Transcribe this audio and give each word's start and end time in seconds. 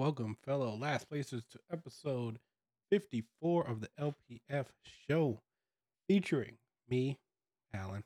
Welcome, 0.00 0.38
fellow 0.46 0.74
last 0.76 1.10
placers, 1.10 1.42
to 1.50 1.58
episode 1.70 2.38
54 2.88 3.68
of 3.68 3.82
the 3.82 3.88
LPF 4.00 4.64
show, 5.06 5.42
featuring 6.08 6.56
me, 6.88 7.18
Alan, 7.74 8.02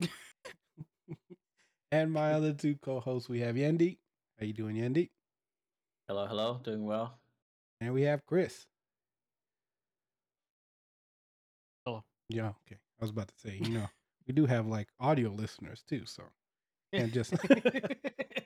and 1.92 2.12
my 2.12 2.32
other 2.32 2.52
two 2.52 2.74
co-hosts. 2.82 3.28
We 3.28 3.38
have 3.38 3.54
Yendi. 3.54 3.98
How 4.40 4.46
you 4.46 4.52
doing, 4.52 4.74
Yendi? 4.74 5.10
Hello, 6.08 6.26
hello, 6.26 6.60
doing 6.64 6.84
well. 6.84 7.20
And 7.80 7.94
we 7.94 8.02
have 8.02 8.26
Chris. 8.26 8.66
Hello. 11.86 12.02
Yeah, 12.28 12.48
okay. 12.66 12.80
I 13.00 13.04
was 13.04 13.10
about 13.10 13.28
to 13.28 13.38
say, 13.38 13.60
you 13.62 13.70
know, 13.70 13.88
we 14.26 14.34
do 14.34 14.46
have 14.46 14.66
like 14.66 14.88
audio 14.98 15.30
listeners 15.30 15.84
too, 15.88 16.06
so 16.06 16.24
and 16.92 17.12
just 17.12 17.34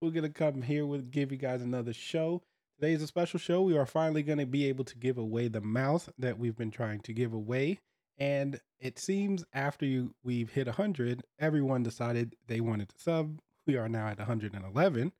we're 0.00 0.10
gonna 0.10 0.30
come 0.30 0.62
here 0.62 0.86
with 0.86 1.10
give 1.10 1.30
you 1.30 1.38
guys 1.38 1.60
another 1.60 1.92
show. 1.92 2.42
Today 2.78 2.92
is 2.94 3.02
a 3.02 3.06
special 3.06 3.38
show. 3.38 3.62
We 3.62 3.76
are 3.76 3.84
finally 3.84 4.22
gonna 4.22 4.46
be 4.46 4.66
able 4.66 4.84
to 4.86 4.96
give 4.96 5.18
away 5.18 5.48
the 5.48 5.60
mouse 5.60 6.08
that 6.18 6.38
we've 6.38 6.56
been 6.56 6.70
trying 6.70 7.00
to 7.00 7.12
give 7.12 7.34
away. 7.34 7.80
And 8.18 8.60
it 8.78 8.98
seems 8.98 9.44
after 9.52 9.84
you 9.84 10.14
we've 10.22 10.50
hit 10.50 10.66
100, 10.66 11.22
everyone 11.38 11.82
decided 11.82 12.34
they 12.46 12.60
wanted 12.60 12.88
to 12.90 12.98
sub. 12.98 13.40
We 13.66 13.76
are 13.76 13.88
now 13.88 14.08
at 14.08 14.18
111. 14.18 15.12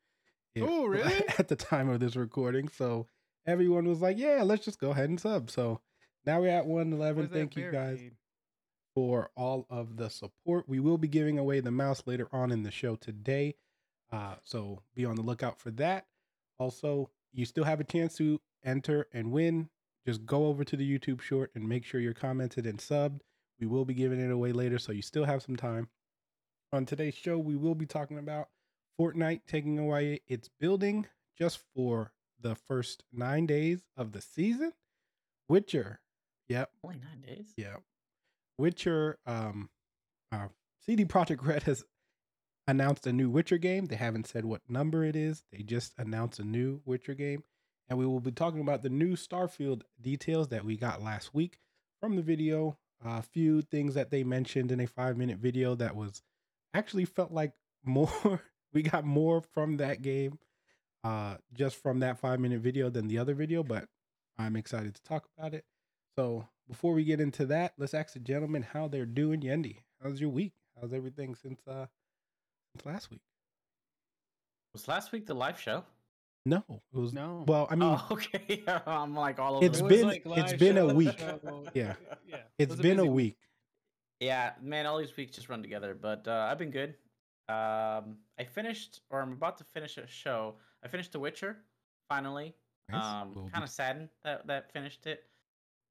Oh, 0.61 0.87
really? 0.87 1.25
At 1.39 1.49
the 1.49 1.57
time 1.57 1.91
of 1.91 2.01
this 2.01 2.17
recording, 2.17 2.69
so 2.69 3.07
everyone 3.47 3.87
was 3.87 4.01
like, 4.01 4.19
"Yeah, 4.19 4.43
let's 4.43 4.65
just 4.65 4.81
go 4.81 4.91
ahead 4.91 5.11
and 5.11 5.21
sub." 5.21 5.51
So 5.51 5.81
now 6.25 6.41
we're 6.41 6.49
at 6.49 6.67
111. 6.67 7.29
Thank 7.29 7.55
you 7.57 7.71
guys 7.71 7.99
barricade? 7.99 8.17
for 8.95 9.31
all 9.37 9.67
of 9.69 9.97
the 9.97 10.09
support. 10.09 10.69
We 10.69 10.81
will 10.81 10.99
be 10.99 11.09
giving 11.09 11.39
away 11.39 11.61
the 11.61 11.71
mouse 11.71 12.03
later 12.07 12.29
on 12.33 12.51
in 12.51 12.63
the 12.63 12.71
show 12.71 12.97
today. 12.97 13.57
Uh, 14.13 14.35
so 14.45 14.83
be 14.95 15.05
on 15.05 15.17
the 15.17 15.23
lookout 15.23 15.61
for 15.61 15.71
that. 15.73 16.07
Also, 16.59 17.11
you 17.33 17.45
still 17.45 17.65
have 17.65 17.81
a 17.81 17.85
chance 17.85 18.17
to 18.17 18.41
enter 18.65 19.07
and 19.13 19.31
win. 19.33 19.69
Just 20.07 20.25
go 20.27 20.47
over 20.47 20.65
to 20.65 20.77
the 20.77 20.99
YouTube 20.99 21.21
short 21.21 21.51
and 21.55 21.69
make 21.69 21.85
sure 21.85 22.01
you're 22.01 22.15
commented 22.15 22.67
and 22.67 22.79
subbed. 22.79 23.21
We 23.61 23.67
will 23.67 23.85
be 23.85 23.95
giving 23.95 24.19
it 24.21 24.31
away 24.31 24.53
later, 24.53 24.79
so 24.79 24.93
you 24.93 25.03
still 25.03 25.25
have 25.25 25.43
some 25.43 25.57
time. 25.57 25.89
On 26.73 26.87
today's 26.87 27.15
show, 27.15 27.39
we 27.39 27.57
will 27.57 27.75
be 27.75 27.87
talking 27.87 28.19
about 28.19 28.49
Fortnite 28.99 29.43
taking 29.47 29.79
away 29.79 30.21
its 30.27 30.49
building 30.61 31.07
just 31.39 31.61
for 31.75 32.13
the 32.41 32.55
first 32.55 33.05
nine 33.13 33.47
days 33.47 33.81
of 33.97 34.13
the 34.13 34.21
season. 34.21 34.73
Witcher, 35.49 36.01
yep, 36.49 36.71
Only 36.85 36.99
nine 36.99 37.21
days. 37.27 37.53
yeah. 37.57 37.77
Witcher, 38.59 39.19
um, 39.27 39.69
uh, 40.33 40.49
CD 40.85 41.05
Projekt 41.05 41.45
Red 41.47 41.63
has 41.65 41.85
announced 42.71 43.07
a 43.07 43.13
new 43.13 43.29
Witcher 43.29 43.59
game. 43.59 43.87
They 43.87 43.97
haven't 43.97 44.27
said 44.27 44.45
what 44.45 44.63
number 44.69 45.05
it 45.05 45.17
is. 45.17 45.43
They 45.53 45.63
just 45.63 45.93
announced 45.99 46.39
a 46.39 46.45
new 46.45 46.81
Witcher 46.85 47.15
game. 47.15 47.43
And 47.89 47.99
we 47.99 48.07
will 48.07 48.21
be 48.21 48.31
talking 48.31 48.61
about 48.61 48.83
the 48.83 48.89
new 48.89 49.17
Starfield 49.17 49.83
details 50.01 50.49
that 50.49 50.65
we 50.65 50.77
got 50.77 51.03
last 51.03 51.35
week 51.35 51.59
from 52.01 52.15
the 52.17 52.23
video. 52.23 52.79
A 53.05 53.23
few 53.23 53.63
things 53.63 53.95
that 53.95 54.11
they 54.11 54.23
mentioned 54.23 54.71
in 54.71 54.81
a 54.81 54.87
five 54.87 55.17
minute 55.17 55.39
video 55.39 55.75
that 55.75 55.97
was 55.97 56.23
actually 56.73 57.05
felt 57.05 57.33
like 57.33 57.53
more. 57.85 58.43
we 58.73 58.83
got 58.83 59.05
more 59.05 59.41
from 59.41 59.79
that 59.79 60.01
game 60.01 60.39
uh, 61.03 61.37
just 61.53 61.77
from 61.77 62.01
that 62.01 62.19
five 62.19 62.39
minute 62.39 62.61
video 62.61 62.91
than 62.91 63.09
the 63.09 63.19
other 63.19 63.35
video, 63.35 63.63
but 63.63 63.87
I'm 64.39 64.55
excited 64.55 64.95
to 64.95 65.03
talk 65.03 65.29
about 65.37 65.55
it. 65.55 65.65
So 66.17 66.47
before 66.69 66.93
we 66.93 67.05
get 67.05 67.21
into 67.21 67.47
that, 67.47 67.73
let's 67.79 67.95
ask 67.95 68.13
the 68.13 68.21
gentlemen 68.21 68.63
how 68.63 68.87
they're 68.87 69.07
doing. 69.07 69.41
Yendi, 69.41 69.79
how's 70.03 70.21
your 70.21 70.31
week? 70.31 70.53
How's 70.81 70.93
everything 70.93 71.35
since 71.35 71.61
uh 71.67 71.87
since 72.75 72.87
last 72.87 73.11
week? 73.11 73.21
Was 74.73 74.89
last 74.89 75.13
week 75.13 75.27
the 75.27 75.35
live 75.35 75.59
show? 75.59 75.85
No, 76.47 76.65
it 76.69 76.97
was 76.97 77.13
No. 77.13 77.45
well. 77.47 77.67
I 77.71 77.75
mean, 77.75 77.89
oh, 77.89 78.07
okay. 78.13 78.63
I'm 78.87 79.15
like 79.15 79.39
all 79.39 79.57
over. 79.57 79.67
It's 79.67 79.79
It 79.81 79.83
place. 79.83 80.05
was 80.05 80.19
been- 80.19 80.31
like 80.31 80.39
it's 80.45 80.51
live 80.53 80.61
been 80.61 80.79
a 80.79 80.87
week. 80.95 81.21
Yeah. 81.75 81.95
yeah. 82.27 82.37
it's 82.59 82.71
was 82.71 82.81
been 82.81 82.99
a 82.99 83.03
busy 83.03 83.09
week. 83.11 83.37
Yeah, 84.21 84.53
man, 84.61 84.87
all 84.87 84.99
these 84.99 85.17
weeks 85.17 85.33
just 85.33 85.49
run 85.49 85.63
together. 85.63 85.97
But 86.01 86.27
uh, 86.29 86.49
I've 86.51 86.59
been 86.59 86.71
good. 86.71 86.91
Um, 87.49 88.19
I 88.39 88.45
finished, 88.47 89.01
or 89.11 89.21
I'm 89.21 89.33
about 89.33 89.57
to 89.59 89.65
finish 89.65 89.97
a 89.99 90.07
show. 90.07 90.57
I 90.85 90.89
finished 90.89 91.13
The 91.13 91.19
Witcher 91.21 91.59
finally. 92.09 92.55
Nice. 92.91 93.05
Um, 93.05 93.49
kind 93.53 93.65
of 93.65 93.71
saddened 93.71 94.09
that 94.25 94.47
that 94.47 94.73
finished 94.73 95.07
it. 95.07 95.25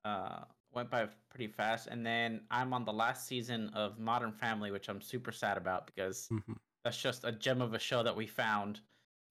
Uh, 0.06 0.40
went 0.74 0.90
by 0.90 1.08
pretty 1.30 1.48
fast, 1.48 1.88
and 1.88 2.06
then 2.06 2.42
I'm 2.52 2.74
on 2.74 2.86
the 2.86 2.94
last 2.94 3.28
season 3.28 3.70
of 3.74 4.00
Modern 4.00 4.32
Family, 4.32 4.72
which 4.72 4.88
I'm 4.90 5.02
super 5.02 5.32
sad 5.32 5.58
about 5.58 5.86
because 5.88 6.28
Mhm. 6.32 6.56
That's 6.90 7.00
just 7.00 7.24
a 7.24 7.32
gem 7.32 7.62
of 7.62 7.76
a 7.76 7.80
show 7.80 8.02
that 8.02 8.16
we 8.16 8.26
found, 8.26 8.80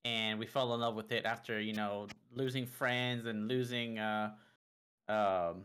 and 0.04 0.38
we 0.38 0.46
fell 0.46 0.72
in 0.74 0.80
love 0.80 0.94
with 0.94 1.10
it 1.10 1.24
after 1.24 1.60
you 1.60 1.72
know 1.72 2.06
losing 2.32 2.64
friends 2.64 3.26
and 3.26 3.48
losing 3.48 3.98
uh, 3.98 4.30
um, 5.08 5.64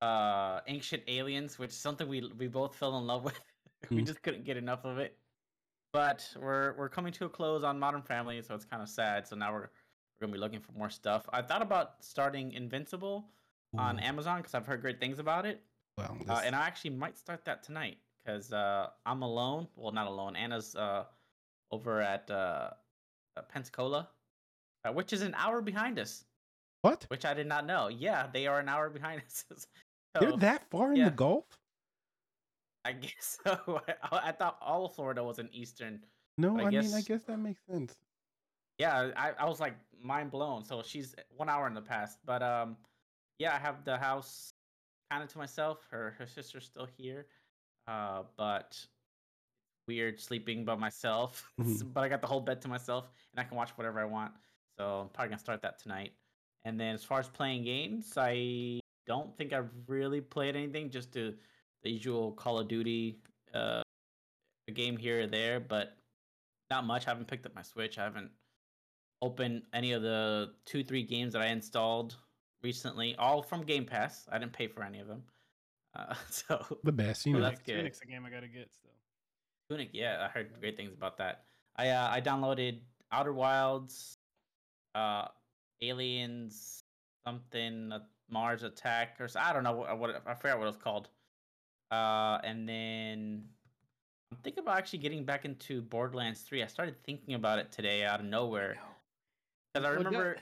uh, 0.00 0.60
ancient 0.66 1.02
aliens, 1.08 1.58
which 1.58 1.70
is 1.70 1.76
something 1.76 2.08
we 2.08 2.32
we 2.38 2.48
both 2.48 2.74
fell 2.74 2.96
in 2.96 3.06
love 3.06 3.24
with. 3.28 3.38
we 3.90 3.98
Mm. 3.98 4.06
just 4.06 4.22
couldn't 4.22 4.44
get 4.44 4.56
enough 4.56 4.86
of 4.86 4.96
it. 4.96 5.18
But 5.92 6.26
we're 6.40 6.74
we're 6.78 6.88
coming 6.88 7.12
to 7.12 7.26
a 7.26 7.28
close 7.28 7.62
on 7.62 7.78
Modern 7.78 8.00
Family, 8.00 8.40
so 8.40 8.54
it's 8.54 8.64
kind 8.64 8.82
of 8.82 8.88
sad. 8.88 9.28
So 9.28 9.36
now 9.36 9.52
we're 9.52 9.68
we're 10.18 10.22
gonna 10.22 10.32
be 10.32 10.38
looking 10.38 10.60
for 10.60 10.72
more 10.72 10.88
stuff. 10.88 11.28
I 11.34 11.42
thought 11.42 11.60
about 11.60 12.02
starting 12.02 12.52
Invincible 12.52 13.28
on 13.76 13.98
Amazon 13.98 14.38
because 14.38 14.54
I've 14.54 14.64
heard 14.64 14.80
great 14.80 14.98
things 15.00 15.18
about 15.18 15.44
it, 15.44 15.60
well, 15.98 16.16
uh, 16.30 16.40
and 16.42 16.56
I 16.56 16.66
actually 16.66 16.92
might 16.92 17.18
start 17.18 17.44
that 17.44 17.62
tonight 17.62 17.98
because 18.26 18.52
uh, 18.52 18.88
I'm 19.04 19.22
alone. 19.22 19.68
Well, 19.76 19.92
not 19.92 20.06
alone. 20.06 20.36
Anna's 20.36 20.74
uh, 20.74 21.04
over 21.70 22.00
at 22.00 22.30
uh, 22.30 22.70
uh, 23.36 23.42
Pensacola, 23.48 24.08
uh, 24.84 24.92
which 24.92 25.12
is 25.12 25.22
an 25.22 25.34
hour 25.36 25.62
behind 25.62 25.98
us, 25.98 26.24
what? 26.82 27.04
which 27.08 27.24
I 27.24 27.34
did 27.34 27.46
not 27.46 27.66
know. 27.66 27.88
Yeah, 27.88 28.26
they 28.32 28.46
are 28.46 28.58
an 28.58 28.68
hour 28.68 28.90
behind 28.90 29.22
us. 29.26 29.66
They're 30.18 30.32
that 30.38 30.68
far 30.70 30.92
in 30.94 31.04
the 31.04 31.10
Gulf? 31.10 31.44
I 32.84 32.92
guess 32.92 33.38
so. 33.44 33.80
I, 34.10 34.28
I 34.28 34.32
thought 34.32 34.58
all 34.60 34.86
of 34.86 34.94
Florida 34.94 35.22
was 35.22 35.38
in 35.38 35.48
Eastern. 35.52 36.00
No, 36.38 36.58
I 36.58 36.62
I, 36.62 36.70
mean 36.70 36.78
I 36.78 36.82
guess- 36.82 37.04
guess 37.04 37.22
that 37.24 37.38
makes 37.38 37.60
sense. 37.70 37.94
Yeah, 38.78 39.10
I, 39.16 39.30
I 39.38 39.46
was 39.46 39.58
like 39.58 39.74
mind 40.02 40.30
blown. 40.30 40.62
So 40.62 40.82
she's 40.82 41.14
one 41.34 41.48
hour 41.48 41.66
in 41.66 41.72
the 41.74 41.80
past. 41.80 42.18
But 42.26 42.42
um 42.42 42.76
yeah, 43.38 43.54
I 43.54 43.58
have 43.58 43.84
the 43.84 43.96
house 43.96 44.52
kind 45.10 45.22
of 45.22 45.30
to 45.30 45.38
myself. 45.38 45.86
Her 45.90 46.14
her 46.18 46.26
sister's 46.26 46.66
still 46.66 46.86
here. 46.98 47.26
Uh 47.86 48.22
but 48.36 48.84
weird 49.88 50.20
sleeping 50.20 50.64
by 50.64 50.74
myself. 50.74 51.50
Mhm. 51.60 51.92
but 51.92 52.02
I 52.02 52.08
got 52.08 52.20
the 52.20 52.26
whole 52.26 52.40
bed 52.40 52.60
to 52.62 52.68
myself 52.68 53.08
and 53.32 53.40
I 53.40 53.44
can 53.48 53.56
watch 53.56 53.70
whatever 53.70 54.00
I 54.00 54.04
want. 54.04 54.32
So 54.78 55.00
I'm 55.02 55.08
probably 55.10 55.30
gonna 55.30 55.38
start 55.38 55.62
that 55.62 55.78
tonight. 55.78 56.12
And 56.64 56.78
then 56.80 56.94
as 56.94 57.04
far 57.04 57.20
as 57.20 57.28
playing 57.28 57.62
games, 57.64 58.14
I 58.16 58.80
don't 59.06 59.36
think 59.38 59.52
I've 59.52 59.70
really 59.86 60.20
played 60.20 60.56
anything, 60.56 60.90
just 60.90 61.12
to 61.12 61.34
the 61.84 61.90
usual 61.90 62.32
Call 62.32 62.58
of 62.58 62.66
Duty 62.68 63.22
uh 63.54 63.82
a 64.68 64.72
game 64.72 64.96
here 64.96 65.20
or 65.22 65.26
there, 65.28 65.60
but 65.60 65.96
not 66.70 66.84
much. 66.84 67.06
I 67.06 67.10
haven't 67.10 67.28
picked 67.28 67.46
up 67.46 67.54
my 67.54 67.62
Switch. 67.62 67.98
I 67.98 68.02
haven't 68.02 68.32
opened 69.22 69.62
any 69.72 69.92
of 69.92 70.02
the 70.02 70.52
two, 70.64 70.82
three 70.82 71.04
games 71.04 71.32
that 71.34 71.42
I 71.42 71.46
installed 71.46 72.16
recently, 72.64 73.14
all 73.16 73.42
from 73.42 73.62
Game 73.62 73.84
Pass. 73.86 74.26
I 74.32 74.38
didn't 74.38 74.52
pay 74.52 74.66
for 74.66 74.82
any 74.82 74.98
of 74.98 75.06
them. 75.06 75.22
Uh, 75.96 76.14
so 76.30 76.78
The 76.84 76.92
best, 76.92 77.24
you 77.26 77.32
Well, 77.32 77.42
know. 77.42 77.48
that's 77.48 77.62
good. 77.62 77.76
Tunic's 77.76 78.00
a 78.02 78.06
game 78.06 78.24
I 78.26 78.30
gotta 78.30 78.48
get 78.48 78.68
still. 78.74 78.90
Tunic, 79.70 79.90
yeah, 79.92 80.24
I 80.24 80.28
heard 80.28 80.50
great 80.60 80.76
things 80.76 80.92
about 80.92 81.16
that. 81.18 81.44
I 81.76 81.88
uh, 81.90 82.08
I 82.10 82.20
downloaded 82.20 82.78
Outer 83.10 83.32
Wilds, 83.32 84.18
uh, 84.94 85.26
Aliens, 85.82 86.82
something 87.26 87.92
uh, 87.92 88.00
Mars 88.30 88.62
Attack, 88.62 89.16
or 89.20 89.24
s- 89.24 89.36
I 89.36 89.52
don't 89.52 89.62
know 89.64 89.72
what, 89.72 89.98
what 89.98 90.22
I 90.26 90.34
forgot 90.34 90.58
what 90.58 90.64
it 90.64 90.68
was 90.68 90.76
called. 90.76 91.08
Uh, 91.90 92.38
and 92.44 92.68
then 92.68 93.44
I'm 94.32 94.38
thinking 94.42 94.62
about 94.62 94.78
actually 94.78 95.00
getting 95.00 95.24
back 95.24 95.44
into 95.44 95.82
Borderlands 95.82 96.40
3. 96.42 96.62
I 96.62 96.66
started 96.66 96.96
thinking 97.04 97.34
about 97.34 97.58
it 97.58 97.70
today 97.72 98.04
out 98.04 98.20
of 98.20 98.26
nowhere 98.26 98.76
because 99.74 99.86
I 99.86 99.90
Well, 99.90 99.98
that- 100.02 100.04
remember 100.10 100.36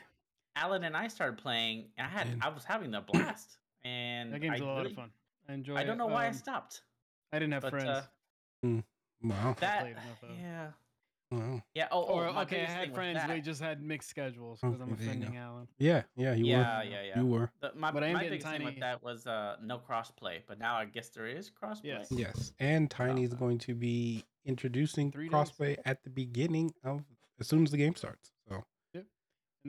Alan 0.56 0.84
and 0.84 0.96
I 0.96 1.08
started 1.08 1.38
playing, 1.38 1.86
and 1.98 2.06
I 2.06 2.10
had 2.10 2.28
Man. 2.28 2.38
I 2.42 2.48
was 2.50 2.64
having 2.64 2.94
a 2.94 3.00
blast. 3.00 3.58
And 3.84 4.32
That 4.32 4.40
game's 4.40 4.60
I 4.60 4.64
a 4.64 4.66
lot 4.66 4.76
really- 4.78 4.90
of 4.92 4.96
fun. 4.96 5.10
I 5.48 5.52
enjoy. 5.54 5.76
I 5.76 5.84
don't 5.84 5.94
it. 5.96 5.98
know 5.98 6.06
why 6.06 6.24
I 6.24 6.28
Um, 6.28 6.34
stopped. 6.34 6.82
I 7.32 7.38
didn't 7.38 7.52
have 7.52 7.62
but, 7.62 7.70
friends. 7.70 7.88
uh, 7.88 8.82
Wow. 9.22 9.56
That 9.60 9.80
played 9.80 9.92
enough 9.92 10.22
of 10.22 10.30
it. 10.30 10.36
yeah. 10.40 10.70
wow. 11.30 11.62
Yeah. 11.74 11.88
Oh, 11.90 12.02
or 12.02 12.26
oh, 12.28 12.38
okay, 12.42 12.62
I 12.62 12.70
had 12.70 12.94
friends. 12.94 13.16
that- 13.18 13.28
We 13.30 13.40
just 13.40 13.60
had 13.60 13.82
mixed 13.82 14.08
schedules 14.10 14.60
because 14.60 14.80
I'm 14.80 14.92
Okay, 14.92 15.02
you 15.02 15.06
go. 15.06 15.10
offending 15.12 15.36
Alan. 15.36 15.68
Yeah, 15.78 16.02
yeah, 16.16 16.34
you 16.34 16.44
yeah, 16.46 16.78
were. 16.78 16.84
yeah, 16.84 17.02
yeah. 17.02 17.18
You 17.20 17.26
were. 17.26 17.50
The, 17.60 17.72
my 17.74 17.90
But 17.90 18.04
I 18.04 18.08
am 18.08 18.12
my 18.14 18.18
getting 18.24 18.38
biggest 18.38 18.52
thing 18.56 18.64
with 18.64 18.80
that 18.80 19.02
was 19.02 19.26
uh, 19.26 19.56
no 19.62 19.78
crossplay, 19.78 20.42
but 20.46 20.58
now 20.58 20.76
I 20.76 20.84
guess 20.84 21.08
there 21.08 21.26
is 21.26 21.50
crossplay. 21.50 21.84
Yes. 21.84 22.08
Yes. 22.10 22.52
And 22.60 22.90
Tiny 22.90 23.24
is 23.24 23.32
uh, 23.32 23.36
going 23.36 23.58
to 23.60 23.74
be 23.74 24.24
introducing 24.44 25.10
Three 25.10 25.28
days? 25.28 25.32
crossplay 25.34 25.78
at 25.86 26.04
the 26.04 26.10
beginning 26.10 26.74
of 26.84 27.02
as 27.40 27.48
soon 27.48 27.64
as 27.64 27.70
the 27.70 27.78
game 27.78 27.94
starts. 27.96 28.30
So 28.48 28.62
And 28.94 29.04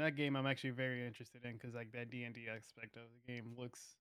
that 0.04 0.16
game 0.18 0.36
I'm 0.36 0.46
actually 0.46 0.72
very 0.72 1.06
interested 1.08 1.46
in 1.46 1.54
because 1.54 1.74
like 1.74 1.94
that 1.94 2.10
D 2.10 2.24
and 2.26 2.36
D 2.36 2.48
aspect 2.54 2.98
of 2.98 3.04
the 3.14 3.32
game 3.34 3.54
looks 3.58 3.96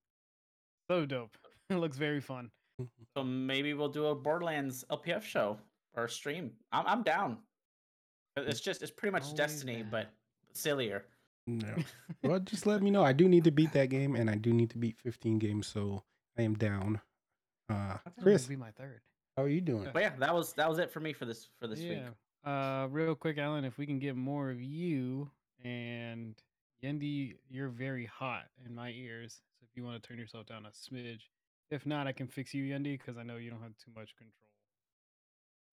so 0.89 1.05
dope. 1.05 1.37
it 1.69 1.75
looks 1.75 1.97
very 1.97 2.21
fun. 2.21 2.49
So 3.15 3.23
maybe 3.23 3.73
we'll 3.73 3.87
do 3.87 4.07
a 4.07 4.15
Borderlands 4.15 4.83
LPF 4.91 5.23
show 5.23 5.57
or 5.95 6.09
stream. 6.09 6.51
I'm 6.73 6.85
I'm 6.85 7.01
down. 7.01 7.37
It's 8.35 8.59
just 8.59 8.81
it's 8.81 8.91
pretty 8.91 9.13
much 9.13 9.23
Always 9.23 9.37
Destiny, 9.37 9.83
that. 9.83 9.89
but 9.91 10.09
sillier. 10.51 11.05
No. 11.47 11.75
well, 12.23 12.39
just 12.39 12.65
let 12.65 12.81
me 12.81 12.91
know. 12.91 13.05
I 13.05 13.13
do 13.13 13.29
need 13.29 13.45
to 13.45 13.51
beat 13.51 13.71
that 13.71 13.87
game, 13.87 14.17
and 14.17 14.29
I 14.29 14.35
do 14.35 14.51
need 14.51 14.69
to 14.71 14.77
beat 14.77 14.97
15 14.99 15.39
games, 15.39 15.67
so 15.67 16.03
I 16.37 16.41
am 16.41 16.55
down. 16.55 16.99
Uh, 17.69 17.97
Chris, 18.21 18.47
be 18.47 18.57
my 18.57 18.71
third. 18.71 18.99
how 19.37 19.43
are 19.43 19.47
you 19.47 19.61
doing? 19.61 19.89
But 19.93 20.01
yeah, 20.01 20.11
that 20.19 20.33
was 20.33 20.51
that 20.53 20.69
was 20.69 20.79
it 20.79 20.91
for 20.91 20.99
me 20.99 21.13
for 21.13 21.23
this 21.23 21.47
for 21.59 21.67
this 21.67 21.79
week. 21.79 21.99
Uh, 22.43 22.87
real 22.91 23.15
quick, 23.15 23.37
Alan, 23.37 23.63
if 23.63 23.77
we 23.77 23.85
can 23.85 23.97
get 23.97 24.15
more 24.15 24.51
of 24.51 24.61
you 24.61 25.29
and 25.63 26.35
Yendi, 26.83 27.35
you're 27.49 27.69
very 27.69 28.05
hot 28.05 28.43
in 28.65 28.75
my 28.75 28.91
ears. 28.91 29.41
So 29.75 29.79
if 29.79 29.83
you 29.83 29.87
want 29.89 30.01
to 30.01 30.07
turn 30.07 30.17
yourself 30.17 30.45
down 30.45 30.65
a 30.65 30.69
smidge, 30.69 31.21
if 31.69 31.85
not, 31.85 32.07
I 32.07 32.13
can 32.13 32.27
fix 32.27 32.53
you, 32.53 32.63
Yendi, 32.63 32.97
because 32.97 33.17
I 33.17 33.23
know 33.23 33.35
you 33.35 33.49
don't 33.49 33.61
have 33.61 33.75
too 33.77 33.91
much 33.95 34.15
control. 34.15 34.49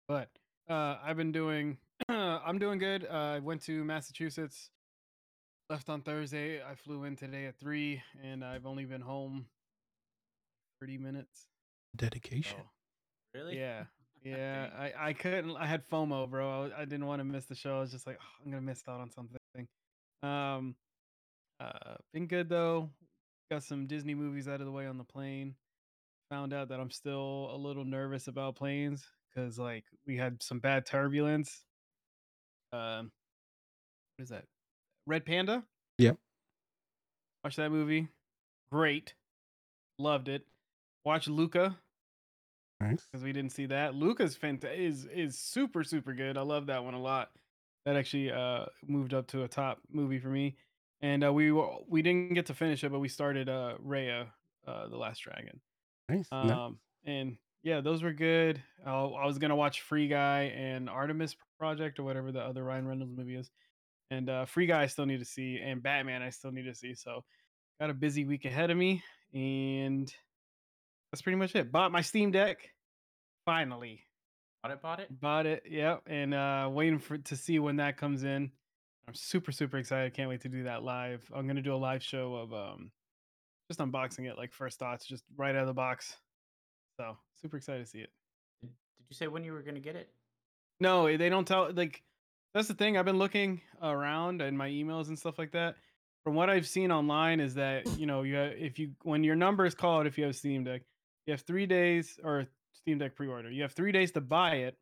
But 0.09 0.29
uh, 0.69 0.99
I've 1.05 1.17
been 1.17 1.31
doing, 1.31 1.79
I'm 2.09 2.59
doing 2.59 2.79
good. 2.79 3.07
Uh, 3.09 3.35
I 3.37 3.39
went 3.39 3.63
to 3.63 3.85
Massachusetts, 3.85 4.71
left 5.71 5.89
on 5.89 6.03
Thursday. 6.03 6.61
I 6.63 6.75
flew 6.75 7.05
in 7.05 7.15
today 7.15 7.47
at 7.47 7.61
three, 7.61 8.03
and 8.21 8.45
I've 8.45 8.67
only 8.67 8.87
been 8.87 9.01
home 9.01 9.47
30 10.81 10.99
minutes. 10.99 11.47
Dedication. 11.95 12.59
So, 12.59 13.39
Really? 13.39 13.59
yeah, 13.59 13.85
yeah. 14.25 14.71
I 14.77 15.11
I 15.11 15.13
couldn't. 15.13 15.57
I 15.57 15.67
had 15.67 15.89
FOMO, 15.89 16.29
bro. 16.29 16.73
I, 16.77 16.83
I 16.83 16.85
didn't 16.87 17.07
want 17.07 17.21
to 17.21 17.25
miss 17.25 17.45
the 17.45 17.55
show. 17.55 17.77
I 17.77 17.81
was 17.81 17.93
just 17.93 18.07
like, 18.07 18.19
"Oh, 18.21 18.43
I'm 18.45 18.51
gonna 18.51 18.63
miss 18.63 18.83
out 18.89 19.01
on 19.01 19.11
something. 19.11 19.39
Um, 20.23 20.75
uh, 21.61 21.97
been 22.13 22.27
good 22.27 22.49
though. 22.49 22.91
Got 23.53 23.65
some 23.65 23.87
Disney 23.87 24.15
movies 24.15 24.49
out 24.49 24.61
of 24.61 24.67
the 24.67 24.73
way 24.73 24.87
on 24.87 24.97
the 24.97 25.05
plane. 25.05 25.55
Found 26.31 26.55
out 26.55 26.71
that 26.71 26.81
I'm 26.81 26.91
still 26.91 27.51
a 27.53 27.57
little 27.59 27.85
nervous 27.85 28.27
about 28.27 28.57
planes 28.57 29.05
because 29.29 29.59
like 29.59 29.85
we 30.07 30.17
had 30.17 30.43
some 30.43 30.59
bad 30.59 30.87
turbulence. 30.87 31.61
Um, 32.73 33.13
what 34.17 34.23
is 34.23 34.31
that? 34.31 34.45
Red 35.07 35.27
Panda. 35.27 35.65
Yep. 35.99 36.17
Watch 37.45 37.57
that 37.57 37.71
movie. 37.71 38.09
Great. 38.71 39.13
Loved 39.99 40.29
it. 40.29 40.47
Watch 41.05 41.29
Luca 41.29 41.77
Nice. 42.81 43.07
because 43.13 43.23
we 43.23 43.35
didn't 43.35 43.53
see 43.53 43.67
that. 43.67 43.95
Luca's 43.95 44.35
fant- 44.35 44.65
is 44.75 45.05
is 45.15 45.39
super 45.39 45.85
super 45.85 46.15
good. 46.15 46.39
I 46.39 46.43
love 46.43 46.69
that 46.69 46.85
one 46.85 46.95
a 46.95 47.01
lot. 47.03 47.29
That 47.85 47.97
actually 47.97 48.33
uh 48.33 48.65
moved 48.87 49.13
up 49.13 49.27
to 49.27 49.43
a 49.43 49.49
top 49.49 49.81
movie 49.93 50.21
for 50.21 50.29
me. 50.29 50.57
And 51.03 51.25
uh, 51.25 51.33
we 51.33 51.51
wa- 51.51 51.81
we 51.89 52.01
didn't 52.01 52.35
get 52.35 52.47
to 52.47 52.55
finish 52.55 52.85
it, 52.85 52.93
but 52.93 53.01
we 53.01 53.09
started 53.09 53.49
uh 53.49 53.75
Raya, 53.85 54.27
uh, 54.67 54.89
the 54.89 54.97
Last 54.97 55.21
Dragon. 55.21 55.61
Nice. 56.09 56.29
nice. 56.31 56.51
Um, 56.51 56.79
and 57.05 57.37
yeah, 57.65 57.81
those 57.81 58.03
were 58.03 58.13
good. 58.13 58.63
I, 58.87 58.93
I 58.93 59.27
was 59.27 59.39
gonna 59.39 59.57
watch 59.57 59.83
Free 59.83 60.09
Guy 60.09 60.53
and 60.57 60.89
Artemis 60.89 61.37
Project 61.59 61.99
or 61.99 62.05
whatever 62.05 62.31
the 62.33 62.41
other 62.41 62.63
Ryan 62.63 62.87
Reynolds 62.87 63.17
movie 63.17 63.37
is. 63.37 63.51
And 64.11 64.29
uh, 64.31 64.45
Free 64.45 64.67
Guy 64.67 64.83
I 64.83 64.87
still 64.87 65.07
need 65.07 65.19
to 65.19 65.25
see, 65.25 65.59
and 65.59 65.83
Batman 65.83 66.23
I 66.23 66.31
still 66.31 66.53
need 66.53 66.65
to 66.65 66.75
see. 66.75 66.95
So 66.95 67.25
got 67.81 67.91
a 67.91 67.95
busy 67.95 68.25
week 68.25 68.45
ahead 68.45 68.71
of 68.71 68.77
me, 68.77 69.03
and 69.35 70.13
that's 71.11 71.23
pretty 71.23 71.37
much 71.37 71.55
it. 71.57 71.73
Bought 71.73 71.91
my 71.93 72.03
Steam 72.03 72.31
Deck 72.31 72.71
finally. 73.45 74.05
Bought 74.63 74.73
it, 74.73 74.83
bought 74.83 75.01
it. 75.01 75.21
Bought 75.21 75.47
it, 75.47 75.65
yep, 75.69 76.03
and 76.07 76.33
uh 76.33 76.69
waiting 76.71 77.01
for 77.01 77.19
to 77.19 77.37
see 77.37 77.59
when 77.59 77.77
that 77.77 77.97
comes 77.97 78.23
in. 78.23 78.53
I'm 79.09 79.15
super 79.15 79.53
super 79.53 79.79
excited. 79.79 80.15
Can't 80.15 80.29
wait 80.29 80.43
to 80.43 80.49
do 80.49 80.65
that 80.65 80.83
live. 80.83 81.29
I'm 81.35 81.47
gonna 81.47 81.63
do 81.63 81.75
a 81.75 81.77
live 81.77 82.03
show 82.03 82.35
of 82.35 82.53
um 82.53 82.91
just 83.69 83.81
unboxing 83.81 84.31
it, 84.31 84.37
like 84.37 84.53
first 84.53 84.79
thoughts, 84.79 85.07
just 85.07 85.25
right 85.37 85.55
out 85.55 85.63
of 85.63 85.67
the 85.67 85.75
box. 85.75 86.17
So 86.99 87.17
super 87.41 87.57
excited 87.57 87.85
to 87.85 87.91
see 87.91 88.01
it. 88.01 88.11
Did, 88.61 88.71
you 89.09 89.15
say 89.15 89.27
when 89.27 89.45
you 89.45 89.53
were 89.53 89.63
gonna 89.63 89.81
get 89.81 89.97
it? 89.97 90.11
No, 90.81 91.07
eh, 91.07 91.17
they 91.17 91.29
don't 91.29 91.47
tell. 91.47 91.73
Like 91.73 92.03
that's 92.55 92.69
the 92.69 92.75
thing. 92.75 92.97
I've 92.97 93.05
been 93.05 93.19
looking 93.19 93.61
around 93.83 94.43
in 94.43 94.57
my 94.57 94.69
emails 94.69 95.09
and 95.09 95.19
stuff 95.19 95.39
like 95.39 95.53
that. 95.53 95.77
From 96.25 96.35
what 96.35 96.51
I've 96.51 96.69
seen 96.69 96.93
online, 96.93 97.41
is 97.41 97.55
that 97.55 97.99
you 97.99 98.07
know 98.07 98.23
you 98.23 98.37
ha- 98.37 98.55
if 98.57 98.79
you 98.79 98.93
when 99.03 99.25
your 99.25 99.37
number 99.37 99.65
is 99.65 99.75
called, 99.75 100.07
if 100.07 100.17
you 100.19 100.25
have 100.25 100.37
Steam 100.37 100.65
Deck, 100.65 100.83
you 101.27 101.33
have 101.33 101.41
three 101.41 101.67
days 101.67 102.19
or 102.23 102.47
Steam 102.75 102.99
Deck 102.99 103.17
pre-order. 103.17 103.51
You 103.51 103.63
have 103.63 103.73
three 103.73 103.93
days 103.93 104.13
to 104.13 104.21
buy 104.21 104.57
it, 104.57 104.77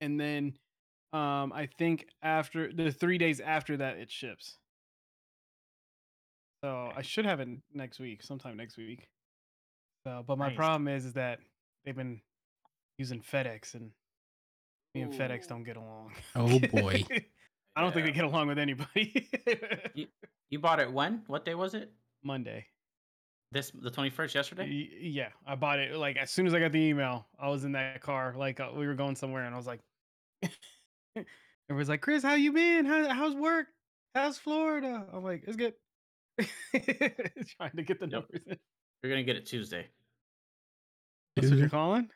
and 0.00 0.20
then 0.20 0.54
um, 1.14 1.52
I 1.52 1.66
think 1.78 2.06
after 2.22 2.72
the 2.72 2.90
three 2.90 3.18
days 3.18 3.40
after 3.40 3.76
that, 3.78 3.98
it 3.98 4.10
ships. 4.10 4.58
So 6.64 6.90
I 6.96 7.02
should 7.02 7.24
have 7.26 7.40
it 7.40 7.48
next 7.72 8.00
week, 8.00 8.22
sometime 8.22 8.56
next 8.56 8.76
week. 8.76 9.08
So, 10.06 10.24
but 10.26 10.38
my 10.38 10.48
Nice. 10.48 10.56
problem 10.56 10.88
is, 10.88 11.04
is 11.04 11.12
that 11.14 11.40
they've 11.84 11.94
been 11.96 12.20
using 12.98 13.20
FedEx, 13.22 13.74
and 13.74 13.90
me 14.94 15.02
and 15.02 15.12
FedEx 15.12 15.46
don't 15.46 15.64
get 15.64 15.76
along. 15.76 16.12
Oh, 16.34 16.58
boy. 16.58 17.04
I 17.76 17.80
don't 17.80 17.92
think 17.92 18.06
they 18.06 18.12
get 18.12 18.24
along 18.24 18.48
with 18.48 18.58
anybody. 18.58 19.28
You 20.50 20.58
bought 20.60 20.78
it 20.78 20.92
when? 20.92 21.24
What 21.26 21.44
day 21.44 21.54
was 21.54 21.74
it? 21.74 21.90
Monday. 22.22 22.66
This 23.50 23.70
the 23.70 23.90
twenty 23.90 24.10
first 24.10 24.34
yesterday. 24.34 24.68
Y- 24.68 24.98
Yeah, 25.00 25.30
I 25.46 25.54
bought 25.56 25.78
it 25.80 25.96
like 25.96 26.16
as 26.16 26.30
soon 26.30 26.46
as 26.46 26.54
I 26.54 26.60
got 26.60 26.70
the 26.72 26.78
email. 26.80 27.26
I 27.38 27.48
was 27.48 27.64
in 27.64 27.72
that 27.72 28.00
car, 28.00 28.34
like 28.36 28.60
uh, 28.60 28.70
we 28.76 28.86
were 28.86 28.94
going 28.94 29.16
somewhere, 29.16 29.44
and 29.44 29.54
I 29.54 29.56
was 29.58 29.66
like, 29.66 29.80
everyone's 31.70 31.88
like, 31.88 32.00
"Chris, 32.00 32.22
how 32.22 32.34
you 32.34 32.52
been? 32.52 32.84
How, 32.86 33.08
how's 33.08 33.34
work? 33.34 33.66
How's 34.14 34.38
Florida?" 34.38 35.06
I'm 35.12 35.24
like, 35.24 35.44
"It's 35.46 35.56
good." 35.56 35.74
Trying 37.56 37.76
to 37.76 37.82
get 37.82 38.00
the 38.00 38.06
numbers 38.06 38.42
in. 38.46 38.58
You're 39.02 39.12
gonna 39.12 39.22
get 39.22 39.36
it 39.36 39.46
Tuesday. 39.46 39.86
That's 41.36 41.48
what 41.48 41.58
you're 41.58 41.66
Tuesday? 41.66 41.76
calling? 41.76 42.10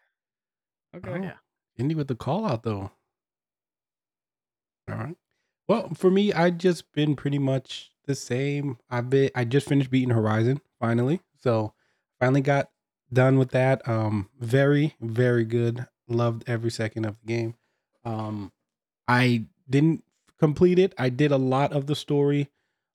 Okay. 0.97 1.11
Oh, 1.11 1.17
Yeah. 1.23 1.35
Yendi 1.79 1.95
with 1.95 2.09
the 2.09 2.15
call 2.17 2.45
out 2.47 2.63
though. 2.63 2.91
All 4.91 4.97
right. 4.97 5.17
Well, 5.69 5.91
for 5.95 6.11
me, 6.11 6.33
I 6.33 6.51
just 6.51 6.91
been 6.93 7.15
pretty 7.15 7.39
much 7.39 7.91
the 8.07 8.15
same. 8.15 8.79
I've 8.91 9.11
been 9.11 9.31
I 9.35 9.45
just 9.45 9.69
finished 9.69 9.91
beating 9.91 10.11
Horizon 10.15 10.61
finally. 10.81 11.21
So 11.37 11.75
finally 12.19 12.41
got 12.41 12.71
done 13.13 13.39
with 13.39 13.51
that. 13.51 13.87
Um 13.87 14.31
very, 14.41 14.97
very 15.01 15.45
good. 15.45 15.87
Loved 16.09 16.45
every 16.49 16.71
second 16.71 17.05
of 17.05 17.17
the 17.21 17.27
game. 17.27 17.55
Um 18.05 18.51
I 19.09 19.47
didn't 19.69 20.05
complete 20.39 20.79
it. 20.79 20.95
I 20.99 21.09
did 21.09 21.33
a 21.33 21.37
lot 21.39 21.73
of 21.73 21.87
the 21.87 21.97
story. 21.97 22.51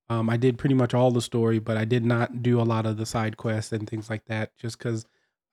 Um 0.09 0.29
I 0.29 0.37
did 0.37 0.57
pretty 0.57 0.75
much 0.75 0.93
all 0.93 1.11
the 1.11 1.21
story, 1.21 1.59
but 1.59 1.77
I 1.77 1.85
did 1.85 2.05
not 2.05 2.41
do 2.43 2.61
a 2.61 2.63
lot 2.63 2.85
of 2.85 2.97
the 2.97 3.05
side 3.05 3.37
quests 3.37 3.73
and 3.73 3.89
things 3.89 4.09
like 4.09 4.25
that 4.25 4.55
just 4.57 4.77
because 4.77 5.05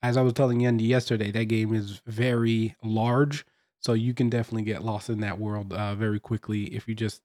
as 0.02 0.16
I 0.16 0.22
was 0.22 0.32
telling 0.32 0.60
Yendi 0.60 0.86
yesterday, 0.86 1.30
that 1.30 1.44
game 1.46 1.74
is 1.74 2.00
very 2.06 2.74
large, 2.82 3.44
so 3.80 3.92
you 3.92 4.14
can 4.14 4.30
definitely 4.30 4.62
get 4.64 4.84
lost 4.84 5.10
in 5.10 5.20
that 5.20 5.38
world 5.38 5.72
uh, 5.72 5.94
very 5.94 6.18
quickly 6.20 6.64
if 6.74 6.88
you 6.88 6.94
just, 6.94 7.22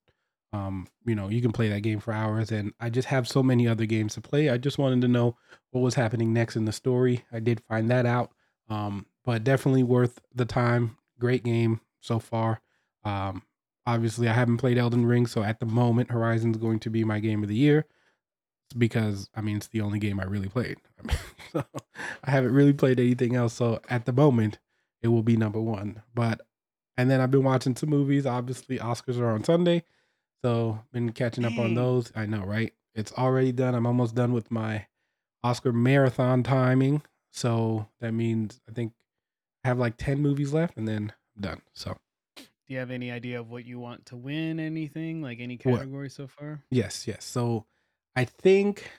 um, 0.53 0.87
you 1.05 1.15
know, 1.15 1.29
you 1.29 1.41
can 1.41 1.51
play 1.51 1.69
that 1.69 1.81
game 1.81 1.99
for 1.99 2.13
hours. 2.13 2.51
And 2.51 2.73
I 2.79 2.89
just 2.89 3.07
have 3.07 3.27
so 3.27 3.41
many 3.43 3.67
other 3.67 3.85
games 3.85 4.15
to 4.15 4.21
play. 4.21 4.49
I 4.49 4.57
just 4.57 4.77
wanted 4.77 5.01
to 5.01 5.07
know 5.07 5.37
what 5.71 5.81
was 5.81 5.95
happening 5.95 6.33
next 6.33 6.55
in 6.55 6.65
the 6.65 6.71
story. 6.71 7.23
I 7.31 7.39
did 7.39 7.61
find 7.61 7.89
that 7.91 8.05
out, 8.05 8.31
um, 8.69 9.05
but 9.23 9.43
definitely 9.43 9.83
worth 9.83 10.19
the 10.33 10.45
time. 10.45 10.97
Great 11.19 11.43
game 11.43 11.81
so 12.01 12.19
far. 12.19 12.61
Um, 13.05 13.43
obviously, 13.85 14.27
I 14.27 14.33
haven't 14.33 14.57
played 14.57 14.77
Elden 14.77 15.05
Ring, 15.05 15.27
so 15.27 15.43
at 15.43 15.59
the 15.59 15.65
moment, 15.65 16.11
Horizon's 16.11 16.57
going 16.57 16.79
to 16.79 16.89
be 16.89 17.03
my 17.03 17.19
game 17.19 17.43
of 17.43 17.49
the 17.49 17.55
year 17.55 17.85
because 18.77 19.29
I 19.35 19.41
mean 19.41 19.57
it's 19.57 19.67
the 19.67 19.81
only 19.81 19.99
game 19.99 20.19
I 20.19 20.23
really 20.23 20.49
played. 20.49 20.77
I 20.99 21.07
mean, 21.07 21.17
so 21.53 21.65
I 22.23 22.31
haven't 22.31 22.53
really 22.53 22.73
played 22.73 22.99
anything 22.99 23.35
else. 23.35 23.53
So 23.53 23.79
at 23.89 24.05
the 24.05 24.13
moment, 24.13 24.59
it 25.01 25.09
will 25.09 25.23
be 25.23 25.37
number 25.37 25.61
one. 25.61 26.01
But 26.13 26.41
and 26.97 27.09
then 27.09 27.21
I've 27.21 27.31
been 27.31 27.43
watching 27.43 27.75
some 27.75 27.89
movies. 27.89 28.25
Obviously, 28.25 28.79
Oscars 28.79 29.19
are 29.19 29.29
on 29.29 29.43
Sunday, 29.43 29.83
so 30.43 30.79
been 30.91 31.11
catching 31.11 31.45
up 31.45 31.57
on 31.57 31.75
those. 31.75 32.11
I 32.15 32.25
know, 32.25 32.43
right? 32.43 32.73
It's 32.93 33.11
already 33.13 33.51
done. 33.51 33.75
I'm 33.75 33.85
almost 33.85 34.15
done 34.15 34.33
with 34.33 34.49
my 34.49 34.87
Oscar 35.43 35.73
marathon 35.73 36.43
timing. 36.43 37.01
So 37.31 37.87
that 37.99 38.13
means 38.13 38.61
I 38.69 38.71
think 38.71 38.93
I 39.63 39.67
have 39.67 39.79
like 39.79 39.97
ten 39.97 40.21
movies 40.21 40.53
left, 40.53 40.77
and 40.77 40.87
then 40.87 41.13
I'm 41.35 41.41
done. 41.41 41.61
So 41.73 41.97
Do 42.67 42.73
you 42.73 42.79
have 42.79 42.89
any 42.91 43.11
idea 43.11 43.39
of 43.39 43.49
what 43.49 43.65
you 43.65 43.79
want 43.79 44.05
to 44.07 44.15
win? 44.15 44.59
Anything 44.59 45.21
like 45.21 45.39
any 45.39 45.57
What? 45.63 45.77
category 45.79 46.09
so 46.09 46.27
far? 46.27 46.63
Yes, 46.71 47.07
yes. 47.07 47.23
So 47.23 47.65
I 48.15 48.25
think 48.25 48.89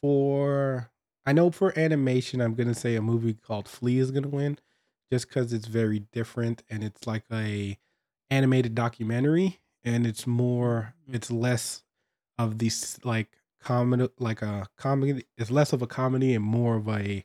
for 0.00 0.90
I 1.24 1.32
know 1.32 1.50
for 1.50 1.76
animation, 1.76 2.40
I'm 2.40 2.54
gonna 2.54 2.74
say 2.74 2.94
a 2.94 3.02
movie 3.02 3.34
called 3.34 3.68
Flee 3.68 3.98
is 3.98 4.12
gonna 4.12 4.28
win, 4.28 4.58
just 5.10 5.26
because 5.28 5.52
it's 5.52 5.66
very 5.66 6.00
different 6.12 6.62
and 6.70 6.84
it's 6.84 7.06
like 7.06 7.24
a 7.32 7.78
animated 8.30 8.74
documentary, 8.76 9.60
and 9.82 10.06
it's 10.06 10.26
more, 10.26 10.94
Mm. 11.08 11.14
it's 11.16 11.30
less 11.30 11.82
of 12.38 12.58
these 12.58 12.98
like 13.04 13.38
comedy, 13.60 14.08
like 14.18 14.42
a 14.42 14.68
comedy. 14.76 15.26
It's 15.36 15.50
less 15.50 15.72
of 15.72 15.82
a 15.82 15.86
comedy 15.88 16.34
and 16.34 16.44
more 16.44 16.76
of 16.76 16.88
a 16.88 17.24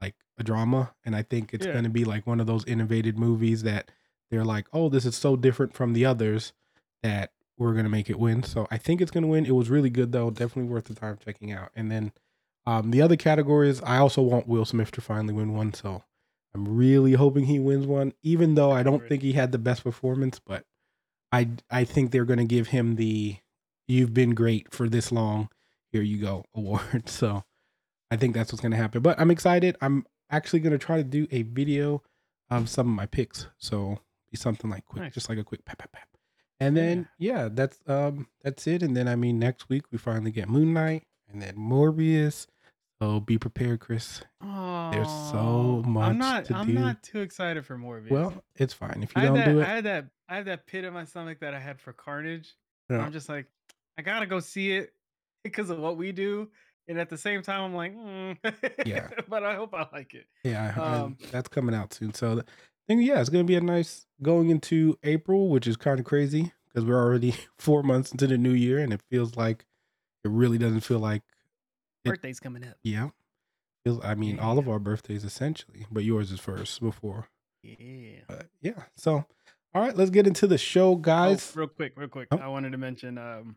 like 0.00 0.14
a 0.36 0.44
drama. 0.44 0.94
And 1.06 1.16
I 1.16 1.22
think 1.22 1.54
it's 1.54 1.64
Yeah. 1.66 1.72
gonna 1.72 1.88
be 1.88 2.04
like 2.04 2.26
one 2.26 2.38
of 2.40 2.46
those 2.46 2.64
innovative 2.66 3.16
movies 3.16 3.62
that 3.62 3.90
they're 4.30 4.44
like, 4.44 4.66
oh, 4.72 4.88
this 4.88 5.04
is 5.04 5.16
so 5.16 5.36
different 5.36 5.74
from 5.74 5.92
the 5.92 6.04
others 6.04 6.52
that 7.02 7.32
we're 7.56 7.74
gonna 7.74 7.88
make 7.88 8.08
it 8.08 8.18
win. 8.18 8.42
So 8.42 8.66
I 8.70 8.78
think 8.78 9.00
it's 9.00 9.10
gonna 9.10 9.26
win. 9.26 9.46
It 9.46 9.54
was 9.54 9.70
really 9.70 9.90
good 9.90 10.12
though, 10.12 10.30
definitely 10.30 10.72
worth 10.72 10.84
the 10.84 10.94
time 10.94 11.18
checking 11.24 11.52
out. 11.52 11.70
And 11.74 11.90
then 11.90 12.12
um, 12.66 12.90
the 12.90 13.02
other 13.02 13.16
categories, 13.16 13.80
I 13.82 13.98
also 13.98 14.22
want 14.22 14.46
Will 14.46 14.64
Smith 14.64 14.90
to 14.92 15.00
finally 15.00 15.34
win 15.34 15.54
one. 15.54 15.72
So 15.74 16.04
I'm 16.54 16.76
really 16.76 17.12
hoping 17.12 17.44
he 17.44 17.58
wins 17.58 17.86
one, 17.86 18.12
even 18.22 18.54
though 18.54 18.70
I 18.70 18.82
don't 18.82 19.06
think 19.08 19.22
he 19.22 19.32
had 19.32 19.52
the 19.52 19.58
best 19.58 19.84
performance. 19.84 20.38
But 20.38 20.64
I 21.32 21.48
I 21.70 21.84
think 21.84 22.10
they're 22.10 22.24
to 22.38 22.44
give 22.44 22.68
him 22.68 22.96
the 22.96 23.36
"You've 23.86 24.14
been 24.14 24.34
great 24.34 24.72
for 24.72 24.88
this 24.88 25.10
long, 25.10 25.48
here 25.92 26.02
you 26.02 26.18
go" 26.18 26.44
award. 26.54 27.08
So 27.08 27.44
I 28.10 28.16
think 28.16 28.34
that's 28.34 28.52
what's 28.52 28.60
to 28.72 28.76
happen. 28.76 29.02
But 29.02 29.18
I'm 29.20 29.30
excited. 29.30 29.76
I'm 29.80 30.06
actually 30.30 30.60
to 30.72 30.78
try 30.78 30.96
to 30.96 31.04
do 31.04 31.26
a 31.30 31.42
video 31.42 32.02
of 32.50 32.68
some 32.68 32.88
of 32.88 32.94
my 32.94 33.06
picks. 33.06 33.46
So 33.58 33.98
be 34.30 34.36
something 34.36 34.70
like 34.70 34.84
quick, 34.86 35.02
Nice. 35.04 35.14
just 35.14 35.28
like 35.28 35.38
a 35.38 35.44
quick 35.44 35.64
pap 35.64 35.78
pap 35.78 35.92
pap. 35.92 36.08
And 36.60 36.76
then 36.76 37.08
yeah, 37.18 37.48
that's 37.52 37.78
um 37.86 38.26
that's 38.42 38.66
it. 38.66 38.82
And 38.82 38.96
then 38.96 39.06
I 39.08 39.14
mean 39.16 39.38
next 39.38 39.68
week 39.68 39.84
we 39.92 39.98
finally 39.98 40.30
get 40.32 40.48
Moon 40.48 40.72
Knight 40.72 41.04
and 41.30 41.40
then 41.40 41.54
Morbius. 41.56 42.46
So 43.00 43.20
be 43.20 43.38
prepared, 43.38 43.78
Chris. 43.78 44.22
There's 44.42 45.06
so 45.06 45.36
Oh, 45.38 45.82
much 45.86 46.08
I'm 46.10 46.18
not. 46.18 46.50
I'm 46.50 46.66
do. 46.66 46.72
not 46.72 47.00
too 47.04 47.20
excited 47.20 47.64
for 47.64 47.76
Morbius. 47.78 48.10
Well, 48.10 48.42
it's 48.56 48.74
fine 48.74 49.02
if 49.04 49.14
you 49.14 49.22
I 49.22 49.26
don't 49.26 49.34
that. 49.34 49.44
do 49.46 49.60
I 49.60 49.62
it. 49.62 49.66
had 49.66 49.84
that. 49.84 50.06
I 50.28 50.36
had 50.36 50.46
that 50.46 50.66
pit 50.66 50.84
in 50.84 50.92
my 50.92 51.04
stomach 51.04 51.38
that 51.40 51.54
I 51.54 51.60
had 51.60 51.80
for 51.80 51.92
Carnage. 51.92 52.54
Yeah. 52.90 52.98
I'm 52.98 53.12
just 53.12 53.28
like, 53.28 53.46
I 53.96 54.02
gotta 54.02 54.26
go 54.26 54.40
see 54.40 54.72
it 54.72 54.92
because 55.44 55.70
of 55.70 55.78
what 55.78 55.96
we 55.96 56.10
do, 56.10 56.48
and 56.88 56.98
at 56.98 57.08
the 57.08 57.16
same 57.18 57.40
time, 57.42 57.62
I'm 57.62 57.74
like, 57.74 57.94
mm. 57.96 58.36
Yeah. 58.84 59.08
but 59.28 59.44
I 59.44 59.54
hope 59.54 59.74
I 59.74 59.86
like 59.92 60.14
it. 60.14 60.26
Yeah, 60.42 60.74
I- 60.76 60.80
I- 60.80 60.94
Um, 61.02 61.16
that's 61.30 61.48
coming 61.48 61.74
out 61.76 61.94
soon. 61.94 62.12
So 62.14 62.42
the 62.88 62.94
thing, 62.94 63.02
yeah, 63.02 63.20
it's 63.20 63.28
gonna 63.28 63.44
be 63.44 63.56
a 63.56 63.60
nice 63.60 64.06
going 64.22 64.50
into 64.50 64.98
April, 65.02 65.48
which 65.48 65.66
is 65.66 65.76
kind 65.76 66.00
of 66.00 66.06
crazy 66.06 66.52
because 66.68 66.84
we're 66.84 67.00
already 67.02 67.34
four 67.58 67.82
months 67.82 68.10
into 68.12 68.26
the 68.26 68.38
new 68.38 68.52
year, 68.52 68.78
and 68.78 68.92
it 68.92 69.02
feels 69.10 69.36
like 69.36 69.64
it 70.24 70.30
really 70.30 70.58
doesn't 70.58 70.80
feel 70.80 70.98
like 70.98 71.22
It- 72.04 72.10
Birthday's 72.10 72.40
coming 72.40 72.64
up. 72.66 72.76
yeah. 72.82 73.10
Feels, 73.84 74.04
I 74.04 74.14
mean, 74.16 74.40
all 74.40 74.58
of 74.58 74.68
our 74.68 74.80
birthdays 74.80 75.24
essentially, 75.24 75.86
but 75.90 76.02
yours 76.02 76.32
is 76.32 76.40
first 76.40 76.80
before. 76.80 77.28
Yeah. 77.62 78.20
But 78.26 78.48
yeah, 78.60 78.84
so 78.96 79.24
all 79.74 79.82
right, 79.82 79.96
let's 79.96 80.10
get 80.10 80.26
into 80.26 80.46
the 80.46 80.58
show, 80.58 80.90
Oh, 80.92 80.96
guys. 80.96 81.52
real 81.54 81.68
quick, 81.68 81.92
real 81.96 82.08
quick. 82.08 82.28
Oh. 82.32 82.38
I 82.38 82.48
wanted 82.48 82.72
to 82.72 82.78
mention. 82.78 83.18
Um, 83.18 83.56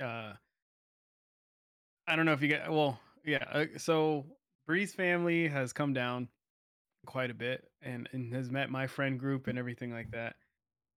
uh, 0.00 0.34
I 2.06 2.16
don't 2.16 2.26
know 2.26 2.32
if 2.32 2.42
you 2.42 2.48
get. 2.48 2.70
Well, 2.70 3.00
yeah. 3.24 3.44
Uh, 3.50 3.64
so 3.78 4.26
Bree's 4.66 4.94
family 4.94 5.48
has 5.48 5.72
come 5.72 5.92
down 5.92 6.28
quite 7.06 7.30
a 7.30 7.34
bit, 7.34 7.64
and 7.82 8.08
and 8.12 8.32
has 8.34 8.50
met 8.50 8.70
my 8.70 8.86
friend 8.86 9.18
group 9.18 9.48
and 9.48 9.58
everything 9.58 9.92
like 9.92 10.10
that. 10.12 10.34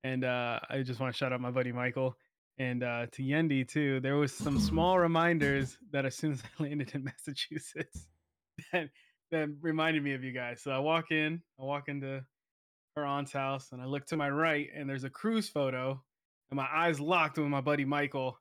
And 0.04 0.24
uh, 0.24 0.60
I 0.70 0.84
just 0.84 1.00
want 1.00 1.14
to 1.14 1.18
shout 1.18 1.34
out 1.34 1.42
my 1.42 1.52
buddy 1.52 1.72
Michael 1.72 2.16
and 2.58 2.84
uh, 2.84 3.08
to 3.12 3.24
Yendi 3.24 3.68
too. 3.68 4.00
There 4.00 4.16
was 4.16 4.32
some 4.32 4.60
small 4.72 5.00
reminders 5.00 5.78
that 5.92 6.06
as 6.06 6.16
soon 6.16 6.34
as 6.34 6.44
I 6.44 6.48
landed 6.64 6.92
in 6.94 7.04
Massachusetts, 7.04 8.08
that 8.72 8.90
that 9.32 9.50
reminded 9.62 10.04
me 10.04 10.14
of 10.14 10.24
you 10.24 10.32
guys. 10.32 10.62
So 10.62 10.72
I 10.72 10.80
walk 10.80 11.12
in, 11.12 11.42
I 11.60 11.64
walk 11.64 11.90
into 11.90 12.24
her 12.96 13.06
aunt's 13.06 13.34
house, 13.34 13.70
and 13.72 13.82
I 13.82 13.86
look 13.86 14.06
to 14.08 14.18
my 14.18 14.30
right, 14.30 14.70
and 14.76 14.90
there's 14.90 15.04
a 15.04 15.10
cruise 15.10 15.50
photo, 15.50 16.02
and 16.50 16.58
my 16.58 16.68
eyes 16.72 17.00
locked 17.00 17.38
with 17.38 17.48
my 17.48 17.62
buddy 17.62 17.86
Michael. 17.86 18.40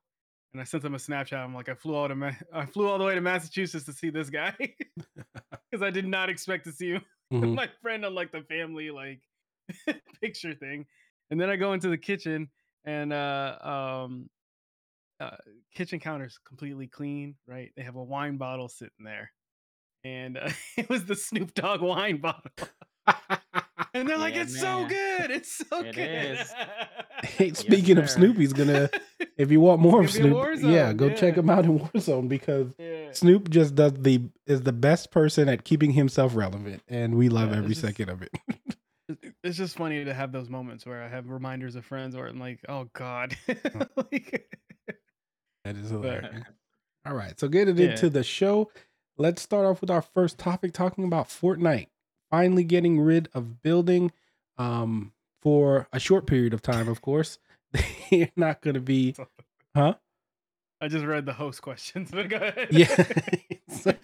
And 0.52 0.60
I 0.60 0.64
sent 0.64 0.84
him 0.84 0.94
a 0.94 0.98
Snapchat. 0.98 1.36
I'm 1.36 1.52
like, 1.52 1.68
I 1.68 1.74
flew 1.74 1.96
all 1.96 2.06
to 2.06 2.14
Ma- 2.14 2.30
I 2.52 2.64
flew 2.64 2.88
all 2.88 2.96
the 2.96 3.04
way 3.04 3.16
to 3.16 3.20
Massachusetts 3.20 3.86
to 3.86 3.92
see 3.92 4.10
this 4.10 4.30
guy 4.30 4.54
because 4.56 5.82
I 5.82 5.90
did 5.90 6.06
not 6.06 6.28
expect 6.28 6.62
to 6.66 6.72
see 6.72 6.90
him 6.90 7.02
Mhm. 7.42 7.54
my 7.54 7.68
friend 7.82 8.04
on 8.04 8.14
like 8.14 8.32
the 8.32 8.42
family 8.42 8.90
like 8.90 9.22
picture 10.20 10.54
thing. 10.54 10.86
And 11.30 11.40
then 11.40 11.50
i 11.50 11.56
go 11.56 11.72
into 11.72 11.88
the 11.88 11.98
kitchen 11.98 12.50
and 12.84 13.12
uh 13.12 13.58
um 13.62 14.30
uh, 15.20 15.36
kitchen 15.74 16.00
counter's 16.00 16.38
completely 16.44 16.88
clean 16.88 17.36
right? 17.46 17.72
They 17.76 17.82
have 17.82 17.96
a 17.96 18.02
wine 18.02 18.36
bottle 18.36 18.68
sitting 18.68 19.04
there. 19.04 19.32
And 20.04 20.38
uh, 20.38 20.50
it 20.76 20.88
was 20.88 21.06
the 21.06 21.16
snoop 21.16 21.54
dogg 21.54 21.82
wine 21.82 22.18
bottle 22.20 22.50
and 23.94 24.08
they're 24.08 24.18
like 24.18 24.34
Yeah, 24.34 24.42
it's 24.42 24.58
so 24.60 24.86
good 24.86 25.30
it's 25.30 25.56
so 25.68 25.80
It 25.84 25.94
good 25.94 26.38
is. 26.38 26.52
Hey, 27.24 27.52
speaking 27.54 27.96
of 27.96 28.10
sir. 28.10 28.16
Snoopy's 28.18 28.52
gonna 28.52 28.90
if 29.38 29.50
you 29.50 29.60
want 29.60 29.80
more 29.80 30.00
of 30.00 30.06
It's 30.06 30.14
Snoop, 30.14 30.26
in 30.58 30.70
yeah, 30.70 30.92
Warzone, 30.92 30.96
go 30.98 31.10
check 31.14 31.36
him 31.36 31.48
out 31.48 31.64
in 31.64 31.78
Warzone 31.78 32.28
because 32.28 32.66
yeah. 32.78 33.12
Snoop 33.12 33.48
just 33.48 33.74
does 33.74 33.92
the 33.94 34.22
is 34.46 34.62
the 34.62 34.72
best 34.72 35.10
person 35.10 35.48
at 35.48 35.64
keeping 35.64 35.92
himself 35.92 36.36
relevant, 36.36 36.82
and 36.88 37.14
we 37.16 37.28
love 37.30 37.50
Yeah, 37.52 37.58
every 37.58 37.70
just- 37.70 37.80
second 37.80 38.10
of 38.10 38.22
it. 38.22 38.30
It- 39.08 39.34
it's 39.42 39.56
just 39.58 39.76
funny 39.76 40.02
to 40.04 40.14
have 40.14 40.32
those 40.32 40.48
moments 40.48 40.86
where 40.86 41.02
i 41.02 41.08
have 41.08 41.28
reminders 41.28 41.76
of 41.76 41.84
friends 41.84 42.16
where 42.16 42.26
i'm 42.26 42.40
like 42.40 42.60
oh 42.70 42.88
god 42.94 43.36
like, 43.46 44.48
that 45.64 45.76
is 45.76 45.90
but, 45.92 46.00
hilarious. 46.02 46.44
All 47.06 47.14
right, 47.14 47.38
so 47.38 47.48
getting 47.48 47.76
Yeah. 47.76 47.90
into 47.90 48.08
the 48.08 48.22
show, 48.22 48.70
let's 49.18 49.42
start 49.42 49.66
off 49.66 49.82
with 49.82 49.90
our 49.90 50.00
first 50.00 50.38
topic, 50.38 50.72
talking 50.72 51.04
about 51.04 51.28
Fortnite 51.28 51.88
finally 52.34 52.64
getting 52.64 53.00
rid 53.00 53.28
of 53.32 53.62
building, 53.62 54.10
um, 54.58 55.12
for 55.40 55.86
a 55.92 56.00
short 56.00 56.26
period 56.26 56.52
of 56.54 56.60
time. 56.62 56.88
Of 56.88 57.00
course, 57.00 57.38
they're 58.10 58.30
not 58.34 58.60
going 58.60 58.74
to 58.74 58.80
be, 58.80 59.14
huh? 59.74 59.94
i 60.80 60.88
just 60.88 61.04
read 61.04 61.24
the 61.24 61.32
host 61.32 61.62
questions 61.62 62.10
but 62.12 62.28
go 62.28 62.36
ahead 62.36 62.68
Yeah. 62.70 62.88
so, 63.68 63.94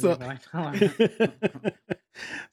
so- 0.00 0.16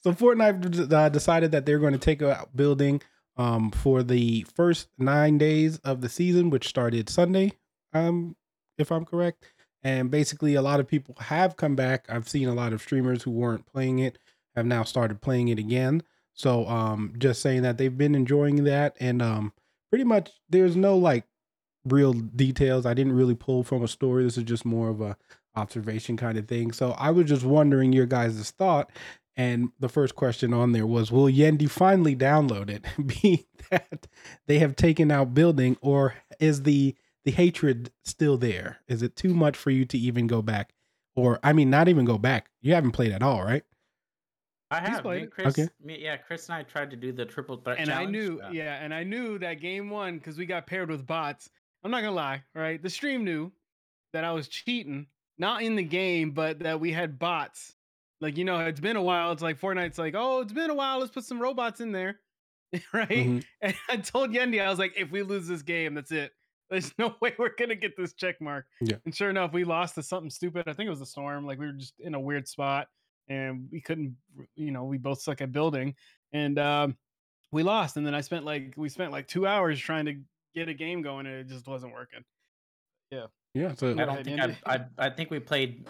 so 0.04 0.12
Fortnite 0.14 0.92
uh, 0.92 1.10
decided 1.10 1.52
that 1.52 1.66
they're 1.66 1.80
going 1.80 1.94
to 1.94 2.00
take 2.00 2.22
out 2.22 2.56
building 2.56 3.02
um, 3.38 3.70
for 3.72 4.02
the 4.04 4.46
first 4.56 4.90
nine 4.98 5.38
days 5.38 5.78
of 5.80 6.02
the 6.02 6.10
season, 6.10 6.50
which 6.50 6.68
started 6.68 7.10
Sunday, 7.10 7.54
um, 7.94 8.36
if 8.78 8.92
I'm 8.92 9.06
correct. 9.06 9.46
And 9.84 10.10
basically, 10.10 10.56
a 10.56 10.62
lot 10.62 10.80
of 10.80 10.88
people 10.88 11.16
have 11.20 11.56
come 11.56 11.76
back. 11.76 12.06
I've 12.10 12.28
seen 12.28 12.48
a 12.48 12.54
lot 12.56 12.74
of 12.74 12.82
streamers 12.82 13.24
who 13.24 13.32
weren't 13.32 13.66
playing 13.68 14.00
it 14.00 14.18
have 14.58 14.66
now 14.66 14.84
started 14.84 15.22
playing 15.22 15.48
it 15.48 15.60
again. 15.60 16.04
So, 16.34 16.68
um, 16.68 17.14
just 17.18 17.42
saying 17.42 17.62
that 17.64 17.78
they've 17.78 17.98
been 17.98 18.16
enjoying 18.16 18.64
that, 18.66 18.96
and 19.00 19.22
um, 19.22 19.54
pretty 19.90 20.04
much 20.04 20.32
there's 20.50 20.76
no 20.76 20.98
like 20.98 21.26
real 21.86 22.14
details. 22.14 22.86
I 22.86 22.94
didn't 22.94 23.14
really 23.14 23.36
pull 23.36 23.64
from 23.64 23.84
a 23.84 23.88
story. 23.88 24.24
This 24.24 24.38
is 24.38 24.44
just 24.44 24.66
more 24.66 24.90
of 24.90 25.02
a 25.02 25.18
observation 25.56 26.18
kind 26.18 26.38
of 26.38 26.48
thing. 26.48 26.72
So 26.72 26.92
I 26.92 27.12
was 27.12 27.28
just 27.28 27.44
wondering 27.44 27.94
your 27.94 28.06
guys' 28.06 28.52
thought. 28.52 28.92
And 29.36 29.70
the 29.80 29.90
first 29.90 30.16
question 30.16 30.52
on 30.52 30.72
there 30.72 30.88
was, 30.88 31.12
will 31.12 31.28
Yendi 31.28 31.70
finally 31.70 32.16
download 32.16 32.70
it? 32.72 32.86
Being 33.22 33.44
that 33.70 34.08
they 34.48 34.60
have 34.60 34.76
taken 34.76 35.12
out 35.12 35.34
building, 35.34 35.78
or 35.82 36.16
is 36.40 36.64
the 36.64 36.96
the 37.26 37.32
hatred 37.32 37.92
still 38.04 38.38
there? 38.38 38.80
Is 38.88 39.04
it 39.04 39.16
too 39.16 39.34
much 39.34 39.56
for 39.58 39.70
you 39.70 39.86
to 39.86 39.98
even 39.98 40.26
go 40.28 40.42
back? 40.42 40.74
Or 41.16 41.40
I 41.44 41.54
mean, 41.54 41.70
not 41.70 41.88
even 41.88 42.06
go 42.06 42.18
back. 42.18 42.50
You 42.62 42.74
haven't 42.74 42.92
played 42.92 43.12
at 43.12 43.24
all, 43.24 43.44
right? 43.44 43.64
I 44.72 44.80
have. 44.82 44.98
Me 44.98 45.02
played 45.02 45.22
and. 45.24 45.32
Chris, 45.32 45.60
Okay. 45.60 45.70
me, 45.84 45.98
yeah, 46.00 46.18
Chris 46.18 46.48
and 46.50 46.56
I 46.56 46.64
tried 46.64 46.90
to 46.92 46.96
do 46.98 47.12
the 47.12 47.26
triple 47.26 47.58
threat 47.58 47.78
and 47.80 47.90
I 47.90 48.06
knew, 48.06 48.42
Uh, 48.44 48.50
yeah, 48.52 48.76
and 48.84 48.94
I 48.94 49.04
knew 49.04 49.38
that 49.40 49.56
game 49.62 49.90
one 49.90 50.18
because 50.18 50.38
we 50.38 50.46
got 50.46 50.68
paired 50.68 50.90
with 50.90 51.06
bots. 51.08 51.50
I'm 51.84 51.92
not 51.92 52.02
gonna 52.02 52.12
lie, 52.12 52.44
right? 52.54 52.82
The 52.82 52.90
stream 52.90 53.24
knew 53.24 53.52
that 54.14 54.24
I 54.24 54.32
was 54.34 54.48
cheating, 54.48 55.08
not 55.38 55.62
in 55.64 55.76
the 55.76 55.84
game, 55.84 56.32
but 56.32 56.60
that 56.60 56.80
we 56.80 56.92
had 56.92 57.18
bots. 57.20 57.76
Like 58.20 58.36
you 58.38 58.44
know, 58.46 58.60
it's 58.60 58.80
been 58.80 58.96
a 58.98 59.02
while. 59.02 59.32
It's 59.32 59.42
like 59.44 59.60
Fortnite's 59.60 59.98
like, 60.00 60.16
oh, 60.18 60.42
it's 60.42 60.54
been 60.54 60.70
a 60.70 60.76
while. 60.76 61.00
Let's 61.00 61.12
put 61.12 61.24
some 61.24 61.40
robots 61.42 61.80
in 61.82 61.92
there, 61.92 62.20
right? 62.94 63.08
Mhm. 63.10 63.46
And 63.62 63.76
I 63.88 63.98
told 63.98 64.32
Yendi, 64.32 64.62
I 64.62 64.70
was 64.70 64.80
like, 64.80 64.94
if 64.98 65.12
we 65.12 65.22
lose 65.22 65.48
this 65.48 65.62
game, 65.62 65.94
that's 65.94 66.12
it. 66.12 66.34
There's 66.70 66.94
no 66.98 67.16
way 67.22 67.34
we're 67.38 67.56
gonna 67.58 67.76
get 67.76 67.96
this 67.96 68.14
check 68.14 68.42
mark. 68.42 68.66
Yeah. 68.82 68.98
And 69.06 69.16
sure 69.16 69.30
enough, 69.30 69.54
we 69.54 69.64
lost 69.64 69.96
to 69.96 70.04
something 70.04 70.30
stupid. 70.32 70.68
I 70.68 70.74
think 70.74 70.88
it 70.88 70.92
was 70.92 71.00
a 71.02 71.06
storm. 71.06 71.46
Like 71.46 71.58
we 71.60 71.68
were 71.68 71.74
just 71.74 71.94
in 72.00 72.16
a 72.16 72.20
weird 72.20 72.48
spot 72.50 72.88
and 73.30 73.68
we 73.72 73.82
couldn't, 73.82 74.16
you 74.56 74.72
know, 74.72 74.84
we 74.84 74.98
both 74.98 75.22
suck 75.22 75.42
at 75.42 75.52
building. 75.52 75.96
And 76.34 76.60
um, 76.60 76.98
we 77.52 77.64
lost. 77.64 77.98
And 77.98 78.06
then 78.06 78.16
I 78.16 78.22
spent 78.22 78.46
like 78.46 78.74
we 78.78 78.90
spent 78.90 79.12
like 79.12 79.28
two 79.28 79.48
hours 79.48 79.80
trying 79.80 80.06
to 80.06 80.16
get 80.56 80.70
a 80.70 80.74
game 80.74 81.02
going 81.02 81.26
and 81.26 81.36
it 81.36 81.48
just 81.48 81.68
wasn't 81.68 81.94
working. 81.94 82.24
Yeah. 83.12 83.28
Yeah 83.54 83.74
so 83.76 83.92
I 83.92 84.06
don't 84.06 84.24
think 84.24 84.40
I, 84.42 84.56
I. 84.66 84.86
I 84.98 85.10
think 85.10 85.32
we 85.32 85.40
played. 85.40 85.88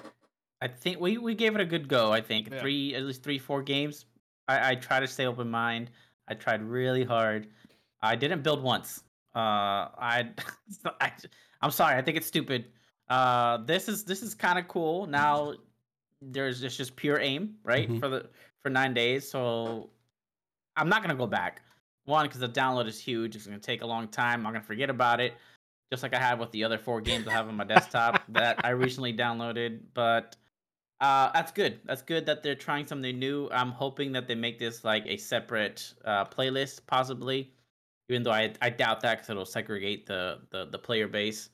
I 0.62 0.68
think 0.68 1.00
we 1.00 1.18
we 1.18 1.36
gave 1.36 1.56
it 1.56 1.62
a 1.62 1.66
good 1.66 1.88
go. 1.88 2.12
I 2.12 2.22
think 2.22 2.50
Yeah. 2.52 2.60
three 2.60 2.96
at 2.96 3.04
least 3.04 3.24
three 3.24 3.40
four 3.40 3.62
games. 3.62 4.06
I 4.48 4.72
I 4.72 4.76
try 4.76 5.00
to 5.00 5.08
stay 5.08 5.26
open 5.26 5.50
mind. 5.50 5.92
I 6.28 6.34
tried 6.34 6.62
really 6.62 7.04
hard. 7.04 7.48
I 8.02 8.16
didn't 8.16 8.44
build 8.44 8.62
once. 8.62 9.04
Uh, 9.36 9.90
I, 9.98 10.30
I 11.02 11.12
I'm 11.62 11.72
sorry. 11.72 11.96
I 11.96 12.02
think 12.02 12.18
it's 12.18 12.28
stupid. 12.28 12.66
Uh, 13.10 13.58
this 13.58 13.88
is 13.88 14.04
this 14.04 14.22
is 14.22 14.36
kind 14.36 14.60
of 14.60 14.68
cool. 14.68 15.08
Now 15.08 15.54
there's 16.22 16.64
it's 16.64 16.78
just 16.78 16.96
pure 16.96 17.20
aim, 17.20 17.56
right? 17.64 17.90
Mhm. 17.90 18.00
For 18.00 18.10
the 18.10 18.30
for 18.64 18.70
nine 18.70 18.94
days. 18.94 19.30
So 19.30 19.90
I'm 20.76 20.90
not 20.90 21.02
gonna 21.02 21.16
go 21.16 21.28
back. 21.28 21.62
One, 22.06 22.26
because 22.26 22.40
the 22.40 22.50
download 22.50 22.88
is 22.88 23.00
huge. 23.00 23.36
It's 23.36 23.46
gonna 23.46 23.60
take 23.60 23.82
a 23.82 23.88
long 23.88 24.08
time. 24.08 24.46
I'm 24.46 24.54
gonna 24.54 24.64
forget 24.64 24.90
about 24.90 25.20
it 25.20 25.34
just 25.92 26.04
like 26.04 26.14
I 26.14 26.20
have 26.20 26.40
with 26.40 26.52
the 26.52 26.64
other 26.64 26.78
four 26.78 27.02
games 27.02 27.28
I 27.28 27.32
have 27.32 27.48
on 27.48 27.56
my 27.56 27.64
desktop 27.64 28.22
that 28.30 28.64
I 28.66 28.70
recently 28.70 29.14
downloaded. 29.14 29.80
But 29.94 30.36
uh, 31.00 31.32
that's 31.34 31.52
good. 31.52 31.80
That's 31.86 32.02
good 32.02 32.26
that 32.26 32.44
they're 32.44 32.56
trying 32.56 32.88
something 32.88 33.18
new. 33.18 33.50
I'm 33.52 33.72
hoping 33.72 34.12
that 34.14 34.28
they 34.28 34.36
make 34.36 34.60
this 34.60 34.84
like 34.84 35.06
a 35.06 35.18
separate 35.18 35.94
uh, 36.06 36.26
playlist, 36.26 36.82
possibly. 36.88 37.54
Even 38.10 38.24
though 38.24 38.32
I, 38.32 38.54
I 38.62 38.70
doubt 38.70 39.02
that 39.02 39.18
because 39.18 39.30
it'll 39.30 39.46
segregate 39.46 40.06
the 40.06 40.40
the, 40.52 40.66
the 40.66 40.80
player 40.80 41.08
base, 41.08 41.50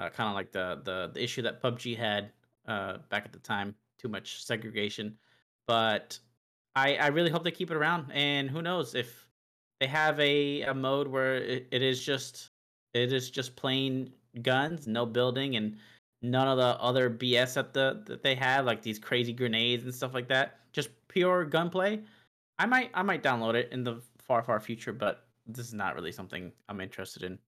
uh, 0.00 0.08
kind 0.08 0.28
of 0.28 0.34
like 0.34 0.52
the, 0.52 0.80
the 0.84 1.10
the 1.14 1.22
issue 1.22 1.42
that 1.42 1.62
PUBG 1.62 1.96
had 1.96 2.32
uh, 2.66 2.98
back 3.08 3.24
at 3.24 3.32
the 3.32 3.38
time. 3.38 3.74
Too 4.02 4.08
much 4.08 4.44
segregation, 4.44 5.16
but 5.68 6.18
I 6.74 6.96
I 6.96 7.06
really 7.08 7.30
hope 7.30 7.44
they 7.44 7.50
keep 7.52 7.70
it 7.70 7.76
around. 7.76 8.10
And 8.12 8.50
who 8.50 8.60
knows 8.62 8.94
if 8.94 9.28
they 9.80 9.86
have 9.86 10.18
a, 10.18 10.62
a 10.62 10.74
mode 10.74 11.06
where 11.08 11.36
it, 11.36 11.68
it 11.70 11.82
is 11.82 12.04
just 12.04 12.50
it 12.94 13.12
is 13.12 13.30
just 13.30 13.54
plain 13.56 14.12
guns, 14.42 14.86
no 14.86 15.06
building, 15.06 15.56
and 15.56 15.76
none 16.22 16.48
of 16.48 16.56
the 16.56 16.80
other 16.82 17.10
BS 17.10 17.54
that 17.54 17.72
the 17.72 18.02
that 18.06 18.22
they 18.22 18.34
have, 18.34 18.64
like 18.64 18.82
these 18.82 18.98
crazy 18.98 19.32
grenades 19.32 19.84
and 19.84 19.94
stuff 19.94 20.14
like 20.14 20.28
that. 20.28 20.58
Just 20.72 20.90
pure 21.08 21.44
gunplay. 21.44 22.00
I 22.58 22.66
might 22.66 22.90
I 22.94 23.02
might 23.02 23.22
download 23.22 23.54
it 23.54 23.70
in 23.72 23.84
the 23.84 24.00
far 24.18 24.42
far 24.42 24.58
future, 24.60 24.92
but 24.92 25.26
this 25.46 25.66
is 25.66 25.74
not 25.74 25.94
really 25.94 26.12
something 26.12 26.50
I'm 26.68 26.80
interested 26.80 27.22
in, 27.22 27.38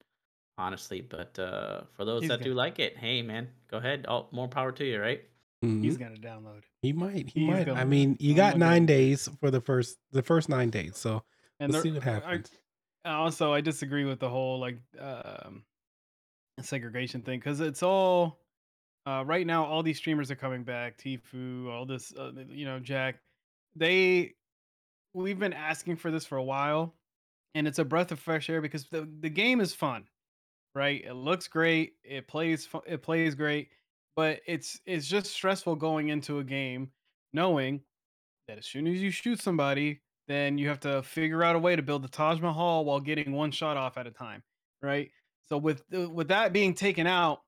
honestly. 0.59 1.01
But 1.01 1.37
uh, 1.39 1.83
for 1.93 2.05
those 2.05 2.23
He's 2.23 2.29
that 2.29 2.39
gonna- 2.39 2.51
do 2.51 2.55
like 2.55 2.79
it, 2.79 2.97
hey 2.97 3.23
man, 3.23 3.49
go 3.69 3.79
ahead. 3.79 4.07
Oh, 4.09 4.27
more 4.31 4.49
power 4.49 4.73
to 4.73 4.85
you, 4.85 5.01
right? 5.01 5.25
He's 5.83 5.97
Mhm. 5.97 6.01
gonna 6.01 6.17
download 6.17 6.59
it. 6.59 6.65
He 6.83 6.93
might. 6.93 7.29
He 7.29 7.41
he's 7.41 7.49
might. 7.51 7.67
gonna- 7.67 7.81
I 7.81 7.85
mean, 7.85 8.17
you 8.21 8.35
got 8.35 8.57
nine 8.59 8.87
days 8.87 9.29
for 9.41 9.51
the 9.51 9.61
first 9.61 9.99
the 10.13 10.23
first 10.23 10.49
nine 10.49 10.71
days. 10.71 10.97
So 10.97 11.23
And 11.61 11.73
let's 11.73 11.83
there- 11.85 11.93
see 11.93 11.99
what 11.99 12.07
I- 12.07 12.13
happens. 12.13 12.51
also 13.07 13.53
i 13.53 13.61
disagree 13.61 14.05
with 14.07 14.19
the 14.19 14.29
whole 14.31 14.59
like 14.59 14.79
um 14.99 15.63
segregation 16.63 17.21
thing 17.21 17.39
because 17.39 17.61
it's 17.61 17.83
all 17.83 18.39
uh 19.07 19.23
right 19.27 19.47
now 19.47 19.65
all 19.67 19.83
these 19.83 19.99
streamers 19.99 20.31
are 20.31 20.37
coming 20.37 20.63
back 20.65 20.97
Tfue 20.99 21.69
all 21.71 21.85
this 21.85 22.15
uh, 22.15 22.33
you 22.49 22.65
know 22.65 22.79
jack 22.79 23.17
they 23.77 24.35
we've 25.13 25.39
been 25.39 25.53
asking 25.53 25.97
for 25.97 26.11
this 26.11 26.25
for 26.25 26.39
a 26.39 26.43
while 26.43 26.95
and 27.55 27.69
it's 27.69 27.79
a 27.79 27.85
breath 27.85 28.11
of 28.13 28.19
fresh 28.19 28.49
air 28.49 28.61
because 28.63 28.89
the, 28.89 29.07
the 29.21 29.29
game 29.29 29.61
is 29.61 29.75
fun 29.75 30.07
right 30.75 31.05
it 31.05 31.15
looks 31.15 31.47
great 31.49 31.95
it 32.05 32.27
plays 32.27 32.69
it 32.87 33.03
plays 33.03 33.35
great 33.35 33.69
but 34.17 34.41
it's 34.47 34.81
it's 34.87 35.07
just 35.07 35.33
stressful 35.33 35.77
going 35.77 36.09
into 36.09 36.39
a 36.39 36.45
game 36.45 36.91
knowing 37.33 37.81
that 38.49 38.59
as 38.59 38.67
soon 38.67 38.87
as 38.87 39.01
you 39.01 39.11
shoot 39.11 39.41
somebody 39.41 40.01
then 40.27 40.59
you 40.59 40.69
have 40.69 40.81
to 40.81 41.03
figure 41.03 41.43
out 41.43 41.57
a 41.57 41.59
way 41.59 41.77
to 41.77 41.83
build 41.83 42.03
the 42.03 42.09
Taj 42.09 42.41
Mahal 42.41 42.85
while 42.85 43.01
getting 43.01 43.33
one 43.33 43.51
shot 43.51 43.77
off 43.77 43.99
at 43.99 44.07
a 44.07 44.11
time, 44.11 44.43
right? 44.83 45.11
So 45.47 45.59
with 45.59 45.83
uh, 45.95 46.09
with 46.09 46.29
that 46.29 46.53
being 46.53 46.75
taken 46.75 47.07
out, 47.07 47.41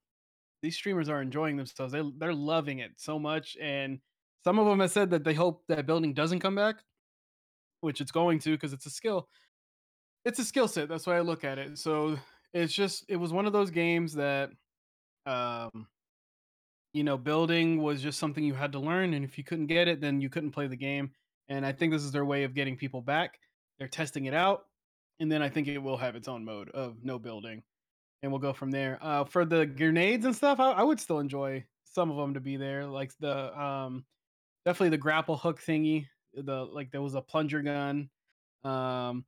these 0.62 0.76
streamers 0.76 1.08
are 1.08 1.23
enjoying 1.23 1.56
themselves. 1.56 1.92
They 1.92 2.02
they're 2.18 2.35
loving 2.35 2.80
it 2.80 2.92
so 2.96 3.18
much, 3.18 3.56
and 3.61 3.99
some 4.44 4.58
of 4.58 4.66
them 4.66 4.80
have 4.80 4.90
said 4.90 5.11
that 5.11 5.25
they 5.25 5.35
hope 5.35 5.62
that 5.68 5.87
building 5.87 6.12
doesn't 6.12 6.40
come 6.40 6.54
back, 6.54 6.76
which 7.80 8.00
it's 8.00 8.12
going 8.12 8.38
to 8.40 8.50
because 8.50 8.73
it's 8.73 8.87
a 8.87 8.90
skill. 8.90 9.28
It's 10.25 10.38
a 10.38 10.44
skill 10.44 10.68
set. 10.68 10.88
That's 10.88 11.06
why 11.06 11.16
I 11.16 11.20
look 11.20 11.44
at 11.44 11.58
it. 11.58 11.78
So 11.78 12.18
it's 12.52 12.73
just 12.73 13.04
it 13.08 13.16
was 13.16 13.32
one 13.32 13.46
of 13.46 13.52
those 13.52 13.70
games 13.70 14.14
that, 14.14 14.50
um, 15.25 15.87
you 16.96 17.04
know, 17.04 17.18
building 17.18 17.82
was 17.82 18.02
just 18.02 18.18
something 18.18 18.44
you 18.44 18.54
had 18.54 18.72
to 18.72 18.78
learn, 18.78 19.14
and 19.14 19.24
if 19.24 19.38
you 19.38 19.44
couldn't 19.44 19.66
get 19.66 19.88
it, 19.88 20.00
then 20.00 20.20
you 20.20 20.28
couldn't 20.30 20.52
play 20.52 20.66
the 20.66 20.76
game 20.76 21.12
and 21.48 21.64
I 21.64 21.72
think 21.72 21.92
this 21.92 22.02
is 22.02 22.12
their 22.12 22.24
way 22.24 22.44
of 22.44 22.54
getting 22.54 22.76
people 22.76 23.00
back. 23.00 23.38
They're 23.78 23.88
testing 23.88 24.26
it 24.26 24.34
out, 24.34 24.64
and 25.20 25.30
then 25.30 25.42
I 25.42 25.48
think 25.48 25.68
it 25.68 25.78
will 25.78 25.96
have 25.96 26.16
its 26.16 26.28
own 26.28 26.44
mode 26.44 26.70
of 26.70 27.04
no 27.04 27.18
building, 27.18 27.62
and 28.22 28.32
we'll 28.32 28.40
go 28.40 28.52
from 28.52 28.70
there. 28.70 28.98
Uh, 29.00 29.24
for 29.24 29.44
the 29.44 29.66
grenades 29.66 30.24
and 30.24 30.34
stuff, 30.34 30.60
I, 30.60 30.72
I 30.72 30.82
would 30.82 31.00
still 31.00 31.18
enjoy 31.18 31.64
some 31.84 32.10
of 32.10 32.16
them 32.16 32.34
to 32.34 32.40
be 32.40 32.56
there, 32.56 32.86
like 32.86 33.12
the 33.18 33.58
um, 33.58 34.04
definitely 34.64 34.90
the 34.90 34.98
grapple 34.98 35.36
hook 35.36 35.60
thingy. 35.60 36.06
The 36.34 36.64
like 36.64 36.90
there 36.90 37.02
was 37.02 37.14
a 37.14 37.22
plunger 37.22 37.62
gun. 37.62 38.10
Um, 38.64 39.24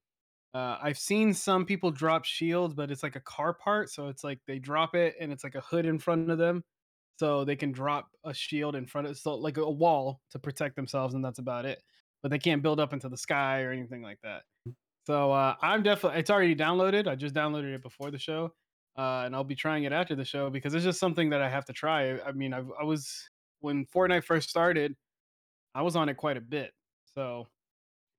uh, 0.54 0.78
I've 0.82 0.98
seen 0.98 1.34
some 1.34 1.66
people 1.66 1.90
drop 1.90 2.24
shields, 2.24 2.74
but 2.74 2.90
it's 2.90 3.02
like 3.02 3.16
a 3.16 3.20
car 3.20 3.54
part, 3.54 3.90
so 3.90 4.08
it's 4.08 4.24
like 4.24 4.40
they 4.46 4.58
drop 4.58 4.94
it 4.94 5.14
and 5.20 5.30
it's 5.32 5.44
like 5.44 5.54
a 5.54 5.60
hood 5.60 5.86
in 5.86 5.98
front 5.98 6.30
of 6.30 6.38
them, 6.38 6.64
so 7.18 7.44
they 7.44 7.56
can 7.56 7.72
drop 7.72 8.08
a 8.24 8.32
shield 8.32 8.76
in 8.76 8.86
front 8.86 9.06
of 9.06 9.18
so 9.18 9.34
like 9.34 9.56
a 9.56 9.70
wall 9.70 10.20
to 10.30 10.38
protect 10.38 10.76
themselves, 10.76 11.14
and 11.14 11.24
that's 11.24 11.38
about 11.38 11.66
it 11.66 11.82
but 12.22 12.30
they 12.30 12.38
can't 12.38 12.62
build 12.62 12.80
up 12.80 12.92
into 12.92 13.08
the 13.08 13.16
sky 13.16 13.62
or 13.62 13.72
anything 13.72 14.02
like 14.02 14.18
that. 14.22 14.42
So 15.06 15.32
uh, 15.32 15.54
I'm 15.62 15.82
definitely 15.82 16.20
it's 16.20 16.30
already 16.30 16.54
downloaded. 16.54 17.06
I 17.06 17.14
just 17.14 17.34
downloaded 17.34 17.74
it 17.74 17.82
before 17.82 18.10
the 18.10 18.18
show, 18.18 18.52
uh, 18.96 19.22
and 19.24 19.34
I'll 19.34 19.44
be 19.44 19.54
trying 19.54 19.84
it 19.84 19.92
after 19.92 20.14
the 20.14 20.24
show 20.24 20.50
because 20.50 20.74
it's 20.74 20.84
just 20.84 21.00
something 21.00 21.30
that 21.30 21.40
I 21.40 21.48
have 21.48 21.64
to 21.66 21.72
try. 21.72 22.18
I 22.20 22.32
mean, 22.32 22.52
I, 22.52 22.62
I 22.80 22.84
was 22.84 23.28
when 23.60 23.86
Fortnite 23.86 24.24
first 24.24 24.50
started, 24.50 24.94
I 25.74 25.82
was 25.82 25.96
on 25.96 26.08
it 26.08 26.16
quite 26.16 26.36
a 26.36 26.42
bit, 26.42 26.72
so 27.14 27.46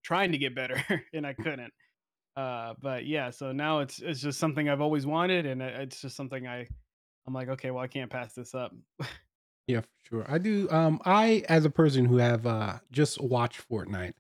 trying 0.04 0.32
to 0.32 0.38
get 0.38 0.56
better, 0.56 0.82
and 1.14 1.28
I 1.28 1.34
couldn't. 1.34 1.74
Uh, 2.36 2.74
but 2.82 3.06
yeah, 3.06 3.30
so 3.30 3.52
now 3.52 3.80
it's 3.80 4.00
it's 4.00 4.22
just 4.22 4.40
something 4.40 4.70
I've 4.70 4.82
always 4.82 5.06
wanted, 5.06 5.46
and 5.46 5.62
it's 5.62 6.02
just 6.02 6.16
something 6.16 6.48
I 6.48 6.68
I'm 7.30 7.36
like, 7.36 7.50
okay, 7.50 7.70
well, 7.70 7.84
I 7.84 7.88
can't 7.88 8.10
pass 8.10 8.34
this 8.34 8.56
up. 8.56 8.74
Yeah, 9.68 9.82
for 9.82 9.88
sure. 10.02 10.26
I 10.28 10.40
do. 10.40 10.68
Um, 10.72 11.00
I 11.06 11.44
as 11.48 11.64
a 11.64 11.70
person 11.70 12.06
who 12.06 12.18
have 12.18 12.48
uh 12.48 12.80
just 12.92 13.22
watched 13.22 13.70
Fortnite, 13.70 14.14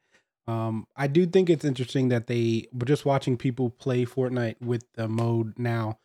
um, 0.47 0.85
I 0.95 1.07
do 1.07 1.25
think 1.25 1.49
it's 1.49 1.65
interesting 1.65 2.09
that 2.09 2.27
they 2.27 2.67
were 2.71 2.85
just 2.85 3.03
watching 3.03 3.35
people 3.35 3.71
play 3.71 4.05
Fortnite 4.05 4.61
with 4.61 4.83
the 4.93 5.07
mode 5.07 5.57
now, 5.57 5.97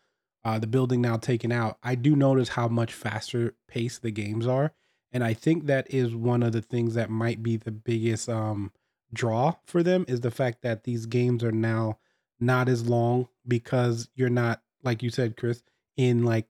uh, 0.46 0.58
the 0.58 0.66
building 0.66 1.02
now 1.02 1.18
taken 1.18 1.52
out. 1.52 1.76
I 1.82 1.94
do 1.94 2.16
notice 2.16 2.48
how 2.48 2.68
much 2.68 2.94
faster 2.94 3.54
paced 3.68 4.00
the 4.00 4.10
games 4.10 4.46
are, 4.46 4.72
and 5.12 5.22
I 5.22 5.34
think 5.34 5.66
that 5.66 5.92
is 5.92 6.14
one 6.14 6.42
of 6.42 6.52
the 6.52 6.62
things 6.62 6.94
that 6.94 7.10
might 7.10 7.42
be 7.42 7.58
the 7.58 7.70
biggest 7.70 8.30
um 8.30 8.72
draw 9.12 9.56
for 9.66 9.82
them 9.82 10.06
is 10.08 10.22
the 10.22 10.30
fact 10.30 10.62
that 10.62 10.84
these 10.84 11.04
games 11.04 11.44
are 11.44 11.52
now 11.52 11.98
not 12.40 12.66
as 12.66 12.88
long 12.88 13.28
because 13.46 14.08
you're 14.14 14.30
not 14.30 14.62
like 14.82 15.02
you 15.02 15.10
said, 15.10 15.36
Chris, 15.36 15.62
in 15.98 16.24
like 16.24 16.46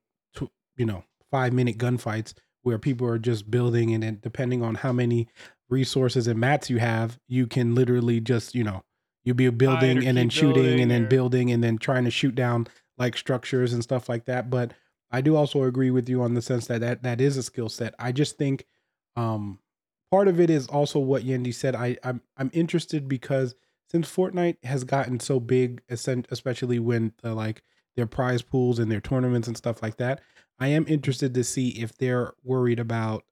you 0.76 0.86
know 0.86 1.04
five 1.30 1.52
minute 1.52 1.78
gunfights 1.78 2.34
where 2.62 2.78
people 2.78 3.06
are 3.06 3.18
just 3.18 3.50
building 3.50 3.92
and 3.92 4.02
then 4.02 4.18
depending 4.22 4.62
on 4.62 4.76
how 4.76 4.92
many 4.92 5.28
resources 5.68 6.26
and 6.26 6.38
mats 6.38 6.70
you 6.70 6.78
have, 6.78 7.18
you 7.28 7.46
can 7.46 7.74
literally 7.74 8.20
just, 8.20 8.54
you 8.54 8.64
know, 8.64 8.82
you'll 9.24 9.36
be 9.36 9.48
building 9.50 10.06
and 10.06 10.16
then 10.16 10.28
shooting 10.28 10.54
building 10.54 10.80
and 10.80 10.90
then 10.90 11.04
or- 11.04 11.08
building 11.08 11.50
and 11.50 11.62
then 11.62 11.78
trying 11.78 12.04
to 12.04 12.10
shoot 12.10 12.34
down 12.34 12.66
like 12.96 13.16
structures 13.16 13.72
and 13.72 13.82
stuff 13.82 14.08
like 14.08 14.24
that. 14.26 14.50
But 14.50 14.72
I 15.10 15.20
do 15.20 15.36
also 15.36 15.62
agree 15.64 15.90
with 15.90 16.08
you 16.08 16.22
on 16.22 16.34
the 16.34 16.42
sense 16.42 16.66
that 16.66 16.80
that, 16.80 17.02
that 17.02 17.20
is 17.20 17.36
a 17.36 17.42
skill 17.42 17.68
set. 17.68 17.94
I 17.98 18.12
just 18.12 18.36
think 18.38 18.66
um 19.16 19.60
part 20.10 20.28
of 20.28 20.40
it 20.40 20.50
is 20.50 20.66
also 20.66 20.98
what 20.98 21.24
Yendi 21.24 21.54
said. 21.54 21.74
I 21.74 21.96
I'm 22.02 22.20
I'm 22.36 22.50
interested 22.52 23.08
because 23.08 23.54
since 23.90 24.10
Fortnite 24.10 24.64
has 24.64 24.84
gotten 24.84 25.20
so 25.20 25.38
big, 25.38 25.82
especially 25.88 26.78
when 26.78 27.12
the 27.22 27.34
like 27.34 27.62
their 27.96 28.06
prize 28.06 28.42
pools 28.42 28.78
and 28.78 28.90
their 28.90 29.00
tournaments 29.00 29.46
and 29.46 29.56
stuff 29.56 29.82
like 29.82 29.98
that, 29.98 30.20
I 30.64 30.68
am 30.68 30.86
interested 30.88 31.34
to 31.34 31.44
see 31.44 31.68
if 31.68 31.94
they're 31.98 32.32
worried 32.42 32.80
about 32.80 33.24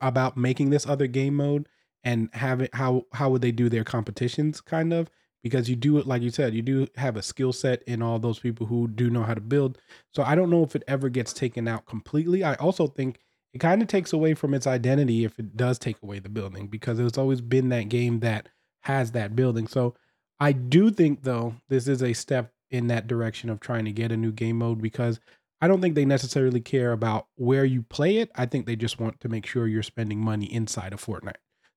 about 0.00 0.38
making 0.38 0.70
this 0.70 0.86
other 0.86 1.06
game 1.06 1.34
mode 1.34 1.68
and 2.02 2.30
have 2.32 2.62
it 2.62 2.74
how 2.74 3.02
how 3.12 3.28
would 3.28 3.42
they 3.42 3.52
do 3.52 3.68
their 3.68 3.84
competitions 3.84 4.62
kind 4.62 4.94
of? 4.94 5.10
Because 5.42 5.68
you 5.68 5.76
do 5.76 5.98
it 5.98 6.06
like 6.06 6.22
you 6.22 6.30
said 6.30 6.54
you 6.54 6.62
do 6.62 6.86
have 6.96 7.18
a 7.18 7.22
skill 7.22 7.52
set 7.52 7.82
in 7.82 8.00
all 8.00 8.18
those 8.18 8.38
people 8.38 8.66
who 8.66 8.88
do 8.88 9.10
know 9.10 9.22
how 9.22 9.34
to 9.34 9.40
build. 9.42 9.76
So 10.14 10.22
i 10.22 10.34
don't 10.34 10.48
know 10.48 10.62
if 10.62 10.74
it 10.74 10.82
ever 10.88 11.10
gets 11.10 11.34
taken 11.34 11.68
out 11.68 11.84
completely. 11.84 12.42
I 12.42 12.54
also 12.54 12.86
think 12.86 13.20
it 13.52 13.58
kind 13.58 13.82
of 13.82 13.88
takes 13.88 14.14
away 14.14 14.32
from 14.32 14.54
its 14.54 14.66
identity 14.66 15.26
if 15.26 15.38
it 15.38 15.58
does 15.58 15.78
take 15.78 16.02
away 16.02 16.20
the 16.20 16.30
building 16.30 16.68
because 16.68 16.98
it's 16.98 17.18
always 17.18 17.42
been 17.42 17.68
that 17.68 17.90
game 17.90 18.20
that 18.20 18.48
has 18.84 19.12
that 19.12 19.36
building. 19.36 19.66
So 19.66 19.94
i 20.40 20.52
do 20.52 20.90
think 20.90 21.22
though 21.24 21.56
this 21.68 21.86
is 21.86 22.02
a 22.02 22.14
step 22.14 22.50
in 22.70 22.86
that 22.86 23.06
direction 23.08 23.50
of 23.50 23.60
trying 23.60 23.84
to 23.84 23.92
get 23.92 24.10
a 24.10 24.16
new 24.16 24.32
game 24.32 24.56
mode 24.58 24.80
because 24.80 25.20
I 25.64 25.68
don't 25.68 25.80
think 25.80 25.94
they 25.94 26.04
necessarily 26.04 26.60
care 26.60 26.92
about 26.92 27.26
where 27.36 27.64
you 27.64 27.82
play 27.82 28.18
it. 28.18 28.30
I 28.34 28.44
think 28.44 28.66
they 28.66 28.76
just 28.76 29.00
want 29.00 29.18
to 29.20 29.28
make 29.30 29.46
sure 29.46 29.66
you're 29.66 29.82
spending 29.82 30.20
money 30.20 30.52
inside 30.52 30.92
of 30.92 31.02
Fortnite. 31.02 31.36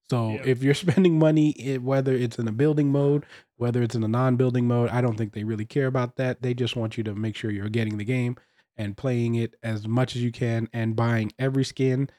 So 0.10 0.32
Yeah. 0.32 0.42
if 0.46 0.62
you're 0.62 0.74
spending 1.06 1.18
money, 1.18 1.56
i- 1.74 1.78
whether 1.78 2.14
it's 2.14 2.38
in 2.38 2.48
a 2.50 2.52
building 2.52 2.92
mode, 2.92 3.26
whether 3.56 3.82
it's 3.82 3.96
in 3.96 4.04
a 4.04 4.08
non-building 4.10 4.68
mode, 4.68 4.90
I 4.90 5.00
don't 5.00 5.18
think 5.18 5.32
they 5.32 5.46
really 5.46 5.66
care 5.66 5.88
about 5.88 6.18
that. 6.18 6.42
They 6.42 6.54
just 6.54 6.76
want 6.76 6.98
you 6.98 7.04
to 7.06 7.16
make 7.16 7.38
sure 7.38 7.50
you're 7.50 7.70
getting 7.70 7.98
the 7.98 8.04
game 8.04 8.36
and 8.76 8.98
playing 8.98 9.36
it 9.36 9.56
as 9.64 9.88
much 9.88 10.16
as 10.18 10.22
you 10.22 10.32
can 10.34 10.68
and 10.74 10.96
buying 10.96 11.32
every 11.40 11.64
skin, 11.64 12.10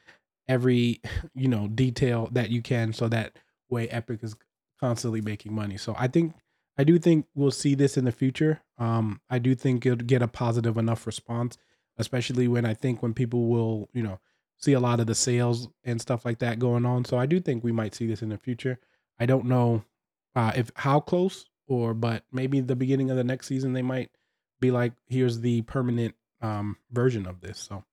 every 0.47 1.01
you 1.35 1.47
know 1.47 1.67
detail 1.67 2.29
that 2.31 2.49
you 2.49 2.61
can, 2.63 2.93
so 2.93 3.07
that 3.09 3.37
way 3.69 3.87
Epic 3.89 4.23
is 4.23 4.35
constantly 4.79 5.21
making 5.21 5.53
money. 5.53 5.77
So 5.77 5.95
I 5.99 6.07
think 6.07 6.33
I 6.79 6.85
do 6.85 6.97
think 6.97 7.25
we'll 7.35 7.51
see 7.51 7.75
this 7.75 7.97
in 7.97 8.05
the 8.05 8.11
future. 8.13 8.61
Um, 8.77 9.19
I 9.29 9.37
do 9.37 9.53
think 9.53 9.85
it'll 9.85 9.97
get 9.97 10.21
a 10.21 10.29
positive 10.29 10.77
enough 10.77 11.05
response, 11.05 11.57
especially 11.97 12.47
when 12.47 12.65
I 12.65 12.73
think 12.73 13.03
when 13.03 13.13
people 13.13 13.47
will, 13.47 13.89
you 13.91 14.01
know, 14.01 14.21
see 14.55 14.71
a 14.71 14.79
lot 14.79 15.01
of 15.01 15.05
the 15.05 15.13
sales 15.13 15.67
and 15.83 15.99
stuff 15.99 16.23
like 16.23 16.39
that 16.39 16.57
going 16.57 16.85
on. 16.85 17.03
So 17.03 17.17
I 17.17 17.25
do 17.25 17.41
think 17.41 17.65
we 17.65 17.73
might 17.73 17.93
see 17.93 18.07
this 18.07 18.21
in 18.21 18.29
the 18.29 18.37
future. 18.37 18.79
I 19.19 19.25
don't 19.25 19.43
know 19.43 19.83
uh, 20.37 20.53
if 20.55 20.71
how 20.75 21.01
close 21.01 21.47
or, 21.67 21.93
but 21.93 22.23
maybe 22.31 22.61
the 22.61 22.77
beginning 22.77 23.11
of 23.11 23.17
the 23.17 23.25
next 23.25 23.47
season 23.47 23.73
they 23.73 23.81
might 23.81 24.11
be 24.61 24.71
like, 24.71 24.93
here's 25.09 25.41
the 25.41 25.63
permanent 25.63 26.15
um, 26.41 26.77
version 26.91 27.25
of 27.25 27.41
this. 27.41 27.59
So 27.59 27.83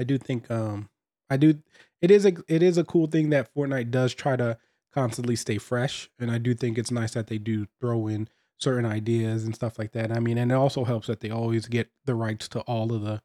I 0.00 0.02
do 0.02 0.18
think 0.18 0.50
um, 0.50 0.88
I 1.30 1.36
do. 1.36 1.54
It 2.02 2.10
is 2.10 2.26
a 2.26 2.32
it 2.48 2.64
is 2.64 2.78
a 2.78 2.84
cool 2.84 3.06
thing 3.06 3.30
that 3.30 3.54
Fortnite 3.54 3.92
does 3.92 4.12
try 4.12 4.34
to 4.34 4.58
constantly 4.96 5.36
stay 5.36 5.58
fresh, 5.58 6.08
and 6.18 6.30
I 6.30 6.38
do 6.38 6.54
think 6.54 6.78
it's 6.78 6.90
nice 6.90 7.12
that 7.12 7.26
they 7.26 7.36
do 7.36 7.66
throw 7.80 8.06
in 8.06 8.28
certain 8.58 8.86
ideas 8.86 9.44
and 9.44 9.54
stuff 9.54 9.78
like 9.78 9.92
that. 9.92 10.10
I 10.10 10.20
mean, 10.20 10.38
and 10.38 10.50
it 10.50 10.54
also 10.54 10.84
helps 10.84 11.06
that 11.08 11.20
they 11.20 11.28
always 11.30 11.66
get 11.66 11.90
the 12.06 12.14
rights 12.14 12.48
to 12.48 12.60
all 12.60 12.92
of 12.94 13.02
the 13.02 13.20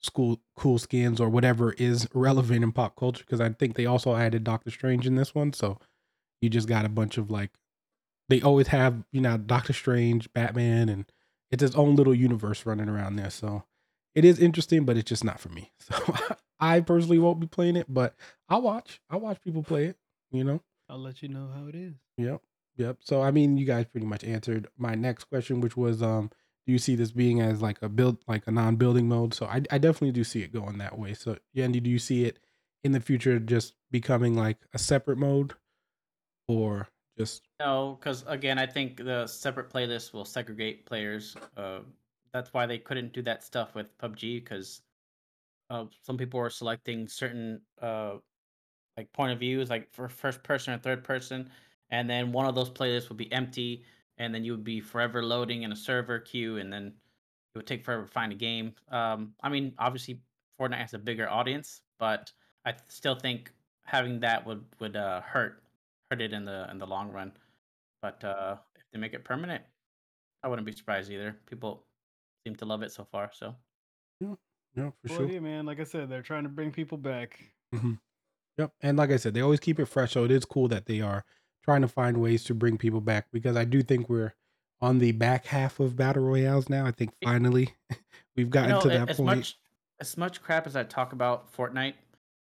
school 0.00 0.40
cool 0.56 0.78
skins 0.78 1.20
or 1.20 1.28
whatever 1.28 1.72
is 1.72 2.06
relevant 2.14 2.62
in 2.62 2.70
pop 2.70 2.94
culture 2.94 3.24
because 3.26 3.40
I 3.40 3.48
think 3.48 3.74
they 3.74 3.86
also 3.86 4.14
added 4.14 4.44
Doctor 4.44 4.70
Strange 4.70 5.04
in 5.04 5.16
this 5.16 5.34
one, 5.34 5.52
so 5.52 5.78
you 6.40 6.48
just 6.48 6.68
got 6.68 6.84
a 6.84 6.88
bunch 6.88 7.18
of 7.18 7.28
like 7.28 7.50
they 8.28 8.40
always 8.40 8.68
have 8.68 9.02
you 9.10 9.20
know 9.20 9.36
Doctor 9.36 9.72
Strange, 9.72 10.32
Batman, 10.32 10.88
and 10.88 11.10
it's 11.50 11.62
his 11.62 11.74
own 11.74 11.96
little 11.96 12.14
universe 12.14 12.64
running 12.64 12.88
around 12.88 13.16
there. 13.16 13.30
So 13.30 13.64
it 14.14 14.24
is 14.24 14.38
interesting, 14.38 14.84
but 14.84 14.96
it's 14.96 15.08
just 15.08 15.24
not 15.24 15.40
for 15.40 15.48
me. 15.48 15.72
So 15.80 16.14
I 16.58 16.80
personally 16.80 17.18
won't 17.18 17.38
be 17.38 17.46
playing 17.46 17.76
it, 17.76 17.84
but 17.86 18.14
I'll 18.48 18.62
watch. 18.62 19.02
I'll 19.10 19.20
watch 19.20 19.42
people 19.42 19.62
play 19.62 19.84
it. 19.86 19.98
You 20.30 20.42
know. 20.42 20.62
I'll 20.88 20.98
let 20.98 21.22
you 21.22 21.28
know 21.28 21.50
how 21.54 21.66
it 21.66 21.74
is. 21.74 21.94
Yep. 22.18 22.42
Yep. 22.76 22.98
So 23.00 23.22
I 23.22 23.30
mean, 23.30 23.56
you 23.56 23.66
guys 23.66 23.86
pretty 23.86 24.06
much 24.06 24.24
answered 24.24 24.68
my 24.76 24.94
next 24.94 25.24
question, 25.24 25.60
which 25.60 25.76
was, 25.76 26.02
um, 26.02 26.30
do 26.66 26.72
you 26.72 26.78
see 26.78 26.96
this 26.96 27.12
being 27.12 27.40
as 27.40 27.62
like 27.62 27.80
a 27.82 27.88
build, 27.88 28.18
like 28.26 28.46
a 28.46 28.50
non-building 28.50 29.08
mode? 29.08 29.34
So 29.34 29.46
I, 29.46 29.62
I 29.70 29.78
definitely 29.78 30.12
do 30.12 30.24
see 30.24 30.42
it 30.42 30.52
going 30.52 30.78
that 30.78 30.98
way. 30.98 31.14
So 31.14 31.36
Yendi, 31.56 31.82
do 31.82 31.90
you 31.90 31.98
see 31.98 32.24
it 32.24 32.38
in 32.84 32.92
the 32.92 33.00
future 33.00 33.38
just 33.38 33.74
becoming 33.90 34.34
like 34.34 34.58
a 34.74 34.78
separate 34.78 35.18
mode, 35.18 35.54
or 36.48 36.88
just 37.18 37.42
No, 37.58 37.98
because 37.98 38.24
again, 38.26 38.58
I 38.58 38.66
think 38.66 38.98
the 38.98 39.26
separate 39.26 39.70
playlist 39.70 40.12
will 40.12 40.24
segregate 40.24 40.86
players. 40.86 41.36
Uh, 41.56 41.80
that's 42.32 42.52
why 42.52 42.66
they 42.66 42.78
couldn't 42.78 43.12
do 43.12 43.22
that 43.22 43.42
stuff 43.42 43.74
with 43.74 43.96
PUBG 43.98 44.44
because 44.44 44.82
uh, 45.70 45.84
some 46.02 46.16
people 46.16 46.38
are 46.40 46.50
selecting 46.50 47.08
certain 47.08 47.60
uh, 47.80 48.16
like 48.96 49.12
point 49.12 49.32
of 49.32 49.38
views, 49.40 49.70
like 49.70 49.92
for 49.92 50.08
first 50.08 50.42
person 50.42 50.74
or 50.74 50.78
third 50.78 51.04
person, 51.04 51.50
and 51.90 52.08
then 52.08 52.32
one 52.32 52.46
of 52.46 52.54
those 52.54 52.70
playlists 52.70 53.08
would 53.08 53.18
be 53.18 53.30
empty, 53.32 53.84
and 54.18 54.34
then 54.34 54.44
you 54.44 54.52
would 54.52 54.64
be 54.64 54.80
forever 54.80 55.22
loading 55.22 55.62
in 55.62 55.72
a 55.72 55.76
server 55.76 56.18
queue, 56.18 56.56
and 56.58 56.72
then 56.72 56.86
it 57.54 57.58
would 57.58 57.66
take 57.66 57.84
forever 57.84 58.02
to 58.04 58.08
find 58.12 58.32
a 58.32 58.36
game. 58.36 58.74
Um, 58.88 59.34
I 59.42 59.48
mean, 59.48 59.74
obviously, 59.78 60.22
Fortnite 60.60 60.78
has 60.78 60.94
a 60.94 60.98
bigger 60.98 61.28
audience, 61.28 61.82
but 61.98 62.32
I 62.64 62.74
still 62.88 63.14
think 63.14 63.52
having 63.84 64.20
that 64.20 64.44
would 64.46 64.64
would 64.80 64.96
uh, 64.96 65.20
hurt 65.22 65.62
hurt 66.10 66.20
it 66.20 66.32
in 66.32 66.44
the 66.44 66.68
in 66.70 66.78
the 66.78 66.86
long 66.86 67.10
run. 67.12 67.32
But 68.02 68.22
uh, 68.24 68.56
if 68.76 68.82
they 68.92 68.98
make 68.98 69.14
it 69.14 69.24
permanent, 69.24 69.64
I 70.42 70.48
wouldn't 70.48 70.66
be 70.66 70.72
surprised 70.72 71.10
either. 71.10 71.36
People 71.46 71.86
seem 72.46 72.56
to 72.56 72.64
love 72.64 72.82
it 72.82 72.92
so 72.92 73.04
far. 73.04 73.30
So 73.32 73.54
yeah, 74.20 74.34
yeah, 74.74 74.90
for 75.02 75.08
Well, 75.08 75.18
sure. 75.18 75.28
yeah, 75.28 75.40
man. 75.40 75.66
Like 75.66 75.80
I 75.80 75.84
said, 75.84 76.08
they're 76.08 76.22
trying 76.22 76.44
to 76.44 76.48
bring 76.48 76.72
people 76.72 76.98
back. 76.98 77.40
Yep. 78.58 78.72
And 78.80 78.96
like 78.96 79.10
I 79.10 79.16
said, 79.16 79.34
they 79.34 79.40
always 79.42 79.60
keep 79.60 79.78
it 79.78 79.86
fresh. 79.86 80.12
So 80.12 80.24
it 80.24 80.30
is 80.30 80.44
cool 80.44 80.68
that 80.68 80.86
they 80.86 81.00
are 81.00 81.24
trying 81.64 81.82
to 81.82 81.88
find 81.88 82.18
ways 82.20 82.44
to 82.44 82.54
bring 82.54 82.78
people 82.78 83.00
back 83.00 83.26
because 83.32 83.56
I 83.56 83.64
do 83.64 83.82
think 83.82 84.08
we're 84.08 84.34
on 84.80 84.98
the 84.98 85.12
back 85.12 85.46
half 85.46 85.80
of 85.80 85.96
battle 85.96 86.22
royales 86.24 86.68
now. 86.68 86.86
I 86.86 86.90
think 86.92 87.12
finally 87.22 87.70
we've 88.36 88.46
you 88.46 88.46
gotten 88.46 88.70
know, 88.70 88.80
to 88.82 88.88
that 88.88 89.10
as 89.10 89.16
point. 89.16 89.26
much 89.38 89.58
as 90.00 90.16
much 90.16 90.42
crap 90.42 90.66
as 90.66 90.76
I 90.76 90.84
talk 90.84 91.12
about 91.14 91.50
Fortnite, 91.54 91.94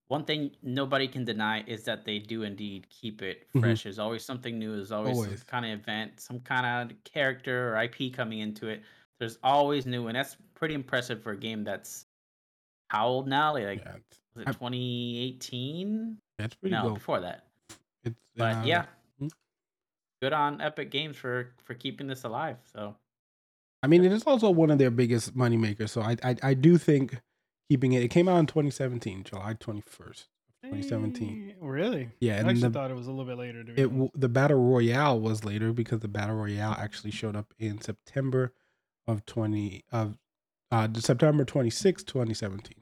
one 0.07 0.23
thing 0.25 0.51
nobody 0.63 1.07
can 1.07 1.25
deny 1.25 1.63
is 1.67 1.83
that 1.83 2.05
they 2.05 2.19
do 2.19 2.43
indeed 2.43 2.87
keep 2.89 3.21
it 3.21 3.47
Mhm. 3.53 3.59
fresh. 3.61 3.83
There's 3.83 3.99
always 3.99 4.23
something 4.23 4.57
new. 4.57 4.75
There's 4.75 4.91
always, 4.91 5.17
Always. 5.17 5.39
some 5.39 5.47
kind 5.47 5.65
of 5.65 5.79
event, 5.79 6.19
some 6.19 6.39
kind 6.39 6.91
of 6.91 7.03
character 7.03 7.73
or 7.73 7.77
IP 7.83 8.09
coming 8.13 8.39
into 8.39 8.67
it. 8.67 8.81
There's 9.19 9.37
always 9.43 9.85
new, 9.85 10.07
and 10.07 10.15
that's 10.15 10.35
pretty 10.55 10.73
impressive 10.73 11.21
for 11.21 11.31
a 11.33 11.37
game 11.37 11.63
that's 11.63 12.05
how 12.89 13.07
old 13.07 13.27
now? 13.27 13.53
Like, 13.53 13.79
yeah, 13.85 13.97
was 14.35 14.43
it 14.43 14.51
2018? 14.53 16.17
that's 16.37 16.55
pretty 16.55 16.75
No, 16.75 16.83
good. 16.89 16.93
before 16.95 17.19
that. 17.21 17.45
It's 18.03 18.15
But 18.35 18.55
uh, 18.57 18.61
yeah, 18.65 18.85
hmm. 19.19 19.27
good 20.21 20.33
on 20.33 20.61
Epic 20.61 20.89
Games 20.91 21.15
for 21.17 21.49
for 21.63 21.73
keeping 21.73 22.07
this 22.07 22.23
alive. 22.23 22.57
So 22.73 22.95
I 23.83 23.87
mean, 23.87 24.03
it 24.05 24.11
is 24.11 24.23
also 24.23 24.49
one 24.51 24.69
of 24.71 24.77
their 24.77 24.91
biggest 24.91 25.35
money 25.35 25.57
makers. 25.57 25.91
So 25.91 26.01
I, 26.01 26.15
I 26.23 26.35
I 26.43 26.53
do 26.53 26.77
think 26.77 27.19
keeping 27.69 27.93
it. 27.93 28.03
It 28.03 28.09
came 28.09 28.27
out 28.27 28.37
in 28.37 28.45
2017, 28.47 29.23
July 29.23 29.53
21st, 29.55 30.25
2017. 30.63 31.49
Eh, 31.51 31.53
Really? 31.61 32.09
Yeah, 32.19 32.35
I 32.35 32.37
and 32.37 32.49
actually 32.49 32.61
the- 32.63 32.69
thought 32.71 32.91
it 32.91 32.95
was 32.95 33.07
a 33.07 33.11
little 33.11 33.25
bit 33.25 33.37
later. 33.37 33.63
To 33.63 33.73
be 33.73 33.81
It 33.81 33.89
honest. 33.91 34.11
the 34.19 34.29
battle 34.29 34.61
royale 34.63 35.19
was 35.19 35.43
later 35.45 35.73
because 35.73 35.99
the 36.01 36.07
battle 36.07 36.35
royale 36.35 36.73
actually 36.77 37.11
showed 37.11 37.35
up 37.35 37.53
in 37.59 37.81
September 37.81 38.53
of 39.07 39.25
20 39.25 39.83
of 39.91 40.17
uh 40.71 40.87
September 40.95 41.43
26, 41.45 42.03
2017. 42.03 42.75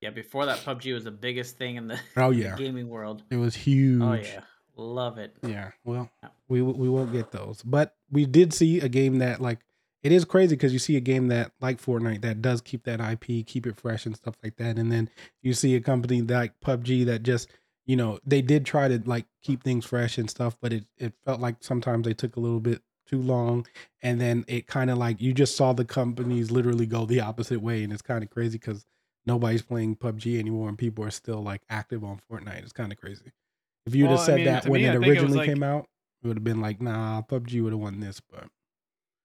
Yeah, 0.00 0.10
before 0.10 0.46
that, 0.46 0.58
PUBG 0.58 0.94
was 0.94 1.04
the 1.04 1.10
biggest 1.10 1.56
thing 1.58 1.76
in 1.76 1.88
the, 1.88 1.98
Oh, 2.16 2.30
yeah. 2.30 2.54
gaming 2.58 2.88
world. 2.88 3.22
it 3.30 3.36
was 3.36 3.56
oh, 3.56 3.58
huge. 3.58 4.02
Oh 4.02 4.12
yeah, 4.12 4.40
love 4.76 5.18
it. 5.18 5.36
Yeah, 5.42 5.70
well, 5.84 6.10
we 6.48 6.62
we 6.62 6.88
won't 6.88 7.12
get 7.12 7.30
those, 7.32 7.62
but 7.62 7.96
we 8.10 8.24
did 8.26 8.52
see 8.52 8.80
a 8.80 8.88
game 8.88 9.18
that 9.18 9.40
like 9.40 9.58
it 10.02 10.12
is 10.12 10.24
crazy 10.24 10.54
because 10.54 10.72
you 10.72 10.78
see 10.78 10.96
a 10.96 11.00
game 11.00 11.28
that 11.28 11.52
like 11.60 11.82
Fortnite 11.82 12.22
that 12.22 12.40
does 12.40 12.60
keep 12.60 12.84
that 12.84 13.00
IP, 13.00 13.44
keep 13.46 13.66
it 13.66 13.76
fresh 13.80 14.06
and 14.06 14.14
stuff 14.16 14.36
like 14.44 14.56
that, 14.58 14.78
and 14.78 14.92
then 14.92 15.10
you 15.42 15.52
see 15.52 15.74
a 15.74 15.80
company 15.80 16.22
like 16.22 16.58
PUBG 16.60 17.06
that 17.06 17.22
just 17.24 17.50
you 17.84 17.96
know 17.96 18.20
they 18.24 18.40
did 18.40 18.64
try 18.64 18.86
to 18.86 19.02
like 19.04 19.26
keep 19.42 19.64
things 19.64 19.84
fresh 19.84 20.16
and 20.18 20.30
stuff, 20.30 20.56
but 20.60 20.72
it 20.72 20.84
it 20.96 21.14
felt 21.24 21.40
like 21.40 21.56
sometimes 21.60 22.04
they 22.04 22.14
took 22.14 22.36
a 22.36 22.40
little 22.40 22.60
bit 22.60 22.82
too 23.06 23.20
long, 23.20 23.66
and 24.02 24.20
then 24.20 24.44
it 24.46 24.68
kind 24.68 24.90
of 24.90 24.98
like 24.98 25.20
you 25.20 25.32
just 25.34 25.56
saw 25.56 25.72
the 25.72 25.84
companies 25.84 26.52
literally 26.52 26.86
go 26.86 27.04
the 27.04 27.20
opposite 27.20 27.60
way, 27.60 27.82
and 27.82 27.92
it's 27.92 28.02
kind 28.02 28.22
of 28.22 28.30
crazy 28.30 28.58
because 28.58 28.86
nobody's 29.28 29.62
playing 29.62 29.94
PUBG 29.94 30.38
anymore 30.40 30.68
and 30.68 30.76
people 30.76 31.04
are 31.04 31.10
still 31.10 31.40
like 31.42 31.62
active 31.70 32.02
on 32.02 32.18
Fortnite. 32.28 32.62
It's 32.64 32.72
kind 32.72 32.90
of 32.90 32.98
crazy. 32.98 33.30
If 33.86 33.94
you'd 33.94 34.08
Well, 34.08 34.16
have 34.16 34.20
I 34.22 34.26
said 34.26 34.36
mean, 34.36 34.44
that 34.46 34.66
when 34.68 34.80
me, 34.80 34.86
it 34.86 34.90
I 34.90 34.92
think 34.94 35.04
it 35.04 35.08
originally 35.10 35.36
like- 35.38 35.46
came 35.48 35.62
out, 35.62 35.86
it 36.22 36.26
would 36.26 36.36
have 36.38 36.44
been 36.44 36.60
like, 36.60 36.80
nah, 36.82 37.22
PUBG 37.22 37.62
would 37.62 37.72
have 37.72 37.80
won 37.80 38.00
this, 38.00 38.20
but 38.20 38.48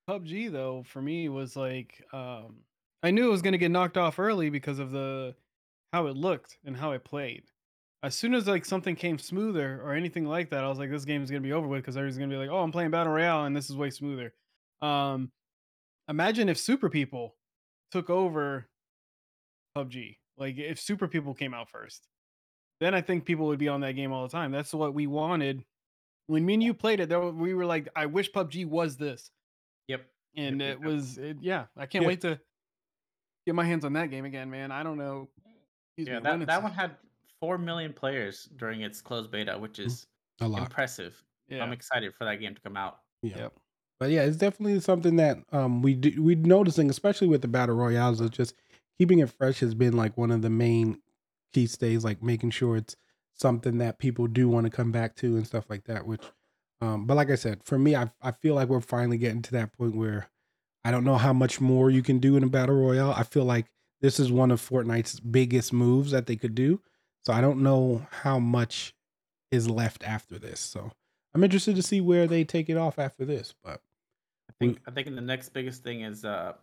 PUBG 0.10 0.52
though 0.52 0.84
for 0.84 1.02
me 1.02 1.30
was 1.30 1.56
like 1.56 2.04
um 2.14 2.58
I 3.02 3.12
knew 3.12 3.28
it 3.28 3.32
was 3.32 3.42
gonna 3.42 3.58
get 3.58 3.72
knocked 3.72 3.98
off 3.98 4.20
early 4.20 4.50
because 4.50 4.78
of 4.80 4.92
the 4.92 5.36
how 5.94 6.08
it 6.08 6.16
looked 6.18 6.58
and 6.66 6.76
how 6.78 6.92
it 6.92 7.04
played. 7.04 7.44
As 8.04 8.16
soon 8.16 8.34
as 8.34 8.48
like 8.48 8.66
something 8.66 8.96
came 8.96 9.18
smoother 9.18 9.82
or 9.84 9.94
anything 9.94 10.26
like 10.26 10.50
that, 10.50 10.64
I 10.64 10.68
was 10.68 10.78
like, 10.78 10.90
this 10.92 11.06
game 11.06 11.24
is 11.24 11.30
gonna 11.32 11.42
be 11.42 11.54
over 11.54 11.68
with 11.68 11.82
because 11.82 11.96
everyone's 11.96 12.18
gonna 12.18 12.30
be 12.30 12.36
like, 12.38 12.50
oh, 12.50 12.62
I'm 12.62 12.72
playing 12.72 12.92
battle 12.92 13.14
royale 13.14 13.46
and 13.46 13.56
this 13.56 13.70
is 13.70 13.78
way 13.78 13.90
smoother. 13.90 14.34
Um, 14.82 15.32
imagine 16.10 16.50
if 16.50 16.58
Super 16.58 16.90
People 16.90 17.36
took 17.92 18.10
over 18.10 18.68
PUBG. 19.76 20.18
Like 20.38 20.58
if 20.58 20.80
Super 20.80 21.08
People 21.08 21.34
came 21.34 21.54
out 21.54 21.70
first, 21.70 22.08
then 22.80 22.94
I 22.96 23.02
think 23.02 23.26
people 23.26 23.48
would 23.48 23.60
be 23.60 23.68
on 23.68 23.82
that 23.82 23.94
game 23.94 24.12
all 24.12 24.24
the 24.24 24.32
time. 24.32 24.52
That's 24.52 24.74
what 24.74 24.94
we 24.94 25.08
wanted. 25.08 25.64
When 26.28 26.46
me 26.46 26.56
and 26.56 26.64
you 26.64 26.74
played 26.74 27.00
it, 27.00 27.10
there, 27.10 27.20
we 27.22 27.54
were 27.54 27.66
like, 27.66 27.90
I 27.96 28.06
wish 28.06 28.32
PUBG 28.32 28.66
was 28.68 28.98
this 28.98 29.30
Yep. 29.90 30.06
and 30.38 30.62
Yep, 30.62 30.68
it 30.68 30.70
yep, 30.70 30.78
yep. 30.80 30.86
was 30.88 31.18
it, 31.18 31.38
yeah 31.42 31.66
i 31.78 31.86
can't 31.86 32.04
Yeah. 32.04 32.08
wait 32.08 32.22
to 32.22 32.40
get 33.46 33.54
my 33.56 33.66
hands 33.66 33.84
on 33.84 33.92
that 33.94 34.10
game 34.10 34.24
again 34.24 34.50
man 34.50 34.72
i 34.72 34.82
don't 34.84 34.98
know 34.98 35.28
excuse 35.98 36.08
Yeah, 36.08 36.20
me, 36.20 36.40
that, 36.40 36.48
that 36.48 36.64
one 36.64 36.72
had 36.72 36.96
four 37.42 37.58
million 37.58 37.92
players 37.92 38.46
during 38.56 38.82
its 38.82 39.02
closed 39.02 39.30
beta, 39.30 39.58
which 39.58 39.78
is 39.80 40.08
a 40.40 40.48
lot. 40.48 40.62
impressive. 40.64 41.22
yeah 41.50 41.62
I'm 41.62 41.74
excited 41.74 42.14
for 42.18 42.24
that 42.24 42.40
game 42.40 42.56
to 42.56 42.62
come 42.62 42.78
out. 42.78 43.00
Yeah. 43.22 43.38
Yep. 43.38 43.54
But 44.00 44.10
yeah, 44.12 44.22
it's 44.24 44.38
definitely 44.38 44.80
something 44.80 45.18
that 45.18 45.38
um 45.52 45.82
we 45.82 45.94
do, 45.96 46.24
we 46.24 46.36
noticing, 46.36 46.90
especially 46.90 47.28
with 47.28 47.42
the 47.42 47.48
battle 47.50 47.76
royales, 47.76 48.22
is 48.22 48.30
just 48.30 48.56
keeping 48.98 49.20
it 49.20 49.30
fresh 49.30 49.60
has 49.60 49.74
been 49.74 49.96
like 49.96 50.18
one 50.18 50.32
of 50.32 50.42
the 50.42 50.50
main 50.50 51.02
key 51.54 51.68
stays, 51.68 52.04
like 52.04 52.24
making 52.24 52.52
sure 52.52 52.78
it's 52.78 52.96
something 53.34 53.78
that 53.80 54.00
people 54.00 54.28
do 54.28 54.48
want 54.48 54.66
to 54.66 54.70
come 54.70 54.92
back 54.92 55.16
to 55.18 55.36
and 55.36 55.46
stuff 55.46 55.70
like 55.70 55.86
that. 55.86 56.06
Which, 56.06 56.22
um, 56.82 57.06
but 57.06 57.16
like 57.16 57.30
I 57.30 57.36
said, 57.36 57.64
for 57.64 57.78
me, 57.78 57.96
I 57.96 58.12
I 58.22 58.32
feel 58.32 58.56
like 58.56 58.70
we're 58.70 58.82
finally 58.82 59.18
getting 59.18 59.42
to 59.44 59.52
that 59.54 59.78
point 59.78 59.96
where 59.96 60.30
I 60.86 60.92
don't 60.92 61.06
know 61.06 61.18
how 61.18 61.34
much 61.34 61.62
more 61.62 61.90
you 61.90 62.04
can 62.04 62.20
do 62.20 62.36
in 62.36 62.44
a 62.44 62.48
battle 62.48 62.76
royale. 62.76 63.12
I 63.12 63.24
feel 63.24 63.46
like 63.46 63.68
this 64.02 64.20
is 64.20 64.32
one 64.32 64.52
of 64.52 64.62
Fortnite's 64.62 65.20
biggest 65.20 65.72
moves 65.72 66.12
that 66.12 66.26
they 66.26 66.36
could 66.36 66.56
do. 66.56 66.82
So 67.26 67.32
I 67.32 67.40
don't 67.40 67.64
know 67.64 68.06
how 68.12 68.38
much 68.38 68.94
is 69.50 69.70
left 69.70 70.04
after 70.04 70.38
this. 70.38 70.60
So 70.60 70.92
I'm 71.34 71.44
interested 71.44 71.76
to 71.78 71.84
see 71.84 72.02
where 72.02 72.28
they 72.28 72.44
take 72.44 72.70
it 72.70 72.76
off 72.76 73.00
after 73.00 73.24
this. 73.24 73.54
But 73.64 73.82
I 74.50 74.54
think 74.60 74.82
I 74.86 74.92
think 74.92 75.08
the 75.08 75.22
next 75.22 75.50
biggest 75.50 75.84
thing 75.84 76.02
is 76.02 76.26
uh, 76.26 76.54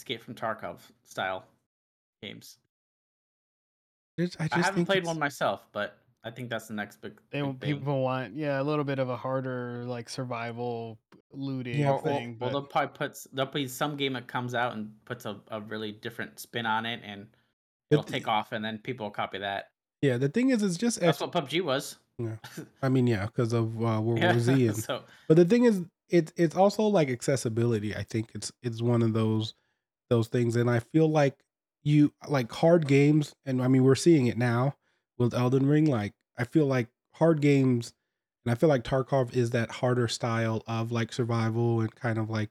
Escape 0.00 0.22
from 0.22 0.34
Tarkov 0.34 0.78
style 1.04 1.44
games. 2.22 2.56
it's, 4.16 4.34
I 4.40 4.48
I, 4.50 4.58
haven't 4.60 4.86
played 4.86 4.98
it's- 4.98 5.06
one 5.06 5.18
myself, 5.18 5.66
but 5.72 5.98
I 6.24 6.30
think 6.30 6.48
that's 6.50 6.68
the 6.68 6.74
next 6.74 7.00
big, 7.02 7.18
they 7.30 7.38
big 7.38 7.44
want 7.44 7.60
thing. 7.60 7.76
people 7.76 8.02
want 8.02 8.34
yeah 8.34 8.60
a 8.60 8.64
little 8.64 8.84
bit 8.84 8.98
of 8.98 9.08
a 9.10 9.16
harder 9.16 9.84
like 9.86 10.08
survival 10.08 10.98
looting 11.32 11.78
Yeah, 11.80 11.90
or, 11.92 11.94
or- 11.96 12.02
thing 12.02 12.36
well, 12.40 12.48
but 12.48 12.52
they'll 12.52 12.62
probably 12.68 12.96
put 13.08 13.26
there'll 13.34 13.50
be 13.52 13.66
some 13.66 13.96
game 13.96 14.14
that 14.14 14.26
comes 14.26 14.54
out 14.54 14.72
and 14.74 14.90
puts 15.04 15.26
a, 15.26 15.36
a 15.50 15.60
really 15.60 15.92
different 15.92 16.38
spin 16.40 16.64
on 16.66 16.86
it, 16.86 17.00
and 17.04 17.26
But 17.90 17.98
it'll 17.98 18.04
the- 18.04 18.12
take 18.12 18.26
off, 18.28 18.52
and 18.52 18.64
then 18.64 18.78
people 18.78 19.04
will 19.06 19.10
copy 19.12 19.38
that. 19.38 19.66
Yeah, 20.02 20.16
the 20.16 20.30
thing 20.30 20.48
is, 20.48 20.62
it's 20.62 20.78
just 20.78 20.98
That's 21.00 21.20
F- 21.20 21.28
what 21.34 21.46
PUBG 21.46 21.62
was. 21.62 21.98
Yeah, 22.18 22.36
I 22.82 22.88
mean, 22.88 23.06
yeah, 23.06 23.26
because 23.26 23.52
of 23.52 23.76
uh, 23.76 24.00
World 24.00 24.18
Yeah, 24.18 24.32
War 24.32 24.40
Z. 24.40 24.66
And, 24.68 24.76
so 24.76 25.02
but 25.28 25.36
the 25.36 25.44
thing 25.44 25.64
is, 25.64 25.82
it's 26.08 26.32
it's 26.36 26.56
also 26.56 26.82
like 26.84 27.08
accessibility. 27.10 27.94
I 27.94 28.02
think 28.02 28.30
it's 28.34 28.50
it's 28.62 28.80
one 28.82 29.02
of 29.02 29.12
those 29.14 29.54
those 30.10 30.28
things, 30.28 30.56
and 30.56 30.68
I 30.68 30.80
feel 30.80 31.08
like 31.08 31.38
you 31.82 32.12
like 32.28 32.52
hard 32.52 32.86
games, 32.86 33.34
and 33.46 33.62
I 33.62 33.68
mean 33.68 33.84
we're 33.84 33.94
seeing 33.94 34.26
it 34.26 34.36
now 34.36 34.76
with 35.16 35.32
Elden 35.32 35.66
Ring. 35.66 35.86
Like 35.86 36.12
I 36.36 36.44
feel 36.44 36.66
like 36.66 36.88
hard 37.14 37.40
games, 37.40 37.94
and 38.44 38.52
I 38.52 38.54
feel 38.56 38.68
like 38.68 38.84
Tarkov 38.84 39.34
is 39.34 39.50
that 39.50 39.70
harder 39.70 40.08
style 40.08 40.62
of 40.66 40.92
like 40.92 41.12
survival 41.12 41.80
and 41.80 41.94
kind 41.94 42.18
of 42.18 42.28
like 42.28 42.50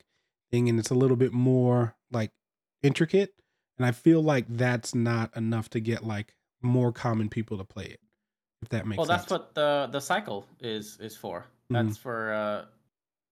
thing, 0.50 0.68
and 0.70 0.80
it's 0.80 0.90
a 0.90 0.96
little 0.96 1.18
bit 1.18 1.34
more 1.34 1.96
like 2.12 2.32
intricate. 2.82 3.34
And 3.78 3.86
I 3.86 3.92
feel 3.92 4.22
like 4.22 4.46
that's 4.50 4.96
not 4.96 5.36
enough 5.38 5.70
to 5.70 5.80
get 5.80 6.04
like 6.04 6.36
more 6.62 6.92
common 6.92 7.30
people 7.30 7.58
to 7.58 7.64
play 7.64 7.86
it. 7.86 8.00
If 8.62 8.70
that 8.70 8.86
makes 8.86 8.98
well, 8.98 9.08
sense. 9.08 9.22
that's 9.22 9.32
what 9.32 9.56
the 9.56 9.88
the 9.92 10.02
cycle 10.02 10.46
is 10.60 10.98
is 11.00 11.16
for. 11.16 11.46
Mhm. 11.72 11.86
That's 11.86 11.98
for 11.98 12.34
uh, 12.34 12.66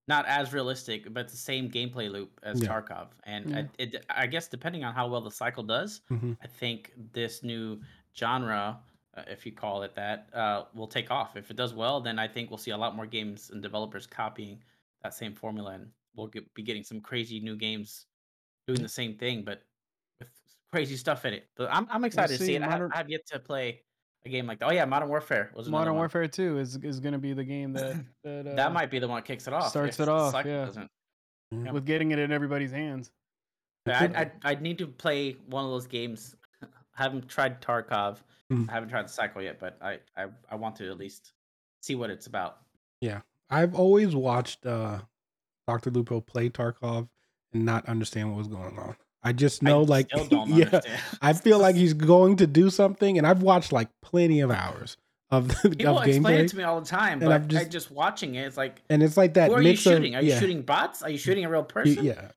not 0.08 0.26
as 0.26 0.52
realistic, 0.52 1.12
but 1.12 1.28
the 1.28 1.36
same 1.36 1.70
gameplay 1.70 2.10
loop 2.10 2.40
as 2.42 2.60
Yeah. 2.62 2.68
Tarkov. 2.68 3.08
And 3.24 3.50
Yeah. 3.50 3.58
I, 3.58 3.68
it, 3.78 4.06
I 4.08 4.26
guess 4.26 4.48
depending 4.48 4.82
on 4.82 4.94
how 4.94 5.06
well 5.06 5.20
the 5.20 5.30
cycle 5.30 5.62
does, 5.62 6.00
Mhm. 6.10 6.36
I 6.42 6.46
think 6.46 6.92
this 7.12 7.42
new 7.42 7.80
genre, 8.16 8.80
uh, 9.14 9.22
if 9.28 9.44
you 9.46 9.52
call 9.52 9.82
it 9.82 9.94
that, 9.94 10.28
uh, 10.34 10.64
will 10.74 10.88
take 10.88 11.10
off. 11.10 11.36
If 11.36 11.50
it 11.50 11.56
does 11.56 11.74
well, 11.74 12.00
then 12.00 12.18
I 12.18 12.26
think 12.26 12.50
we'll 12.50 12.58
see 12.58 12.70
a 12.72 12.76
lot 12.76 12.96
more 12.96 13.06
games 13.06 13.50
and 13.50 13.62
developers 13.62 14.06
copying 14.06 14.62
that 15.02 15.12
same 15.14 15.34
formula, 15.34 15.72
and 15.72 15.92
we'll 16.16 16.26
get, 16.26 16.52
be 16.54 16.62
getting 16.62 16.82
some 16.82 17.00
crazy 17.00 17.38
new 17.38 17.54
games 17.56 18.06
doing 18.66 18.82
the 18.82 18.88
same 18.88 19.16
thing, 19.16 19.44
but 19.44 19.62
with 20.18 20.30
crazy 20.72 20.96
stuff 20.96 21.24
in 21.26 21.34
it. 21.34 21.50
But 21.54 21.70
I'm 21.72 21.86
I'm 21.90 22.04
excited 22.04 22.38
to 22.38 22.44
see 22.44 22.54
it. 22.56 22.62
I, 22.62 22.64
have, 22.64 22.72
Modern- 22.80 22.92
I 22.92 22.96
have 22.96 23.10
yet 23.10 23.26
to 23.26 23.38
play 23.38 23.82
a 24.24 24.28
game 24.28 24.46
like 24.46 24.58
that. 24.60 24.68
Oh 24.68 24.72
yeah, 24.72 24.84
Modern 24.84 25.08
Warfare 25.08 25.50
was 25.54 25.66
another 25.66 25.80
Modern 25.80 25.94
one. 25.94 26.00
Warfare 26.00 26.28
2 26.28 26.58
is 26.58 26.76
is 26.82 27.00
going 27.00 27.12
to 27.12 27.18
be 27.18 27.32
the 27.32 27.44
game 27.44 27.72
that 27.72 28.04
that, 28.24 28.46
uh, 28.46 28.54
that 28.54 28.72
might 28.72 28.90
be 28.90 28.98
the 28.98 29.08
one 29.08 29.18
that 29.18 29.26
kicks 29.26 29.46
it 29.46 29.52
off. 29.52 29.70
starts 29.70 30.00
it 30.00 30.08
off, 30.08 30.32
cycle 30.32 30.50
yeah. 30.50 30.64
doesn't. 30.64 30.90
with 31.72 31.86
getting 31.86 32.10
it 32.10 32.18
in 32.18 32.32
everybody's 32.32 32.72
hands. 32.72 33.10
I, 33.86 34.04
I 34.04 34.30
I'd 34.44 34.62
need 34.62 34.78
to 34.78 34.86
play 34.86 35.36
one 35.46 35.64
of 35.64 35.70
those 35.70 35.86
games. 35.86 36.36
I 36.62 37.02
haven't 37.02 37.28
tried 37.28 37.60
Tarkov. 37.60 38.18
Mm. 38.52 38.68
I 38.68 38.72
haven't 38.72 38.88
tried 38.88 39.06
the 39.06 39.12
cycle 39.12 39.42
yet, 39.42 39.58
but 39.58 39.78
I, 39.80 39.98
I 40.16 40.26
I 40.50 40.56
want 40.56 40.76
to 40.76 40.90
at 40.90 40.98
least 40.98 41.32
see 41.82 41.94
what 41.94 42.10
it's 42.10 42.26
about. 42.26 42.58
Yeah, 43.00 43.20
I've 43.50 43.74
always 43.74 44.14
watched 44.14 44.66
uh, 44.66 45.00
Dr. 45.66 45.90
Lupo 45.90 46.20
play 46.20 46.50
Tarkov 46.50 47.08
and 47.52 47.64
not 47.64 47.86
understand 47.86 48.30
what 48.30 48.38
was 48.38 48.48
going 48.48 48.78
on. 48.78 48.96
I 49.22 49.32
just 49.32 49.62
know, 49.62 49.80
I 49.80 49.84
like, 49.84 50.10
yeah, 50.30 50.40
understand. 50.40 51.00
I 51.20 51.32
feel 51.32 51.58
like 51.58 51.76
he's 51.82 51.94
going 51.94 52.36
to 52.36 52.46
do 52.46 52.70
something, 52.70 53.18
and 53.18 53.26
I've 53.26 53.42
watched 53.42 53.72
like 53.72 53.88
plenty 54.02 54.40
of 54.40 54.50
hours 54.50 54.96
of, 55.30 55.50
of 55.64 55.72
people 55.72 55.98
explain 56.00 56.22
gameplay, 56.22 56.44
it 56.44 56.48
to 56.48 56.56
me 56.56 56.62
all 56.62 56.80
the 56.80 56.86
time, 56.86 57.14
and 57.14 57.22
but 57.22 57.32
I'm 57.32 57.48
just, 57.48 57.62
just- 57.62 57.72
just 57.72 57.90
watching 57.90 58.34
it, 58.36 58.46
it's 58.46 58.56
like, 58.56 58.82
and 58.88 59.02
it's 59.02 59.16
like 59.16 59.34
that 59.34 59.48
who 59.50 59.56
are 59.56 59.62
you 59.62 59.68
mix 59.68 59.86
of 59.86 59.94
shooting? 59.94 60.14
Are 60.16 60.22
you 60.22 60.30
yeah, 60.30 60.40
shooting 60.40 60.62
bots? 60.62 61.02
Are 61.02 61.10
you 61.10 61.18
shooting 61.18 61.44
a 61.44 61.50
real 61.50 61.64
person? 61.64 62.04
yeah. 62.04 62.30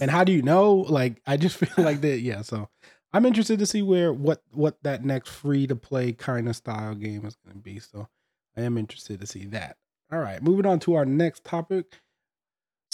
And 0.00 0.10
how 0.10 0.24
do 0.24 0.32
you 0.32 0.42
know? 0.42 0.74
Like, 0.74 1.22
I 1.26 1.38
just 1.38 1.56
feel 1.56 1.84
like 1.84 2.02
that. 2.02 2.20
Yeah, 2.20 2.42
so 2.42 2.68
I'm 3.14 3.24
interested 3.24 3.58
to 3.60 3.66
see 3.66 3.80
where 3.80 4.12
what 4.12 4.42
what 4.52 4.76
that 4.82 5.04
next 5.04 5.30
free 5.30 5.66
to 5.68 5.76
play 5.76 6.12
kind 6.12 6.48
of 6.48 6.56
style 6.56 6.94
game 6.94 7.24
is 7.24 7.36
going 7.36 7.56
to 7.56 7.62
be. 7.62 7.78
So 7.78 8.08
I 8.56 8.62
am 8.62 8.76
interested 8.76 9.20
to 9.20 9.26
see 9.26 9.46
that. 9.46 9.76
All 10.12 10.18
right, 10.18 10.42
moving 10.42 10.66
on 10.66 10.80
to 10.80 10.94
our 10.94 11.06
next 11.06 11.44
topic. 11.44 12.00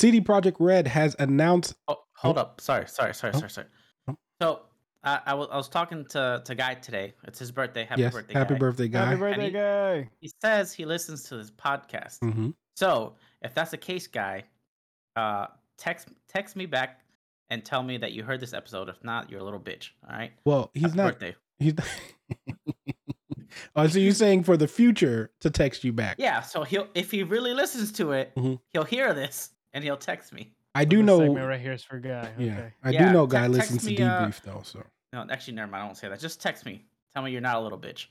CD 0.00 0.20
Projekt 0.20 0.56
Red 0.58 0.86
has 0.88 1.14
announced. 1.18 1.74
Oh, 1.88 1.96
hold 2.16 2.38
up. 2.38 2.60
Sorry, 2.60 2.86
sorry, 2.88 3.14
sorry, 3.14 3.32
Oh. 3.34 3.38
sorry, 3.38 3.50
sorry. 3.50 3.66
Oh. 4.08 4.16
So 4.40 4.60
uh, 5.04 5.18
I 5.26 5.34
was 5.34 5.48
I 5.52 5.56
was 5.56 5.68
talking 5.68 6.06
to 6.10 6.42
to 6.44 6.54
Guy 6.54 6.74
today. 6.74 7.12
It's 7.24 7.38
his 7.38 7.52
birthday. 7.52 7.84
Happy 7.84 8.00
yes, 8.00 8.12
birthday, 8.14 8.32
happy 8.32 8.54
Guy. 8.54 8.58
birthday, 8.58 8.88
guy. 8.88 9.04
Happy 9.04 9.16
birthday, 9.18 9.44
he- 9.46 9.50
guy! 9.50 10.10
He 10.20 10.30
says 10.42 10.72
he 10.72 10.86
listens 10.86 11.24
to 11.24 11.36
this 11.36 11.50
podcast. 11.50 12.18
hmm 12.20 12.50
So 12.76 13.14
if 13.42 13.54
that's 13.54 13.72
the 13.72 13.76
case, 13.76 14.06
Guy, 14.06 14.44
uh, 15.16 15.46
text 15.76 16.08
text 16.28 16.56
me 16.56 16.64
back 16.66 17.00
and 17.50 17.62
tell 17.64 17.82
me 17.82 17.98
that 17.98 18.12
you 18.12 18.22
heard 18.22 18.40
this 18.40 18.54
episode. 18.54 18.88
If 18.88 19.02
not, 19.04 19.30
you're 19.30 19.40
a 19.40 19.44
little 19.44 19.60
bitch. 19.60 19.90
All 20.10 20.16
right. 20.16 20.32
Well, 20.46 20.70
he's 20.72 20.82
Happy 20.84 20.96
not. 20.96 21.12
Birthday. 21.12 21.36
He's. 21.58 21.74
oh, 23.76 23.86
so 23.86 23.98
you're 23.98 24.14
saying 24.14 24.44
for 24.44 24.56
the 24.56 24.68
future 24.68 25.30
to 25.40 25.50
text 25.50 25.84
you 25.84 25.92
back? 25.92 26.16
Yeah. 26.18 26.40
So 26.40 26.64
he'll 26.64 26.88
if 26.94 27.10
he 27.10 27.22
really 27.22 27.52
listens 27.54 27.92
to 27.92 28.12
it, 28.12 28.34
Mhm. 28.34 28.60
he'll 28.72 28.84
hear 28.84 29.12
this 29.12 29.50
and 29.72 29.82
he'll 29.84 29.96
text 29.96 30.32
me. 30.32 30.52
I 30.74 30.84
do 30.84 31.02
know. 31.02 31.18
segment 31.18 31.46
right 31.46 31.60
here 31.60 31.72
is 31.72 31.82
for 31.82 31.98
guy. 31.98 32.32
Yeah, 32.38 32.52
Okay. 32.52 32.72
I 32.84 32.90
Yeah, 32.90 33.06
do 33.08 33.12
know. 33.12 33.26
Guy 33.26 33.40
text 33.48 33.52
listens 33.72 33.82
to 33.84 33.90
me, 33.90 34.02
uh, 34.02 34.26
debrief 34.26 34.42
though, 34.42 34.62
so. 34.64 34.82
No, 35.12 35.26
actually, 35.30 35.54
never 35.54 35.70
mind. 35.70 35.82
I 35.82 35.86
won't 35.86 35.96
say 35.98 36.08
that. 36.08 36.20
Just 36.20 36.40
text 36.40 36.64
me. 36.64 36.84
Tell 37.14 37.22
me 37.24 37.32
you're 37.32 37.40
not 37.40 37.56
a 37.56 37.60
little 37.60 37.78
bitch. 37.78 38.06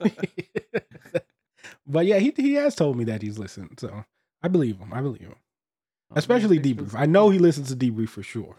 Okay. 0.00 0.22
but 1.86 2.06
yeah, 2.06 2.18
he 2.18 2.32
he 2.36 2.54
has 2.54 2.74
told 2.74 2.96
me 2.96 3.04
that 3.04 3.22
he's 3.22 3.38
listened, 3.38 3.78
so 3.80 4.04
I 4.42 4.48
believe 4.48 4.78
him. 4.78 4.92
I 4.92 5.00
believe 5.00 5.22
him. 5.22 5.34
Oh, 6.10 6.14
Especially 6.16 6.58
thanks 6.58 6.82
for 6.92 6.96
debrief. 6.96 7.00
I 7.00 7.06
know 7.06 7.30
he 7.30 7.38
listens 7.38 7.68
to 7.68 7.76
debrief 7.76 8.10
for 8.10 8.22
sure. 8.22 8.56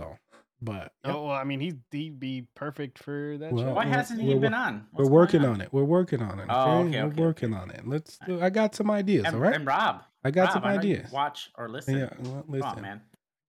So, 0.00 0.16
but 0.60 0.92
yeah, 1.04 1.12
Oh 1.12 1.26
well, 1.26 1.32
I 1.36 1.44
mean, 1.44 1.60
he's 1.60 1.74
he'd 1.90 2.18
be 2.18 2.46
perfect 2.54 2.98
for 2.98 3.36
that 3.38 3.52
Well, 3.52 3.64
show. 3.64 3.74
Why 3.74 3.86
hasn't 3.86 4.20
he 4.20 4.34
we're 4.34 4.40
been 4.40 4.52
wo- 4.52 4.58
on? 4.58 4.86
we're 4.92 5.06
working 5.08 5.44
on 5.44 5.60
it. 5.60 5.68
We're 5.72 5.84
working 5.84 6.22
on 6.22 6.38
it. 6.40 6.44
Okay, 6.44 6.52
Oh, 6.52 6.78
okay, 6.80 6.90
we're 6.90 6.98
okay, 6.98 6.98
okay. 7.12 7.22
working 7.22 7.54
on 7.54 7.70
it. 7.70 7.86
Let's. 7.86 8.18
Do, 8.26 8.40
I 8.40 8.50
got 8.50 8.74
some 8.74 8.90
ideas. 8.90 9.24
And, 9.26 9.36
all 9.36 9.42
right, 9.42 9.54
and 9.54 9.66
Rob, 9.66 10.02
I 10.24 10.30
got 10.30 10.42
Rob, 10.44 10.52
some 10.52 10.64
I 10.64 10.76
know 10.76 10.82
you 10.82 10.94
ideas. 10.96 11.12
watch 11.12 11.50
or 11.56 11.68
listen. 11.68 11.96
Yeah, 11.98 12.10
well, 12.20 12.42
Come 12.42 12.44
listen, 12.48 12.68
on, 12.68 12.82
man. 12.82 13.00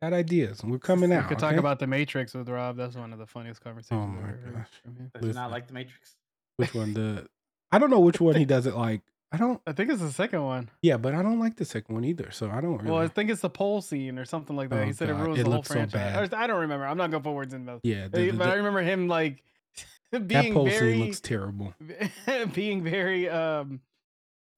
got 0.01 0.13
ideas. 0.13 0.63
We're 0.63 0.77
coming 0.79 1.11
out. 1.11 1.23
we 1.23 1.29
could 1.29 1.39
talk 1.39 1.51
okay? 1.51 1.57
about 1.59 1.79
the 1.79 1.87
Matrix 1.87 2.33
with 2.33 2.47
Rob. 2.49 2.77
That's 2.77 2.95
one 2.95 3.11
of 3.13 3.19
the 3.19 3.27
funniest 3.27 3.61
conversations. 3.61 3.99
Oh 3.99 4.03
I've 4.03 4.09
my 4.23 4.29
ever 4.29 4.37
heard 4.37 4.53
gosh. 4.55 4.67
from 4.83 4.95
him. 4.95 5.11
Does 5.13 5.21
he 5.21 5.27
Listen. 5.27 5.41
not 5.41 5.51
like 5.51 5.67
the 5.67 5.73
Matrix? 5.73 6.15
which 6.57 6.73
one. 6.73 6.93
The 6.93 7.27
I 7.71 7.79
don't 7.79 7.89
know 7.89 7.99
which 7.99 8.19
one 8.21 8.35
he 8.35 8.45
doesn't 8.45 8.77
like. 8.77 9.01
I 9.33 9.37
don't. 9.37 9.61
I 9.65 9.71
think 9.71 9.89
it's 9.89 10.01
the 10.01 10.11
second 10.11 10.43
one. 10.43 10.69
Yeah, 10.81 10.97
but 10.97 11.15
I 11.15 11.21
don't 11.21 11.39
like 11.39 11.55
the 11.55 11.63
second 11.65 11.95
one 11.95 12.03
either. 12.03 12.31
So 12.31 12.49
I 12.51 12.59
don't 12.59 12.77
really. 12.79 12.91
Well, 12.91 12.99
I 13.01 13.07
think 13.07 13.29
it's 13.29 13.39
the 13.41 13.49
pole 13.49 13.81
scene 13.81 14.19
or 14.19 14.25
something 14.25 14.55
like 14.57 14.69
that. 14.69 14.79
Oh, 14.81 14.85
he 14.85 14.91
said 14.93 15.07
God, 15.07 15.19
it 15.19 15.23
ruins 15.23 15.39
it 15.39 15.43
the 15.43 15.49
whole 15.49 15.57
looks 15.57 15.67
so 15.69 15.73
franchise. 15.75 16.29
bad. 16.29 16.33
I 16.33 16.47
don't 16.47 16.59
remember. 16.59 16.85
I'm 16.85 16.97
not 16.97 17.11
going 17.11 17.23
to 17.23 17.29
put 17.29 17.33
words 17.35 17.53
in 17.53 17.63
mouth. 17.65 17.79
yeah, 17.83 18.07
the, 18.09 18.31
the- 18.31 18.37
but 18.37 18.49
I 18.49 18.55
remember 18.55 18.81
him 18.81 19.07
like 19.07 19.41
being 19.77 19.85
that 20.11 20.27
being 20.27 20.53
pole 20.53 20.65
very, 20.65 20.93
scene 20.93 21.05
looks 21.05 21.19
terrible. 21.21 21.73
being 22.53 22.83
very 22.83 23.29
um, 23.29 23.79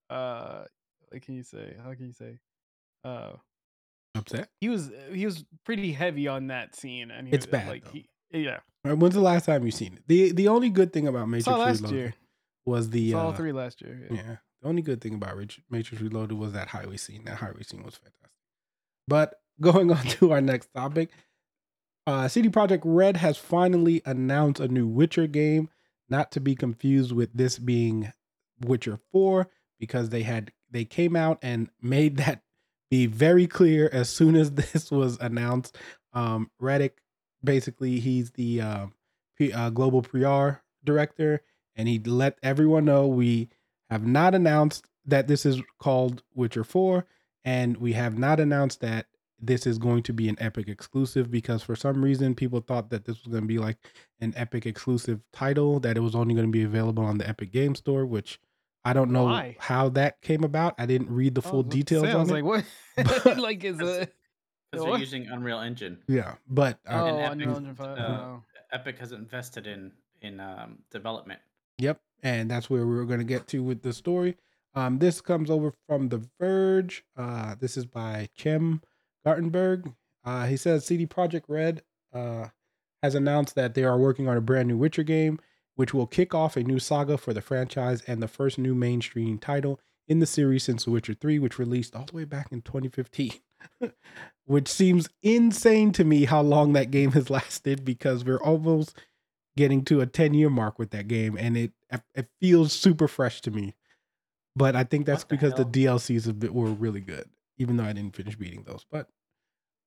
uh, 0.09 0.63
can 1.21 1.35
you 1.35 1.43
say? 1.43 1.75
How 1.83 1.93
can 1.93 2.07
you 2.07 2.13
say? 2.13 2.39
Uh, 3.03 3.33
Upset. 4.15 4.49
he 4.61 4.69
was 4.69 4.91
he 5.11 5.25
was 5.25 5.43
pretty 5.65 5.91
heavy 5.91 6.27
on 6.27 6.47
that 6.47 6.75
scene, 6.75 7.11
and 7.11 7.27
he 7.27 7.33
It's 7.33 7.45
bad, 7.45 7.67
Like 7.67 7.91
he, 7.91 8.07
yeah, 8.31 8.59
right, 8.83 8.97
When's 8.97 9.15
the 9.15 9.21
last 9.21 9.45
time 9.45 9.65
you've 9.65 9.73
seen 9.73 9.93
it? 9.93 10.03
the 10.07 10.31
The 10.31 10.47
only 10.47 10.69
good 10.69 10.93
thing 10.93 11.07
about 11.07 11.27
Matrix 11.29 11.47
Reloaded 11.59 12.13
was 12.65 12.89
the 12.91 13.11
Saw 13.11 13.25
all 13.25 13.29
uh, 13.31 13.35
three 13.35 13.51
last 13.51 13.81
year. 13.81 14.07
Yeah. 14.09 14.15
Yeah. 14.17 14.35
The 14.61 14.69
only 14.69 14.81
good 14.81 15.01
thing 15.01 15.15
about 15.15 15.35
Rich- 15.35 15.61
Matrix 15.69 16.01
Reloaded 16.01 16.37
was 16.37 16.53
that 16.53 16.69
highway 16.69 16.95
scene. 16.97 17.25
That 17.25 17.37
highway 17.37 17.63
scene 17.63 17.83
was 17.83 17.95
fantastic. 17.95 18.29
But 19.07 19.41
going 19.59 19.91
on 19.97 20.03
to 20.05 20.31
our 20.31 20.41
next 20.41 20.69
topic, 20.73 21.09
uh, 22.07 22.27
CD 22.27 22.49
Projekt 22.49 22.81
Red 22.85 23.17
has 23.17 23.37
finally 23.37 24.01
announced 24.05 24.61
a 24.61 24.67
new 24.67 24.87
Witcher 24.87 25.27
game, 25.27 25.69
not 26.09 26.31
to 26.33 26.39
be 26.39 26.55
confused 26.55 27.11
with 27.11 27.33
this 27.33 27.59
being 27.59 28.13
Witcher 28.61 28.99
4, 29.11 29.49
because 29.79 30.09
they 30.09 30.23
had 30.23 30.51
they 30.73 30.83
came 30.83 31.15
out 31.15 31.39
and 31.41 31.69
made 31.81 32.17
that 32.17 32.41
be 32.89 33.05
very 33.05 33.47
clear 33.47 33.89
as 33.93 34.09
soon 34.09 34.35
as 34.35 34.51
this 34.53 34.91
was 34.91 35.17
announced. 35.19 35.77
Um, 36.13 36.51
Radek, 36.61 36.91
basically, 37.43 37.99
he's 37.99 38.31
the 38.31 38.61
um, 38.61 38.93
P, 39.37 39.53
uh, 39.53 39.69
global 39.69 40.01
PR 40.01 40.61
director, 40.83 41.41
and 41.75 41.87
he 41.87 41.99
let 41.99 42.37
everyone 42.43 42.85
know 42.85 43.07
we 43.07 43.49
have 43.89 44.05
not 44.05 44.35
announced 44.35 44.85
that 45.05 45.27
this 45.27 45.45
is 45.45 45.61
called 45.79 46.23
Witcher 46.33 46.63
4, 46.63 47.05
and 47.45 47.77
we 47.77 47.93
have 47.93 48.17
not 48.17 48.39
announced 48.39 48.81
that 48.81 49.07
this 49.39 49.67
is 49.67 49.77
going 49.77 50.03
to 50.03 50.13
be 50.13 50.29
an 50.29 50.37
Epic 50.39 50.69
exclusive 50.69 51.29
because 51.29 51.61
for 51.61 51.75
some 51.75 52.03
reason 52.03 52.33
people 52.33 52.61
thought 52.61 52.89
that 52.89 53.03
this 53.05 53.23
was 53.23 53.31
going 53.31 53.43
to 53.43 53.47
be 53.47 53.59
like 53.59 53.77
an 54.21 54.33
Epic 54.37 54.65
exclusive 54.65 55.19
title, 55.33 55.79
that 55.81 55.97
it 55.97 55.99
was 55.99 56.15
only 56.15 56.33
going 56.33 56.47
to 56.47 56.51
be 56.51 56.63
available 56.63 57.03
on 57.03 57.17
the 57.17 57.27
Epic 57.27 57.51
Game 57.51 57.75
Store, 57.75 58.05
which 58.05 58.39
I 58.85 58.93
don't 58.93 59.11
know 59.11 59.25
Why? 59.25 59.55
how 59.59 59.89
that 59.89 60.21
came 60.21 60.43
about. 60.43 60.75
I 60.77 60.85
didn't 60.85 61.09
read 61.09 61.35
the 61.35 61.41
full 61.41 61.63
was 61.63 61.65
about 61.67 61.71
to 61.71 61.77
details 61.77 62.03
say, 62.03 62.09
I 62.11 62.13
on 62.13 62.19
was 62.21 62.29
it. 62.29 62.33
like, 62.33 62.43
what? 62.43 62.65
But- 63.23 63.37
like, 63.39 63.63
is 63.63 63.77
Because- 63.77 63.97
it? 63.97 64.13
Because 64.71 64.85
they're 64.87 64.97
using 64.97 65.27
Unreal 65.27 65.59
Engine. 65.59 65.99
yeah, 66.07 66.33
but 66.49 66.79
uh, 66.89 66.99
Oh, 67.03 67.17
Epic, 67.19 67.31
Unreal 67.33 67.57
Engine 67.57 67.75
5. 67.75 67.87
uh, 67.87 68.01
oh. 68.01 68.43
Epic 68.71 68.97
has 68.97 69.11
invested 69.11 69.67
in 69.67 69.91
in 70.23 70.39
um, 70.39 70.79
development. 70.89 71.39
Yep, 71.77 72.01
and 72.23 72.49
that's 72.49 72.71
where 72.71 72.87
we 72.87 72.97
are 72.97 73.05
going 73.05 73.19
to 73.19 73.23
get 73.25 73.45
to 73.49 73.61
with 73.61 73.83
the 73.83 73.93
story. 73.93 74.35
Um, 74.73 74.97
this 74.97 75.21
comes 75.21 75.51
over 75.51 75.73
from 75.87 76.09
The 76.09 76.27
Verge. 76.39 77.03
Uh, 77.15 77.53
this 77.59 77.77
is 77.77 77.85
by 77.85 78.29
Chaim 78.41 78.81
Gartenberg. 79.23 79.93
Uh, 80.25 80.47
he 80.47 80.57
says 80.57 80.85
CD 80.87 81.05
Projekt 81.05 81.43
Red 81.47 81.83
uh, 82.13 82.47
has 83.03 83.13
announced 83.15 83.53
that 83.53 83.75
they 83.75 83.83
are 83.83 83.97
working 83.99 84.27
on 84.27 84.37
a 84.37 84.41
brand 84.41 84.67
new 84.69 84.77
Witcher 84.77 85.03
game, 85.03 85.39
which 85.75 85.93
will 85.93 86.07
kick 86.07 86.33
off 86.33 86.55
a 86.55 86.63
new 86.63 86.79
saga 86.79 87.17
for 87.17 87.33
the 87.33 87.41
franchise 87.41 88.01
and 88.07 88.21
the 88.21 88.27
first 88.27 88.57
new 88.57 88.75
mainstream 88.75 89.37
title 89.37 89.79
in 90.07 90.19
the 90.19 90.25
series 90.25 90.63
since 90.63 90.85
The 90.85 90.91
Witcher 90.91 91.13
3, 91.13 91.39
which 91.39 91.57
released 91.57 91.95
all 91.95 92.05
the 92.05 92.15
way 92.15 92.25
back 92.25 92.47
in 92.51 92.61
2015. 92.61 93.31
which 94.45 94.67
seems 94.67 95.09
insane 95.21 95.91
to 95.93 96.03
me 96.03 96.25
how 96.25 96.41
long 96.41 96.73
that 96.73 96.91
game 96.91 97.11
has 97.11 97.29
lasted 97.29 97.85
because 97.85 98.25
we're 98.25 98.41
almost 98.41 98.97
getting 99.55 99.85
to 99.85 100.01
a 100.01 100.05
10 100.05 100.33
year 100.33 100.49
mark 100.49 100.79
with 100.79 100.91
that 100.91 101.07
game 101.07 101.37
and 101.37 101.55
it 101.55 101.71
it 102.15 102.27
feels 102.41 102.73
super 102.73 103.07
fresh 103.07 103.41
to 103.41 103.51
me. 103.51 103.75
But 104.55 104.75
i 104.75 104.83
think 104.83 105.05
that's 105.05 105.23
the 105.23 105.35
because 105.35 105.53
the 105.53 105.65
dlcs 105.65 106.39
bit 106.39 106.53
were 106.53 106.69
really 106.69 107.01
good 107.01 107.27
even 107.57 107.77
though 107.77 107.83
i 107.83 107.93
didn't 107.93 108.15
finish 108.15 108.35
beating 108.35 108.63
those. 108.63 108.85
But 108.91 109.07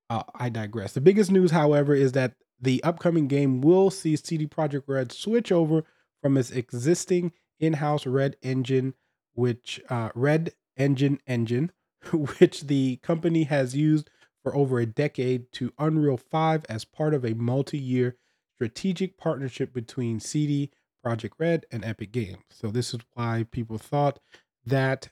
uh, 0.09 0.22
i 0.35 0.49
digress. 0.49 0.92
The 0.92 1.01
biggest 1.01 1.31
news 1.31 1.51
however 1.51 1.94
is 1.94 2.12
that 2.12 2.35
the 2.61 2.83
upcoming 2.83 3.27
game 3.27 3.61
will 3.61 3.90
see 3.90 4.16
cd 4.16 4.47
projekt 4.47 4.85
red 4.87 5.12
switch 5.12 5.53
over 5.53 5.85
from 6.23 6.37
its 6.37 6.51
existing 6.51 7.33
in-house 7.61 8.07
red 8.07 8.37
engine 8.42 8.95
which 9.35 9.81
uh, 9.90 10.11
red 10.14 10.53
engine 10.77 11.19
engine 11.27 11.71
which 12.12 12.62
the 12.62 12.97
company 12.97 13.45
has 13.45 13.75
used 13.77 14.11
for 14.42 14.55
over 14.55 14.79
a 14.79 14.87
decade 14.87 15.51
to 15.53 15.73
unreal 15.79 16.16
5 16.16 16.64
as 16.69 16.85
part 16.85 17.14
of 17.14 17.25
a 17.25 17.35
multi-year 17.35 18.16
strategic 18.55 19.19
partnership 19.19 19.73
between 19.73 20.21
CD 20.21 20.71
Projekt 21.05 21.33
Red 21.38 21.66
and 21.71 21.85
Epic 21.85 22.12
Games. 22.12 22.45
So 22.51 22.69
this 22.69 22.95
is 22.95 23.01
why 23.14 23.47
people 23.51 23.79
thought 23.79 24.19
that 24.64 25.09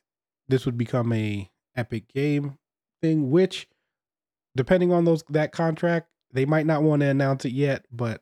this 0.48 0.64
would 0.66 0.78
become 0.78 1.12
a 1.12 1.50
Epic 1.76 2.06
game 2.12 2.58
thing, 3.02 3.30
which 3.30 3.68
depending 4.56 4.92
on 4.92 5.04
those 5.04 5.24
that 5.28 5.50
contract, 5.50 6.08
they 6.34 6.44
might 6.44 6.66
not 6.66 6.82
want 6.82 7.00
to 7.00 7.06
announce 7.06 7.44
it 7.46 7.52
yet, 7.52 7.86
but 7.90 8.20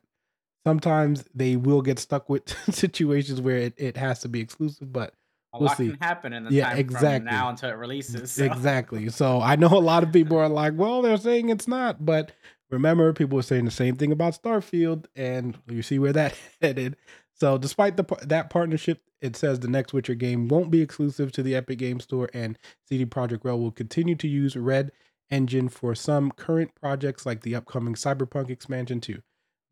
sometimes 0.65 1.25
they 1.33 1.55
will 1.55 1.81
get 1.81 1.99
stuck 1.99 2.29
with 2.29 2.47
situations 2.73 3.41
where 3.41 3.57
it, 3.57 3.73
it 3.77 3.97
has 3.97 4.19
to 4.21 4.29
be 4.29 4.39
exclusive. 4.39 4.91
But 4.93 5.13
A 5.53 5.59
We'll 5.59 5.67
lot 5.67 5.77
see. 5.77 5.89
can 5.89 5.97
happen 5.99 6.33
in 6.33 6.45
the 6.45 6.51
Yeah, 6.53 6.69
time 6.69 6.77
exactly. 6.77 7.17
from 7.17 7.25
now 7.25 7.49
until 7.49 7.69
it 7.69 7.73
releases. 7.77 8.31
so- 8.31 8.45
Exactly. 8.45 9.09
So 9.09 9.41
I 9.41 9.55
know 9.55 9.67
a 9.67 9.79
lot 9.79 10.03
of 10.03 10.11
people 10.11 10.37
are 10.37 10.49
like, 10.49 10.73
well, 10.77 11.01
they're 11.01 11.17
saying 11.17 11.49
it's 11.49 11.67
not, 11.67 12.05
but 12.05 12.31
remember, 12.71 13.11
people 13.13 13.35
were 13.35 13.41
saying 13.43 13.65
the 13.65 13.71
same 13.71 13.95
thing 13.95 14.11
about 14.11 14.41
Starfield, 14.41 15.05
and 15.15 15.57
you 15.67 15.81
see 15.81 15.99
where 15.99 16.13
that 16.13 16.35
headed. 16.61 16.95
So 17.35 17.57
despite 17.57 17.97
the 17.97 18.05
that 18.21 18.49
partnership, 18.49 19.01
it 19.19 19.35
says 19.35 19.59
the 19.59 19.67
next 19.67 19.91
Witcher 19.93 20.15
game 20.15 20.47
won't 20.47 20.69
be 20.71 20.81
exclusive 20.81 21.31
to 21.33 21.43
the 21.43 21.55
Epic 21.55 21.79
Game 21.79 21.99
Store, 21.99 22.29
and 22.33 22.57
CD 22.87 23.05
Projekt 23.05 23.43
Red 23.43 23.53
will 23.53 23.71
continue 23.71 24.15
to 24.15 24.27
use 24.27 24.55
Red 24.55 24.91
Engine 25.29 25.69
for 25.69 25.95
some 25.95 26.31
current 26.31 26.75
projects 26.75 27.25
like 27.25 27.41
the 27.41 27.55
upcoming 27.55 27.95
Cyberpunk 27.95 28.49
expansion 28.49 29.01
too. 29.01 29.21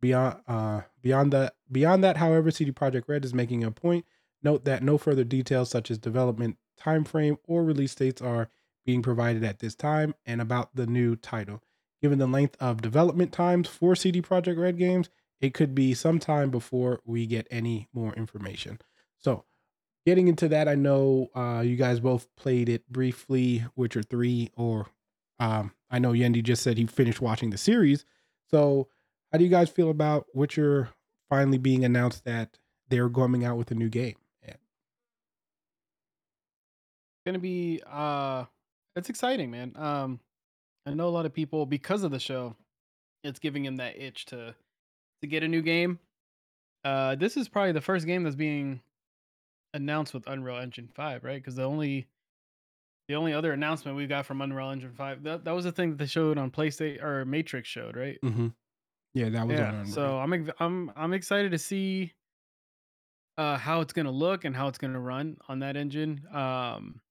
Beyond 0.01 0.41
uh 0.47 0.81
beyond 1.01 1.31
that 1.33 1.53
beyond 1.71 2.03
that, 2.03 2.17
however, 2.17 2.49
CD 2.51 2.71
Projekt 2.71 3.07
Red 3.07 3.25
is 3.25 3.33
making 3.33 3.63
a 3.63 3.71
point. 3.71 4.05
Note 4.43 4.65
that 4.65 4.83
no 4.83 4.97
further 4.97 5.23
details 5.23 5.69
such 5.69 5.91
as 5.91 5.99
development 5.99 6.57
timeframe 6.79 7.37
or 7.47 7.63
release 7.63 7.93
dates 7.93 8.21
are 8.21 8.49
being 8.85 9.01
provided 9.01 9.43
at 9.43 9.59
this 9.59 9.75
time 9.75 10.15
and 10.25 10.41
about 10.41 10.75
the 10.75 10.87
new 10.87 11.15
title. 11.15 11.61
Given 12.01 12.17
the 12.17 12.27
length 12.27 12.57
of 12.59 12.81
development 12.81 13.31
times 13.31 13.67
for 13.67 13.95
CD 13.95 14.21
Projekt 14.21 14.57
Red 14.57 14.77
games, 14.77 15.09
it 15.39 15.53
could 15.53 15.75
be 15.75 15.93
some 15.93 16.19
time 16.19 16.49
before 16.49 17.01
we 17.05 17.25
get 17.27 17.47
any 17.51 17.87
more 17.93 18.13
information. 18.13 18.79
So, 19.19 19.45
getting 20.05 20.27
into 20.27 20.47
that, 20.47 20.67
I 20.67 20.75
know 20.75 21.29
uh, 21.35 21.61
you 21.61 21.75
guys 21.75 21.99
both 21.99 22.27
played 22.35 22.69
it 22.69 22.87
briefly, 22.91 23.65
Witcher 23.75 24.01
3, 24.03 24.51
or 24.55 24.87
um, 25.41 25.71
I 25.89 25.97
know 25.97 26.11
Yendi 26.11 26.43
just 26.43 26.61
said 26.61 26.77
he 26.77 26.85
finished 26.85 27.19
watching 27.19 27.49
the 27.49 27.57
series. 27.57 28.05
So, 28.51 28.87
how 29.31 29.39
do 29.39 29.43
you 29.43 29.49
guys 29.49 29.69
feel 29.69 29.89
about 29.89 30.27
Witcher 30.35 30.89
finally 31.29 31.57
being 31.57 31.83
announced 31.83 32.25
that 32.25 32.59
they're 32.89 33.09
coming 33.09 33.43
out 33.43 33.57
with 33.57 33.71
a 33.71 33.75
new 33.75 33.89
game? 33.89 34.15
Yeah. 34.45 34.53
gonna 37.25 37.39
be 37.39 37.81
uh 37.91 38.45
it's 38.95 39.09
exciting 39.09 39.49
man 39.51 39.71
um 39.77 40.19
i 40.85 40.93
know 40.93 41.07
a 41.07 41.09
lot 41.09 41.25
of 41.25 41.33
people 41.33 41.65
because 41.65 42.03
of 42.03 42.11
the 42.11 42.19
show 42.19 42.55
it's 43.23 43.39
giving 43.39 43.63
him 43.63 43.77
that 43.77 43.97
itch 43.97 44.25
to 44.25 44.53
to 45.21 45.27
get 45.27 45.43
a 45.43 45.47
new 45.47 45.61
game 45.61 45.99
uh 46.83 47.15
this 47.15 47.37
is 47.37 47.47
probably 47.47 47.71
the 47.71 47.81
first 47.81 48.05
game 48.05 48.23
that's 48.23 48.35
being 48.35 48.81
announced 49.73 50.13
with 50.13 50.27
unreal 50.27 50.57
engine 50.57 50.89
5 50.93 51.23
right 51.23 51.35
because 51.35 51.55
the 51.55 51.63
only 51.63 52.07
the 53.11 53.17
only 53.17 53.33
other 53.33 53.51
announcement 53.51 53.97
we 53.97 54.07
got 54.07 54.25
from 54.25 54.41
unreal 54.41 54.69
engine 54.69 54.93
5 54.93 55.23
that, 55.23 55.43
that 55.43 55.51
was 55.51 55.65
the 55.65 55.71
thing 55.71 55.89
that 55.89 55.97
they 55.97 56.05
showed 56.05 56.37
on 56.37 56.49
playstation 56.49 57.03
or 57.03 57.25
matrix 57.25 57.67
showed 57.67 57.97
right 57.97 58.17
Mm-hmm. 58.23 58.47
Yeah, 59.13 59.29
that 59.29 59.45
was 59.45 59.59
yeah. 59.59 59.83
So 59.83 60.17
i'm 60.17 60.51
i'm 60.59 60.91
i'm 60.95 61.13
excited 61.13 61.51
to 61.51 61.57
see 61.57 62.13
uh 63.37 63.57
how 63.57 63.81
it's 63.81 63.93
gonna 63.93 64.11
look 64.11 64.45
and 64.45 64.55
how 64.55 64.67
it's 64.69 64.77
gonna 64.77 64.99
run 64.99 65.37
on 65.49 65.59
that 65.59 65.75
engine 65.75 66.25
um 66.33 67.01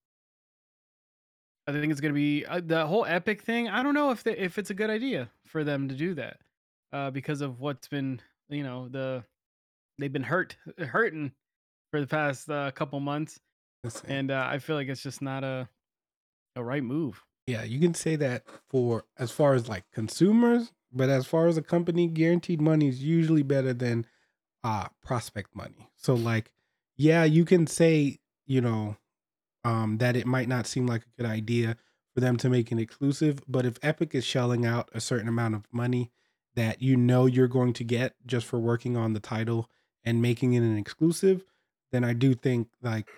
i 1.66 1.72
think 1.72 1.90
it's 1.90 2.00
gonna 2.00 2.14
be 2.14 2.44
uh, 2.46 2.60
the 2.64 2.86
whole 2.86 3.04
epic 3.04 3.42
thing 3.42 3.68
i 3.68 3.82
don't 3.82 3.94
know 3.94 4.10
if 4.10 4.22
they, 4.22 4.36
if 4.36 4.58
it's 4.58 4.70
a 4.70 4.74
good 4.74 4.90
idea 4.90 5.30
for 5.46 5.64
them 5.64 5.88
to 5.88 5.94
do 5.94 6.14
that 6.14 6.40
uh 6.92 7.10
because 7.10 7.40
of 7.40 7.60
what's 7.60 7.88
been 7.88 8.20
you 8.48 8.62
know 8.62 8.88
the 8.88 9.24
they've 9.98 10.12
been 10.12 10.22
hurt 10.22 10.56
hurting 10.78 11.32
for 11.90 12.00
the 12.00 12.06
past 12.06 12.50
uh, 12.50 12.70
couple 12.72 13.00
months 13.00 13.40
and 14.06 14.30
uh, 14.30 14.46
i 14.48 14.58
feel 14.58 14.76
like 14.76 14.88
it's 14.88 15.02
just 15.02 15.22
not 15.22 15.44
a 15.44 15.68
a 16.56 16.62
right 16.62 16.84
move 16.84 17.24
yeah, 17.50 17.64
you 17.64 17.80
can 17.80 17.94
say 17.94 18.16
that 18.16 18.44
for 18.68 19.04
as 19.18 19.32
far 19.32 19.54
as 19.54 19.68
like 19.68 19.84
consumers, 19.92 20.72
but 20.92 21.08
as 21.08 21.26
far 21.26 21.48
as 21.48 21.56
a 21.56 21.62
company, 21.62 22.06
guaranteed 22.06 22.60
money 22.60 22.88
is 22.88 23.02
usually 23.02 23.42
better 23.42 23.72
than 23.72 24.06
uh 24.62 24.86
prospect 25.02 25.54
money. 25.54 25.90
So 25.96 26.14
like, 26.14 26.52
yeah, 26.96 27.24
you 27.24 27.44
can 27.44 27.66
say, 27.66 28.20
you 28.46 28.60
know, 28.60 28.96
um 29.64 29.98
that 29.98 30.16
it 30.16 30.26
might 30.26 30.48
not 30.48 30.66
seem 30.66 30.86
like 30.86 31.02
a 31.02 31.22
good 31.22 31.30
idea 31.30 31.76
for 32.14 32.20
them 32.20 32.36
to 32.38 32.48
make 32.48 32.70
an 32.70 32.78
exclusive, 32.78 33.42
but 33.48 33.66
if 33.66 33.78
Epic 33.82 34.14
is 34.14 34.24
shelling 34.24 34.64
out 34.64 34.88
a 34.92 35.00
certain 35.00 35.28
amount 35.28 35.54
of 35.54 35.64
money 35.72 36.12
that 36.54 36.82
you 36.82 36.96
know 36.96 37.26
you're 37.26 37.48
going 37.48 37.72
to 37.72 37.84
get 37.84 38.14
just 38.26 38.46
for 38.46 38.58
working 38.58 38.96
on 38.96 39.12
the 39.12 39.20
title 39.20 39.68
and 40.04 40.22
making 40.22 40.52
it 40.54 40.60
an 40.60 40.76
exclusive, 40.76 41.44
then 41.92 42.04
I 42.04 42.12
do 42.12 42.34
think 42.34 42.68
like 42.82 43.08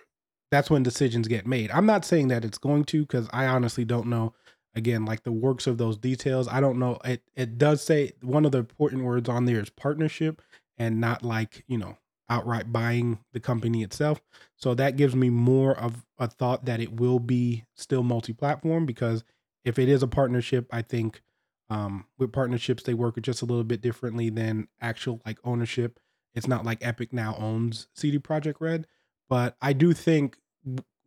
that's 0.52 0.68
when 0.68 0.82
decisions 0.82 1.28
get 1.28 1.46
made. 1.46 1.70
I'm 1.70 1.86
not 1.86 2.04
saying 2.04 2.28
that 2.28 2.44
it's 2.44 2.58
going 2.58 2.84
to 2.84 3.00
because 3.00 3.26
I 3.32 3.46
honestly 3.46 3.86
don't 3.86 4.06
know. 4.06 4.34
Again, 4.74 5.06
like 5.06 5.22
the 5.22 5.32
works 5.32 5.66
of 5.66 5.78
those 5.78 5.96
details, 5.96 6.46
I 6.46 6.60
don't 6.60 6.78
know. 6.78 6.98
It 7.04 7.22
it 7.34 7.56
does 7.56 7.82
say 7.82 8.12
one 8.20 8.44
of 8.44 8.52
the 8.52 8.58
important 8.58 9.04
words 9.04 9.30
on 9.30 9.46
there 9.46 9.60
is 9.60 9.70
partnership 9.70 10.42
and 10.76 11.00
not 11.00 11.22
like 11.22 11.64
you 11.68 11.78
know 11.78 11.96
outright 12.28 12.70
buying 12.70 13.18
the 13.32 13.40
company 13.40 13.82
itself. 13.82 14.20
So 14.56 14.74
that 14.74 14.96
gives 14.96 15.16
me 15.16 15.30
more 15.30 15.76
of 15.76 16.04
a 16.18 16.28
thought 16.28 16.66
that 16.66 16.80
it 16.80 17.00
will 17.00 17.18
be 17.18 17.64
still 17.74 18.02
multi-platform 18.02 18.84
because 18.84 19.24
if 19.64 19.78
it 19.78 19.88
is 19.88 20.02
a 20.02 20.08
partnership, 20.08 20.66
I 20.70 20.82
think 20.82 21.22
um, 21.70 22.04
with 22.18 22.32
partnerships 22.32 22.82
they 22.82 22.94
work 22.94 23.20
just 23.22 23.40
a 23.40 23.46
little 23.46 23.64
bit 23.64 23.80
differently 23.80 24.28
than 24.28 24.68
actual 24.82 25.22
like 25.24 25.38
ownership. 25.44 25.98
It's 26.34 26.48
not 26.48 26.64
like 26.64 26.78
Epic 26.82 27.10
now 27.12 27.36
owns 27.38 27.88
CD 27.94 28.18
Projekt 28.18 28.60
Red, 28.60 28.86
but 29.30 29.56
I 29.62 29.72
do 29.72 29.94
think 29.94 30.36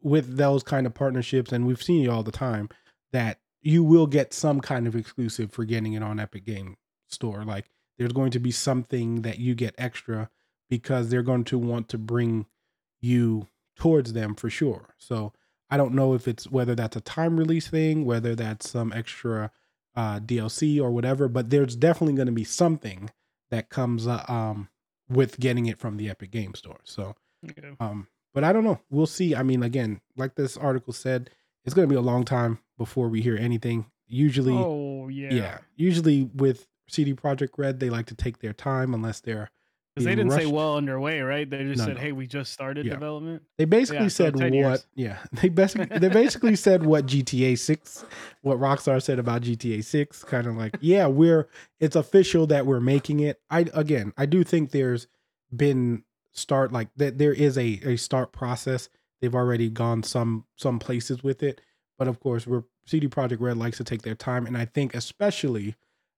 with 0.02 0.38
those 0.38 0.64
kind 0.64 0.86
of 0.86 0.94
partnerships, 0.94 1.52
and 1.52 1.66
we've 1.66 1.82
seen 1.82 2.06
it 2.06 2.10
all 2.10 2.24
the 2.24 2.32
time, 2.32 2.70
that 3.12 3.40
you 3.62 3.84
will 3.84 4.08
get 4.08 4.34
some 4.34 4.62
kind 4.62 4.86
of 4.88 4.96
exclusive 4.96 5.52
for 5.52 5.66
getting 5.66 5.94
it 5.94 6.04
on 6.04 6.20
Epic 6.20 6.46
Game 6.46 6.78
Store. 7.08 7.44
Like 7.44 7.70
there's 7.98 8.14
going 8.14 8.32
to 8.32 8.40
be 8.40 8.52
something 8.52 9.24
that 9.24 9.40
you 9.40 9.56
get 9.56 9.76
extra 9.78 10.30
because 10.70 11.10
they're 11.10 11.24
going 11.24 11.46
to 11.46 11.58
want 11.58 11.90
to 11.90 11.98
bring 11.98 12.46
you 13.02 13.48
towards 13.76 14.14
them 14.14 14.36
for 14.36 14.50
sure. 14.50 14.96
So 14.98 15.34
I 15.70 15.78
don't 15.78 15.94
know 15.94 16.14
if 16.14 16.28
it's 16.28 16.50
whether 16.50 16.76
that's 16.76 16.96
a 16.96 17.02
time 17.02 17.38
release 17.38 17.68
thing, 17.68 18.06
whether 18.06 18.36
that's 18.36 18.70
some 18.70 18.94
extra 18.94 19.52
uh, 19.96 20.20
DLC 20.20 20.82
or 20.82 20.92
whatever, 20.92 21.28
but 21.28 21.50
there's 21.50 21.76
definitely 21.76 22.16
going 22.16 22.28
to 22.28 22.32
be 22.32 22.44
something 22.44 23.10
that 23.50 23.70
comes 23.70 24.08
uh, 24.08 24.24
um, 24.28 24.70
with 25.10 25.40
getting 25.40 25.66
it 25.66 25.80
from 25.80 25.98
the 25.98 26.10
Epic 26.10 26.32
Game 26.32 26.54
Store. 26.56 26.82
So 26.84 27.16
um, 27.80 28.08
but 28.36 28.44
I 28.44 28.54
don't 28.54 28.64
know. 28.64 28.80
We'll 28.92 29.08
see. 29.08 29.34
I 29.34 29.42
mean, 29.42 29.64
again, 29.64 30.02
like 30.16 30.36
this 30.36 30.58
article 30.58 30.94
said, 30.94 31.32
it's 31.64 31.74
going 31.74 31.88
to 31.88 31.92
be 31.92 31.98
a 31.98 32.02
long 32.02 32.24
time 32.26 32.60
before 32.78 33.10
we 33.10 33.22
hear 33.22 33.36
anything. 33.38 33.88
Usually, 34.08 34.54
Oh 34.54 35.08
yeah. 35.08 35.34
yeah. 35.34 35.58
Usually 35.76 36.30
with 36.36 36.68
CD 36.88 37.16
Projekt 37.16 37.58
Red, 37.58 37.80
they 37.80 37.90
like 37.90 38.06
to 38.08 38.16
take 38.16 38.38
their 38.40 38.54
time 38.54 38.94
unless 38.94 39.20
they're 39.22 39.50
Because 39.96 40.06
they 40.06 40.14
didn't 40.14 40.34
say 40.34 40.46
well 40.46 40.78
underway, 40.78 41.22
right? 41.22 41.50
They 41.50 41.64
just 41.64 41.80
No, 41.80 41.86
said, 41.86 41.96
no. 41.96 42.02
"Hey, 42.02 42.12
we 42.12 42.28
just 42.28 42.52
started 42.54 42.86
Yeah. 42.86 42.94
development." 42.94 43.42
They 43.58 43.66
basically 43.66 44.06
Yeah, 44.06 44.10
said 44.10 44.36
10 44.36 44.54
what? 44.54 44.54
years. 44.54 44.88
Yeah, 44.96 45.18
they 45.42 45.50
basically 45.50 45.98
they 45.98 46.10
basically 46.10 46.56
said 46.56 46.86
what 46.86 47.06
GTA 47.08 47.58
Six, 47.58 48.06
what 48.42 48.60
Rockstar 48.60 49.02
said 49.02 49.18
about 49.18 49.42
GTA 49.42 49.82
Six. 49.84 50.24
Kind 50.24 50.46
of 50.46 50.56
like, 50.56 50.76
yeah, 50.82 51.08
we're 51.08 51.48
it's 51.80 51.96
official 51.96 52.46
that 52.48 52.66
we're 52.68 52.82
making 52.82 53.22
it. 53.22 53.40
I 53.50 53.66
again, 53.74 54.14
I 54.18 54.26
do 54.28 54.44
think 54.44 54.70
there's 54.72 55.08
been 55.56 56.04
start 56.36 56.72
like 56.72 56.90
that. 56.98 57.18
There 57.18 57.34
is 57.34 57.58
a 57.58 57.80
a 57.84 57.96
start 57.98 58.32
process. 58.32 58.90
They've 59.22 59.36
already 59.36 59.70
gone 59.70 60.04
some 60.04 60.46
some 60.56 60.80
places 60.80 61.24
with 61.24 61.42
it, 61.42 61.62
but 61.98 62.08
of 62.08 62.20
course, 62.20 62.46
we're 62.46 62.64
CD 62.86 63.08
Projekt 63.08 63.42
Red 63.42 63.58
likes 63.58 63.78
to 63.78 63.84
take 63.84 64.04
their 64.04 64.16
time, 64.16 64.46
and 64.46 64.58
I 64.58 64.66
think 64.66 64.94
especially 64.94 65.76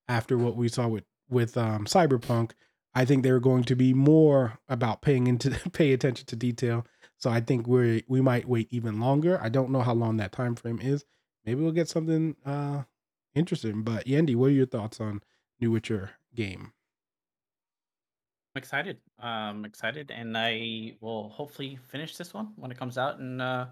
after 0.08 0.38
what 0.38 0.56
we 0.56 0.68
saw 0.68 0.88
with 0.88 1.06
with 1.30 1.58
um, 1.58 1.86
Cyberpunk. 1.86 2.52
I 2.96 3.06
think 3.06 3.22
they're 3.22 3.40
going 3.40 3.64
to 3.66 3.76
be 3.76 3.94
more 3.94 4.58
about 4.68 5.04
paying 5.04 5.28
into 5.28 5.52
pay 5.72 5.94
attention 5.94 6.26
to 6.28 6.36
detail. 6.36 6.86
So 7.18 7.30
I 7.30 7.42
think 7.42 7.68
we 7.68 8.04
we 8.08 8.22
might 8.22 8.48
wait 8.48 8.68
even 8.72 9.00
longer. 9.00 9.40
I 9.42 9.50
don't 9.50 9.72
know 9.72 9.82
how 9.82 9.94
long 9.94 10.18
that 10.18 10.32
time 10.32 10.56
frame 10.56 10.80
is. 10.82 11.06
Maybe 11.46 11.62
we'll 11.62 11.72
get 11.72 11.90
something 11.90 12.36
uh 12.46 12.84
interesting. 13.36 13.84
But 13.84 14.06
Yendi, 14.06 14.36
what 14.36 14.48
are 14.48 14.52
your 14.52 14.66
thoughts 14.66 15.00
on 15.00 15.22
New 15.60 15.72
Witcher 15.72 16.12
game? 16.34 16.74
I'm 18.58 18.64
excited. 18.64 18.98
Um, 19.20 19.66
excited, 19.66 20.10
and 20.10 20.36
I 20.36 20.94
will 21.00 21.30
hopefully 21.30 21.78
finish 21.92 22.18
this 22.18 22.34
one 22.34 22.54
when 22.56 22.72
it 22.72 22.80
comes 22.80 22.98
out 22.98 23.20
in 23.20 23.40
uh, 23.40 23.68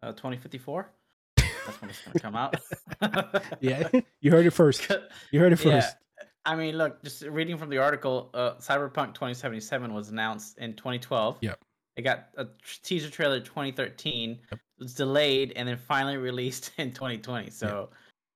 uh 0.00 0.12
2054. 0.12 0.88
That's 1.36 1.80
when 1.80 1.90
it's 1.90 2.00
gonna 2.02 2.20
come 2.20 2.36
out. 2.36 2.54
Yeah, 3.60 3.88
you 4.20 4.30
heard 4.30 4.46
it 4.46 4.52
first. 4.52 4.88
You 5.32 5.40
heard 5.40 5.52
it 5.52 5.64
Yeah. 5.64 5.80
first. 5.80 5.96
I 6.44 6.54
mean, 6.54 6.78
look, 6.78 7.02
just 7.02 7.22
reading 7.22 7.58
from 7.58 7.68
the 7.68 7.78
article, 7.78 8.30
uh, 8.32 8.54
Cyberpunk 8.60 9.14
2077 9.14 9.92
was 9.92 10.10
announced 10.10 10.56
in 10.58 10.74
2012. 10.74 11.38
Yep. 11.40 11.58
It 11.96 12.02
got 12.02 12.28
a 12.36 12.46
teaser 12.84 13.10
trailer 13.10 13.40
2013. 13.40 14.30
Yep. 14.30 14.38
It 14.52 14.58
was 14.78 14.94
delayed 14.94 15.52
and 15.56 15.68
then 15.68 15.78
finally 15.78 16.16
released 16.16 16.70
in 16.78 16.92
2020. 16.92 17.50
So 17.50 17.90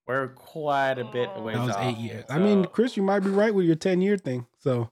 we're 0.09 0.28
quite 0.30 0.99
a 0.99 1.05
bit 1.05 1.30
away. 1.37 1.55
That 1.55 1.64
was 1.64 1.76
eight 1.78 1.99
years. 1.99 2.24
I 2.28 2.41
mean, 2.41 2.64
Chris, 2.64 2.97
you 2.97 3.05
might 3.05 3.20
be 3.20 3.30
right 3.30 3.55
with 3.55 3.66
your 3.66 3.76
ten 3.76 4.01
year 4.01 4.16
thing. 4.18 4.47
So 4.59 4.91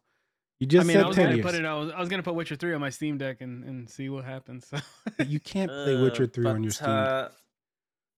you 0.60 0.66
just 0.66 0.84
I 0.84 0.86
mean, 0.88 0.96
I 1.02 1.06
was 1.06 1.16
ten 1.16 1.26
gonna 1.26 1.36
years. 1.36 1.46
put 1.46 1.54
it. 1.54 1.64
I 1.64 1.74
was, 1.74 1.90
I 1.92 2.00
was 2.00 2.08
gonna 2.08 2.22
put 2.22 2.34
Witcher 2.34 2.56
three 2.56 2.74
on 2.74 2.80
my 2.80 2.90
Steam 2.90 3.18
Deck 3.18 3.40
and, 3.40 3.64
and 3.64 3.90
see 3.90 4.08
what 4.08 4.24
happens. 4.24 4.66
So. 4.68 4.78
you 5.24 5.40
can't 5.40 5.70
play 5.84 6.00
Witcher 6.00 6.26
three 6.26 6.46
on 6.46 6.62
your 6.62 6.72
Steam. 6.72 6.88
Uh, 6.88 7.28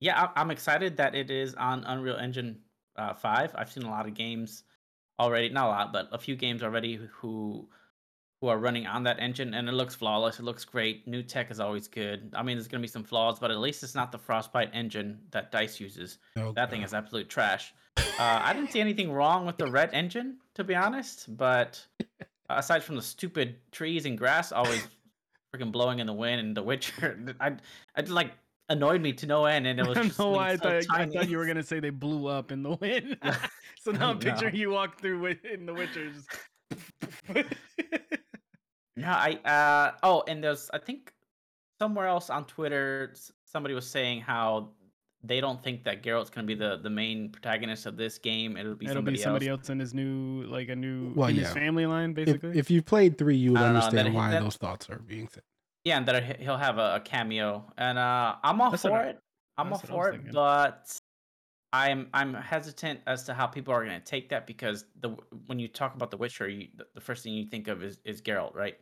Yeah, 0.01 0.21
I- 0.21 0.41
I'm 0.41 0.51
excited 0.51 0.99
that 0.99 1.15
it 1.15 1.31
is 1.31 1.55
on 1.55 1.85
Unreal 1.85 2.17
Engine 2.17 2.61
uh, 2.97 3.15
5. 3.15 3.53
I've 3.55 3.71
seen 3.73 3.85
a 3.85 3.91
lot 3.91 4.07
of 4.07 4.15
games 4.15 4.65
already, 5.19 5.49
not 5.49 5.67
a 5.67 5.69
lot, 5.69 5.93
but 5.93 6.09
a 6.13 6.19
few 6.19 6.37
games 6.37 6.63
already 6.63 6.97
who 7.21 7.69
who 8.41 8.49
are 8.49 8.59
running 8.59 8.87
on 8.87 9.03
that 9.05 9.19
engine 9.19 9.55
and 9.55 9.69
it 9.69 9.73
looks 9.73 9.95
flawless. 9.95 10.39
It 10.39 10.43
looks 10.43 10.65
great. 10.65 11.07
New 11.09 11.23
tech 11.23 11.51
is 11.51 11.59
always 11.59 11.89
good. 11.89 12.31
I 12.35 12.43
mean, 12.43 12.57
there's 12.57 12.69
going 12.69 12.81
to 12.83 12.87
be 12.87 12.91
some 12.91 13.05
flaws, 13.05 13.39
but 13.39 13.51
at 13.51 13.59
least 13.59 13.83
it's 13.83 13.95
not 13.95 14.13
the 14.13 14.19
Frostbite 14.19 14.71
engine 14.75 15.19
that 15.31 15.51
DICE 15.51 15.81
uses. 15.81 16.19
Oh, 16.37 16.53
That 16.53 16.69
thing 16.71 16.83
is 16.83 16.93
absolute 16.93 17.29
trash. 17.31 17.73
Uh, 17.97 18.03
I 18.19 18.53
didn't 18.53 18.71
see 18.73 18.81
anything 18.81 19.11
wrong 19.11 19.47
with 19.47 19.57
the 19.57 19.71
red 19.71 19.91
engine, 19.95 20.37
to 20.55 20.65
be 20.65 20.75
honest, 20.75 21.35
but 21.37 21.85
aside 22.51 22.83
from 22.85 22.97
the 22.97 23.03
stupid 23.03 23.57
trees 23.73 24.05
and 24.05 24.19
grass 24.19 24.53
always 24.53 24.87
freaking 25.55 25.73
blowing 25.73 25.99
in 26.01 26.07
the 26.07 26.13
wind 26.13 26.41
and 26.41 26.55
the 26.57 26.63
Witcher, 26.63 27.35
I, 27.41 27.53
I 27.97 28.01
like 28.03 28.33
annoyed 28.69 29.01
me 29.01 29.15
to 29.15 29.27
no 29.27 29.47
end, 29.47 29.67
and 29.67 29.81
it 29.81 29.83
I 29.87 29.89
was 29.89 29.97
don't 29.97 30.07
just 30.09 30.19
know 30.19 30.31
why 30.31 30.51
I 30.51 30.57
so 30.57 30.63
thought, 30.81 30.85
I 30.91 31.07
thought 31.07 31.29
you 31.31 31.39
were 31.39 31.47
gonna 31.47 31.63
say 31.63 31.81
they 31.81 31.89
blew 31.91 32.27
up 32.27 32.53
in 32.53 32.63
the 32.63 32.75
wind. 32.75 33.17
so 33.81 33.93
now 33.93 34.11
I'm 34.11 34.19
No. 34.19 34.31
picturing 34.31 34.57
you 34.57 34.71
walk 34.71 35.01
through 35.01 35.21
with 35.21 35.43
in 35.47 35.65
The 35.65 35.73
Witcher. 35.73 36.13
Just... 36.13 36.29
No, 38.97 39.09
I 39.09 39.33
uh 39.45 39.93
oh, 40.03 40.25
and 40.29 40.43
there's 40.43 40.71
I 40.73 40.79
think 40.79 41.13
somewhere 41.81 42.07
else 42.07 42.31
on 42.31 42.47
Twitter 42.47 43.15
somebody 43.45 43.75
was 43.75 43.87
saying 43.87 44.23
how 44.23 44.71
they 45.23 45.41
don't 45.41 45.63
think 45.63 45.85
that 45.85 46.03
Geralt's 46.03 46.31
gonna 46.31 46.47
be 46.47 46.55
the 46.55 46.79
the 46.79 46.89
main 46.91 47.31
protagonist 47.31 47.85
of 47.87 47.97
this 47.97 48.19
game. 48.19 48.57
It'll 48.57 48.75
be 48.75 48.87
It'll 48.87 48.97
somebody, 48.97 49.17
be 49.17 49.23
somebody 49.23 49.49
else. 49.49 49.61
else 49.61 49.71
in 49.71 49.81
his 49.81 49.93
new, 49.93 50.45
like 50.45 50.69
a 50.69 50.77
new, 50.77 51.13
Well, 51.15 51.29
in 51.29 51.37
his 51.37 51.49
yeah. 51.49 51.53
family 51.55 51.85
line, 51.87 52.13
basically. 52.15 52.59
if 52.59 52.71
you've 52.71 52.87
played 52.87 53.19
three, 53.19 53.37
you 53.37 53.53
would 53.53 53.61
I 53.61 53.73
know, 53.73 53.79
understand 53.81 54.15
why 54.15 54.31
that- 54.31 54.43
those 54.43 54.57
thoughts 54.57 54.89
are 54.89 54.99
being 54.99 55.29
said. 55.29 55.43
Yeah, 55.85 55.99
and 55.99 56.07
that 56.09 56.23
he- 56.39 56.45
he'll 56.45 56.57
have 56.57 56.79
a, 56.79 56.97
a 56.97 57.01
cameo, 57.01 57.71
and 57.77 57.99
uh 57.99 58.37
I'm 58.43 58.61
all 58.61 58.71
That's 58.71 58.83
for 58.83 58.93
I- 58.93 59.09
it. 59.11 59.21
I'm 59.59 59.73
all 59.73 59.79
that's 59.79 59.91
what 59.91 59.95
I 59.95 59.97
was 59.99 60.05
for 60.07 60.09
it, 60.09 60.13
thinking. 60.17 60.33
but 60.33 60.99
I'm 61.73 62.09
I'm 62.15 62.33
hesitant 62.35 63.01
as 63.07 63.25
to 63.25 63.35
how 63.35 63.47
people 63.47 63.75
are 63.75 63.85
gonna 63.85 64.01
take 64.01 64.29
that 64.31 64.47
because 64.47 64.87
the 65.01 65.11
when 65.47 65.59
you 65.59 65.69
talk 65.69 65.95
about 65.95 66.11
The 66.11 66.17
Witcher, 66.17 66.49
you, 66.49 66.69
the- 66.77 66.87
the 66.95 67.01
first 67.01 67.25
thing 67.25 67.35
you 67.35 67.47
think 67.47 67.69
of 67.69 67.83
is 67.83 67.99
is 68.05 68.23
Geralt, 68.23 68.55
right? 68.55 68.79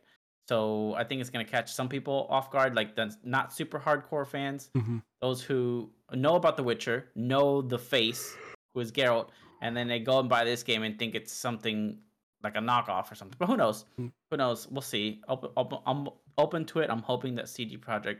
So 0.47 0.93
I 0.95 1.03
think 1.03 1.21
it's 1.21 1.29
gonna 1.29 1.43
catch 1.45 1.73
some 1.73 1.89
people 1.89 2.27
off 2.29 2.51
guard, 2.51 2.75
like 2.75 2.95
the 2.95 3.15
not 3.23 3.51
super 3.53 3.79
hardcore 3.79 4.27
fans. 4.27 4.69
Mhm. 4.75 5.01
those 5.21 5.41
who 5.41 5.89
know 6.13 6.35
about 6.35 6.55
The 6.55 6.61
Witcher, 6.63 7.09
know 7.15 7.61
the 7.63 7.79
face, 7.79 8.35
who 8.73 8.79
is 8.79 8.91
Geralt, 8.91 9.29
and 9.61 9.75
then 9.75 9.87
they 9.87 9.99
go 9.99 10.19
and 10.19 10.29
buy 10.29 10.43
this 10.43 10.61
game 10.61 10.83
and 10.83 10.99
think 10.99 11.15
it's 11.15 11.31
something 11.33 11.97
like 12.43 12.55
a 12.55 12.59
knockoff 12.59 13.11
or 13.11 13.15
something. 13.15 13.35
But 13.39 13.47
who 13.47 13.57
knows? 13.57 13.85
Mm. 13.99 14.11
Who 14.29 14.37
knows? 14.37 14.67
We'll 14.67 14.81
see. 14.83 15.21
Open, 15.27 15.49
open, 15.57 15.79
I'm 15.87 16.09
open 16.37 16.63
to 16.65 16.79
it. 16.79 16.91
I'm 16.91 17.01
hoping 17.01 17.33
that 17.35 17.49
CD 17.49 17.75
Projekt 17.75 18.19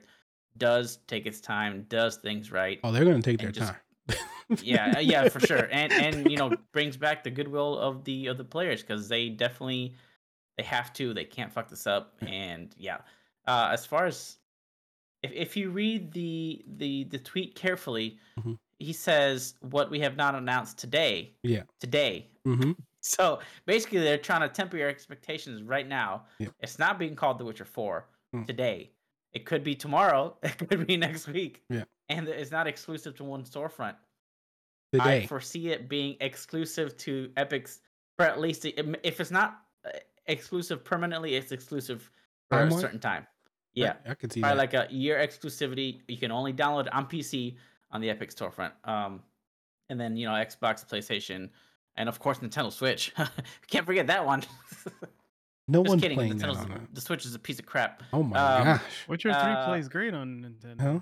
does 0.58 0.98
take 1.06 1.28
its 1.28 1.40
time, 1.40 1.86
does 1.90 2.18
things 2.18 2.52
right. 2.52 2.80
Oh, 2.84 2.92
they're 2.92 3.06
going 3.06 3.22
to 3.22 3.30
take 3.32 3.40
their 3.40 3.52
just- 3.52 3.72
time. 3.74 4.18
yeah, 4.64 4.98
yeah, 5.00 5.30
for 5.30 5.40
sure. 5.42 5.68
And 5.72 5.92
and 5.92 6.32
you 6.32 6.38
know 6.38 6.56
brings 6.72 6.98
back 6.98 7.24
the 7.24 7.30
goodwill 7.32 7.78
of 7.78 8.04
the 8.04 8.28
of 8.28 8.38
the 8.40 8.44
players 8.44 8.82
because 8.82 9.08
they 9.10 9.30
definitely 9.30 9.94
they 10.58 10.64
have 10.64 10.93
to. 10.93 11.14
They 11.14 11.26
can't 11.26 11.51
fuck 11.51 11.70
this 11.70 11.86
up. 11.88 12.14
And 12.22 12.74
yeah, 12.78 12.97
uh, 13.47 13.70
as 13.72 13.86
far 13.86 14.06
as 14.06 14.38
if 15.24 15.32
if 15.34 15.58
you 15.58 15.70
read 15.70 16.12
the 16.12 16.64
the 16.78 17.03
the 17.06 17.20
tweet 17.20 17.56
carefully, 17.56 18.18
Mhm. 18.39 18.58
he 18.80 18.93
says 18.93 19.56
what 19.62 19.89
we 19.89 19.99
have 20.01 20.16
not 20.16 20.36
announced 20.36 20.78
today. 20.78 21.34
Yeah. 21.43 21.64
Today. 21.80 22.30
hmm 22.43 22.72
So 23.08 23.39
basically, 23.68 23.99
they're 23.99 24.18
trying 24.18 24.41
to 24.41 24.49
temper 24.49 24.78
your 24.78 24.89
expectations 24.89 25.62
right 25.62 25.88
now. 25.88 26.26
Yeah. 26.39 26.47
It's 26.60 26.80
not 26.80 26.97
being 26.97 27.16
called 27.16 27.38
The 27.38 27.45
Witcher 27.45 27.66
4 27.66 28.08
Mm. 28.34 28.47
today. 28.47 28.91
It 29.32 29.45
could 29.45 29.64
be 29.64 29.76
tomorrow. 29.76 30.36
It 30.43 30.58
could 30.58 30.88
be 30.88 30.97
next 30.97 31.28
week. 31.28 31.62
Yeah. 31.70 31.84
And 32.10 32.28
it's 32.28 32.49
not 32.51 32.66
exclusive 32.68 33.16
to 33.18 33.24
one 33.24 33.43
storefront. 33.43 33.95
Today. 34.91 35.24
I 35.24 35.28
foresee 35.28 35.70
it 35.70 35.88
being 35.88 36.18
exclusive 36.20 36.97
to 36.97 37.32
Epic's 37.38 37.82
for 38.18 38.26
at 38.26 38.39
least 38.39 38.66
if 38.66 39.20
it's 39.20 39.30
not 39.32 39.62
exclusive 40.28 40.84
permanently, 40.84 41.36
it's 41.36 41.52
exclusive 41.52 42.10
for 42.50 42.60
Time-wise? 42.60 42.78
a 42.78 42.82
certain 42.82 43.00
time. 43.00 43.28
Yeah, 43.74 43.94
I, 44.06 44.12
I 44.12 44.14
could 44.14 44.32
see 44.32 44.42
probably 44.42 44.68
that. 44.68 44.74
like 44.74 44.90
a 44.90 44.94
year 44.94 45.18
exclusivity. 45.18 46.00
You 46.08 46.18
can 46.18 46.32
only 46.32 46.54
download 46.54 46.88
it 46.88 46.94
on 46.94 47.08
PC 47.08 47.56
on 47.92 48.02
the 48.02 48.10
Epic 48.10 48.34
storefront. 48.34 48.72
Um, 48.86 49.22
and 49.90 50.00
then 50.00 50.16
you 50.16 50.28
know 50.28 50.34
Xbox, 50.34 50.86
PlayStation, 50.86 51.50
and 51.98 52.10
of 52.10 52.20
course 52.20 52.40
Nintendo 52.40 52.72
Switch. 52.72 53.14
Can't 53.68 53.86
forget 53.86 54.08
that 54.08 54.26
one. 54.26 54.44
no 55.68 55.84
Just 55.84 55.90
one's 55.90 56.02
kidding. 56.02 56.18
playing 56.18 56.38
that 56.38 56.50
on 56.50 56.72
it. 56.72 56.96
the 56.96 57.02
Switch 57.02 57.26
is 57.26 57.36
a 57.36 57.40
piece 57.40 57.60
of 57.60 57.66
crap. 57.66 58.04
Oh 58.14 58.24
my 58.24 58.38
um, 58.38 58.64
gosh. 58.64 58.82
Witcher 59.08 59.34
Three 59.34 59.42
uh, 59.42 59.66
plays 59.68 59.88
great 59.88 60.14
on 60.14 60.46
Nintendo. 60.46 60.82
Huh? 60.82 61.00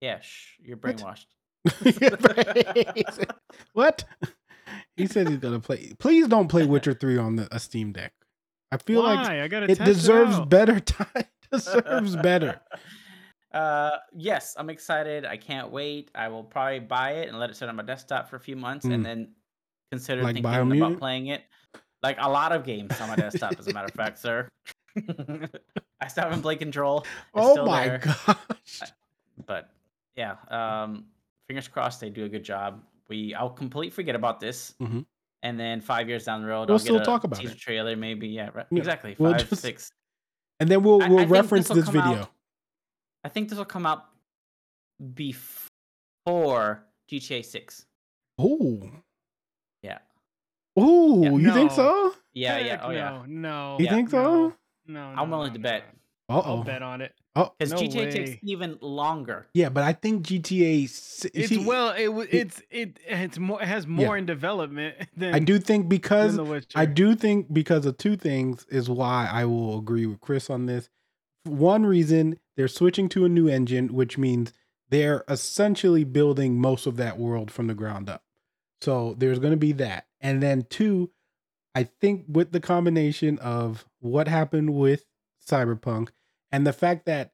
Yeah, 0.00 0.20
shh, 0.20 0.58
you're 0.62 0.76
brainwashed. 0.76 1.26
what? 3.72 4.04
He 4.96 5.06
said 5.06 5.28
he's 5.28 5.38
gonna 5.38 5.60
play. 5.60 5.92
Please 5.98 6.28
don't 6.28 6.48
play 6.48 6.66
Witcher 6.66 6.94
Three 6.94 7.18
on 7.18 7.36
the 7.36 7.48
a 7.50 7.58
Steam 7.58 7.92
Deck. 7.92 8.12
I 8.72 8.76
feel 8.78 9.02
Why? 9.02 9.14
like 9.14 9.28
I 9.28 9.48
gotta 9.48 9.70
it 9.70 9.78
deserves 9.84 10.36
out. 10.36 10.48
better 10.48 10.80
time. 10.96 11.24
deserves 11.52 12.16
better. 12.16 12.60
Uh, 13.52 13.92
yes, 14.14 14.54
I'm 14.58 14.68
excited. 14.70 15.24
I 15.24 15.36
can't 15.36 15.70
wait. 15.70 16.10
I 16.14 16.28
will 16.28 16.44
probably 16.44 16.80
buy 16.80 17.12
it 17.12 17.28
and 17.28 17.38
let 17.38 17.48
it 17.50 17.56
sit 17.56 17.68
on 17.68 17.76
my 17.76 17.82
desktop 17.84 18.28
for 18.28 18.36
a 18.36 18.40
few 18.40 18.56
months, 18.56 18.84
Mm. 18.86 18.94
and 18.94 19.06
then 19.06 19.28
consider 19.90 20.22
Like 20.22 20.34
thinking 20.34 20.50
Biomutant? 20.52 20.86
about 20.88 20.98
playing 20.98 21.28
it. 21.28 21.44
Like 22.02 22.18
a 22.20 22.28
lot 22.28 22.52
of 22.52 22.64
games 22.64 23.00
on 23.00 23.08
my 23.08 23.16
desktop, 23.16 23.58
as 23.58 23.66
a 23.68 23.72
matter 23.72 23.86
of 23.86 23.94
fact, 23.94 24.18
sir. 24.18 24.48
I 26.00 26.08
still 26.08 26.24
haven't 26.24 26.42
played 26.42 26.58
Control. 26.58 27.00
It's 27.00 27.08
Oh 27.34 27.64
my 27.64 27.88
there, 27.88 27.98
gosh. 27.98 28.80
But 29.46 29.70
yeah, 30.16 30.36
um, 30.48 31.04
fingers 31.46 31.68
crossed 31.68 32.00
they 32.00 32.10
do 32.10 32.24
a 32.24 32.28
good 32.28 32.44
job. 32.44 32.82
We 33.08 33.34
I'll 33.34 33.50
completely 33.50 33.90
forget 33.90 34.14
about 34.16 34.40
this, 34.40 34.74
Mhm. 34.80 35.06
And 35.42 35.58
then 35.60 35.80
five 35.80 36.08
years 36.08 36.24
down 36.24 36.42
the 36.42 36.48
road, 36.48 36.68
We'll 36.68 36.74
I'll 36.74 36.78
still 36.78 36.94
get 36.96 37.02
a 37.02 37.04
talk 37.06 37.24
about 37.24 37.40
teaser 37.40 37.52
it. 37.52 37.58
trailer, 37.58 37.96
maybe. 37.96 38.28
Yeah, 38.28 38.50
right. 38.54 38.66
Yeah, 38.70 38.78
exactly. 38.78 39.12
5 39.14 39.20
we'll 39.20 39.34
just- 39.34 39.62
six. 39.62 39.92
And 40.60 40.68
then 40.70 40.82
we'll 40.82 41.02
I- 41.02 41.06
I 41.06 41.08
we'll 41.08 41.18
think 41.18 41.30
reference 41.30 41.68
this'll 41.68 41.76
this 41.82 41.84
come 41.86 41.96
out- 41.98 42.08
video. 42.14 42.30
I 43.24 43.28
think 43.28 43.48
this 43.48 43.58
will 43.58 43.64
come 43.64 43.86
out 43.86 44.06
before 45.14 46.84
GTA 47.10 47.44
Six. 47.44 47.86
Oh. 48.38 48.80
Yeah. 49.82 49.98
Oh, 50.76 51.22
Yeah. 51.24 51.30
you 51.32 51.52
think 51.52 51.70
so? 51.72 52.14
Yeah, 52.34 52.58
yeah, 52.58 52.70
Heck 52.72 52.80
oh 52.84 52.90
yeah. 52.90 53.10
No, 53.10 53.24
no. 53.26 53.76
You 53.78 53.86
Yeah. 53.86 53.90
think 53.94 54.10
so? 54.10 54.48
No, 54.86 55.12
no. 55.14 55.20
I'm 55.20 55.30
no, 55.30 55.36
willing 55.38 55.52
to 55.54 55.58
no, 55.58 55.62
bet. 55.62 55.84
No. 56.28 56.36
Uh 56.36 56.40
I'll 56.40 56.60
oh. 56.60 56.62
bet 56.64 56.82
on 56.82 57.00
it. 57.00 57.14
Oh, 57.34 57.52
Because 57.58 57.72
No 57.72 57.78
GTA 57.78 58.12
takes 58.12 58.30
even 58.42 58.78
longer. 58.80 59.46
yeah, 59.52 59.68
but 59.68 59.84
I 59.84 59.92
think 59.92 60.24
GTA. 60.24 60.84
It's 60.84 61.48
see, 61.48 61.64
well, 61.64 61.90
it 61.90 62.06
w- 62.06 62.28
it's 62.30 62.62
it 62.70 62.98
it's 63.06 63.38
more 63.38 63.60
it 63.62 63.68
has 63.68 63.86
more 63.86 64.16
in 64.16 64.24
development 64.26 64.96
than 65.16 65.34
I 65.34 65.38
do 65.38 65.58
think 65.58 65.88
because 65.88 66.38
I 66.74 66.86
do 66.86 67.14
think 67.14 67.52
because 67.52 67.84
of 67.84 67.98
two 67.98 68.16
things 68.16 68.66
is 68.70 68.88
why 68.88 69.28
I 69.30 69.44
will 69.44 69.78
agree 69.78 70.06
with 70.06 70.20
Chris 70.20 70.48
on 70.48 70.66
this. 70.66 70.88
One 71.44 71.84
reason 71.84 72.38
they're 72.56 72.68
switching 72.68 73.08
to 73.10 73.24
a 73.24 73.28
new 73.28 73.48
engine, 73.48 73.92
which 73.92 74.16
means 74.16 74.52
they're 74.88 75.24
essentially 75.28 76.04
building 76.04 76.58
most 76.58 76.86
of 76.86 76.96
that 76.96 77.18
world 77.18 77.50
from 77.50 77.66
the 77.66 77.74
ground 77.74 78.08
up. 78.08 78.22
So 78.80 79.14
there's 79.18 79.38
going 79.38 79.52
to 79.52 79.58
be 79.58 79.72
that. 79.72 80.06
And 80.20 80.42
then 80.42 80.66
two, 80.70 81.10
I 81.74 81.84
think 81.84 82.24
with 82.28 82.52
the 82.52 82.60
combination 82.60 83.38
of 83.38 83.84
what 84.00 84.28
happened 84.28 84.74
with 84.74 85.04
Cyberpunk 85.48 86.08
and 86.52 86.66
the 86.66 86.72
fact 86.72 87.06
that 87.06 87.32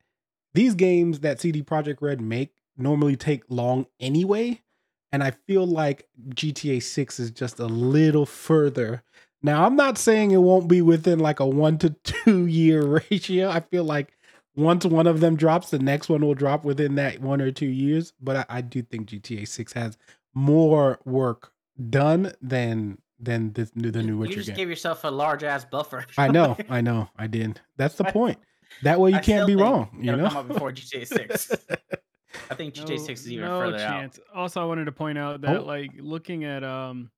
these 0.55 0.75
games 0.75 1.21
that 1.21 1.41
CD 1.41 1.63
Projekt 1.63 2.01
Red 2.01 2.21
make 2.21 2.55
normally 2.77 3.17
take 3.17 3.45
long 3.49 3.87
anyway, 4.01 4.63
and 5.11 5.23
I 5.23 5.31
feel 5.31 5.67
like 5.67 6.09
GTA 6.31 6.83
6 6.83 7.21
is 7.21 7.31
just 7.31 7.59
a 7.59 7.67
little 7.67 8.27
further. 8.27 9.03
Now, 9.43 9.65
I'm 9.65 9.77
not 9.77 9.99
saying 9.99 10.31
it 10.31 10.39
won't 10.39 10.69
be 10.69 10.83
within 10.83 11.19
like 11.19 11.41
a 11.41 11.47
1 11.47 11.79
to 11.79 11.91
2 11.91 12.47
year 12.47 13.03
ratio. 13.11 13.51
I 13.51 13.61
feel 13.61 13.85
like 13.85 14.13
once 14.55 14.85
one 14.85 15.07
of 15.07 15.21
them 15.21 15.37
drops, 15.37 15.71
the 15.71 15.79
next 15.79 16.09
one 16.09 16.25
will 16.25 16.35
drop 16.35 16.65
within 16.65 16.95
that 16.97 17.21
1 17.21 17.41
or 17.41 17.51
2 17.51 17.67
years, 17.67 18.13
but 18.21 18.37
I, 18.37 18.59
I 18.59 18.61
do 18.61 18.83
think 18.83 19.09
GTA 19.09 19.49
6 19.49 19.73
has 19.73 19.99
more 20.35 21.01
work 21.05 21.53
done 21.91 22.33
than 22.41 22.99
than 23.23 23.53
this 23.53 23.75
new 23.77 23.91
the 23.91 24.01
You- 24.03 24.13
new 24.17 24.25
you 24.27 24.35
just 24.35 24.49
game. 24.49 24.57
gave 24.57 24.69
yourself 24.69 25.05
a 25.05 25.09
large 25.09 25.45
ass 25.45 25.65
buffer. 25.65 26.05
I 26.19 26.29
know, 26.29 26.57
I 26.69 26.81
know, 26.81 27.09
I 27.17 27.27
did. 27.29 27.61
That's 27.77 27.95
the 27.95 28.05
point. 28.05 28.39
That 28.83 28.99
way 29.01 29.11
you 29.11 29.17
I 29.17 29.21
can't 29.21 29.47
be 29.47 29.55
wrong, 29.55 29.97
you 30.01 30.15
know. 30.17 30.29
come 30.29 30.37
out 30.39 30.49
before 30.49 30.73
GTA 30.73 31.07
6. 31.07 31.53
I 32.51 32.55
think 32.55 32.75
GTA 32.75 32.99
6 32.99 33.21
is 33.21 33.33
even 33.33 33.45
no 33.47 33.61
further 33.61 33.79
chance. 33.79 34.19
Also, 34.35 34.61
I 34.61 34.65
wanted 34.65 34.87
to 34.87 34.93
point 34.93 35.19
out 35.19 35.41
that 35.43 35.59
Oh. 35.59 35.65
like 35.65 35.91
looking 35.99 36.45
at 36.45 36.65
um 36.65 37.11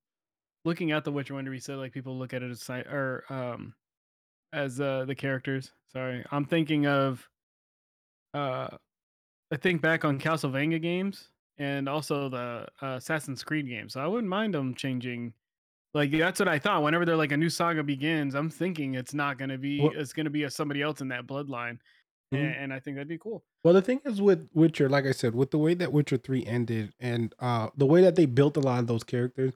looking 0.65 0.91
at 0.91 1.03
the 1.05 1.11
Witcher 1.11 1.33
Wonder, 1.33 1.51
we 1.51 1.59
said 1.59 1.77
like 1.77 1.93
people 1.93 2.17
look 2.17 2.33
at 2.33 2.43
it 2.43 2.51
as 2.51 2.61
si- 2.61 2.73
or 2.73 3.23
um 3.29 3.73
as 4.53 4.79
uh 4.81 5.05
the 5.05 5.15
characters. 5.15 5.71
Sorry, 5.93 6.25
I'm 6.31 6.45
thinking 6.45 6.85
of 6.87 7.27
uh 8.33 8.67
I 9.51 9.57
think 9.57 9.81
back 9.81 10.03
on 10.03 10.19
Castlevania 10.19 10.81
games 10.81 11.29
and 11.57 11.87
also 11.87 12.27
the 12.27 12.67
uh, 12.81 12.95
Assassin's 12.97 13.43
Creed 13.43 13.67
games. 13.69 13.93
So 13.93 14.01
I 14.01 14.07
wouldn't 14.07 14.27
mind 14.27 14.53
them 14.53 14.73
changing. 14.75 15.33
Like 15.95 16.11
that's 16.11 16.39
what 16.39 16.47
I 16.49 16.59
thought. 16.59 16.83
Whenever 16.83 17.05
they're 17.05 17.15
like 17.15 17.31
a 17.31 17.37
new 17.37 17.49
saga 17.49 17.81
begins, 17.81 18.35
I'm 18.35 18.49
thinking 18.51 18.93
it's 18.95 19.13
not 19.15 19.37
gonna 19.39 19.57
be 19.57 19.79
Well- 19.81 19.93
it's 19.95 20.13
gonna 20.13 20.29
be 20.29 20.43
a, 20.43 20.51
somebody 20.51 20.81
else 20.83 21.01
in 21.01 21.07
that 21.07 21.25
bloodline. 21.25 21.79
and, 22.31 22.41
Mhm. 22.41 22.63
and 22.63 22.73
I 22.73 22.79
think 22.79 22.95
that'd 22.97 23.07
be 23.07 23.19
cool. 23.19 23.45
Well, 23.63 23.75
the 23.75 23.83
thing 23.83 24.01
is 24.03 24.19
with 24.19 24.49
Witcher, 24.51 24.89
like 24.89 25.05
I 25.05 25.11
said, 25.11 25.35
with 25.35 25.51
the 25.51 25.59
way 25.59 25.75
that 25.75 25.93
Witcher 25.93 26.17
3 26.17 26.43
ended 26.45 26.93
and 26.99 27.33
uh 27.39 27.69
the 27.77 27.85
way 27.85 28.01
that 28.01 28.15
they 28.15 28.25
built 28.25 28.57
a 28.57 28.59
lot 28.59 28.79
of 28.79 28.87
those 28.87 29.03
characters, 29.03 29.53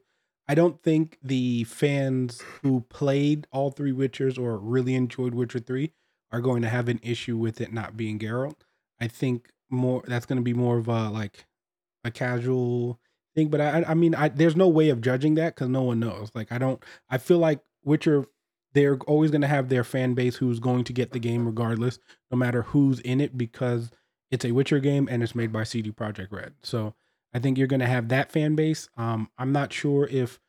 I 0.48 0.54
don't 0.54 0.80
think 0.82 1.18
the 1.22 1.64
fans 1.64 2.40
who 2.62 2.82
played 2.82 3.46
all 3.50 3.70
three 3.72 3.92
Witchers 3.92 4.38
or 4.38 4.56
really 4.58 4.94
enjoyed 4.94 5.34
Witcher 5.34 5.58
3 5.58 5.92
are 6.32 6.40
going 6.40 6.62
to 6.62 6.68
have 6.68 6.88
an 6.88 7.00
issue 7.02 7.36
with 7.36 7.60
it 7.60 7.72
not 7.72 7.96
being 7.96 8.18
Geralt. 8.20 8.60
I 9.00 9.08
think 9.08 9.50
more 9.68 10.02
that's 10.06 10.24
going 10.26 10.38
to 10.38 10.42
be 10.42 10.54
more 10.54 10.78
of 10.78 10.86
a 10.88 11.10
like 11.10 11.46
a 12.04 12.10
casual 12.12 13.00
thing, 13.34 13.48
but 13.48 13.60
I 13.60 13.84
I 13.88 13.94
mean 13.94 14.14
I 14.14 14.28
there's 14.28 14.56
no 14.56 14.68
way 14.68 14.90
of 14.90 15.00
judging 15.00 15.34
that 15.34 15.56
cuz 15.56 15.68
no 15.68 15.82
one 15.82 16.00
knows. 16.00 16.30
Like 16.34 16.52
I 16.52 16.58
don't 16.58 16.82
I 17.08 17.18
feel 17.18 17.38
like 17.38 17.60
Witcher 17.84 18.26
they're 18.72 18.98
always 19.06 19.32
going 19.32 19.40
to 19.40 19.48
have 19.48 19.68
their 19.68 19.82
fan 19.82 20.14
base 20.14 20.36
who's 20.36 20.60
going 20.60 20.84
to 20.84 20.92
get 20.92 21.10
the 21.10 21.18
game 21.18 21.44
regardless 21.44 21.98
no 22.30 22.36
matter 22.36 22.62
who's 22.62 23.00
in 23.00 23.20
it 23.20 23.36
because 23.36 23.90
it's 24.30 24.44
a 24.44 24.52
Witcher 24.52 24.78
game 24.78 25.08
and 25.10 25.22
it's 25.22 25.34
made 25.34 25.52
by 25.52 25.64
CD 25.64 25.90
Projekt 25.90 26.30
Red. 26.30 26.54
So 26.62 26.94
I 27.34 27.38
think 27.38 27.58
you're 27.58 27.66
going 27.66 27.80
to 27.80 27.86
have 27.86 28.08
that 28.08 28.30
fan 28.30 28.54
base. 28.54 28.88
Um, 28.96 29.28
I'm 29.38 29.52
not 29.52 29.72
sure 29.72 30.06
if 30.06 30.40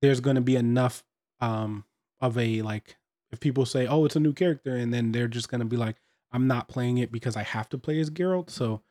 there's 0.00 0.20
going 0.20 0.36
to 0.36 0.42
be 0.42 0.56
enough 0.56 1.04
um, 1.40 1.84
of 2.20 2.38
a 2.38 2.62
like 2.62 2.96
if 3.30 3.40
people 3.40 3.64
say, 3.66 3.86
"Oh, 3.86 4.04
it's 4.04 4.16
a 4.16 4.20
new 4.20 4.32
character," 4.32 4.76
and 4.76 4.92
then 4.92 5.12
they're 5.12 5.28
just 5.28 5.48
going 5.48 5.60
to 5.60 5.64
be 5.66 5.76
like, 5.76 5.96
"I'm 6.32 6.46
not 6.46 6.68
playing 6.68 6.98
it 6.98 7.10
because 7.10 7.36
I 7.36 7.42
have 7.42 7.68
to 7.70 7.78
play 7.78 7.98
as 7.98 8.10
Geralt." 8.10 8.50
So 8.50 8.82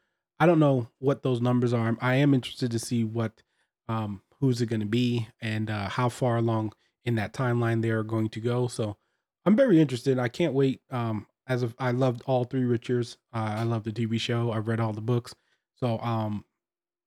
I 0.42 0.48
don't 0.48 0.58
know 0.58 0.88
what 0.98 1.22
those 1.22 1.40
numbers 1.40 1.72
are. 1.72 1.96
I 2.02 2.16
am 2.16 2.34
interested 2.34 2.72
to 2.72 2.80
see 2.80 3.04
what 3.04 3.44
um, 3.88 4.24
who's 4.40 4.60
it 4.60 4.66
going 4.66 4.80
to 4.80 4.88
be 4.88 5.28
and 5.40 5.70
uh, 5.70 5.88
how 5.88 6.10
far 6.10 6.38
along 6.38 6.74
in 7.06 7.14
that 7.14 7.32
timeline 7.32 7.84
they 7.84 7.92
are 7.92 8.02
going 8.02 8.28
to 8.30 8.40
go. 8.40 8.68
So 8.68 8.98
I'm 9.46 9.56
very 9.56 9.80
interested. 9.80 10.18
I 10.18 10.30
can't 10.30 10.56
wait. 10.56 10.82
Um, 10.90 11.28
as 11.46 11.62
of 11.62 11.76
I 11.78 11.92
loved 11.92 12.24
all 12.26 12.44
three 12.44 12.64
Richards. 12.64 13.18
Uh, 13.32 13.54
I 13.60 13.64
love 13.66 13.84
the 13.84 13.92
TV 13.92 14.20
show. 14.20 14.52
I've 14.52 14.68
read 14.68 14.80
all 14.80 14.94
the 14.94 15.00
books. 15.00 15.36
So 15.76 16.00
um, 16.00 16.44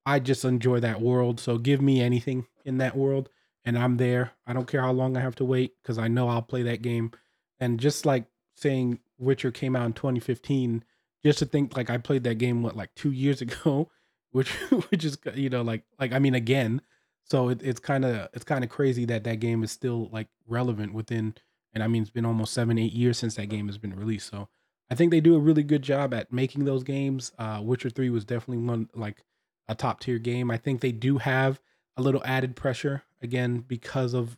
I 0.07 0.21
just 0.21 0.45
enjoy 0.45 0.79
that 0.79 1.01
world. 1.01 1.41
So 1.41 1.59
give 1.59 1.83
me 1.83 2.01
anything 2.01 2.47
in 2.65 2.79
that 2.79 2.97
world, 2.97 3.31
and 3.65 3.77
I'm 3.77 3.97
there. 3.97 4.31
I 4.47 4.53
don't 4.53 4.69
care 4.69 4.83
how 4.83 4.93
long 4.93 5.17
I 5.17 5.21
have 5.21 5.35
to 5.37 5.45
wait 5.45 5.75
because 5.83 5.99
I 5.99 6.07
know 6.07 6.29
I'll 6.29 6.41
play 6.41 6.63
that 6.63 6.83
game. 6.83 7.11
And 7.59 7.81
just 7.81 8.07
like 8.07 8.27
saying 8.55 9.01
Witcher 9.19 9.51
came 9.51 9.75
out 9.75 9.87
in 9.87 9.93
2015, 9.93 10.85
just 11.25 11.39
to 11.39 11.47
think 11.47 11.77
like 11.77 11.91
I 11.91 11.99
played 11.99 12.25
that 12.25 12.37
game 12.37 12.63
what 12.63 12.77
like 12.77 12.95
two 12.95 13.11
years 13.11 13.41
ago, 13.41 13.91
which 14.31 14.51
which 14.91 15.05
is 15.05 15.19
you 15.35 15.51
know 15.51 15.63
like 15.63 15.83
like 15.99 16.13
I 16.13 16.19
mean 16.19 16.35
again. 16.35 16.81
So 17.27 17.49
it, 17.49 17.63
it's 17.63 17.81
kind 17.81 18.05
of 18.05 18.29
it's 18.35 18.45
kind 18.45 18.63
of 18.63 18.71
crazy 18.71 19.07
that 19.07 19.25
that 19.25 19.41
game 19.41 19.65
is 19.65 19.71
still 19.71 20.11
like 20.13 20.29
relevant 20.47 20.93
within 20.93 21.35
and 21.73 21.83
I 21.83 21.89
mean 21.89 22.03
it's 22.03 22.11
been 22.11 22.27
almost 22.27 22.53
seven 22.53 22.79
eight 22.79 22.93
years 22.93 23.19
since 23.19 23.37
that 23.37 23.49
game 23.49 23.67
has 23.67 23.79
been 23.79 23.95
released. 23.95 24.29
So 24.31 24.49
I 24.91 24.95
think 24.95 25.11
they 25.11 25.21
do 25.21 25.35
a 25.35 25.41
really 25.41 25.63
good 25.63 25.83
job 25.83 26.13
at 26.13 26.33
making 26.33 26.65
those 26.65 26.83
games. 26.83 27.33
Uh, 27.39 27.61
Witcher 27.63 27.91
Three 27.91 28.11
was 28.11 28.25
definitely 28.25 28.65
one 28.65 28.91
like 28.95 29.25
a 29.69 29.75
top 29.75 30.01
tier 30.01 30.19
game. 30.19 30.51
I 30.51 30.59
think 30.59 30.81
they 30.81 30.93
do 30.93 31.19
have 31.19 31.61
a 31.97 32.03
little 32.03 32.23
added 32.25 32.57
pressure 32.57 33.05
again 33.23 33.65
because 33.67 34.13
of 34.13 34.37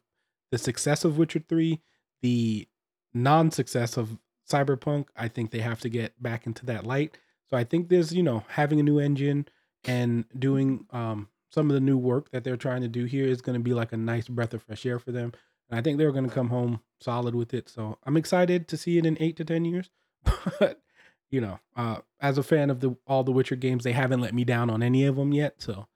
the 0.53 0.59
success 0.59 1.05
of 1.05 1.18
Witcher 1.18 1.43
Three, 1.49 1.80
the 2.22 2.68
non-success 3.12 3.97
of 3.97 4.18
Cyberpunk. 4.51 5.07
I 5.16 5.28
think 5.28 5.51
they 5.51 5.61
have 5.61 5.80
to 5.80 5.88
get 5.88 6.20
back 6.22 6.47
into 6.47 6.66
that 6.66 6.86
light. 6.86 7.16
So 7.51 7.57
I 7.57 7.64
think 7.64 7.88
there's 7.88 8.12
you 8.12 8.22
know 8.22 8.44
having 8.49 8.80
a 8.80 8.82
new 8.82 8.99
engine 8.99 9.47
and 9.84 10.24
doing 10.38 10.86
um, 10.90 11.28
some 11.51 11.70
of 11.70 11.74
the 11.74 11.80
new 11.80 11.97
work 11.97 12.30
that 12.30 12.44
they're 12.44 12.57
trying 12.57 12.82
to 12.82 12.88
do 12.88 13.05
here 13.05 13.26
is 13.26 13.40
going 13.40 13.59
to 13.59 13.62
be 13.62 13.74
like 13.74 13.92
a 13.92 13.97
nice 13.97 14.28
breath 14.28 14.55
of 14.55 14.62
fresh 14.62 14.84
air 14.84 14.99
for 14.99 15.12
them. 15.12 15.32
And 15.70 15.78
I 15.78 15.82
think 15.82 15.99
they're 15.99 16.12
going 16.12 16.28
to 16.28 16.34
come 16.34 16.49
home 16.49 16.80
solid 17.01 17.34
with 17.34 17.55
it. 17.55 17.68
So 17.68 17.99
I'm 18.05 18.16
excited 18.16 18.68
to 18.68 18.76
see 18.76 18.99
it 18.99 19.07
in 19.07 19.16
eight 19.20 19.36
to 19.36 19.44
10 19.44 19.64
years. 19.64 19.90
But, 20.61 20.80
you 21.30 21.40
know, 21.40 21.59
uh, 21.76 21.99
as 22.20 22.38
a 22.38 22.42
fan 22.42 22.70
of 22.70 22.80
the 22.80 22.97
all 23.07 23.24
the 23.24 23.32
Witcher 23.32 23.57
games, 23.57 23.84
they 23.84 23.92
haven't 23.92 24.20
let 24.20 24.34
me 24.34 24.44
down 24.44 24.70
on 24.70 24.82
any 24.82 25.05
of 25.05 25.16
them 25.16 25.32
yet. 25.32 25.57
So 25.59 25.88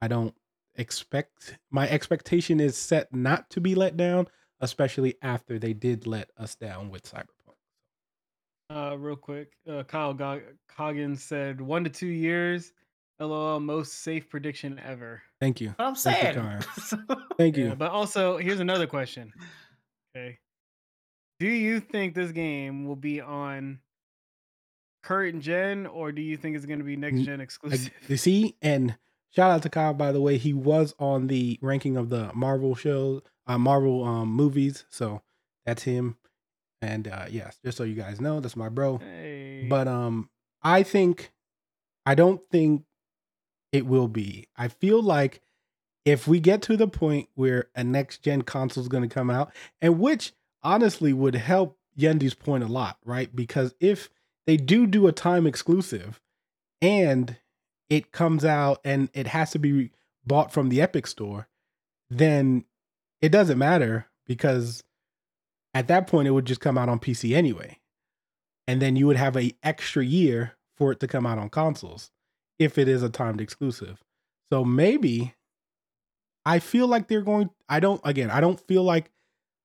I 0.00 0.08
don't 0.08 0.34
expect 0.74 1.58
my 1.70 1.88
expectation 1.88 2.58
is 2.58 2.76
set 2.76 3.14
not 3.14 3.48
to 3.50 3.60
be 3.60 3.74
let 3.74 3.96
down, 3.96 4.26
especially 4.60 5.16
after 5.22 5.58
they 5.58 5.72
did 5.72 6.06
let 6.06 6.30
us 6.36 6.54
down 6.56 6.90
with 6.90 7.04
Cyberpunk. 7.04 7.41
Uh, 8.72 8.96
real 8.96 9.16
quick, 9.16 9.52
uh, 9.70 9.82
Kyle 9.82 10.14
Gog- 10.14 10.56
Coggins 10.66 11.22
said 11.22 11.60
one 11.60 11.84
to 11.84 11.90
two 11.90 12.06
years. 12.06 12.72
LOL, 13.20 13.60
most 13.60 14.02
safe 14.02 14.28
prediction 14.28 14.80
ever. 14.84 15.22
Thank 15.40 15.60
you. 15.60 15.68
What 15.76 15.84
I'm 15.88 15.94
Thank 15.94 16.36
you, 16.36 16.66
saying. 16.88 17.18
Thank 17.38 17.56
you. 17.56 17.68
Yeah, 17.68 17.74
but 17.74 17.90
also 17.90 18.38
here's 18.38 18.60
another 18.60 18.86
question. 18.86 19.32
Okay, 20.16 20.38
do 21.38 21.46
you 21.46 21.80
think 21.80 22.14
this 22.14 22.32
game 22.32 22.86
will 22.86 22.96
be 22.96 23.20
on 23.20 23.78
current 25.02 25.42
gen, 25.42 25.86
or 25.86 26.10
do 26.10 26.22
you 26.22 26.36
think 26.36 26.56
it's 26.56 26.66
going 26.66 26.78
to 26.78 26.84
be 26.84 26.96
next 26.96 27.20
gen 27.20 27.40
exclusive? 27.40 27.90
you 28.08 28.16
see, 28.16 28.56
and 28.62 28.96
shout 29.30 29.50
out 29.50 29.62
to 29.62 29.68
Kyle 29.70 29.92
by 29.92 30.12
the 30.12 30.20
way. 30.20 30.38
He 30.38 30.54
was 30.54 30.94
on 30.98 31.26
the 31.26 31.58
ranking 31.60 31.96
of 31.98 32.08
the 32.08 32.32
Marvel 32.34 32.74
show, 32.74 33.22
uh, 33.46 33.58
Marvel 33.58 34.02
um, 34.04 34.28
movies. 34.28 34.86
So 34.88 35.20
that's 35.66 35.82
him. 35.82 36.16
And 36.82 37.06
uh, 37.06 37.26
yes, 37.30 37.58
just 37.64 37.78
so 37.78 37.84
you 37.84 37.94
guys 37.94 38.20
know, 38.20 38.40
that's 38.40 38.56
my 38.56 38.68
bro. 38.68 38.98
Hey, 38.98 39.66
But 39.70 39.86
um, 39.86 40.28
I 40.62 40.82
think, 40.82 41.32
I 42.04 42.14
don't 42.16 42.42
think 42.50 42.82
it 43.70 43.86
will 43.86 44.08
be. 44.08 44.48
I 44.56 44.68
feel 44.68 45.00
like 45.00 45.40
if 46.04 46.26
we 46.26 46.40
get 46.40 46.60
to 46.62 46.76
the 46.76 46.88
point 46.88 47.28
where 47.34 47.68
a 47.76 47.84
next 47.84 48.22
gen 48.22 48.42
console 48.42 48.82
is 48.82 48.88
going 48.88 49.08
to 49.08 49.14
come 49.14 49.30
out, 49.30 49.52
and 49.80 50.00
which 50.00 50.32
honestly 50.62 51.12
would 51.12 51.36
help 51.36 51.78
Yendi's 51.96 52.34
point 52.34 52.64
a 52.64 52.68
lot, 52.68 52.98
right? 53.04 53.34
Because 53.34 53.74
if 53.78 54.10
they 54.46 54.56
do 54.56 54.86
do 54.86 55.06
a 55.06 55.12
time 55.12 55.46
exclusive 55.46 56.20
and 56.80 57.36
it 57.88 58.10
comes 58.10 58.44
out 58.44 58.80
and 58.84 59.08
it 59.14 59.28
has 59.28 59.52
to 59.52 59.58
be 59.58 59.90
bought 60.26 60.52
from 60.52 60.68
the 60.68 60.80
Epic 60.80 61.06
store, 61.06 61.48
then 62.10 62.64
it 63.20 63.30
doesn't 63.30 63.58
matter 63.58 64.06
because 64.26 64.82
at 65.74 65.88
that 65.88 66.06
point 66.06 66.28
it 66.28 66.32
would 66.32 66.44
just 66.44 66.60
come 66.60 66.78
out 66.78 66.88
on 66.88 66.98
PC 66.98 67.34
anyway. 67.34 67.78
And 68.66 68.80
then 68.80 68.96
you 68.96 69.06
would 69.06 69.16
have 69.16 69.36
a 69.36 69.52
extra 69.62 70.04
year 70.04 70.56
for 70.76 70.92
it 70.92 71.00
to 71.00 71.08
come 71.08 71.26
out 71.26 71.38
on 71.38 71.50
consoles 71.50 72.10
if 72.58 72.78
it 72.78 72.88
is 72.88 73.02
a 73.02 73.08
timed 73.08 73.40
exclusive. 73.40 74.02
So 74.52 74.64
maybe 74.64 75.34
I 76.44 76.58
feel 76.58 76.86
like 76.86 77.08
they're 77.08 77.22
going 77.22 77.50
I 77.68 77.80
don't 77.80 78.00
again, 78.04 78.30
I 78.30 78.40
don't 78.40 78.60
feel 78.60 78.82
like 78.82 79.10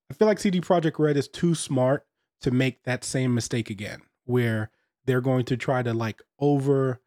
I 0.09 0.13
feel 0.13 0.27
like 0.27 0.39
CD 0.39 0.61
Projekt 0.61 0.99
Red 0.99 1.17
is 1.17 1.27
too 1.27 1.55
smart 1.55 2.05
to 2.41 2.51
make 2.51 2.83
that 2.83 3.03
same 3.03 3.33
mistake 3.33 3.69
again 3.69 4.01
where 4.25 4.69
they're 5.05 5.21
going 5.21 5.45
to 5.45 5.57
try 5.57 5.81
to 5.81 5.93
like 5.93 6.21
over 6.39 7.01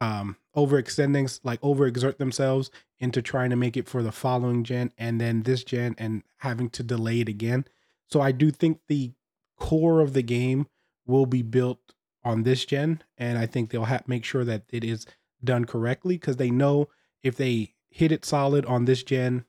um 0.00 0.36
overextending 0.56 1.40
like 1.44 1.60
overexert 1.60 2.18
themselves 2.18 2.70
into 2.98 3.22
trying 3.22 3.50
to 3.50 3.56
make 3.56 3.76
it 3.76 3.88
for 3.88 4.02
the 4.02 4.12
following 4.12 4.64
gen 4.64 4.92
and 4.98 5.20
then 5.20 5.42
this 5.42 5.62
gen 5.64 5.94
and 5.98 6.22
having 6.38 6.68
to 6.70 6.82
delay 6.82 7.20
it 7.20 7.28
again. 7.28 7.64
So 8.08 8.20
I 8.20 8.32
do 8.32 8.50
think 8.50 8.80
the 8.88 9.12
core 9.56 10.00
of 10.00 10.12
the 10.12 10.22
game 10.22 10.66
will 11.06 11.26
be 11.26 11.42
built 11.42 11.94
on 12.24 12.42
this 12.42 12.64
gen 12.64 13.02
and 13.16 13.38
I 13.38 13.46
think 13.46 13.70
they'll 13.70 13.84
have 13.84 14.06
make 14.08 14.24
sure 14.24 14.44
that 14.44 14.64
it 14.70 14.84
is 14.84 15.06
done 15.42 15.64
correctly 15.64 16.16
because 16.16 16.36
they 16.36 16.50
know 16.50 16.88
if 17.22 17.36
they 17.36 17.74
hit 17.90 18.12
it 18.12 18.24
solid 18.24 18.66
on 18.66 18.84
this 18.84 19.02
gen 19.02 19.44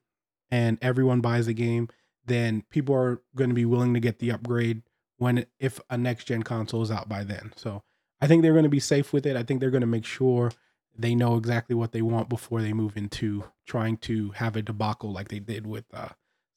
and 0.51 0.78
everyone 0.82 1.22
buys 1.22 1.45
the 1.45 1.53
game, 1.53 1.89
then 2.26 2.64
people 2.70 2.95
are 2.95 3.22
going 3.36 3.49
to 3.49 3.55
be 3.55 3.66
willing 3.66 3.93
to 3.93 3.99
get 3.99 4.20
the 4.20 4.32
upgrade 4.32 4.84
when 5.18 5.45
if 5.60 5.80
a 5.89 5.97
next 5.97 6.26
gen 6.26 6.43
console 6.43 6.82
is 6.82 6.91
out 6.91 7.10
by 7.10 7.24
then. 7.24 7.51
So 7.55 7.84
I 8.22 8.28
think 8.28 8.41
they're 8.41 8.53
going 8.53 8.64
to 8.64 8.70
be 8.70 8.80
safe 8.80 9.14
with 9.14 9.26
it. 9.26 9.36
I 9.36 9.43
think 9.43 9.60
they're 9.60 9.70
going 9.70 9.82
to 9.82 9.88
make 9.88 10.05
sure 10.05 10.51
they 10.97 11.16
know 11.16 11.38
exactly 11.38 11.76
what 11.76 11.91
they 11.91 12.01
want 12.01 12.30
before 12.30 12.62
they 12.62 12.74
move 12.74 12.97
into 12.97 13.45
trying 13.66 13.97
to 13.97 14.32
have 14.32 14.55
a 14.55 14.62
debacle 14.62 15.12
like 15.12 15.30
they 15.30 15.39
did 15.39 15.66
with 15.66 15.86
uh, 15.93 16.10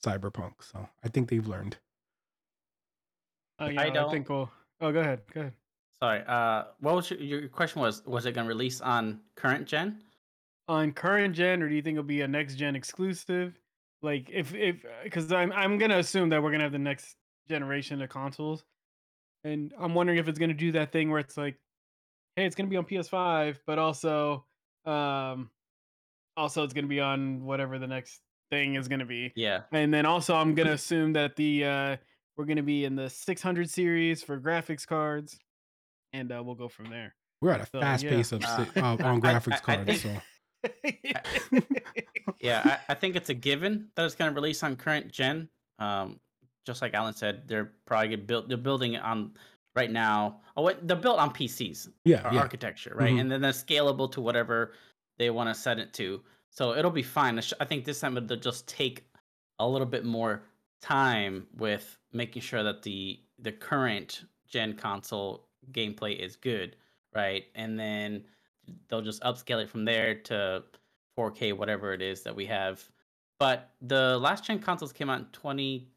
Cyberpunk. 0.05 0.55
So 0.61 0.88
I 1.05 1.09
think 1.09 1.28
they've 1.28 1.46
learned. 1.46 1.76
Uh, 3.62 3.68
yeah, 3.70 3.80
I 3.80 3.84
I, 3.86 3.90
don't- 3.90 4.10
think 4.10 4.28
we'll. 4.28 4.50
Oh, 4.80 4.92
go 4.92 5.00
ahead. 5.00 5.20
Go 5.32 5.40
ahead. 5.42 5.52
Sorry. 6.00 6.22
Uh, 6.26 6.64
what 6.80 6.94
was 6.96 7.10
your, 7.10 7.20
your 7.20 7.48
question? 7.48 7.80
Was 7.80 8.04
was 8.06 8.26
it 8.26 8.32
going 8.32 8.46
to 8.46 8.48
release 8.48 8.80
on 8.80 9.20
current 9.36 9.66
gen? 9.66 10.02
on 10.68 10.92
current 10.92 11.34
gen 11.34 11.60
or 11.60 11.68
do 11.68 11.74
you 11.74 11.82
think 11.82 11.94
it'll 11.96 12.04
be 12.04 12.20
a 12.20 12.28
next 12.28 12.54
gen 12.54 12.76
exclusive 12.76 13.58
like 14.00 14.30
if 14.32 14.54
if 14.54 14.76
because 15.02 15.30
i'm 15.32 15.50
i'm 15.52 15.76
gonna 15.76 15.98
assume 15.98 16.28
that 16.28 16.40
we're 16.40 16.52
gonna 16.52 16.62
have 16.62 16.70
the 16.72 16.78
next 16.78 17.16
generation 17.48 18.00
of 18.00 18.08
consoles 18.08 18.62
and 19.42 19.74
i'm 19.76 19.92
wondering 19.92 20.18
if 20.18 20.28
it's 20.28 20.38
gonna 20.38 20.54
do 20.54 20.70
that 20.70 20.92
thing 20.92 21.10
where 21.10 21.18
it's 21.18 21.36
like 21.36 21.56
hey 22.36 22.46
it's 22.46 22.54
gonna 22.54 22.68
be 22.68 22.76
on 22.76 22.84
ps5 22.84 23.56
but 23.66 23.80
also 23.80 24.44
um 24.86 25.50
also 26.36 26.62
it's 26.62 26.72
gonna 26.72 26.86
be 26.86 27.00
on 27.00 27.44
whatever 27.44 27.76
the 27.80 27.86
next 27.88 28.20
thing 28.48 28.76
is 28.76 28.86
gonna 28.86 29.04
be 29.04 29.32
Yeah. 29.34 29.62
and 29.72 29.92
then 29.92 30.06
also 30.06 30.36
i'm 30.36 30.54
gonna 30.54 30.72
assume 30.72 31.12
that 31.14 31.34
the 31.34 31.64
uh 31.64 31.96
we're 32.36 32.44
gonna 32.44 32.62
be 32.62 32.84
in 32.84 32.96
the 32.96 33.08
600 33.10 33.68
series 33.70 34.22
for 34.22 34.38
graphics 34.40 34.86
cards 34.86 35.38
and 36.12 36.32
uh 36.32 36.42
we'll 36.44 36.54
go 36.54 36.68
from 36.68 36.88
there 36.90 37.14
We're 37.40 37.52
at 37.52 37.60
a 37.62 37.66
So, 37.66 37.80
fast 37.80 38.04
yeah. 38.04 38.10
pace 38.10 38.32
of 38.32 38.42
Uh, 38.44 38.64
si- 38.64 38.80
uh, 38.80 38.96
I- 39.00 39.02
on 39.08 39.24
I- 39.24 39.32
graphics 39.34 39.52
I- 39.52 39.56
I 39.72 39.76
cards. 39.76 40.02
think- 40.02 40.22
so 41.52 41.62
Yeah, 42.40 42.60
I, 42.88 42.92
I 42.92 42.94
think 42.94 43.14
it's 43.16 43.28
a 43.30 43.34
given 43.34 43.88
that 43.94 44.04
it's 44.04 44.14
going 44.16 44.30
to 44.30 44.34
release 44.34 44.62
on 44.64 44.74
current 44.76 45.10
gen. 45.12 45.48
Um, 45.78 46.18
just 46.66 46.82
like 46.82 46.94
Alan 46.94 47.14
said, 47.14 47.46
they're 47.48 47.72
probably 47.86 48.08
gonna 48.08 48.22
build. 48.22 48.48
They're 48.48 48.56
building 48.56 48.94
it 48.94 49.02
on 49.02 49.32
right 49.76 49.90
now. 49.90 50.40
Oh, 50.56 50.62
what 50.62 50.86
they're 50.86 50.96
built 50.96 51.18
on 51.18 51.32
PCs, 51.32 51.88
Yeah, 52.04 52.28
or 52.28 52.32
yeah. 52.34 52.40
architecture, 52.40 52.94
right? 52.96 53.12
Mhm. 53.12 53.20
And 53.22 53.32
then 53.32 53.40
they're 53.40 53.50
scalable 53.52 54.10
to 54.12 54.20
whatever 54.20 54.72
they 55.18 55.30
want 55.30 55.48
to 55.54 55.60
set 55.60 55.78
it 55.80 55.92
to. 55.94 56.20
So 56.50 56.74
it'll 56.76 56.90
be 56.92 57.02
fine. 57.02 57.38
I 57.38 57.42
I 57.60 57.64
think 57.64 57.84
this 57.84 57.98
time 58.00 58.14
they'll 58.14 58.38
just 58.38 58.68
take 58.68 59.04
a 59.58 59.68
little 59.68 59.86
bit 59.86 60.04
more 60.04 60.42
time 60.82 61.46
with 61.56 61.96
making 62.12 62.42
sure 62.42 62.62
that 62.62 62.82
the 62.82 63.20
the 63.38 63.52
current 63.52 64.24
gen 64.46 64.74
console 64.74 65.48
gameplay 65.72 66.18
is 66.18 66.36
good, 66.36 66.76
right? 67.14 67.44
And 67.54 67.78
then 67.78 68.24
they'll 68.88 69.00
just 69.00 69.22
upscale 69.22 69.62
it 69.62 69.70
from 69.70 69.84
there 69.84 70.14
to 70.14 70.62
4K, 71.18 71.56
whatever 71.56 71.92
it 71.92 72.02
is 72.02 72.22
that 72.22 72.34
we 72.34 72.46
have. 72.46 72.82
But 73.38 73.70
the 73.80 74.18
last 74.18 74.44
gen 74.44 74.58
consoles 74.58 74.92
came 74.92 75.10
out 75.10 75.20
in 75.20 75.26
20, 75.32 75.88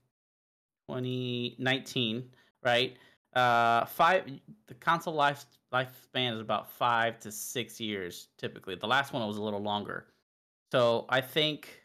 2019, 0.89 2.29
right? 2.63 2.97
Uh, 3.35 3.85
five. 3.85 4.29
The 4.67 4.73
console 4.75 5.13
life 5.13 5.45
lifespan 5.73 6.33
is 6.33 6.39
about 6.39 6.71
five 6.71 7.19
to 7.19 7.31
six 7.31 7.81
years 7.81 8.29
typically. 8.37 8.75
The 8.75 8.87
last 8.87 9.13
one 9.13 9.27
was 9.27 9.37
a 9.37 9.43
little 9.43 9.61
longer. 9.61 10.07
So 10.71 11.05
I 11.09 11.21
think 11.21 11.84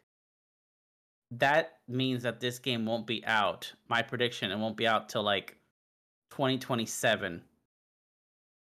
that 1.31 1.79
means 1.87 2.23
that 2.23 2.39
this 2.39 2.59
game 2.59 2.85
won't 2.85 3.07
be 3.07 3.25
out. 3.25 3.71
My 3.89 4.01
prediction, 4.01 4.51
it 4.51 4.57
won't 4.57 4.77
be 4.77 4.87
out 4.87 5.09
till 5.09 5.23
like 5.23 5.57
2027. 6.31 7.33
And 7.33 7.41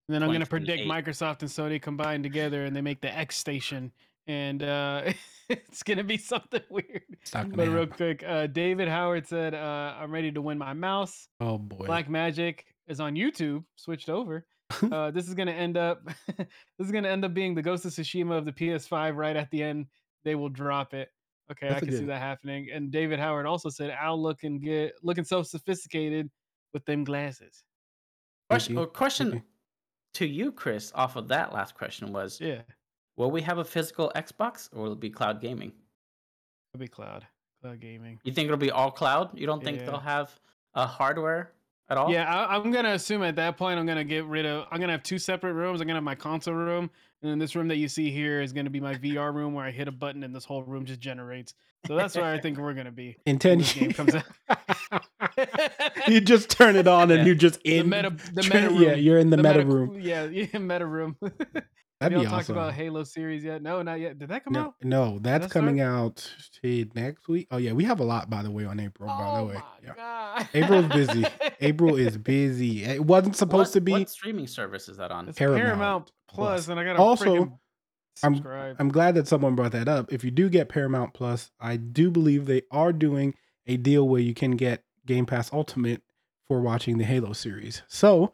then 0.07 0.23
I'm 0.23 0.31
gonna 0.31 0.45
predict 0.45 0.83
Microsoft 0.83 1.41
and 1.41 1.49
Sony 1.49 1.81
combine 1.81 2.21
together 2.21 2.65
and 2.65 2.75
they 2.75 2.81
make 2.81 2.99
the 2.99 3.17
X 3.17 3.37
Station, 3.37 3.93
and 4.27 4.61
uh, 4.61 5.13
it's 5.49 5.83
gonna 5.83 6.03
be 6.03 6.17
something 6.17 6.61
weird. 6.69 7.03
It's 7.21 7.31
But 7.31 7.49
gonna 7.49 7.69
real 7.69 7.87
quick, 7.87 8.23
uh, 8.27 8.47
David 8.47 8.89
Howard 8.89 9.25
said, 9.25 9.53
uh, 9.53 9.95
"I'm 9.97 10.11
ready 10.11 10.31
to 10.33 10.41
win 10.41 10.57
my 10.57 10.73
mouse." 10.73 11.29
Oh 11.39 11.57
boy. 11.57 11.85
Black 11.85 12.09
Magic 12.09 12.65
is 12.87 12.99
on 12.99 13.15
YouTube, 13.15 13.63
switched 13.75 14.09
over. 14.09 14.45
Uh, 14.89 15.11
this 15.11 15.27
is 15.27 15.33
gonna 15.33 15.51
end 15.51 15.75
up, 15.75 16.01
this 16.37 16.47
is 16.79 16.91
gonna 16.91 17.09
end 17.09 17.25
up 17.25 17.33
being 17.33 17.53
the 17.53 17.61
Ghost 17.61 17.83
of 17.83 17.91
Tsushima 17.91 18.37
of 18.37 18.45
the 18.45 18.53
PS5. 18.53 19.17
Right 19.17 19.35
at 19.35 19.51
the 19.51 19.61
end, 19.61 19.87
they 20.23 20.33
will 20.33 20.47
drop 20.47 20.93
it. 20.93 21.09
Okay, 21.51 21.67
That's 21.67 21.83
I 21.83 21.85
a 21.85 21.89
can 21.89 21.97
see 21.97 22.05
that 22.05 22.19
happening. 22.21 22.69
And 22.71 22.91
David 22.91 23.19
Howard 23.19 23.45
also 23.45 23.69
said, 23.69 23.89
"Al 23.89 24.21
looking 24.21 24.59
good, 24.61 24.93
looking 25.03 25.25
so 25.25 25.43
sophisticated 25.43 26.29
with 26.73 26.85
them 26.85 27.03
glasses." 27.03 27.63
Question, 28.49 28.75
you. 28.75 28.79
or 28.81 28.83
oh, 28.83 28.87
question 28.87 29.31
Thank 29.31 29.43
to 30.15 30.25
you, 30.25 30.51
Chris, 30.51 30.91
off 30.95 31.15
of 31.17 31.27
that 31.27 31.53
last 31.53 31.75
question 31.75 32.13
was: 32.13 32.39
Yeah, 32.39 32.61
Will 33.17 33.31
we 33.31 33.41
have 33.41 33.57
a 33.57 33.65
physical 33.65 34.11
Xbox, 34.15 34.69
or 34.73 34.83
will 34.83 34.93
it 34.93 34.99
be 34.99 35.09
cloud 35.09 35.41
gaming? 35.41 35.73
it'll 36.73 36.79
be 36.79 36.87
cloud, 36.87 37.27
cloud 37.61 37.81
gaming. 37.81 38.19
You 38.23 38.31
think 38.31 38.45
it'll 38.45 38.57
be 38.57 38.71
all 38.71 38.91
cloud? 38.91 39.37
You 39.37 39.45
don't 39.45 39.61
think 39.61 39.79
Yeah. 39.79 39.87
they'll 39.87 39.99
have 39.99 40.39
a 40.73 40.87
hardware 40.87 41.53
at 41.91 41.97
all? 41.97 42.11
Yeah, 42.11 42.33
I, 42.33 42.55
I'm 42.55 42.71
gonna 42.71 42.93
assume 42.93 43.21
at 43.23 43.35
that 43.35 43.57
point 43.57 43.79
I'm 43.79 43.85
gonna 43.85 44.03
get 44.03 44.25
rid 44.25 44.45
of. 44.45 44.65
I'm 44.71 44.79
gonna 44.79 44.93
have 44.93 45.03
two 45.03 45.19
separate 45.19 45.53
rooms. 45.53 45.81
I'm 45.81 45.87
gonna 45.87 45.97
have 45.97 46.03
my 46.03 46.15
console 46.15 46.53
room, 46.55 46.89
and 47.21 47.31
then 47.31 47.37
this 47.37 47.55
room 47.55 47.67
that 47.67 47.77
you 47.77 47.87
see 47.87 48.09
here 48.09 48.41
is 48.41 48.53
gonna 48.53 48.69
be 48.69 48.79
my 48.79 48.95
VR 48.95 49.33
room 49.33 49.53
where 49.53 49.65
I 49.65 49.71
hit 49.71 49.87
a 49.87 49.91
button 49.91 50.23
and 50.23 50.33
this 50.33 50.45
whole 50.45 50.63
room 50.63 50.85
just 50.85 50.99
generates. 50.99 51.53
So 51.87 51.95
that's 51.95 52.15
where 52.15 52.25
I 52.25 52.39
think 52.39 52.57
we're 52.57 52.73
gonna 52.73 52.91
be. 52.91 53.17
In 53.25 53.37
ten 53.39 53.57
this 53.59 53.73
game 53.73 53.91
comes 53.91 54.15
out. 54.15 54.23
you 56.07 56.21
just 56.21 56.49
turn 56.49 56.75
it 56.75 56.87
on 56.87 57.11
and 57.11 57.19
Yeah. 57.19 57.25
you're 57.25 57.35
just 57.35 57.61
the 57.63 57.77
in 57.77 57.89
meta, 57.89 58.09
the 58.33 58.43
meta 58.43 58.69
room. 58.69 58.81
Yeah, 58.81 58.93
you're 58.93 59.19
in 59.19 59.29
the, 59.29 59.37
meta, 59.37 59.65
room. 59.65 59.99
Yeah, 59.99 60.25
yeah, 60.25 60.57
meta 60.59 60.85
room. 60.85 61.15
That'd 62.01 62.17
Y'all 62.17 62.23
be 62.23 62.29
talked 62.29 62.49
about 62.49 62.73
Halo 62.73 63.03
series 63.03 63.43
yet? 63.43 63.61
No, 63.61 63.81
not 63.83 63.99
yet. 63.99 64.17
Did 64.17 64.29
that 64.29 64.43
come 64.43 64.53
no, 64.53 64.59
out? 64.61 64.75
no, 64.81 65.19
that's 65.19 65.45
that 65.45 65.51
coming 65.53 65.81
out 65.81 66.27
see, 66.61 66.89
next 66.95 67.27
week. 67.27 67.47
Oh 67.51 67.57
yeah, 67.57 67.73
we 67.73 67.83
have 67.83 67.99
a 67.99 68.03
lot 68.03 68.27
by 68.27 68.41
the 68.41 68.49
way 68.49 68.65
on 68.65 68.79
April. 68.79 69.07
by 69.07 69.23
oh 69.23 69.37
the 69.37 69.45
way, 69.45 69.53
my 69.53 69.61
yeah. 69.83 69.93
god! 69.95 70.47
April's 70.53 70.87
busy. 70.87 71.25
April 71.61 71.95
is 71.95 72.17
busy. 72.35 72.83
It 72.83 73.05
wasn't 73.05 73.35
supposed 73.35 73.69
What- 73.69 73.73
to 73.73 73.81
be. 73.81 73.91
What 73.91 74.09
streaming 74.09 74.47
service 74.47 74.89
is 74.89 74.97
that 74.97 75.11
on? 75.11 75.29
It's 75.29 75.37
Paramount 75.37 75.63
Paramount, 75.63 76.11
Plus. 76.27 76.35
Plus, 76.65 76.67
and 76.69 76.79
I 76.79 76.83
got 76.83 76.93
to 76.93 76.99
Also, 76.99 77.25
freaking 77.25 77.39
I'm- 78.23 78.35
subscribe. 78.35 78.75
I'm 78.79 78.89
glad 78.89 79.13
that 79.15 79.27
someone 79.27 79.55
brought 79.55 79.71
that 79.73 79.87
up. 79.87 80.11
If 80.11 80.23
you 80.23 80.31
do 80.31 80.49
get 80.49 80.69
Paramount 80.69 81.13
Plus, 81.13 81.51
I 81.59 81.77
do 81.77 82.09
believe 82.09 82.47
they 82.47 82.63
are 82.71 82.91
doing 82.91 83.35
a 83.67 83.77
deal 83.77 84.07
where 84.09 84.21
you 84.21 84.33
can 84.33 84.51
get 84.51 84.83
Game 85.05 85.27
Pass 85.27 85.53
Ultimate 85.53 86.01
for 86.47 86.61
watching 86.61 86.97
the 86.97 87.03
Halo 87.03 87.33
series. 87.33 87.83
So 87.87 88.33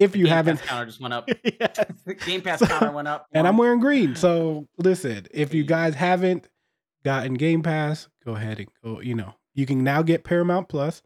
if 0.00 0.16
you 0.16 0.24
Game 0.24 0.34
haven't, 0.34 0.56
game 0.56 0.60
Pass 0.66 0.68
counter 0.68 0.86
just 0.86 1.00
went 1.00 1.14
up. 1.14 1.28
Yes. 1.44 1.78
Game 2.26 2.42
Pass 2.42 2.58
So- 2.58 2.66
counter 2.66 2.90
went 2.90 3.06
up. 3.08 3.26
and 3.32 3.46
I'm 3.46 3.56
wearing 3.56 3.78
green. 3.80 4.16
So 4.16 4.66
listen, 4.78 5.26
if 5.32 5.54
you 5.54 5.62
guys 5.62 5.94
haven't 5.94 6.48
gotten 7.04 7.34
Game 7.34 7.62
Pass, 7.62 8.08
go 8.24 8.34
ahead 8.34 8.58
and 8.58 8.68
go. 8.82 9.00
You 9.00 9.14
know, 9.14 9.34
you 9.54 9.66
can 9.66 9.84
now 9.84 10.02
get 10.02 10.24
Paramount 10.24 10.68
Plus 10.68 11.02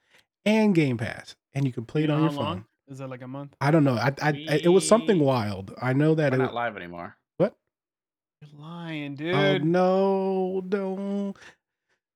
and 0.46 0.74
Game 0.74 0.96
Pass, 0.96 1.36
and 1.52 1.66
you 1.66 1.72
can 1.72 1.84
play 1.84 2.02
You 2.02 2.04
it 2.04 2.08
know 2.08 2.14
on 2.14 2.20
how 2.20 2.26
your 2.28 2.36
phone. 2.36 2.44
long? 2.44 2.64
Is 2.88 2.98
that 2.98 3.08
like 3.08 3.22
a 3.22 3.28
month? 3.28 3.54
I 3.60 3.70
don't 3.70 3.84
know. 3.84 3.94
I, 3.94 4.12
I, 4.22 4.28
I- 4.28 4.60
it 4.62 4.68
was 4.68 4.86
something 4.86 5.18
wild. 5.18 5.74
I 5.80 5.92
know 5.92 6.14
that 6.14 6.32
We're 6.32 6.38
it. 6.38 6.42
not 6.42 6.54
live 6.54 6.76
anymore. 6.76 7.16
What? 7.38 7.54
You're 8.42 8.60
lying, 8.60 9.12
Oh 9.12 9.16
dude. 9.58 9.64
no! 9.64 10.62
Don't 10.68 11.36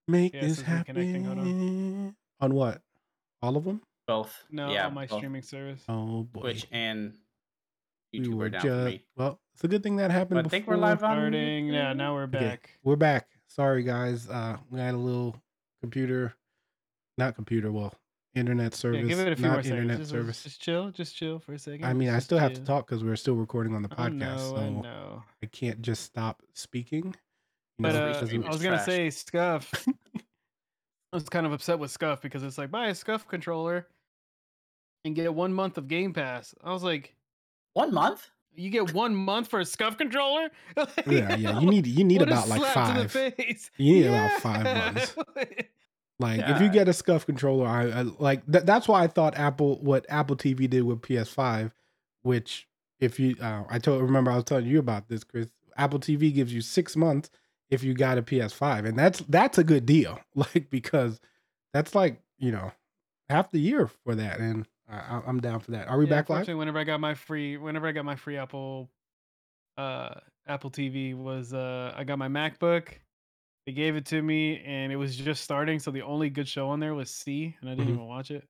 make 0.07 0.35
Yeah, 0.35 0.41
this 0.43 0.59
this 0.59 0.59
is 0.59 0.65
reconnecting, 0.65 1.25
hold 1.27 1.39
happen. 1.39 2.17
On 2.41 2.55
what? 2.55 2.83
All 3.43 3.57
of 3.57 3.65
them? 3.65 3.81
Both. 4.09 4.43
No, 4.51 4.73
yeah, 4.73 4.87
on 4.87 4.95
my 4.95 5.07
both 5.07 5.19
streaming 5.19 5.43
service. 5.43 5.83
Oh 5.89 6.23
boy. 6.25 6.41
Twitch 6.41 6.67
and 6.73 7.13
we 8.13 8.21
YouTube 8.21 8.35
were 8.35 8.47
are 8.47 8.49
down 8.49 8.61
for 8.63 8.67
just 8.69 8.87
me. 8.87 9.05
well. 9.17 9.39
It's 9.55 9.65
a 9.65 9.69
good 9.69 9.83
thing 9.83 9.97
that 9.97 10.11
happened. 10.11 10.37
But 10.39 10.47
I 10.47 10.49
think 10.49 10.67
we're 10.67 10.75
before- 10.77 10.89
live 10.89 11.05
on. 11.05 11.17
Starting. 11.17 11.67
Yeah, 11.69 11.93
now 11.93 12.15
we're 12.15 12.23
Okay, 12.25 12.39
back. 12.39 12.71
We're 12.83 12.97
back. 12.97 13.29
Sorry 13.49 13.83
guys. 13.83 14.29
Uh, 14.29 14.57
we 14.71 14.81
had 14.81 14.95
a 14.95 14.99
little 14.99 15.37
computer, 15.83 16.35
not 17.19 17.35
computer. 17.35 17.71
Well, 17.71 17.93
internet 18.35 18.73
service. 18.75 19.01
Yeah, 19.01 19.03
service. 19.03 19.17
give 19.19 19.27
it 19.27 19.33
a 19.33 19.37
few 19.37 19.43
not 19.47 19.53
more 19.53 19.63
seconds. 19.63 19.79
internet 19.81 19.99
Just, 19.99 20.11
service. 20.11 20.43
just 20.43 20.61
chill. 20.63 20.91
Just 20.91 21.17
chill 21.17 21.39
for 21.39 21.53
a 21.53 21.59
second. 21.59 21.85
I 21.85 21.93
mean, 21.93 22.09
I 22.09 22.15
Just 22.15 22.27
still 22.27 22.39
have 22.39 22.55
to 22.55 22.63
talk 22.65 22.87
because 22.89 23.05
we're 23.05 23.17
still 23.17 23.35
recording 23.37 23.75
on 23.75 23.83
the 23.83 23.89
I 23.93 24.09
podcast, 24.09 24.13
know, 24.13 24.37
so 24.39 24.57
I 24.57 24.69
know. 24.71 25.23
I 25.43 25.47
can't 25.47 25.83
just 25.83 26.05
stop 26.05 26.43
speaking. 26.55 27.07
you 27.79 27.83
But 27.83 27.93
know, 27.95 28.05
uh, 28.05 28.13
because 28.15 28.29
stream 28.29 28.41
we- 28.43 28.47
I 28.47 28.51
is 28.51 28.55
was 28.55 28.63
gonna 28.63 28.85
say 28.85 29.11
Scuff. 29.11 29.87
I 31.13 31.17
was 31.17 31.29
kind 31.29 31.45
of 31.47 31.53
upset 31.53 31.79
with 31.79 31.91
Scuff 31.91 32.23
because 32.23 32.43
it's 32.43 32.57
like 32.59 32.71
buy 32.71 32.87
a 32.89 32.95
Scuff 32.95 33.27
controller 33.29 33.87
and 35.09 35.17
get 35.17 35.35
one 35.35 35.53
month 35.53 35.77
of 35.79 35.89
Game 35.89 36.13
Pass. 36.13 36.55
I 36.63 36.73
was 36.73 36.83
like, 36.85 37.15
One 37.75 37.93
month? 37.93 38.31
you 38.55 38.71
get 38.71 38.93
one 38.93 39.15
month 39.15 39.49
for 39.49 39.61
a 39.61 39.65
Scuff 39.65 39.97
controller? 39.99 40.51
yeah, 41.07 41.37
yeah. 41.37 41.61
You 41.61 41.67
need 41.71 41.87
you 41.87 42.05
need 42.05 42.23
about 42.23 42.49
like 42.49 42.61
slap 42.61 42.97
to 42.97 43.03
the 43.03 43.09
five. 43.09 43.35
face. 43.35 43.71
You 43.77 43.93
need 43.95 44.07
about 44.07 44.41
five 44.41 44.65
months. 44.65 45.17
Like 46.21 46.41
if 46.41 46.61
you 46.61 46.69
get 46.69 46.89
a 46.89 46.93
scuff 46.93 47.27
controller, 47.27 47.65
I, 47.69 47.91
I 47.91 48.03
like 48.03 48.43
that. 48.49 48.67
That's 48.67 48.89
why 48.89 49.05
I 49.05 49.07
thought 49.07 49.39
Apple, 49.39 49.79
what 49.81 50.05
Apple 50.09 50.35
TV 50.35 50.69
did 50.69 50.83
with 50.83 51.01
PS5, 51.01 51.71
which 52.23 52.67
if 52.99 53.21
you, 53.21 53.37
uh, 53.41 53.63
I 53.71 53.79
told 53.79 54.03
remember 54.03 54.33
I 54.33 54.35
was 54.35 54.43
telling 54.43 54.67
you 54.67 54.81
about 54.81 55.09
this, 55.09 55.23
Chris. 55.23 55.47
Apple 55.77 56.01
TV 56.01 56.35
gives 56.35 56.53
you 56.53 56.61
six 56.61 56.97
months 56.97 57.31
if 57.71 57.85
you 57.85 57.95
got 57.95 58.19
a 58.19 58.23
PS5, 58.23 58.89
and 58.89 58.99
that's 58.99 59.21
that's 59.29 59.59
a 59.59 59.65
good 59.65 59.87
deal. 59.87 60.19
Like 60.35 60.71
because 60.71 61.21
that's 61.73 61.95
like 61.95 62.21
you 62.37 62.51
know 62.51 62.73
half 63.31 63.53
the 63.53 63.61
year 63.61 63.87
for 63.87 64.17
that, 64.17 64.41
and 64.41 64.67
I, 64.89 64.97
I- 64.97 65.23
I'm 65.27 65.41
down 65.41 65.61
for 65.61 65.73
that. 65.73 65.89
Are 65.89 65.99
we 65.99 66.05
Yeah, 66.07 66.11
back 66.11 66.29
live? 66.31 66.49
Whenever 66.49 66.79
I 66.79 66.85
got 66.85 67.01
my 67.01 67.15
free, 67.15 67.57
whenever 67.57 67.87
I 67.87 67.93
got 67.93 68.05
my 68.05 68.17
free 68.17 68.37
Apple, 68.37 68.89
uh, 69.77 70.15
Apple 70.47 70.71
TV 70.71 71.15
was, 71.15 71.53
uh, 71.53 71.93
I 71.97 72.05
got 72.05 72.19
my 72.19 72.29
MacBook. 72.29 72.89
They 73.67 73.73
gave 73.73 73.97
it 73.97 74.07
to 74.07 74.23
me, 74.23 74.63
and 74.65 74.91
it 74.91 74.97
was 74.97 75.15
just 75.17 75.45
starting. 75.45 75.79
So 75.79 75.91
the 75.91 76.01
only 76.03 76.31
good 76.31 76.49
show 76.49 76.69
on 76.71 76.81
there 76.81 76.95
was 76.95 77.11
See, 77.11 77.55
and 77.61 77.69
I 77.69 77.75
didn't 77.75 77.89
Mhm. 77.89 77.95
even 77.95 78.07
watch 78.07 78.31
it. 78.31 78.47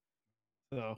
So 0.73 0.97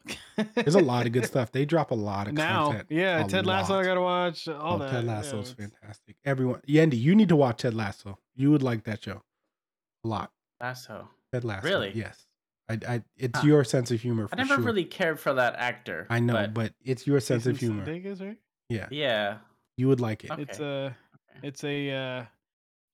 There's 0.56 0.74
a 0.74 0.80
lot 0.80 1.06
of 1.06 1.12
good 1.12 1.24
stuff. 1.26 1.52
They 1.52 1.64
drop 1.64 1.90
a 1.92 1.94
lot 1.94 2.26
of 2.28 2.34
now. 2.34 2.66
content. 2.66 2.88
Yeah, 2.90 3.22
Ted 3.22 3.46
Lasso, 3.46 3.74
lot. 3.74 3.80
I 3.80 3.84
gotta 3.86 4.00
watch 4.00 4.48
all 4.48 4.74
oh, 4.74 4.78
that. 4.80 4.90
Ted 4.90 5.04
yeah, 5.04 5.10
Lasso's 5.12 5.52
it's- 5.52 5.70
fantastic. 5.80 6.16
Everyone, 6.24 6.60
Yendi, 6.68 6.98
you 7.00 7.14
need 7.14 7.28
to 7.28 7.36
watch 7.36 7.62
Ted 7.62 7.72
Lasso. 7.74 8.18
You 8.34 8.50
would 8.50 8.62
like 8.64 8.82
that 8.84 9.02
show 9.02 9.22
a 10.04 10.08
lot. 10.08 10.32
Lasso. 10.60 11.08
Ted 11.32 11.44
Lasso. 11.44 11.66
Really? 11.66 11.92
Yes. 11.94 12.26
I, 12.70 12.78
I 12.94 13.02
it's 13.16 13.38
Huh. 13.40 13.46
your 13.46 13.64
sense 13.64 13.90
of 13.90 14.00
humor 14.00 14.28
for 14.28 14.34
I 14.34 14.38
never 14.38 14.54
sure. 14.54 14.64
really 14.64 14.84
cared 14.84 15.18
for 15.20 15.32
that 15.34 15.54
actor. 15.56 16.06
I 16.10 16.20
know, 16.20 16.32
but, 16.34 16.54
but 16.54 16.72
it's 16.84 17.06
your 17.06 17.20
sense 17.20 17.46
of 17.46 17.54
Jason 17.58 17.84
humor. 17.84 17.86
Sudeikis, 17.86 18.20
right? 18.26 18.38
Yeah, 18.68 18.86
yeah. 18.90 19.38
you 19.76 19.88
would 19.88 20.00
like 20.00 20.24
it. 20.24 20.30
Okay. 20.30 20.42
It's 20.42 20.60
a, 20.60 20.64
Okay. 21.34 21.48
it's 21.48 21.64
a 21.64 21.90
uh, 21.90 22.24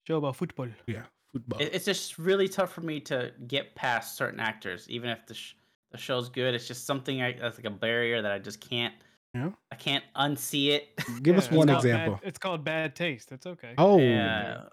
show 0.07 0.16
about 0.18 0.37
football. 0.37 0.68
Yeah, 0.87 1.03
football. 1.33 1.61
It- 1.61 1.74
It's 1.74 1.85
just 1.85 2.18
really 2.18 2.49
tough 2.49 2.72
for 2.72 2.81
me 2.81 3.01
to 3.01 3.33
get 3.47 3.74
past 3.74 4.16
certain 4.16 4.41
actors, 4.41 4.87
even 4.89 5.11
if 5.11 5.27
the 5.27 5.35
sh- 5.35 5.55
the 5.93 5.99
show's 5.99 6.29
good. 6.29 6.55
It's 6.55 6.66
just 6.66 6.85
something 6.87 7.22
I, 7.22 7.33
that's 7.33 7.59
like 7.59 7.66
a 7.66 7.70
barrier 7.70 8.22
that 8.22 8.33
I 8.33 8.39
just 8.39 8.61
can't. 8.61 8.95
Yeah. 9.35 9.51
I 9.70 9.74
can't 9.77 10.03
unsee 10.16 10.68
it. 10.70 10.89
Give 11.22 11.37
us 11.37 11.47
it's 11.49 11.55
one 11.55 11.68
called 11.68 11.83
bad- 11.83 11.91
example. 11.91 12.20
it's 12.24 12.39
called 12.39 12.64
bad 12.64 12.97
taste. 12.97 13.33
It's 13.33 13.47
okay. 13.47 13.74
Oh, 13.77 13.99
Yeah. 13.99 14.64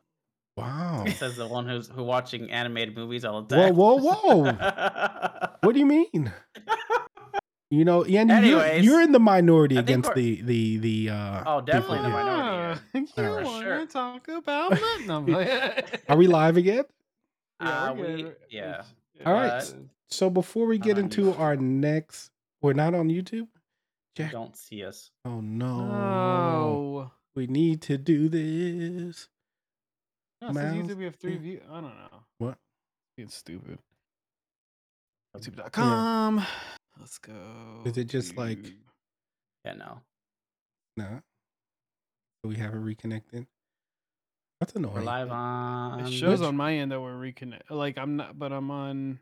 Wow. 0.57 1.05
Says 1.17 1.35
the 1.37 1.47
one 1.47 1.67
who's 1.67 1.87
who 1.87 2.03
watching 2.03 2.51
animated 2.51 2.95
movies 2.95 3.25
all 3.25 3.41
the 3.43 3.55
time. 3.55 3.75
whoa, 3.75 3.97
whoa! 3.97 4.51
Whoa. 4.51 5.47
what 5.61 5.73
do 5.73 5.79
you 5.79 5.85
mean? 5.85 6.31
You 7.69 7.85
know, 7.85 8.03
Yendi, 8.03 8.47
you're, 8.47 8.73
you're 8.75 9.01
in 9.01 9.11
the 9.13 9.19
minority 9.19 9.77
against 9.77 10.13
the 10.13 10.41
the 10.41 10.77
the. 10.77 11.09
uh 11.09 11.43
Oh, 11.45 11.61
definitely 11.61 11.97
people 11.97 12.11
the 12.11 12.17
here. 12.17 12.25
minority. 12.25 12.81
Yeah, 12.93 13.01
you 13.23 13.23
Alright. 13.23 13.45
want 13.45 13.63
Sure. 13.63 13.79
to 13.79 13.85
talk 13.87 14.27
about 14.27 14.71
that? 14.71 15.03
No, 15.07 15.95
Are 16.09 16.17
we 16.17 16.27
live 16.27 16.57
again? 16.57 16.83
Yeah, 17.61 17.83
Uh, 17.89 17.93
we're 17.95 18.15
we- 18.15 18.31
yeah. 18.49 18.83
All 19.25 19.33
right. 19.33 19.49
Uh, 19.53 19.63
So 20.09 20.29
before 20.29 20.67
we 20.67 20.77
get 20.77 20.99
into 20.99 21.31
YouTube. 21.33 21.39
our 21.39 21.55
next, 21.55 22.29
we're 22.61 22.73
not 22.73 22.93
on 22.93 23.09
YouTube. 23.09 23.47
Jack. 24.15 24.31
don't 24.31 24.55
see 24.55 24.83
us. 24.85 25.09
Oh 25.25 25.41
no. 25.41 25.89
Oh. 25.91 27.11
We 27.33 27.47
need 27.47 27.81
to 27.89 27.97
do 27.97 28.29
this. 28.29 29.27
No, 30.43 30.49
it 30.49 30.53
says 30.55 30.73
Mouse- 30.75 30.87
YouTube 30.87 30.97
we 30.97 31.05
have 31.05 31.15
three 31.15 31.37
views. 31.37 31.61
I 31.69 31.73
don't 31.75 31.83
know. 31.83 32.23
What? 32.39 32.57
Being 33.17 33.29
stupid. 33.29 33.79
Um, 35.35 35.41
YouTube.com. 35.41 36.45
Let's 36.99 37.17
go. 37.17 37.81
Is 37.85 37.97
it 37.97 38.05
just 38.05 38.35
like- 38.37 38.73
Yeah, 39.65 39.73
no. 39.73 40.01
No. 40.97 41.21
We 42.43 42.55
haven't 42.55 42.83
reconnected. 42.83 43.47
That's 44.59 44.75
annoying. 44.75 44.93
We're 44.95 45.01
annoying. 45.01 45.27
live 45.29 45.31
on. 45.31 45.99
It 46.01 46.11
shows 46.11 46.39
which- 46.39 46.47
on 46.47 46.57
my 46.57 46.73
end 46.75 46.91
that 46.91 46.99
we're 47.01 47.13
reconnect. 47.15 47.69
Like 47.69 47.97
I'm 47.97 48.15
not, 48.17 48.37
but 48.37 48.51
I'm 48.51 48.69
on. 48.69 49.19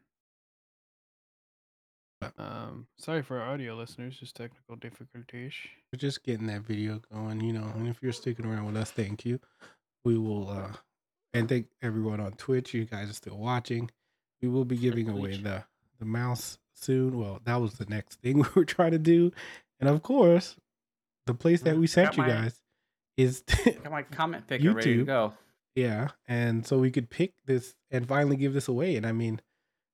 What? 2.19 2.33
Um, 2.37 2.87
sorry 2.97 3.21
for 3.23 3.39
our 3.39 3.53
audio 3.53 3.75
listeners, 3.75 4.17
just 4.19 4.35
technical 4.35 4.75
difficulties. 4.75 5.53
We're 5.91 5.97
just 5.97 6.23
getting 6.23 6.47
that 6.47 6.61
video 6.61 6.99
going, 7.11 7.41
you 7.41 7.53
know. 7.53 7.63
And 7.75 7.87
if 7.87 8.01
you're 8.01 8.11
sticking 8.11 8.45
around 8.45 8.65
with 8.65 8.77
us, 8.77 8.91
thank 8.91 9.25
you. 9.25 9.39
We 10.03 10.17
will 10.17 10.49
uh 10.49 10.73
and 11.33 11.47
thank 11.49 11.67
everyone 11.81 12.19
on 12.19 12.33
Twitch. 12.33 12.73
You 12.73 12.85
guys 12.85 13.09
are 13.09 13.13
still 13.13 13.37
watching. 13.37 13.89
We 14.41 14.47
will 14.47 14.65
be 14.65 14.77
giving 14.77 15.09
away 15.09 15.37
the 15.37 15.63
the 15.99 16.05
mouse 16.05 16.57
soon. 16.73 17.17
Well, 17.19 17.39
that 17.45 17.55
was 17.61 17.73
the 17.75 17.85
next 17.85 18.21
thing 18.21 18.39
we 18.41 18.47
were 18.55 18.65
trying 18.65 18.91
to 18.91 18.99
do. 18.99 19.31
And 19.79 19.89
of 19.89 20.01
course, 20.03 20.55
the 21.27 21.33
place 21.33 21.61
that 21.61 21.75
Mm, 21.75 21.79
we 21.81 21.87
sent 21.87 22.17
you 22.17 22.23
my- 22.23 22.29
guys 22.29 22.61
is 23.17 23.43
Got 23.83 23.91
my 23.91 24.03
comment 24.03 24.47
picker 24.47 24.73
ready 24.73 24.95
to 24.97 25.03
YouTube. 25.03 25.05
go. 25.05 25.33
Yeah, 25.75 26.09
and 26.27 26.65
so 26.67 26.79
we 26.79 26.91
could 26.91 27.09
pick 27.09 27.33
this 27.45 27.75
and 27.89 28.05
finally 28.07 28.35
give 28.35 28.53
this 28.53 28.67
away. 28.67 28.95
And 28.97 29.05
I 29.05 29.11
mean, 29.13 29.39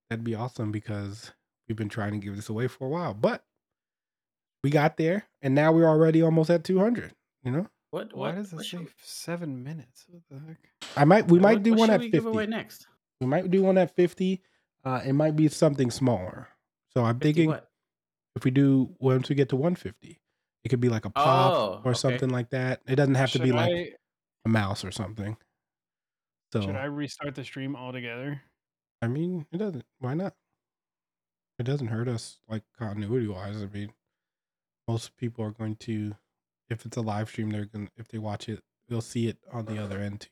that'd 0.10 0.24
be 0.24 0.34
awesome 0.34 0.72
because 0.72 1.32
we've 1.68 1.76
been 1.78 1.90
trying 1.90 2.14
to 2.14 2.18
give 2.18 2.36
this 2.36 2.50
away 2.50 2.68
for 2.68 2.86
a 2.86 2.90
while, 2.90 3.14
but 3.14 3.44
we 4.64 4.70
got 4.72 4.98
there, 4.98 5.28
and 5.42 5.54
now 5.54 5.72
we're 5.72 5.88
already 5.88 6.22
almost 6.22 6.50
at 6.50 6.64
200. 6.64 7.14
You 7.44 7.52
know, 7.52 7.68
What? 7.92 8.14
Why 8.16 8.30
what 8.30 8.36
does 8.36 8.54
it 8.54 8.64
say 8.64 8.88
seven 9.04 9.64
minutes? 9.64 10.06
What 10.10 10.24
the 10.32 10.40
heck? 10.48 10.58
I 10.96 11.06
might 11.06 11.28
we 11.28 11.40
what- 11.40 11.44
might 11.44 11.64
do 11.64 11.72
what 11.72 11.80
one 11.80 11.90
at 11.90 12.02
50. 12.02 12.12
give 12.12 12.50
next? 12.50 12.88
We 13.22 13.28
might 13.28 13.50
do 13.50 13.64
one 13.64 13.78
at 13.78 13.96
50. 13.96 14.42
Uh, 14.84 15.02
it 15.06 15.14
might 15.14 15.36
be 15.36 15.48
something 15.50 15.92
smaller. 15.92 16.48
So 16.94 17.04
I'm 17.04 17.20
thinking 17.20 17.48
what? 17.50 17.70
if 18.36 18.44
we 18.46 18.52
do 18.52 18.96
once 19.00 19.28
we 19.30 19.36
get 19.36 19.50
to 19.50 19.56
150, 19.56 20.20
it 20.64 20.70
could 20.70 20.80
be 20.80 20.90
like 20.90 21.06
a 21.06 21.10
pop 21.10 21.54
Oh, 21.54 21.82
or 21.84 21.92
okay. 21.92 21.98
something 21.98 22.30
like 22.30 22.52
that. 22.52 22.82
It 22.88 22.96
doesn't 22.96 23.16
have 23.16 23.32
to 23.32 23.40
be 23.40 23.48
Should 23.48 23.56
like 23.56 23.72
I, 23.72 23.92
a 24.46 24.50
mouse 24.50 24.86
or 24.86 24.92
something. 24.92 25.36
So 26.54 26.62
should 26.62 26.76
I 26.76 26.86
restart 26.86 27.36
the 27.36 27.44
stream 27.44 27.76
altogether? 27.76 28.42
I 29.02 29.08
mean, 29.08 29.46
it 29.52 29.58
doesn't. 29.58 29.86
Why 30.00 30.14
not? 30.14 30.34
It 31.60 31.64
doesn't 31.64 31.88
hurt 31.88 32.08
us 32.08 32.40
like 32.48 32.64
continuity 32.78 33.28
wise. 33.28 33.62
I 33.62 33.66
mean, 33.66 33.92
most 34.88 35.18
people 35.18 35.44
are 35.44 35.52
going 35.52 35.76
to, 35.78 36.16
if 36.70 36.86
it's 36.86 36.98
a 36.98 37.02
live 37.02 37.30
stream, 37.30 37.50
they're 37.50 37.66
going 37.66 37.88
to 37.88 37.92
if 37.98 38.08
they 38.08 38.20
watch 38.20 38.48
it, 38.48 38.64
they'll 38.88 39.02
see 39.02 39.28
it 39.28 39.38
on 39.52 39.66
the 39.66 39.84
other 39.84 40.00
end 40.00 40.22
too. 40.22 40.30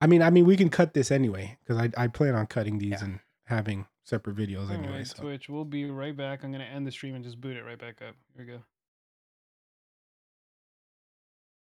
I 0.00 0.06
mean, 0.06 0.22
I 0.22 0.30
mean, 0.30 0.46
we 0.46 0.56
can 0.56 0.70
cut 0.70 0.94
this 0.94 1.10
anyway 1.10 1.58
because 1.62 1.76
I 1.80 2.04
I 2.04 2.08
plan 2.08 2.34
on 2.34 2.46
cutting 2.46 2.78
these 2.78 2.92
Yeah. 2.92 3.04
and 3.04 3.20
having 3.46 3.86
separate 4.04 4.36
videos 4.36 4.68
All 4.68 4.72
anyway. 4.74 4.98
right, 4.98 5.06
So 5.06 5.22
Twitch. 5.22 5.48
We'll 5.48 5.64
be 5.64 5.84
right 5.90 6.16
back. 6.16 6.42
I'm 6.42 6.52
gonna 6.52 6.64
end 6.64 6.86
the 6.86 6.90
stream 6.92 7.14
and 7.14 7.22
just 7.24 7.40
boot 7.40 7.56
it 7.56 7.62
right 7.62 7.78
back 7.78 8.00
up. 8.02 8.14
Here 8.36 8.46
we 8.46 8.52
go. 8.52 8.62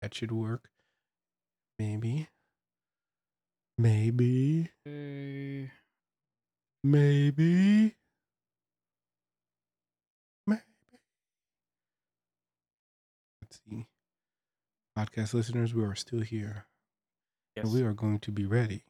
that 0.03 0.15
should 0.15 0.33
work. 0.33 0.71
Maybe. 1.79 2.29
Maybe. 3.77 4.71
Okay. 4.87 5.71
Maybe. 6.83 7.95
Maybe. 10.47 10.63
Let's 13.43 13.61
see. 13.69 13.87
Podcast 14.97 15.35
listeners, 15.35 15.75
we 15.75 15.83
are 15.85 15.95
still 15.95 16.21
here. 16.21 16.67
Yes. 17.63 17.73
And 17.73 17.75
we 17.75 17.87
are 17.87 17.93
going 17.93 18.19
to 18.21 18.31
be 18.33 18.47
ready 18.47 18.85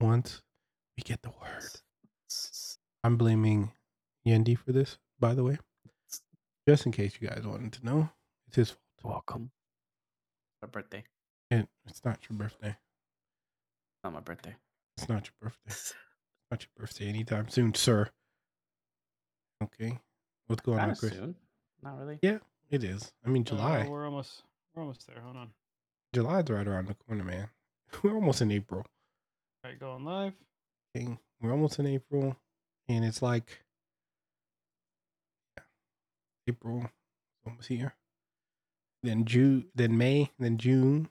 once 0.00 0.42
we 0.96 1.02
get 1.02 1.22
the 1.22 1.30
word. 1.30 1.64
I'm 3.02 3.16
blaming 3.16 3.72
Yendi 4.26 4.56
for 4.56 4.72
this, 4.72 4.98
by 5.18 5.34
the 5.34 5.42
way. 5.42 5.58
Just 6.68 6.86
in 6.86 6.92
case 6.92 7.18
you 7.20 7.28
guys 7.28 7.44
wanted 7.44 7.72
to 7.72 7.84
know. 7.84 8.08
It's 8.46 8.56
his 8.56 8.70
fault. 8.70 9.14
Welcome. 9.14 9.50
My 10.62 10.68
birthday. 10.68 11.02
And 11.50 11.66
it's 11.88 12.04
not 12.04 12.18
your 12.28 12.38
birthday. 12.38 12.76
Not 14.04 14.12
my 14.12 14.20
birthday. 14.20 14.54
It's 14.96 15.08
not 15.08 15.26
your 15.26 15.32
birthday. 15.50 15.60
It's 15.66 15.94
not 16.50 16.62
your 16.62 16.70
birthday 16.86 17.08
anytime 17.08 17.48
soon, 17.48 17.74
sir. 17.74 18.08
Okay. 19.64 19.98
What's 20.46 20.62
going 20.62 20.78
on, 20.78 20.86
Kinda 20.88 21.00
Chris? 21.00 21.12
soon. 21.12 21.34
Not 21.82 21.98
really. 21.98 22.18
Yeah, 22.22 22.38
it 22.70 22.84
is. 22.84 23.12
I 23.24 23.30
mean, 23.30 23.42
Uh, 23.42 23.46
July. 23.46 23.88
we're 23.88 24.04
almost. 24.04 24.42
We're 24.74 24.82
almost 24.82 25.06
there. 25.06 25.20
Hold 25.22 25.36
on. 25.36 25.46
All 25.46 25.52
July's 26.12 26.48
right 26.50 26.66
around 26.68 26.86
the 26.88 26.94
corner, 26.94 27.24
man. 27.24 27.48
We're 28.02 28.14
almost 28.14 28.42
in 28.42 28.50
April. 28.50 28.84
right, 29.64 29.78
going 29.78 30.04
live. 30.04 30.34
Okay. 30.96 31.18
We're 31.40 31.52
almost 31.52 31.78
in 31.78 31.86
April, 31.86 32.36
and 32.88 33.04
it's 33.04 33.22
like 33.22 33.62
yeah, 35.56 35.64
April 36.48 36.90
almost 37.46 37.68
here. 37.68 37.94
Then 39.02 39.24
June, 39.24 39.66
then 39.74 39.96
May, 39.96 40.30
then 40.38 40.58
June, 40.58 41.08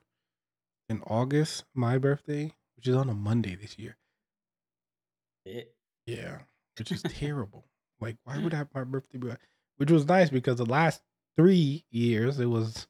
then 0.88 1.02
August. 1.08 1.66
My 1.74 1.98
birthday, 1.98 2.54
which 2.76 2.88
is 2.88 2.96
on 2.96 3.10
a 3.10 3.16
Monday 3.16 3.56
this 3.56 3.80
year. 3.80 3.98
It. 5.46 5.74
Yeah, 6.06 6.40
which 6.78 6.92
is 6.92 7.02
terrible. 7.08 7.66
Like, 8.00 8.18
why 8.24 8.38
would 8.38 8.54
I 8.54 8.58
have 8.58 8.70
my 8.74 8.84
birthday? 8.84 9.18
Be 9.18 9.32
which 9.78 9.92
was 9.92 10.06
nice 10.06 10.30
because 10.30 10.58
the 10.58 10.66
last 10.66 11.02
three 11.38 11.86
years 11.90 12.40
it 12.40 12.46
was 12.46 12.88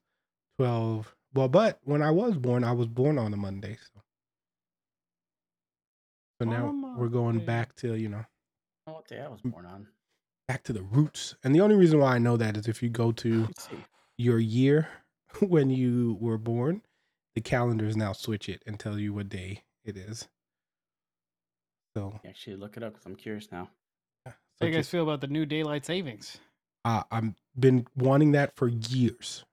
twelve. 0.57 1.15
Well, 1.33 1.47
but 1.47 1.79
when 1.83 2.01
I 2.01 2.11
was 2.11 2.35
born, 2.37 2.63
I 2.63 2.71
was 2.71 2.87
born 2.87 3.17
on 3.17 3.33
a 3.33 3.37
Monday. 3.37 3.77
So, 3.93 4.01
so 6.41 6.49
now 6.49 6.67
On 6.69 6.83
a 6.95 6.97
we're 6.99 7.07
going 7.09 7.35
Monday. 7.37 7.45
back 7.45 7.75
to 7.77 7.93
you 7.95 8.09
know 8.09 8.25
I 8.87 8.91
what 8.91 9.07
day 9.07 9.21
I 9.21 9.27
was 9.27 9.41
Mm. 9.41 9.51
born 9.51 9.65
on. 9.65 9.87
back 10.47 10.63
to 10.63 10.73
the 10.73 10.81
roots. 10.81 11.35
And 11.43 11.53
the 11.53 11.61
only 11.61 11.75
reason 11.75 11.99
why 11.99 12.15
I 12.15 12.19
know 12.19 12.35
that 12.37 12.57
is 12.57 12.67
if 12.67 12.81
you 12.81 12.89
go 12.89 13.11
to 13.13 13.49
your 14.17 14.39
year 14.39 14.87
when 15.47 15.69
you 15.69 16.17
were 16.19 16.37
born, 16.39 16.81
the 17.35 17.41
calendars 17.41 17.95
now 17.95 18.13
switch 18.13 18.49
it 18.49 18.63
and 18.65 18.79
tell 18.79 18.97
you 18.97 19.13
what 19.13 19.29
day 19.29 19.63
it 19.83 19.95
is. 19.95 20.27
So, 21.95 22.19
Actually, 22.25 22.55
look 22.55 22.77
it 22.77 22.83
up 22.83 22.93
because 22.93 23.05
I'm 23.05 23.15
curious 23.15 23.51
now. 23.51 23.69
yeah, 24.25 24.31
How 24.33 24.37
do 24.61 24.67
you 24.67 24.71
guys 24.73 24.79
just- 24.85 24.91
feel 24.91 25.03
about 25.03 25.21
the 25.21 25.27
new 25.27 25.45
daylight 25.45 25.85
savings? 25.85 26.39
uh, 26.85 27.03
I've 27.11 27.35
been 27.59 27.85
wanting 27.95 28.31
that 28.31 28.55
for 28.55 28.67
years 28.69 29.43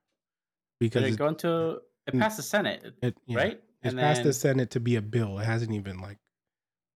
because 0.79 1.03
Did 1.03 1.09
it 1.09 1.13
it, 1.13 1.17
go 1.17 1.27
into? 1.27 1.81
It 2.07 2.13
Mm. 2.13 2.19
passed 2.19 2.37
the 2.37 2.43
Senate, 2.43 2.93
it- 3.01 3.17
yeah, 3.25 3.37
right? 3.37 3.61
It's 3.83 3.93
And 3.93 3.99
passed 3.99 4.23
the 4.23 4.33
Senate 4.33 4.71
to 4.71 4.79
be 4.79 4.95
a 4.95 5.01
bill. 5.01 5.39
It 5.39 5.45
hasn't 5.45 5.73
even 5.73 5.99
like 5.99 6.17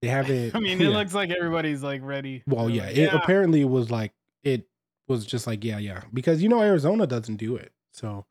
they 0.01 0.07
haven't. 0.07 0.55
I 0.55 0.59
mean, 0.59 0.79
yeah. 0.79 0.88
it 0.88 0.91
looks 0.91 1.13
like 1.13 1.29
everybody's 1.29 1.84
like 1.84 2.01
ready. 2.03 2.43
well, 2.47 2.69
yeah. 2.69 2.86
like, 2.88 2.97
It 2.97 3.13
apparently 3.13 3.63
was 3.65 3.91
like 3.91 4.13
it 4.43 4.67
was 5.07 5.25
just 5.25 5.45
like 5.47 5.63
yeah, 5.63 5.77
yeah, 5.77 6.01
because 6.13 6.41
you 6.41 6.49
know 6.49 6.61
Arizona 6.61 7.05
doesn't 7.05 7.38
do 7.38 7.55
it. 7.57 7.71
So 7.93 8.25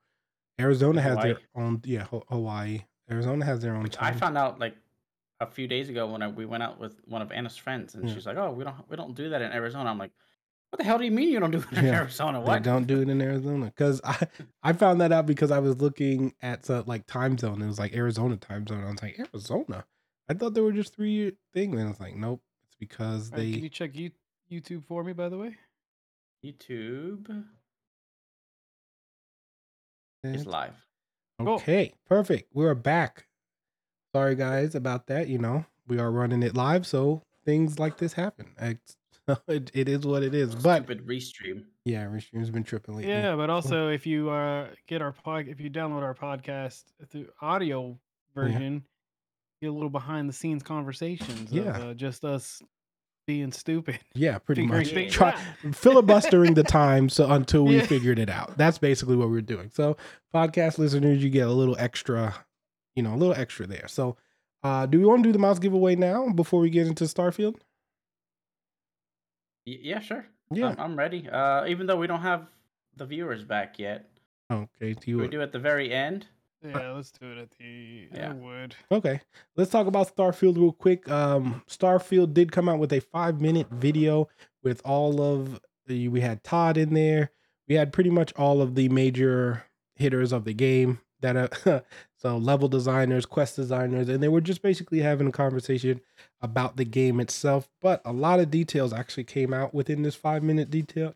Arizona 0.59 1.01
has 1.03 1.18
their 1.18 1.38
own 1.55 1.80
yeah 1.84 2.07
Hawaii. 2.28 2.82
Arizona 3.11 3.44
has 3.44 3.61
their 3.61 3.74
own. 3.74 3.82
Which 3.82 3.96
I 4.01 4.12
found 4.12 4.38
out 4.38 4.59
like 4.59 4.74
a 5.40 5.46
few 5.46 5.66
days 5.66 5.88
ago 5.88 6.07
when 6.07 6.22
I, 6.22 6.28
we 6.28 6.44
went 6.46 6.62
out 6.62 6.78
with 6.78 7.01
one 7.07 7.22
of 7.22 7.32
Anna's 7.32 7.57
friends, 7.57 7.94
and 7.94 8.07
Yeah. 8.09 8.14
she's 8.14 8.26
like, 8.26 8.36
"Oh, 8.36 8.53
we 8.53 8.64
don't 8.64 8.76
we 8.88 8.96
don't 8.96 9.14
do 9.14 9.28
that 9.30 9.42
in 9.42 9.53
Arizona." 9.53 9.90
I'm 9.90 9.98
like, 9.98 10.12
"What 10.71 10.79
the 10.79 10.85
hell 10.85 10.99
do 10.99 11.05
you 11.05 11.11
mean 11.11 11.29
you 11.31 11.41
don't 11.41 11.51
do 11.51 11.59
it 11.59 11.73
in 11.79 11.85
Yeah. 11.85 12.01
Arizona? 12.01 12.39
They 12.41 12.45
What? 12.47 12.62
don't 12.62 12.87
do 12.87 13.01
it 13.03 13.09
in 13.09 13.21
Arizona 13.21 13.66
because 13.66 14.01
I 14.05 14.27
I 14.62 14.73
found 14.73 15.01
that 15.01 15.12
out 15.12 15.27
because 15.27 15.51
I 15.51 15.59
was 15.59 15.81
looking 15.81 16.35
at 16.43 16.62
the 16.64 16.83
like 16.83 17.07
time 17.07 17.37
zone. 17.39 17.61
It 17.62 17.66
was 17.66 17.79
like 17.79 17.95
Arizona 17.95 18.37
time 18.37 18.66
zone. 18.66 18.85
I 18.85 18.91
was 18.91 19.03
like 19.03 19.18
Arizona. 19.18 19.85
I 20.29 20.35
thought 20.35 20.55
there 20.55 20.62
were 20.62 20.73
just 20.73 20.95
three 20.95 21.33
things, 21.53 21.75
and 21.75 21.87
I 21.87 21.89
was 21.91 22.01
like, 22.01 22.14
nope. 22.14 22.41
It's 22.66 22.77
because 22.79 23.31
they. 23.31 23.53
can 23.53 23.62
you 23.64 23.68
check 23.68 23.97
you, 23.97 24.12
YouTube 24.51 24.85
for 24.85 25.03
me, 25.03 25.12
by 25.12 25.29
the 25.29 25.37
way? 25.39 25.57
YouTube 26.45 27.45
is 30.23 30.47
live. 30.47 30.75
Cool. 31.39 31.49
Okay, 31.55 31.95
perfect. 32.07 32.51
We're 32.55 32.75
back. 32.75 33.27
Sorry 34.14 34.35
guys 34.37 34.75
about 34.75 35.07
that. 35.09 35.29
You 35.29 35.39
know 35.39 35.64
we 35.89 35.99
are 35.99 36.11
running 36.11 36.43
it 36.43 36.55
live, 36.55 36.87
so 36.87 37.23
things 37.45 37.79
like 37.79 37.99
this 37.99 38.12
happen. 38.12 38.53
It's- 38.61 38.97
It, 39.49 39.70
it 39.74 39.89
is 39.89 40.07
what 40.07 40.22
it 40.22 40.35
is. 40.35 40.55
But 40.55 40.85
Stupid 40.85 41.07
restream. 41.07 41.64
yeah, 41.85 42.05
Restream's 42.05 42.51
been 42.51 42.64
tripping 42.64 42.97
lately. 42.97 43.11
Yeah, 43.12 43.37
but 43.37 43.51
also 43.57 43.89
if 43.89 44.07
you 44.07 44.31
uh 44.31 44.68
get 44.87 45.03
our 45.03 45.12
pod, 45.12 45.47
if 45.49 45.61
you 45.61 45.70
download 45.70 46.03
our 46.03 46.14
podcast 46.14 46.85
through 47.11 47.28
audio 47.41 47.99
version, 48.35 48.85
get 49.61 49.68
a 49.68 49.72
little 49.72 49.91
behind 49.91 50.28
the 50.28 50.33
scenes 50.33 50.62
conversations. 50.62 51.51
Yeah. 51.53 51.76
of, 51.76 51.83
uh, 51.91 51.95
just 51.95 52.24
us 52.24 52.62
being 53.26 53.53
stupid. 53.53 53.99
Yeah, 54.14 54.39
pretty 54.47 54.66
much. 54.66 54.89
things 54.89 55.12
Try, 55.12 55.39
filibustering 55.72 56.55
the 56.55 56.62
time 56.64 57.09
so 57.09 57.31
until 57.31 57.64
we 57.64 57.76
Yeah. 57.76 57.87
figured 57.87 58.18
it 58.18 58.28
out. 58.31 58.57
That's 58.57 58.78
basically 58.78 59.16
what 59.16 59.31
we're 59.31 59.41
doing. 59.43 59.70
So, 59.72 59.97
podcast 60.35 60.78
listeners, 60.78 61.22
you 61.22 61.31
get 61.31 61.47
a 61.47 61.53
little 61.53 61.76
extra, 61.78 62.35
you 62.97 63.03
know, 63.03 63.14
a 63.14 63.16
little 63.16 63.35
extra 63.35 63.66
there. 63.66 63.87
So, 63.89 64.16
uh, 64.62 64.87
do 64.87 64.99
we 64.99 65.05
want 65.05 65.22
to 65.22 65.28
do 65.28 65.33
the 65.33 65.39
mouse 65.39 65.59
giveaway 65.59 65.95
now 65.97 66.28
before 66.31 66.61
we 66.61 66.70
get 66.70 66.87
into 66.87 67.05
Starfield? 67.05 67.57
Y- 69.71 69.79
yeah, 69.83 70.01
sure. 70.01 70.27
Yeah. 70.51 70.68
I'm, 70.71 70.81
I'm 70.81 70.97
ready. 70.99 71.29
Uh, 71.29 71.66
even 71.66 71.87
though 71.87 71.97
we 71.97 72.07
don't 72.07 72.23
have 72.23 72.47
the 72.97 73.07
viewers 73.07 73.45
back 73.45 73.79
yet. 73.79 74.09
Okay, 74.53 74.95
do 74.95 75.12
Do 75.12 75.18
we 75.18 75.29
do 75.29 75.41
it 75.41 75.45
at 75.45 75.53
the 75.53 75.59
very 75.61 75.93
end? 75.93 76.27
Yeah, 76.62 76.91
let's 76.91 77.12
do 77.12 77.31
it 77.33 77.39
at 77.39 77.51
the. 77.59 78.09
I 78.12 78.16
Yeah. 78.16 78.33
would. 78.35 78.75
Okay, 78.91 79.21
let's 79.57 79.71
talk 79.71 79.87
about 79.87 80.14
Starfield 80.14 80.57
real 80.57 80.73
quick. 80.73 81.09
Um, 81.09 81.62
Starfield 81.68 82.35
did 82.35 82.51
come 82.53 82.68
out 82.68 82.79
with 82.81 82.93
a 82.93 83.01
five 83.01 83.41
minute 83.41 83.68
video 83.71 84.29
with 84.62 84.83
all 84.85 85.23
of 85.23 85.61
the. 85.87 86.09
We 86.09 86.21
had 86.21 86.43
Todd 86.43 86.77
in 86.77 86.93
there. 86.95 87.31
We 87.68 87.77
had 87.77 87.93
pretty 87.93 88.11
much 88.11 88.33
all 88.35 88.61
of 88.61 88.75
the 88.75 88.89
major 88.89 89.64
hitters 89.95 90.33
of 90.33 90.45
the 90.45 90.53
game 90.55 91.01
that 91.21 91.37
are 91.66 91.85
so 92.16 92.37
level 92.37 92.68
designers, 92.68 93.27
quest 93.27 93.57
designers, 93.57 94.09
and 94.09 94.23
they 94.23 94.29
were 94.29 94.41
just 94.41 94.62
basically 94.62 95.01
having 95.01 95.27
a 95.27 95.33
conversation 95.33 96.01
about 96.41 96.77
the 96.77 96.85
game 96.85 97.21
itself. 97.21 97.68
But 97.81 98.03
a 98.05 98.12
lot 98.12 98.41
of 98.41 98.51
details 98.51 98.93
actually 98.93 99.25
came 99.25 99.53
out 99.53 99.75
within 99.75 100.03
this 100.03 100.14
five 100.14 100.43
minute 100.43 100.71
detail 100.71 101.14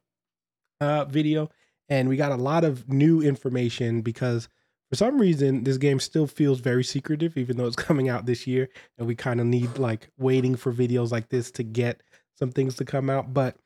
uh, 0.80 1.04
video, 1.04 1.50
and 1.88 2.08
we 2.08 2.16
got 2.16 2.32
a 2.32 2.36
lot 2.36 2.64
of 2.64 2.88
new 2.88 3.20
information 3.20 4.00
because 4.00 4.48
for 4.94 4.96
some 4.96 5.20
reason 5.20 5.64
this 5.64 5.76
game 5.76 5.98
still 5.98 6.26
feels 6.26 6.60
very 6.60 6.84
secretive 6.84 7.36
even 7.36 7.56
though 7.56 7.66
it's 7.66 7.76
coming 7.88 8.08
out 8.08 8.26
this 8.26 8.46
year 8.46 8.68
and 8.98 9.06
we 9.06 9.14
kind 9.14 9.40
of 9.40 9.46
need 9.46 9.78
like 9.78 10.10
waiting 10.18 10.54
for 10.54 10.72
videos 10.72 11.10
like 11.10 11.28
this 11.30 11.50
to 11.50 11.62
get 11.62 12.02
some 12.38 12.50
things 12.50 12.76
to 12.76 12.84
come 12.84 13.10
out 13.10 13.34
but 13.34 13.56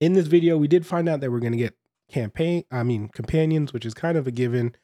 in 0.00 0.12
this 0.12 0.26
video 0.26 0.56
we 0.56 0.68
did 0.68 0.86
find 0.86 1.08
out 1.08 1.20
that 1.20 1.30
we're 1.30 1.40
going 1.40 1.52
to 1.52 1.58
get 1.58 1.76
campaign 2.10 2.64
i 2.70 2.82
mean 2.82 3.08
companions 3.08 3.72
which 3.72 3.86
is 3.86 3.94
kind 3.94 4.18
of 4.18 4.26
a 4.26 4.30
given 4.30 4.74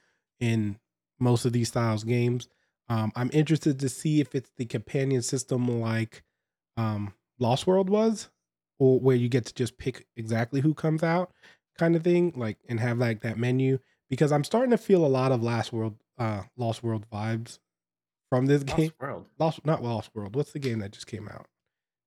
in 0.41 0.78
most 1.18 1.45
of 1.45 1.53
these 1.53 1.68
styles 1.68 2.05
games 2.05 2.49
um, 2.88 3.12
i'm 3.14 3.30
interested 3.32 3.78
to 3.78 3.88
see 3.88 4.20
if 4.20 4.34
it's 4.34 4.51
the 4.57 4.64
companion 4.64 5.22
system 5.22 5.80
like 5.80 6.22
um, 6.76 7.14
lost 7.38 7.66
world 7.66 7.88
was 7.88 8.30
or 8.78 8.99
where 8.99 9.16
you 9.16 9.28
get 9.28 9.45
to 9.45 9.55
just 9.55 9.78
pick 9.78 10.07
exactly 10.16 10.61
who 10.61 10.74
comes 10.74 11.03
out 11.03 11.32
kind 11.78 11.95
of 11.95 12.03
thing 12.03 12.32
like 12.36 12.59
and 12.68 12.80
have 12.80 12.99
like 12.99 13.20
that 13.20 13.38
menu 13.38 13.78
because 14.11 14.32
I'm 14.32 14.45
starting 14.45 14.72
to 14.72 14.78
feel 14.78 15.07
a 15.07 15.09
lot 15.09 15.32
of 15.32 15.43
Last 15.43 15.72
World, 15.72 15.97
uh, 16.18 16.43
Lost 16.57 16.82
World 16.82 17.07
vibes 17.11 17.61
from 18.28 18.47
this 18.47 18.64
game. 18.64 18.76
Lost 18.91 19.01
World. 19.01 19.26
Lost, 19.38 19.64
not 19.64 19.82
Lost 19.82 20.11
World. 20.14 20.34
What's 20.36 20.53
the 20.53 20.59
game 20.59 20.80
that 20.80 20.93
just 20.93 21.07
came 21.07 21.28
out 21.28 21.47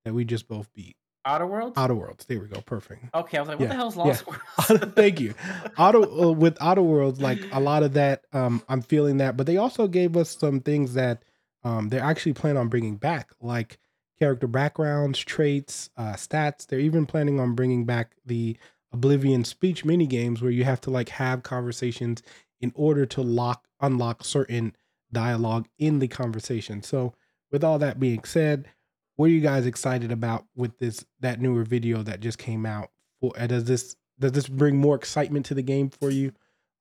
that 0.05 0.13
we 0.13 0.25
just 0.25 0.47
both 0.47 0.71
beat? 0.73 0.97
Outer 1.25 1.45
Worlds? 1.47 1.77
Outer 1.77 1.95
Worlds. 1.95 2.25
There 2.25 2.39
we 2.39 2.47
go. 2.47 2.61
Perfect. 2.61 3.05
okay, 3.15 3.37
I 3.37 3.41
was 3.41 3.47
like, 3.49 3.59
what 3.59 3.65
Yeah, 3.65 3.69
the 3.69 3.75
hell's 3.75 3.95
yeah. 3.95 4.03
Lost 4.03 4.27
Worlds? 4.69 4.85
Thank 4.95 5.19
you. 5.19 5.33
Outer 5.77 5.99
uh, 5.99 6.31
with 6.31 6.57
Outer 6.61 6.81
Worlds, 6.81 7.19
like 7.21 7.39
a 7.51 7.59
lot 7.59 7.83
of 7.83 7.93
that, 7.93 8.25
um, 8.33 8.61
I'm 8.67 8.81
feeling 8.81 9.17
that. 9.17 9.37
But 9.37 9.45
they 9.47 9.57
also 9.57 9.87
gave 9.87 10.17
us 10.17 10.37
some 10.37 10.59
things 10.59 10.93
that 10.95 11.23
um, 11.63 11.89
they're 11.89 12.03
actually 12.03 12.33
planning 12.33 12.57
on 12.57 12.67
bringing 12.67 12.97
back, 12.97 13.31
like 13.41 13.77
character 14.19 14.47
backgrounds, 14.47 15.19
traits, 15.19 15.89
uh, 15.97 16.13
stats. 16.13 16.67
They're 16.67 16.79
even 16.79 17.05
planning 17.05 17.39
on 17.39 17.55
bringing 17.55 17.85
back 17.85 18.11
the 18.25 18.57
Oblivion 18.91 19.43
speech 19.43 19.83
mini 19.85 20.05
games 20.05 20.41
where 20.41 20.51
you 20.51 20.65
have 20.65 20.79
to 20.81 20.91
like 20.91 21.09
have 21.09 21.41
conversations 21.41 22.21
in 22.61 22.71
order 22.75 23.05
to 23.07 23.21
lock 23.21 23.65
unlock 23.81 24.23
certain 24.23 24.75
dialogue 25.11 25.67
in 25.79 25.99
the 25.99 26.07
conversation. 26.07 26.83
So, 26.83 27.13
with 27.51 27.63
all 27.63 27.79
that 27.79 27.99
being 27.99 28.23
said, 28.23 28.67
what 29.15 29.25
are 29.25 29.33
you 29.33 29.41
guys 29.41 29.65
excited 29.65 30.11
about 30.11 30.45
with 30.55 30.77
this 30.79 31.05
that 31.19 31.39
newer 31.39 31.63
video 31.63 32.03
that 32.03 32.19
just 32.19 32.37
came 32.37 32.65
out? 32.65 32.89
For 33.21 33.31
uh, 33.37 33.47
does 33.47 33.65
this 33.65 33.95
does 34.19 34.31
this 34.31 34.47
bring 34.47 34.77
more 34.77 34.95
excitement 34.95 35.45
to 35.47 35.53
the 35.53 35.61
game 35.61 35.89
for 35.89 36.09
you? 36.09 36.33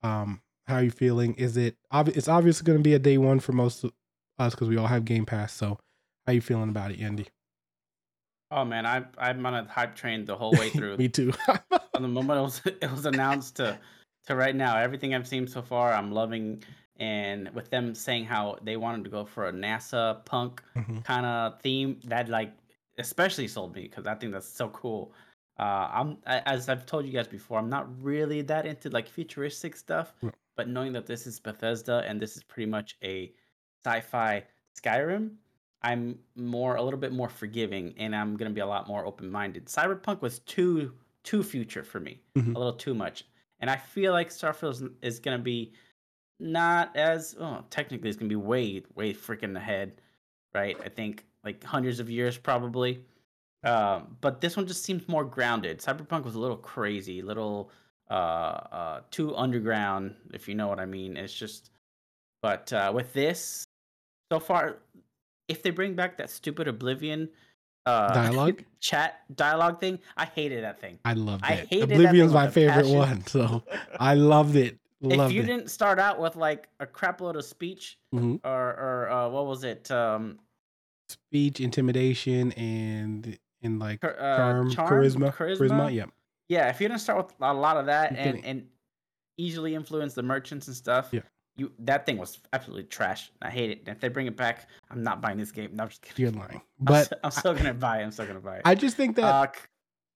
Um, 0.03 0.43
how 0.67 0.77
are 0.77 0.83
you 0.83 0.91
feeling? 0.91 1.35
Is 1.35 1.57
it 1.57 1.77
obvious? 1.91 2.17
It's 2.17 2.29
obviously 2.29 2.65
going 2.65 2.79
to 2.79 2.83
be 2.83 2.95
a 2.95 2.99
day 2.99 3.19
one 3.19 3.41
for 3.41 3.53
most 3.53 3.85
of 3.85 3.93
us 4.39 4.55
because 4.55 4.69
we 4.69 4.77
all 4.77 4.87
have 4.87 5.05
Game 5.05 5.27
Pass. 5.27 5.53
So, 5.53 5.79
how 6.27 6.33
are 6.33 6.35
you 6.35 6.41
feeling 6.41 6.69
about 6.69 6.91
it, 6.91 7.01
Andy? 7.01 7.27
oh 8.53 8.65
man, 8.65 8.87
I 8.87 9.05
I'm 9.19 9.45
on 9.47 9.55
a 9.55 9.65
hype 9.65 9.97
train 9.97 10.25
the 10.25 10.37
whole 10.37 10.53
way 10.53 10.71
through. 10.71 10.97
Me 10.99 11.09
too. 11.09 11.33
From 11.95 12.03
the 12.03 12.09
moment 12.09 12.39
it 12.39 12.43
was 12.43 12.63
it 12.83 12.91
was 12.91 13.07
announced 13.07 13.57
to 13.57 13.79
to 14.27 14.37
right 14.37 14.55
now, 14.55 14.77
everything 14.77 15.15
I've 15.15 15.27
seen 15.27 15.49
so 15.49 15.63
far, 15.63 15.93
I'm 15.93 16.13
loving. 16.13 16.63
And 16.97 17.49
with 17.55 17.71
them 17.71 17.95
saying 17.95 18.27
how 18.27 18.59
they 18.63 18.77
wanted 18.77 19.05
to 19.05 19.11
go 19.11 19.25
for 19.25 19.49
a 19.49 19.53
NASA 19.53 20.25
punk 20.27 20.63
Mhm. 20.77 21.05
kind 21.05 21.27
of 21.27 21.61
theme, 21.61 22.01
that 22.05 22.29
like 22.29 22.53
especially 22.99 23.49
sold 23.49 23.75
me 23.75 23.83
because 23.83 24.07
I 24.07 24.15
think 24.15 24.33
that's 24.33 24.47
so 24.49 24.69
cool. 24.71 25.15
Uh, 25.59 25.89
I'm 25.93 26.19
as 26.27 26.69
I've 26.69 26.87
told 26.87 27.07
you 27.07 27.13
guys 27.13 27.29
before, 27.29 27.59
I'm 27.59 27.71
not 27.71 27.87
really 28.03 28.43
that 28.43 28.67
into 28.67 28.91
like 28.91 29.09
futuristic 29.09 29.77
stuff, 29.77 30.15
but 30.57 30.69
knowing 30.69 30.93
that 30.93 31.07
this 31.07 31.27
is 31.27 31.41
Bethesda 31.41 32.05
and 32.07 32.21
this 32.21 32.37
is 32.37 32.43
pretty 32.43 32.71
much 32.71 32.97
a 33.03 33.33
sci-fi 33.85 34.45
Skyrim, 34.79 35.37
I'm 35.83 36.19
more 36.37 36.77
a 36.77 36.83
little 36.83 37.01
bit 37.01 37.13
more 37.13 37.29
forgiving 37.29 37.95
and 37.99 38.15
I'm 38.15 38.37
gonna 38.37 38.51
be 38.51 38.61
a 38.61 38.67
lot 38.67 38.87
more 38.87 39.05
open-minded. 39.07 39.67
Cyberpunk 39.67 40.21
was 40.21 40.41
too 40.41 40.93
too 41.25 41.43
future 41.43 41.85
for 41.85 42.01
me, 42.01 42.21
Mhm. 42.37 42.55
a 42.55 42.59
little 42.59 42.73
too 42.77 42.95
much, 42.95 43.25
and 43.61 43.71
I 43.71 43.77
feel 43.77 44.13
like 44.13 44.29
Starfield 44.29 44.71
is, 44.73 44.83
is 45.03 45.19
gonna 45.21 45.39
be 45.39 45.73
not 46.43 46.95
as 46.97 47.37
oh, 47.41 47.65
technically 47.71 48.09
it's 48.09 48.19
gonna 48.19 48.29
be 48.29 48.37
way 48.37 48.83
way 48.95 49.15
freaking 49.15 49.57
ahead, 49.57 50.01
right? 50.55 50.77
I 50.85 50.89
think 50.89 51.25
like 51.45 51.63
hundreds 51.65 52.01
of 52.01 52.11
years 52.11 52.37
probably. 52.37 53.05
Um, 53.65 54.17
but 54.21 54.41
this 54.41 54.57
one 54.57 54.67
just 54.67 54.85
seems 54.85 55.09
more 55.09 55.25
grounded. 55.25 55.79
Cyberpunk 55.79 56.25
was 56.25 56.35
a 56.35 56.39
little 56.39 56.57
crazy, 56.57 57.21
a 57.21 57.25
little 57.25 57.71
uh, 58.11 58.15
uh, 58.15 59.01
too 59.11 59.37
underground, 59.37 60.15
if 60.33 60.49
you 60.49 60.55
know 60.55 60.67
what 60.67 60.81
I 60.81 60.87
mean. 60.87 61.17
It's 61.17 61.33
just, 61.33 61.71
but 62.43 62.73
uh, 62.73 62.91
with 62.93 63.13
this, 63.13 63.65
so 64.33 64.41
far, 64.41 64.79
if 65.49 65.63
they 65.63 65.71
bring 65.71 65.95
back 65.95 66.17
that 66.17 66.29
stupid 66.29 66.67
Oblivion 66.67 67.29
uh, 67.87 68.13
Dialogue? 68.13 68.65
chat 68.81 69.21
dialogue 69.37 69.81
thing, 69.81 69.99
I 70.17 70.25
hated 70.25 70.65
that 70.65 70.81
thing. 70.81 70.99
I 71.05 71.15
loved 71.15 71.45
I 71.45 71.55
it. 71.55 71.69
hated 71.69 71.91
that 71.91 71.95
Oblivion's 72.01 72.33
my 72.33 72.49
favorite 72.49 72.83
passion. 72.83 72.97
one, 72.97 73.27
so 73.27 73.63
I 74.01 74.15
loved 74.15 74.57
it. 74.57 74.79
If 75.03 75.33
you 75.33 75.43
it. 75.43 75.47
didn't 75.47 75.71
start 75.71 75.99
out 75.99 76.21
with 76.21 76.37
like 76.37 76.69
a 76.81 76.87
crap 76.87 77.21
load 77.21 77.37
of 77.37 77.45
speech 77.45 77.99
Mhm. 78.15 78.41
or 78.45 78.51
or 78.51 79.11
uh, 79.11 79.29
what 79.29 79.47
was 79.47 79.65
it 79.65 79.91
um 79.91 80.39
Speech, 81.09 81.61
intimidation, 81.61 82.53
and 82.53 83.39
and 83.63 83.79
like 83.79 84.03
uh, 84.03 84.13
charm, 84.37 84.71
charm, 84.71 84.89
charisma, 84.91 85.35
charisma, 85.35 85.59
charisma. 85.59 85.95
Yep. 85.95 86.11
yeah 86.49 86.69
if 86.69 86.81
you 86.81 86.89
didn't 86.89 87.01
start 87.01 87.19
with 87.27 87.35
a 87.41 87.53
lot 87.53 87.77
of 87.77 87.87
that 87.87 88.13
You 88.13 88.19
and 88.19 88.45
and 88.45 88.67
easily 89.37 89.75
influence 89.75 90.15
the 90.15 90.23
merchants 90.23 90.69
and 90.69 90.77
stuff 90.77 91.09
Yeah. 91.13 91.21
you 91.57 91.71
that 91.81 92.07
thing 92.07 92.17
was 92.19 92.41
absolutely 92.53 92.85
trash 92.85 93.31
i 93.43 93.51
hate 93.51 93.71
it 93.71 93.79
and 93.81 93.89
if 93.89 94.01
they 94.01 94.09
bring 94.09 94.27
it 94.27 94.37
back 94.37 94.69
i'm 94.91 95.03
not 95.03 95.21
buying 95.21 95.37
this 95.39 95.53
game 95.53 95.71
no, 95.75 95.85
i'm 95.85 95.89
just 95.91 96.03
kidding 96.03 96.23
You're 96.23 96.33
lying, 96.33 96.63
I'm 96.81 96.85
but 96.85 97.13
I'm, 97.23 97.31
still 97.31 97.55
gonna 97.55 97.75
buy 97.75 98.01
it 98.01 98.05
i'm 98.05 98.11
still 98.13 98.27
gonna 98.27 98.41
buy 98.41 98.57
it 98.57 98.63
I 98.65 98.75
just 98.75 98.97
think 98.97 99.17
that 99.17 99.25
uh, 99.25 99.47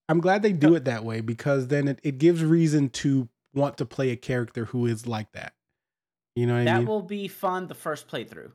I'm 0.09 0.21
glad 0.21 0.43
they 0.43 0.53
do 0.53 0.75
it 0.77 0.85
that 0.85 1.05
way 1.05 1.21
because 1.21 1.67
then 1.69 1.89
it, 1.89 1.99
it 2.05 2.19
gives 2.19 2.43
reason 2.45 2.89
to 2.91 3.29
want 3.57 3.77
to 3.79 3.87
play 3.87 4.11
a 4.11 4.17
character 4.17 4.67
who 4.67 4.87
is 4.87 5.07
like 5.07 5.33
that. 5.33 5.55
You 6.37 6.47
know 6.47 6.53
what 6.55 6.61
I 6.61 6.65
that 6.67 6.79
mean? 6.79 6.87
will 6.87 7.03
be 7.03 7.27
fun 7.29 7.67
the 7.67 7.75
first 7.75 8.07
playthrough 8.09 8.53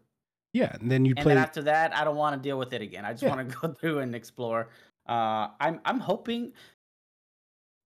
yeah, 0.53 0.75
and 0.81 0.91
then 0.91 1.05
you 1.05 1.13
and 1.15 1.23
play. 1.23 1.33
then 1.33 1.41
after 1.41 1.61
that 1.63 1.95
i 1.95 2.03
don't 2.03 2.17
want 2.17 2.35
to 2.35 2.41
deal 2.47 2.57
with 2.59 2.73
it 2.73 2.81
again 2.81 3.05
i 3.05 3.11
just 3.11 3.23
Yeah. 3.23 3.29
want 3.35 3.49
to 3.49 3.55
go 3.61 3.73
through 3.73 3.99
and 3.99 4.13
explore 4.13 4.69
uh 5.07 5.47
i'm 5.59 5.79
i'm 5.85 5.99
hoping 5.99 6.51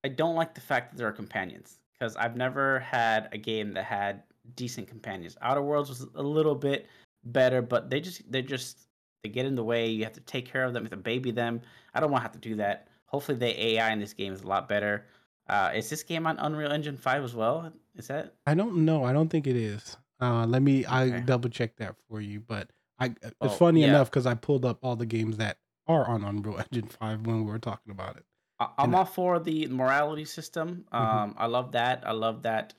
i 0.03 0.07
don't 0.09 0.35
like 0.35 0.53
the 0.53 0.61
fact 0.61 0.91
that 0.91 0.97
there 0.97 1.07
are 1.07 1.11
companions 1.11 1.79
because 1.93 2.15
i've 2.17 2.35
never 2.35 2.79
had 2.79 3.29
a 3.31 3.37
game 3.37 3.71
that 3.73 3.83
had 3.85 4.23
decent 4.55 4.87
companions 4.87 5.37
outer 5.41 5.61
worlds 5.61 5.89
was 5.89 6.01
a 6.15 6.23
little 6.23 6.55
bit 6.55 6.87
better 7.25 7.61
but 7.61 7.89
they 7.89 7.99
just 8.01 8.29
they're 8.31 8.41
just 8.41 8.87
they 9.23 9.29
get 9.29 9.45
in 9.45 9.55
the 9.55 9.63
way 9.63 9.87
you 9.87 10.03
have 10.03 10.13
to 10.13 10.21
take 10.21 10.45
care 10.51 10.63
of 10.65 10.73
them 10.73 10.83
you 10.83 10.89
have 10.89 10.91
to 10.91 10.97
baby 10.97 11.31
them 11.31 11.61
i 11.93 11.99
don't 11.99 12.11
want 12.11 12.21
to 12.21 12.25
have 12.25 12.31
to 12.33 12.49
do 12.49 12.55
that 12.55 12.87
hopefully 13.05 13.37
the 13.37 13.65
ai 13.67 13.91
in 13.91 13.99
this 13.99 14.13
game 14.13 14.33
is 14.33 14.41
a 14.41 14.47
lot 14.47 14.67
better 14.67 15.05
uh 15.47 15.71
is 15.75 15.89
this 15.89 16.03
game 16.03 16.25
on 16.27 16.37
unreal 16.39 16.71
engine 16.71 16.97
5 16.97 17.23
as 17.23 17.35
well 17.35 17.71
is 17.95 18.07
that 18.07 18.33
I 18.45 18.53
don't 18.55 18.83
know. 18.85 19.03
I 19.03 19.13
don't 19.13 19.29
think 19.29 19.47
it 19.47 19.55
is. 19.55 19.97
Uh, 20.19 20.45
let 20.45 20.61
me. 20.61 20.85
I 20.85 21.05
Okay. 21.07 21.19
double 21.21 21.49
check 21.49 21.75
that 21.77 21.95
for 22.09 22.19
you. 22.21 22.39
But 22.39 22.69
I. 22.99 23.07
It's 23.21 23.33
Oh, 23.41 23.49
funny 23.49 23.81
yeah. 23.81 23.87
enough 23.89 24.09
because 24.09 24.25
I 24.25 24.33
pulled 24.33 24.65
up 24.65 24.79
all 24.81 24.95
the 24.95 25.05
games 25.05 25.37
that 25.37 25.57
are 25.87 26.05
on 26.07 26.23
Unreal 26.23 26.57
Engine 26.71 26.87
Five 26.87 27.25
when 27.25 27.43
we 27.45 27.51
were 27.51 27.59
talking 27.59 27.91
about 27.91 28.17
it. 28.17 28.25
I- 28.59 28.69
I'm 28.77 28.85
And- 28.89 28.95
all 28.95 29.05
for 29.05 29.39
the 29.39 29.67
morality 29.67 30.25
system. 30.25 30.85
Mhm. 30.93 30.97
Um, 30.97 31.35
I 31.37 31.45
love 31.47 31.71
that. 31.73 32.05
I 32.07 32.11
love 32.11 32.41
that. 32.43 32.73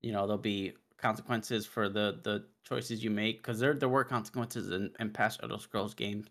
You 0.00 0.12
know, 0.12 0.26
there'll 0.26 0.38
be 0.38 0.74
consequences 0.98 1.66
for 1.66 1.88
the 1.88 2.20
the 2.22 2.46
choices 2.64 3.02
you 3.04 3.10
make 3.10 3.38
because 3.42 3.58
there 3.58 3.74
there 3.74 3.88
were 3.88 4.04
consequences 4.04 4.70
in, 4.70 4.90
in 5.00 5.10
past 5.10 5.40
Elder 5.42 5.58
Scrolls 5.58 5.94
games. 5.94 6.26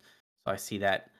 So 0.45 0.51
I 0.51 0.55
see 0.55 0.77
that 0.79 1.10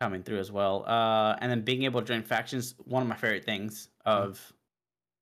coming 0.00 0.22
through 0.22 0.38
as 0.38 0.52
well. 0.52 0.84
Uh, 0.86 1.36
and 1.40 1.50
then 1.50 1.62
being 1.62 1.84
able 1.84 2.00
to 2.00 2.06
join 2.06 2.22
factions, 2.22 2.74
one 2.84 3.02
of 3.02 3.08
my 3.08 3.16
favorite 3.16 3.44
things 3.44 3.90
of 4.04 4.52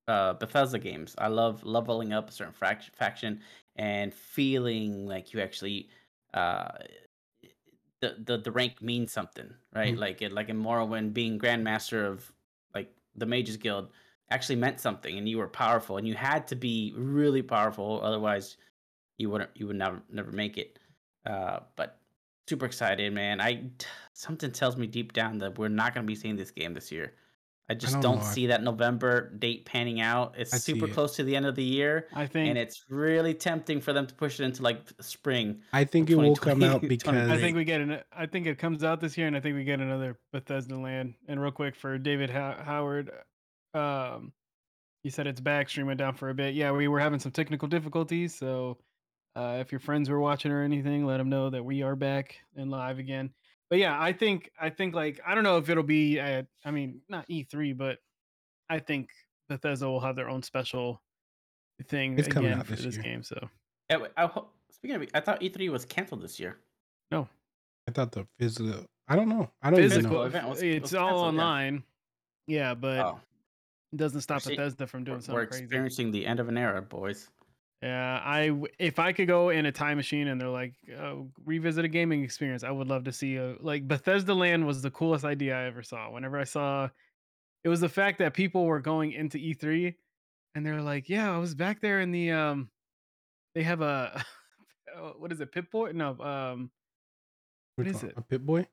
uh, 0.09 0.35
Bethesda 0.35 0.79
games. 0.79 1.15
I 1.19 1.29
love 1.29 1.65
leveling 1.65 2.13
up 2.13 2.29
a 2.31 2.33
certain 2.33 2.55
frac- 2.55 2.95
faction 2.95 3.41
and 3.77 4.15
feeling 4.15 5.07
like 5.07 5.33
you 5.33 5.41
actually 5.41 5.91
uh, 6.35 6.69
the, 8.01 8.17
the 8.25 8.39
the 8.39 8.53
rank 8.53 8.83
means 8.83 9.13
something, 9.13 9.53
right? 9.75 9.95
Mhm. 9.95 9.99
Like 9.99 10.23
it, 10.23 10.33
like 10.33 10.49
in 10.49 10.61
Morrowind, 10.63 11.13
being 11.15 11.39
Grandmaster 11.39 12.07
of 12.07 12.33
like 12.75 12.95
the 13.15 13.27
Mages 13.27 13.57
Guild 13.57 13.93
actually 14.31 14.57
meant 14.57 14.81
something, 14.81 15.17
and 15.17 15.29
you 15.29 15.39
were 15.39 15.49
powerful, 15.49 15.97
and 15.97 16.07
you 16.07 16.15
had 16.15 16.47
to 16.49 16.57
be 16.57 16.93
really 16.97 17.43
powerful, 17.43 18.01
otherwise 18.03 18.57
you 19.19 19.31
wouldn't 19.31 19.51
you 19.57 19.67
would 19.67 19.77
never 19.77 20.03
never 20.11 20.33
make 20.33 20.59
it. 20.59 20.79
Uh, 21.27 21.61
but 21.77 22.01
super 22.49 22.67
excited, 22.67 23.13
man. 23.13 23.41
I 23.41 23.71
something 24.13 24.53
tells 24.53 24.77
me 24.77 24.87
deep 24.87 25.13
down 25.13 25.39
that 25.39 25.59
we're 25.59 25.69
not 25.69 25.95
going 25.95 26.07
to 26.07 26.11
be 26.11 26.15
seeing 26.15 26.37
this 26.37 26.51
game 26.51 26.75
this 26.75 26.91
year. 26.93 27.15
I 27.67 27.73
just 27.73 27.95
don't 27.95 28.19
don't, 28.19 28.23
see 28.23 28.47
that 28.49 28.63
November 28.63 29.31
date 29.39 29.65
panning 29.65 30.03
out. 30.03 30.35
It's 30.37 30.53
I 30.53 30.59
see 30.59 30.73
super 30.73 30.87
it. 30.87 30.93
close 30.93 31.17
to 31.17 31.25
the 31.25 31.35
end 31.35 31.47
of 31.47 31.55
the 31.55 31.65
year, 31.65 32.09
I 32.13 32.27
think 32.27 32.51
and 32.51 32.59
it's 32.59 32.85
really 32.91 33.33
tempting 33.33 33.81
for 33.81 33.95
them 33.95 34.07
to 34.07 34.15
push 34.15 34.39
it 34.39 34.45
into 34.45 34.63
like 34.63 34.81
spring. 35.01 35.63
I 35.73 35.85
think 35.85 36.11
it 36.11 36.17
will 36.17 36.37
come 36.37 36.63
out 36.63 36.83
2020 36.83 37.21
because 37.21 37.31
I 37.31 37.41
think 37.41 37.57
we 37.57 37.65
get 37.65 37.81
an. 37.81 38.01
I 38.15 38.27
think 38.27 38.47
it 38.47 38.59
comes 38.59 38.85
out 38.85 39.01
this 39.01 39.17
year, 39.17 39.29
and 39.29 39.37
I 39.37 39.41
think 39.41 39.57
we 39.57 39.65
get 39.65 39.81
another 39.81 40.19
Bethesda 40.31 40.77
land. 40.77 41.15
And 41.27 41.41
real 41.41 41.53
quick 41.53 41.75
for 41.75 41.97
David 41.97 42.29
How- 42.29 42.63
Howard, 42.63 43.11
um, 43.73 44.33
he 45.03 45.09
said 45.09 45.27
it's 45.27 45.41
back. 45.41 45.71
Stream 45.71 45.87
went 45.87 45.99
down 45.99 46.15
for 46.15 46.29
a 46.29 46.35
bit. 46.35 46.55
Yeah, 46.55 46.71
we 46.73 46.87
were 46.87 47.01
having 47.01 47.19
some 47.19 47.33
technical 47.33 47.67
difficulties. 47.67 48.35
So, 48.35 48.77
uh, 49.37 49.59
if 49.61 49.73
your 49.73 49.81
friends 49.81 50.09
were 50.09 50.21
watching 50.21 50.53
or 50.53 50.63
anything, 50.63 51.05
let 51.07 51.17
them 51.19 51.29
know 51.29 51.51
that 51.51 51.65
we 51.65 51.83
are 51.83 51.97
back 51.97 52.37
and 52.57 52.71
live 52.71 52.99
again. 52.99 53.31
But 53.71 53.79
yeah, 53.79 54.01
I 54.01 54.13
think 54.13 54.51
I 54.61 54.71
think 54.71 54.95
like 54.95 55.21
I 55.27 55.35
don't 55.35 55.45
know 55.45 55.57
if 55.59 55.69
it'll 55.69 55.83
be 55.83 56.21
at. 56.21 56.47
I 56.65 56.71
mean, 56.71 57.01
not 57.09 57.27
E3, 57.29 57.77
but 57.77 57.99
I 58.71 58.79
think 58.79 59.09
Bethesda 59.49 59.87
will 59.89 60.01
have 60.01 60.17
their 60.17 60.29
own 60.29 60.43
special 60.43 61.01
thing 61.89 62.19
It's 62.19 62.29
coming 62.29 62.51
again 62.51 62.61
out 62.61 62.67
for 62.67 62.73
this 62.77 62.85
this 62.85 62.95
year. 62.95 63.03
game. 63.03 63.23
So 63.23 63.49
Yeah, 63.91 63.97
wait, 63.99 64.13
I, 64.17 64.27
ho- 64.27 64.49
speaking 64.71 64.97
of, 64.97 65.09
I 65.15 65.21
thought 65.21 65.41
E3 65.41 65.71
was 65.71 65.85
canceled 65.85 66.23
this 66.23 66.39
year. 66.39 66.59
no, 67.11 67.29
I 67.89 67.93
thought 67.93 68.13
the 68.13 68.27
physical. 68.39 68.87
I 69.09 69.17
don't 69.17 69.29
know. 69.29 69.51
I 69.63 69.71
don't 69.71 69.81
even 69.81 69.91
physical. 69.91 70.19
know. 70.19 70.23
event 70.23 70.49
was- 70.49 70.63
it's 70.63 70.83
was 70.93 70.95
all 70.95 71.09
canceled, 71.09 71.35
yeah. 71.35 71.41
online. 71.43 71.83
Yeah, 72.47 72.75
but 72.75 72.99
Oh, 73.01 73.21
it 73.93 73.97
doesn't 73.97 74.21
stop 74.21 74.45
Bethesda 74.45 74.87
from 74.87 75.05
doing 75.05 75.17
we're, 75.17 75.19
we're 75.19 75.23
something 75.43 75.49
crazy. 75.49 75.65
experiencing 75.65 76.11
the 76.11 76.25
end 76.27 76.39
of 76.41 76.49
an 76.49 76.57
era, 76.59 76.81
boys. 76.81 77.29
Yeah, 77.85 78.23
I 78.25 78.51
if 78.79 78.99
I 78.99 79.13
could 79.13 79.29
go 79.29 79.51
in 79.51 79.67
a 79.67 79.73
time 79.73 79.99
machine 79.99 80.29
and 80.29 80.41
they're 80.41 80.49
like 80.49 80.75
uh, 80.97 81.17
revisit 81.45 81.85
a 81.85 81.89
gaming 81.89 82.25
experience, 82.25 82.65
I 82.65 82.71
would 82.71 82.89
love 82.89 83.05
to 83.05 83.13
see 83.13 83.37
a 83.37 83.57
like 83.61 83.87
Bethesda 83.87 84.33
Land 84.33 84.67
was 84.67 84.81
the 84.81 84.91
coolest 84.91 85.27
idea 85.27 85.55
I 85.59 85.65
ever 85.65 85.83
saw. 85.83 86.11
Whenever 86.11 86.39
I 86.39 86.45
saw, 86.45 86.89
it 87.65 87.69
was 87.71 87.81
the 87.81 87.89
fact 87.91 88.19
that 88.19 88.35
people 88.35 88.67
were 88.67 88.81
going 88.81 89.13
into 89.13 89.39
E3 89.39 89.97
and 90.55 90.67
they're 90.67 90.83
like, 90.83 91.11
"Yeah, 91.11 91.35
I 91.35 91.39
was 91.39 91.55
back 91.55 91.81
there 91.81 92.01
in 92.01 92.13
the 92.13 92.33
um, 92.33 92.71
they 93.55 93.65
have 93.65 93.83
a 93.83 94.25
uh, 94.97 95.13
what 95.19 95.33
is 95.33 95.41
it, 95.41 95.53
Pip-Boy? 95.53 95.93
No, 95.93 96.19
um, 96.21 96.73
Which 97.77 97.89
is 97.89 98.03
one? 98.03 98.11
it? 98.11 98.15
A 98.17 98.23
Pip-Boy? 98.23 98.67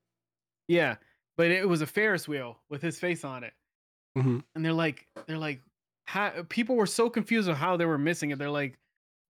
yeah, 0.68 0.98
but 1.38 1.52
it 1.52 1.68
was 1.68 1.82
a 1.82 1.88
Ferris 1.88 2.28
wheel 2.28 2.62
with 2.70 2.82
his 2.82 3.00
face 3.00 3.24
on 3.24 3.44
it." 3.44 3.54
hmm 4.16 4.40
and 4.56 4.66
they're 4.66 4.74
like 4.74 5.08
they're 5.28 5.38
like 5.38 5.62
how, 6.06 6.44
people 6.50 6.76
were 6.76 6.86
so 6.86 7.10
confused 7.10 7.48
of 7.48 7.56
how 7.58 7.78
they 7.78 7.86
were 7.86 7.98
missing 7.98 8.32
it 8.32 8.38
they're 8.38 8.50
like 8.50 8.78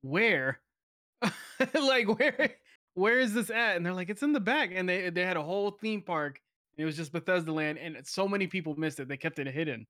where? 0.02 0.60
Like 1.76 2.08
where 2.20 2.56
where 2.96 3.20
is 3.20 3.34
this 3.36 3.50
at? 3.52 3.78
And 3.78 3.86
they're 3.86 3.94
like 3.94 4.10
it's 4.10 4.24
in 4.24 4.34
the 4.34 4.40
back. 4.40 4.72
And 4.74 4.90
they 4.90 5.10
they 5.12 5.24
had 5.24 5.38
a 5.38 5.44
whole 5.44 5.72
theme 5.72 6.02
park 6.02 6.40
and 6.76 6.82
it 6.84 6.86
was 6.86 6.98
just 6.98 7.12
bethesda 7.12 7.52
land 7.54 7.78
and 7.78 7.96
so 8.06 8.28
many 8.28 8.48
people 8.48 8.76
missed 8.76 9.00
it. 9.00 9.08
They 9.08 9.18
kept 9.18 9.38
it 9.38 9.48
hidden. 9.48 9.86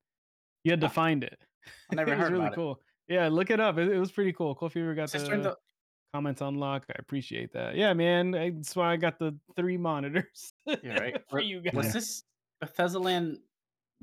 You 0.66 0.72
had 0.72 0.82
to 0.82 0.88
ah, 0.88 0.90
find 0.90 1.24
it. 1.24 1.40
I 1.92 1.96
never 1.96 2.12
it 2.14 2.18
was 2.20 2.30
really 2.30 2.42
about 2.42 2.54
it. 2.54 2.56
cool. 2.56 2.80
Yeah 3.08 3.30
look 3.30 3.50
it 3.52 3.60
up. 3.62 3.78
It, 3.78 3.88
it 3.90 4.00
was 4.00 4.12
pretty 4.12 4.34
cool. 4.34 4.54
Cool 4.56 4.70
fever 4.70 4.94
got 4.94 5.06
Is 5.06 5.12
the, 5.14 5.20
during 5.30 5.44
the- 5.44 5.58
comments 6.14 6.42
unlock 6.42 6.84
i 6.90 6.96
appreciate 7.00 7.54
that. 7.54 7.76
Yeah 7.78 7.94
man 7.94 8.36
I- 8.36 8.50
that's 8.50 8.76
why 8.76 8.92
i 8.92 8.98
got 8.98 9.18
the 9.18 9.34
three 9.56 9.78
monitors 9.78 10.52
Yeah, 10.66 11.00
right. 11.00 11.22
for 11.30 11.40
you 11.40 11.62
guys. 11.62 11.74
Was 11.74 11.94
this 11.94 12.24
Bethesda 12.60 13.00
Land 13.00 13.40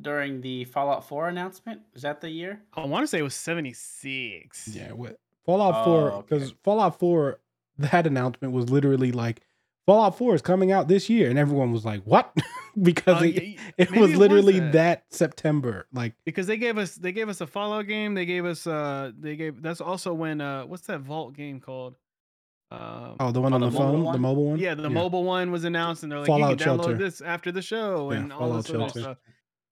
during 0.00 0.40
the 0.40 0.64
Fallout 0.64 1.06
4 1.06 1.28
announcement? 1.28 1.82
Was 1.92 2.02
that 2.02 2.22
the 2.22 2.30
year? 2.30 2.62
i 2.74 2.84
want 2.86 3.02
to 3.02 3.06
say 3.06 3.18
it 3.18 3.22
was 3.22 3.34
76 3.34 4.68
Yeah. 4.68 4.92
What 4.92 5.18
Fallout 5.48 5.84
Four? 5.84 6.12
Oh, 6.12 6.22
Because 6.22 6.48
okay. 6.50 6.56
Fallout 6.62 6.98
Four, 6.98 7.40
that 7.78 8.06
announcement 8.06 8.52
was 8.52 8.68
literally 8.70 9.12
like 9.12 9.40
Fallout 9.86 10.18
Four 10.18 10.34
is 10.34 10.42
coming 10.42 10.70
out 10.72 10.88
this 10.88 11.08
year, 11.08 11.30
and 11.30 11.38
everyone 11.38 11.72
was 11.72 11.84
like, 11.84 12.02
"What?" 12.04 12.30
because 12.82 13.22
Oh, 13.22 13.24
it, 13.24 13.42
yeah, 13.42 13.60
it 13.78 13.90
was 13.92 14.14
literally 14.14 14.60
that. 14.60 14.72
that. 14.72 15.04
September. 15.08 15.86
Like, 15.94 16.12
because 16.26 16.46
they 16.46 16.58
gave 16.58 16.76
us 16.76 16.94
they 16.96 17.12
gave 17.12 17.28
us 17.30 17.40
a 17.40 17.46
Fallout 17.46 17.86
game. 17.86 18.12
They 18.14 18.26
gave 18.26 18.44
us 18.44 18.66
uh 18.66 19.10
they 19.18 19.34
gave 19.36 19.62
that's 19.62 19.80
also 19.80 20.12
when 20.12 20.40
uh 20.42 20.64
what's 20.66 20.86
that 20.88 21.00
Vault 21.00 21.34
game 21.34 21.60
called? 21.60 21.96
Um, 22.70 23.16
oh, 23.18 23.32
the 23.32 23.40
one 23.40 23.54
on 23.54 23.62
the 23.62 23.70
the, 23.70 23.78
mobile 23.78 24.02
phone, 24.04 24.12
the 24.12 24.18
mobile 24.18 24.44
one. 24.50 24.58
yeah, 24.58 24.74
the 24.74 24.90
mobile 24.90 25.24
one 25.24 25.50
was 25.50 25.64
announced, 25.64 26.02
and 26.02 26.12
they're 26.12 26.18
like, 26.18 26.26
Fallout 26.26 26.50
you 26.50 26.56
can 26.58 26.76
download 26.78 26.82
Shelter. 26.82 26.98
this 26.98 27.20
after 27.22 27.50
the 27.50 27.62
show 27.62 28.12
Yeah, 28.12 28.18
and 28.18 28.30
all 28.32 28.40
Fallout 28.40 28.56
this 28.66 28.70
other 28.74 28.78
Shelter. 28.80 29.00
stuff. 29.00 29.18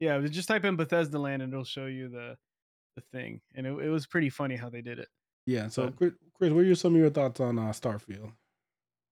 Yeah, 0.00 0.18
just 0.20 0.48
type 0.48 0.64
in 0.64 0.76
Bethesda 0.76 1.18
Land 1.18 1.42
and 1.42 1.52
it'll 1.52 1.64
show 1.64 1.84
you 1.84 2.08
the 2.08 2.38
the 2.96 3.02
thing, 3.12 3.42
and 3.54 3.66
it, 3.66 3.70
it 3.72 3.90
was 3.90 4.06
pretty 4.06 4.30
funny 4.30 4.56
how 4.56 4.70
they 4.70 4.80
did 4.80 4.98
it. 4.98 5.08
Yeah. 5.46 5.68
So, 5.68 5.86
But- 5.86 5.96
Chris, 5.96 6.12
Chris, 6.38 6.52
what 6.52 6.64
are 6.64 6.74
some 6.74 6.94
of 6.94 7.00
your 7.00 7.10
thoughts 7.10 7.40
on 7.40 7.58
uh, 7.58 7.62
Starfield? 7.72 8.32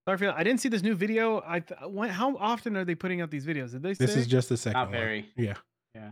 Starfield, 0.09 0.35
I 0.37 0.45
didn't 0.45 0.61
see 0.61 0.69
this 0.69 0.83
new 0.83 0.95
video. 0.95 1.43
I 1.47 1.61
th- 1.61 1.81
when, 1.89 2.11
how 2.11 2.37
often 2.37 2.77
are 2.77 2.85
they 2.85 2.95
putting 2.95 3.23
out 3.23 3.31
these 3.31 3.47
videos? 3.47 3.71
Did 3.73 3.83
they 3.83 3.95
say? 3.95 4.05
This 4.05 4.17
is 4.17 4.27
just 4.27 4.51
the 4.51 4.57
second 4.57 4.75
Not 4.79 4.89
one. 4.89 4.93
very. 4.93 5.29
Yeah. 5.37 5.55
Yeah. 5.95 6.11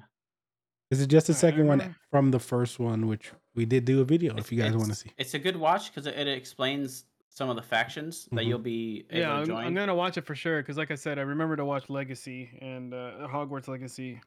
This 0.90 1.00
is 1.00 1.06
just 1.06 1.26
the 1.26 1.32
Alright, 1.32 1.40
second 1.40 1.66
one 1.66 1.96
from 2.10 2.30
the 2.30 2.38
first 2.38 2.78
one, 2.78 3.06
which 3.06 3.32
we 3.54 3.64
did 3.66 3.84
do 3.84 4.00
a 4.00 4.04
video. 4.04 4.32
It's- 4.32 4.46
if 4.46 4.52
you 4.52 4.62
guys 4.62 4.74
want 4.74 4.88
to 4.88 4.94
see. 4.94 5.10
It's 5.18 5.34
a 5.34 5.38
good 5.38 5.56
watch 5.56 5.90
because 5.90 6.06
it, 6.06 6.14
it 6.16 6.28
explains 6.28 7.04
some 7.28 7.48
of 7.50 7.56
the 7.56 7.62
factions 7.62 8.28
that 8.32 8.42
Mhm. 8.42 8.46
you'll 8.46 8.58
be 8.58 9.06
able 9.10 9.20
yeah, 9.20 9.44
to 9.44 9.52
I'm. 9.54 9.66
I'm 9.68 9.74
gonna 9.74 9.94
watch 9.94 10.16
it 10.18 10.26
for 10.26 10.34
sure 10.34 10.60
because, 10.62 10.76
like 10.76 10.90
I 10.90 10.94
said, 10.96 11.18
I 11.18 11.22
remember 11.22 11.56
to 11.56 11.64
watch 11.64 11.88
Legacy 11.88 12.50
and 12.60 12.92
uh, 12.92 13.26
Hogwarts 13.26 13.68
Legacy, 13.68 14.20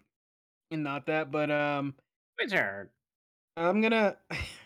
and 0.71 0.83
not 0.83 1.05
that. 1.07 1.29
But 1.31 1.51
um, 1.51 1.93
Wizard. 2.39 2.89
I'm 3.57 3.79
gonna, 3.81 4.17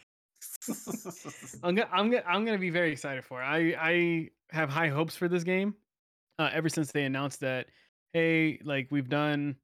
I'm 1.64 1.76
gonna, 1.76 1.90
I'm 1.92 2.12
gonna, 2.12 2.24
I'm 2.28 2.46
gonna 2.46 2.58
be 2.58 2.70
very 2.70 2.92
excited 2.92 3.24
for 3.24 3.42
it. 3.42 3.46
I, 3.46 3.76
I 3.80 4.30
have 4.52 4.70
high 4.70 4.90
hopes 4.90 5.16
for 5.16 5.28
this 5.28 5.44
game. 5.44 5.76
Uh, 6.38 6.50
ever 6.54 6.70
since 6.70 6.92
they 6.92 7.04
announced 7.04 7.40
that, 7.42 7.68
hey, 8.14 8.60
like 8.64 8.88
we've 8.92 9.10
done, 9.10 9.56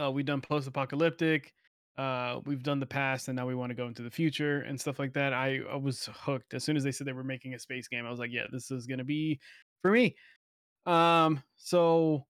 uh, 0.00 0.10
we've 0.10 0.26
done 0.26 0.40
post-apocalyptic, 0.40 1.52
uh, 1.96 2.40
we've 2.46 2.62
done 2.62 2.80
the 2.80 2.86
past, 2.86 3.28
and 3.28 3.36
now 3.36 3.46
we 3.46 3.54
want 3.54 3.70
to 3.70 3.74
go 3.74 3.86
into 3.86 4.02
the 4.02 4.10
future 4.10 4.62
and 4.62 4.80
stuff 4.80 4.98
like 4.98 5.12
that. 5.14 5.32
I, 5.32 5.60
I 5.70 5.76
was 5.76 6.08
hooked 6.12 6.54
as 6.54 6.64
soon 6.64 6.76
as 6.76 6.82
they 6.82 6.90
said 6.92 7.06
they 7.06 7.12
were 7.12 7.24
making 7.24 7.54
a 7.54 7.58
space 7.58 7.86
game. 7.86 8.04
I 8.06 8.10
was 8.10 8.18
like, 8.18 8.32
yeah, 8.32 8.46
this 8.50 8.70
is 8.70 8.86
gonna 8.86 9.04
be 9.04 9.38
for 9.82 9.90
me. 9.90 10.16
Um, 10.86 11.42
so 11.56 12.26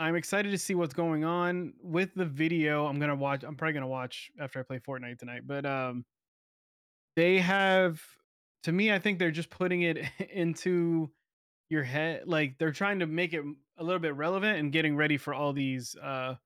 I'm 0.00 0.16
excited 0.16 0.50
to 0.50 0.58
see 0.58 0.74
what's 0.74 0.94
going 0.94 1.24
on 1.24 1.74
with 1.82 2.14
the 2.14 2.24
video. 2.24 2.86
I'm 2.86 2.98
gonna 2.98 3.14
watch. 3.14 3.44
I'm 3.44 3.54
probably 3.54 3.74
gonna 3.74 3.86
watch 3.86 4.30
after 4.40 4.58
I 4.58 4.62
play 4.62 4.78
Fortnite 4.78 5.18
tonight. 5.18 5.42
But 5.46 5.66
um, 5.66 6.04
they 7.16 7.38
have, 7.38 8.00
to 8.64 8.72
me, 8.72 8.92
I 8.92 8.98
think 8.98 9.18
they're 9.18 9.30
just 9.30 9.50
putting 9.50 9.82
it 9.82 9.98
into 10.30 11.10
your 11.70 11.82
head. 11.82 12.22
Like 12.26 12.58
they're 12.58 12.72
trying 12.72 13.00
to 13.00 13.06
make 13.06 13.32
it 13.32 13.44
a 13.78 13.84
little 13.84 14.00
bit 14.00 14.14
relevant 14.14 14.58
and 14.58 14.72
getting 14.72 14.96
ready 14.96 15.16
for 15.16 15.34
all 15.34 15.52
these 15.52 15.96
uh 15.96 16.36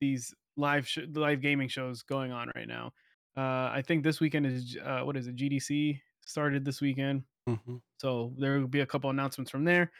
these 0.00 0.34
live 0.56 0.86
sh- 0.86 0.98
live 1.12 1.40
gaming 1.40 1.68
shows 1.68 2.02
going 2.02 2.32
on 2.32 2.50
right 2.54 2.68
now. 2.68 2.92
Uh, 3.36 3.70
I 3.72 3.82
think 3.86 4.02
this 4.02 4.20
weekend 4.20 4.46
is 4.46 4.76
uh, 4.82 5.00
what 5.00 5.16
is 5.16 5.26
it? 5.26 5.36
GDC 5.36 6.00
started 6.26 6.64
this 6.64 6.80
weekend. 6.80 7.24
hmm 7.46 7.76
So 7.98 8.32
there 8.38 8.58
will 8.58 8.66
be 8.68 8.80
a 8.80 8.86
couple 8.86 9.10
announcements 9.10 9.50
from 9.50 9.64
there, 9.64 9.90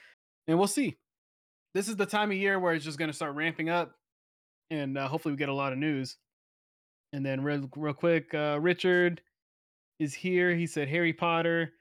and 0.46 0.58
we'll 0.58 0.68
see. 0.68 0.96
This 1.74 1.88
is 1.88 1.96
the 1.96 2.06
time 2.06 2.30
of 2.32 2.36
year 2.36 2.58
where 2.58 2.74
it's 2.74 2.84
just 2.84 2.98
going 2.98 3.10
to 3.10 3.16
start 3.16 3.34
ramping 3.34 3.68
up, 3.68 3.92
and 4.70 4.98
uh, 4.98 5.08
hopefully 5.08 5.32
we 5.32 5.38
get 5.38 5.48
a 5.48 5.54
lot 5.54 5.72
of 5.72 5.78
news. 5.78 6.16
And 7.12 7.24
then 7.24 7.42
real, 7.42 7.68
real 7.76 7.94
quick, 7.94 8.32
uh, 8.34 8.58
Richard 8.60 9.20
is 10.00 10.14
here. 10.14 10.54
He 10.54 10.66
said 10.66 10.88
Harry 10.88 11.12
Potter. 11.12 11.72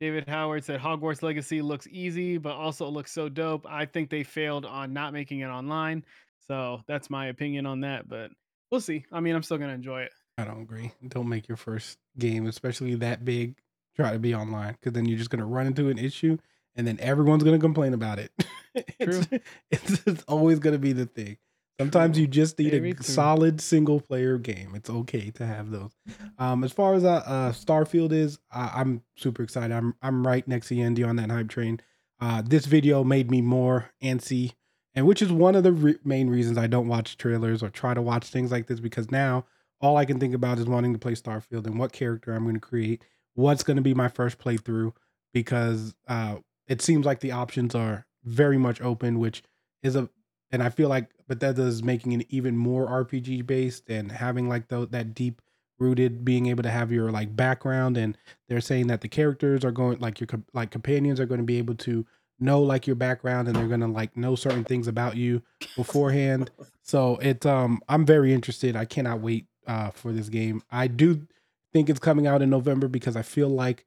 David 0.00 0.28
Howard 0.28 0.64
said 0.64 0.80
Hogwarts 0.80 1.22
Legacy 1.22 1.62
looks 1.62 1.86
easy, 1.90 2.36
but 2.36 2.54
also 2.54 2.88
looks 2.88 3.12
so 3.12 3.28
dope. 3.28 3.66
I 3.68 3.86
think 3.86 4.10
they 4.10 4.24
failed 4.24 4.66
on 4.66 4.92
not 4.92 5.12
making 5.12 5.40
it 5.40 5.46
online. 5.46 6.04
So 6.46 6.80
that's 6.86 7.08
my 7.08 7.26
opinion 7.26 7.66
on 7.66 7.80
that, 7.80 8.08
but 8.08 8.30
we'll 8.70 8.80
see. 8.80 9.06
I 9.12 9.20
mean, 9.20 9.34
I'm 9.34 9.42
still 9.42 9.58
gonna 9.58 9.74
enjoy 9.74 10.02
it. 10.02 10.12
I 10.38 10.44
don't 10.44 10.62
agree. 10.62 10.92
Don't 11.08 11.28
make 11.28 11.46
your 11.46 11.56
first 11.56 11.98
game, 12.18 12.46
especially 12.46 12.96
that 12.96 13.24
big, 13.24 13.56
try 13.94 14.12
to 14.12 14.18
be 14.18 14.34
online 14.34 14.72
because 14.72 14.92
then 14.92 15.04
you're 15.06 15.18
just 15.18 15.30
gonna 15.30 15.46
run 15.46 15.68
into 15.68 15.88
an 15.88 15.98
issue, 15.98 16.36
and 16.74 16.84
then 16.84 16.98
everyone's 17.00 17.44
gonna 17.44 17.60
complain 17.60 17.94
about 17.94 18.18
it. 18.18 18.32
it's, 18.74 19.28
it's, 19.70 20.02
it's 20.06 20.24
always 20.24 20.58
gonna 20.58 20.78
be 20.78 20.92
the 20.92 21.06
thing. 21.06 21.36
Sometimes 21.80 22.18
you 22.18 22.26
just 22.26 22.58
need 22.58 22.70
Very 22.70 22.90
a 22.90 22.94
true. 22.94 23.02
solid 23.02 23.60
single 23.60 24.00
player 24.00 24.38
game. 24.38 24.72
It's 24.74 24.90
okay 24.90 25.30
to 25.32 25.46
have 25.46 25.70
those. 25.70 25.90
Um, 26.38 26.64
as 26.64 26.72
far 26.72 26.94
as 26.94 27.04
uh, 27.04 27.22
uh 27.26 27.52
Starfield 27.52 28.12
is, 28.12 28.38
uh, 28.52 28.70
I'm 28.74 29.02
super 29.16 29.42
excited. 29.42 29.72
I'm 29.74 29.94
I'm 30.02 30.26
right 30.26 30.46
next 30.46 30.68
to 30.68 30.78
Andy 30.78 31.02
on 31.02 31.16
that 31.16 31.30
hype 31.30 31.48
train. 31.48 31.80
Uh, 32.20 32.42
this 32.44 32.66
video 32.66 33.02
made 33.02 33.30
me 33.30 33.40
more 33.40 33.90
antsy, 34.02 34.52
and 34.94 35.06
which 35.06 35.22
is 35.22 35.32
one 35.32 35.56
of 35.56 35.64
the 35.64 35.72
re- 35.72 35.98
main 36.04 36.30
reasons 36.30 36.56
I 36.56 36.68
don't 36.68 36.88
watch 36.88 37.16
trailers 37.16 37.62
or 37.62 37.68
try 37.68 37.94
to 37.94 38.02
watch 38.02 38.28
things 38.28 38.52
like 38.52 38.66
this 38.66 38.78
because 38.78 39.10
now 39.10 39.44
all 39.80 39.96
I 39.96 40.04
can 40.04 40.20
think 40.20 40.32
about 40.32 40.58
is 40.58 40.66
wanting 40.66 40.92
to 40.92 40.98
play 40.98 41.14
Starfield 41.14 41.66
and 41.66 41.78
what 41.78 41.92
character 41.92 42.32
I'm 42.32 42.44
going 42.44 42.54
to 42.54 42.60
create, 42.60 43.02
what's 43.34 43.64
going 43.64 43.76
to 43.76 43.82
be 43.82 43.94
my 43.94 44.08
first 44.08 44.38
playthrough, 44.38 44.92
because 45.34 45.94
uh, 46.06 46.36
it 46.68 46.80
seems 46.80 47.04
like 47.04 47.20
the 47.20 47.32
options 47.32 47.74
are 47.74 48.06
very 48.24 48.56
much 48.56 48.80
open, 48.80 49.18
which 49.18 49.42
is 49.82 49.96
a, 49.96 50.08
and 50.52 50.62
I 50.62 50.68
feel 50.68 50.88
like 50.88 51.10
Bethesda 51.34 51.62
is 51.62 51.82
making 51.82 52.12
it 52.20 52.26
even 52.28 52.56
more 52.56 52.86
RPG 52.86 53.46
based 53.46 53.88
and 53.88 54.12
having 54.12 54.48
like 54.48 54.68
the, 54.68 54.86
that 54.88 55.14
deep 55.14 55.40
rooted, 55.78 56.24
being 56.24 56.46
able 56.46 56.62
to 56.62 56.70
have 56.70 56.92
your 56.92 57.10
like 57.10 57.34
background, 57.34 57.96
and 57.96 58.16
they're 58.48 58.60
saying 58.60 58.88
that 58.88 59.00
the 59.00 59.08
characters 59.08 59.64
are 59.64 59.70
going 59.70 59.98
like 59.98 60.20
your 60.20 60.28
like 60.52 60.70
companions 60.70 61.18
are 61.18 61.26
going 61.26 61.40
to 61.40 61.46
be 61.46 61.58
able 61.58 61.74
to 61.74 62.06
know 62.38 62.60
like 62.60 62.86
your 62.86 62.96
background 62.96 63.46
and 63.46 63.56
they're 63.56 63.68
gonna 63.68 63.86
like 63.86 64.16
know 64.16 64.34
certain 64.34 64.64
things 64.64 64.88
about 64.88 65.16
you 65.16 65.42
beforehand. 65.76 66.50
so 66.82 67.16
it's 67.22 67.46
um 67.46 67.80
I'm 67.88 68.04
very 68.04 68.32
interested. 68.32 68.76
I 68.76 68.84
cannot 68.84 69.20
wait 69.20 69.46
uh 69.66 69.90
for 69.90 70.12
this 70.12 70.28
game. 70.28 70.62
I 70.70 70.88
do 70.88 71.26
think 71.72 71.88
it's 71.88 72.00
coming 72.00 72.26
out 72.26 72.42
in 72.42 72.50
November 72.50 72.88
because 72.88 73.16
I 73.16 73.22
feel 73.22 73.48
like 73.48 73.86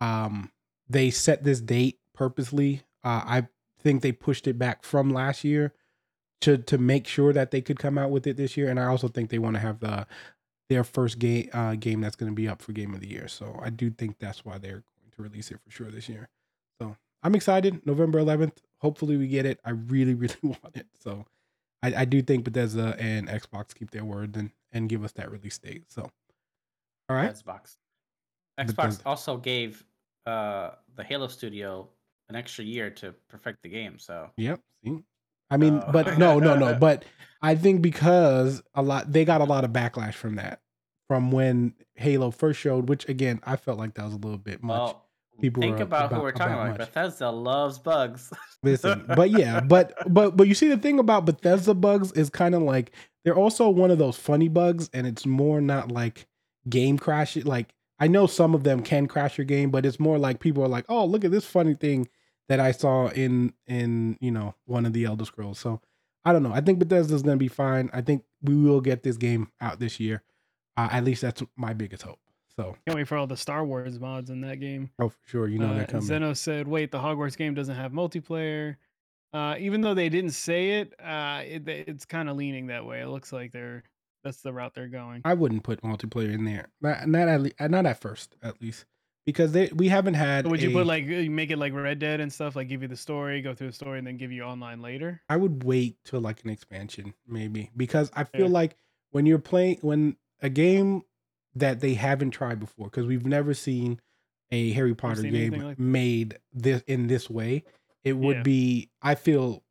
um 0.00 0.50
they 0.88 1.10
set 1.10 1.44
this 1.44 1.60
date 1.60 1.98
purposely. 2.14 2.82
Uh 3.04 3.22
I 3.26 3.48
think 3.82 4.02
they 4.02 4.12
pushed 4.12 4.46
it 4.46 4.58
back 4.58 4.82
from 4.82 5.10
last 5.10 5.44
year 5.44 5.74
to 6.40 6.58
to 6.58 6.78
make 6.78 7.06
sure 7.06 7.32
that 7.32 7.50
they 7.50 7.60
could 7.60 7.78
come 7.78 7.98
out 7.98 8.10
with 8.10 8.26
it 8.26 8.36
this 8.36 8.56
year. 8.56 8.68
And 8.68 8.80
I 8.80 8.86
also 8.86 9.08
think 9.08 9.30
they 9.30 9.38
want 9.38 9.54
to 9.56 9.60
have 9.60 9.80
the 9.80 10.06
their 10.68 10.84
first 10.84 11.18
game 11.18 11.50
uh, 11.52 11.74
game 11.74 12.00
that's 12.00 12.16
going 12.16 12.30
to 12.30 12.34
be 12.36 12.48
up 12.48 12.62
for 12.62 12.72
game 12.72 12.94
of 12.94 13.00
the 13.00 13.08
year. 13.08 13.28
So 13.28 13.58
I 13.62 13.70
do 13.70 13.90
think 13.90 14.18
that's 14.18 14.44
why 14.44 14.58
they're 14.58 14.82
going 14.82 15.12
to 15.16 15.22
release 15.22 15.50
it 15.50 15.58
for 15.64 15.70
sure 15.70 15.90
this 15.90 16.08
year. 16.08 16.28
So 16.80 16.96
I'm 17.22 17.34
excited. 17.34 17.84
November 17.86 18.20
11th. 18.20 18.58
Hopefully 18.78 19.16
we 19.16 19.26
get 19.26 19.46
it. 19.46 19.60
I 19.64 19.70
really 19.70 20.14
really 20.24 20.36
want 20.42 20.76
it. 20.76 20.86
So 20.98 21.26
I, 21.82 21.94
I 21.96 22.04
do 22.04 22.22
think 22.22 22.44
Bethesda 22.44 22.96
and 22.98 23.28
Xbox 23.28 23.74
keep 23.74 23.90
their 23.90 24.04
word 24.04 24.36
and 24.36 24.50
and 24.72 24.88
give 24.88 25.04
us 25.04 25.12
that 25.12 25.30
release 25.30 25.58
date. 25.58 25.84
So 25.90 26.08
all 27.08 27.16
right. 27.16 27.32
Xbox. 27.32 27.76
Xbox 28.58 28.76
Bethesda. 28.76 29.02
also 29.06 29.36
gave 29.36 29.84
uh 30.26 30.70
the 30.94 31.02
Halo 31.02 31.28
studio 31.28 31.88
an 32.28 32.36
extra 32.36 32.64
year 32.64 32.90
to 32.90 33.12
perfect 33.28 33.62
the 33.62 33.68
game. 33.68 33.98
So 33.98 34.30
Yep. 34.36 34.60
See. 34.84 35.02
I 35.50 35.56
mean, 35.56 35.80
So- 35.80 35.88
but 35.92 36.18
no, 36.18 36.38
no, 36.38 36.56
no. 36.56 36.74
But 36.74 37.04
I 37.42 37.54
think 37.54 37.82
because 37.82 38.62
a 38.74 38.82
lot 38.82 39.10
they 39.12 39.24
got 39.24 39.40
a 39.40 39.44
lot 39.44 39.64
of 39.64 39.70
backlash 39.72 40.14
from 40.14 40.36
that, 40.36 40.60
from 41.08 41.30
when 41.32 41.74
Halo 41.94 42.30
first 42.30 42.60
showed, 42.60 42.88
which 42.88 43.08
again 43.08 43.40
I 43.44 43.56
felt 43.56 43.78
like 43.78 43.94
that 43.94 44.04
was 44.04 44.14
a 44.14 44.18
little 44.18 44.38
bit 44.38 44.62
much. 44.62 44.78
well, 44.78 45.06
People 45.40 45.62
think 45.62 45.80
are 45.80 45.84
about, 45.84 46.12
who 46.12 46.20
we're 46.20 46.32
talking 46.32 46.52
about 46.52 46.66
about. 46.74 46.78
Bethesda 46.78 47.30
loves 47.30 47.78
bugs. 47.78 48.30
Listen, 48.62 49.04
but 49.16 49.30
yeah, 49.30 49.60
but 49.60 49.94
but 50.12 50.36
but 50.36 50.46
you 50.48 50.54
see 50.54 50.68
the 50.68 50.76
thing 50.76 50.98
about 50.98 51.24
Bethesda 51.24 51.72
bugs 51.72 52.12
is 52.12 52.28
kind 52.28 52.54
of 52.54 52.60
like 52.60 52.92
they're 53.24 53.34
also 53.36 53.70
one 53.70 53.90
of 53.90 53.96
those 53.98 54.16
funny 54.18 54.48
bugs, 54.48 54.90
and 54.92 55.06
it's 55.06 55.24
more 55.24 55.62
not 55.62 55.90
like 55.90 56.26
game 56.68 56.98
crash. 56.98 57.36
Like 57.36 57.72
I 57.98 58.06
know 58.06 58.26
some 58.26 58.54
of 58.54 58.64
them 58.64 58.82
can 58.82 59.06
crash 59.06 59.38
your 59.38 59.46
game, 59.46 59.70
but 59.70 59.86
it's 59.86 59.98
more 59.98 60.18
like 60.18 60.40
people 60.40 60.62
are 60.62 60.68
like, 60.68 60.84
oh, 60.90 61.06
look 61.06 61.24
at 61.24 61.30
this 61.30 61.46
funny 61.46 61.72
thing 61.74 62.06
that 62.50 62.58
I 62.58 62.72
saw 62.72 63.08
in 63.08 63.54
in 63.68 64.18
you 64.20 64.32
know 64.32 64.56
one 64.66 64.84
of 64.84 64.92
the 64.92 65.04
Elder 65.04 65.24
Scrolls. 65.24 65.58
So 65.58 65.80
I 66.24 66.32
don't 66.32 66.42
know. 66.42 66.52
I 66.52 66.60
think 66.60 66.80
Bethesda's 66.80 67.22
gonna 67.22 67.36
be 67.36 67.48
fine. 67.48 67.88
I 67.92 68.02
think 68.02 68.24
we 68.42 68.56
will 68.56 68.80
get 68.80 69.04
this 69.04 69.16
game 69.16 69.50
out 69.60 69.78
this 69.78 70.00
year. 70.00 70.22
Uh, 70.76 70.88
at 70.90 71.04
least 71.04 71.22
that's 71.22 71.42
my 71.56 71.72
biggest 71.72 72.02
hope. 72.02 72.18
So 72.56 72.76
Can't 72.86 72.96
wait 72.96 73.06
for 73.08 73.16
all 73.16 73.28
the 73.28 73.36
Star 73.36 73.64
Wars 73.64 74.00
mods 74.00 74.28
in 74.30 74.40
that 74.40 74.58
game. 74.58 74.90
oh, 74.98 75.10
for 75.10 75.18
sure, 75.26 75.48
you 75.48 75.58
know 75.58 75.68
uh, 75.68 75.74
they're 75.74 75.86
coming. 75.86 76.06
Zeno 76.06 76.34
said, 76.34 76.66
"Wait, 76.66 76.90
the 76.90 76.98
Hogwarts 76.98 77.36
game 77.36 77.54
doesn't 77.54 77.76
have 77.76 77.92
multiplayer." 77.92 78.76
Uh, 79.32 79.54
even 79.60 79.80
though 79.80 79.94
they 79.94 80.08
didn't 80.08 80.32
say 80.32 80.80
it, 80.80 80.92
uh, 81.00 81.42
it 81.46 81.68
it's 81.68 82.04
kind 82.04 82.28
of 82.28 82.36
leaning 82.36 82.66
that 82.66 82.84
way. 82.84 83.00
It 83.00 83.06
looks 83.06 83.32
like 83.32 83.52
they're 83.52 83.84
that's 84.24 84.42
the 84.42 84.52
route 84.52 84.74
they're 84.74 84.88
going. 84.88 85.22
I 85.24 85.34
wouldn't 85.34 85.62
put 85.62 85.82
multiplayer 85.82 86.34
in 86.34 86.44
there. 86.44 86.68
Not 86.80 87.06
not 87.08 87.28
at 87.28 87.40
le- 87.40 87.68
not 87.68 87.86
at 87.86 88.00
first, 88.00 88.34
at 88.42 88.60
least, 88.60 88.86
because 89.26 89.52
they 89.52 89.68
we 89.74 89.88
haven't 89.88 90.14
had. 90.14 90.46
Would 90.46 90.62
you 90.62 90.70
a- 90.70 90.72
put 90.72 90.86
like 90.86 91.04
uh, 91.04 91.30
make 91.30 91.50
it 91.50 91.58
like 91.58 91.72
Red 91.72 91.98
Dead 91.98 92.20
and 92.20 92.32
stuff, 92.32 92.56
like 92.56 92.68
give 92.68 92.82
you 92.82 92.88
the 92.88 92.96
story, 92.96 93.40
go 93.42 93.54
through 93.54 93.68
the 93.68 93.72
story, 93.72 93.98
and 93.98 94.06
then 94.06 94.16
give 94.16 94.32
you 94.32 94.42
online 94.42 94.80
later? 94.82 95.22
I 95.28 95.36
would 95.36 95.64
wait 95.64 95.96
till 96.04 96.20
like 96.20 96.42
an 96.44 96.50
expansion, 96.50 97.14
maybe, 97.26 97.70
because 97.76 98.10
I 98.14 98.24
feel 98.24 98.46
Yeah. 98.46 98.52
like 98.52 98.76
when 99.10 99.26
you're 99.26 99.38
playing 99.38 99.78
when 99.82 100.16
a 100.40 100.48
game 100.48 101.02
that 101.54 101.80
they 101.80 101.94
haven't 101.94 102.30
tried 102.30 102.60
before, 102.60 102.86
because 102.86 103.06
we've 103.06 103.26
never 103.26 103.54
seen 103.54 104.00
a 104.52 104.72
Harry 104.72 104.94
Potter 104.94 105.22
game 105.22 105.52
like 105.52 105.78
made 105.78 106.38
this 106.52 106.82
in 106.86 107.06
this 107.06 107.28
way. 107.30 107.64
It 108.04 108.14
would 108.14 108.36
Yeah. 108.38 108.42
be. 108.42 108.90
I 109.02 109.14
feel 109.14 109.62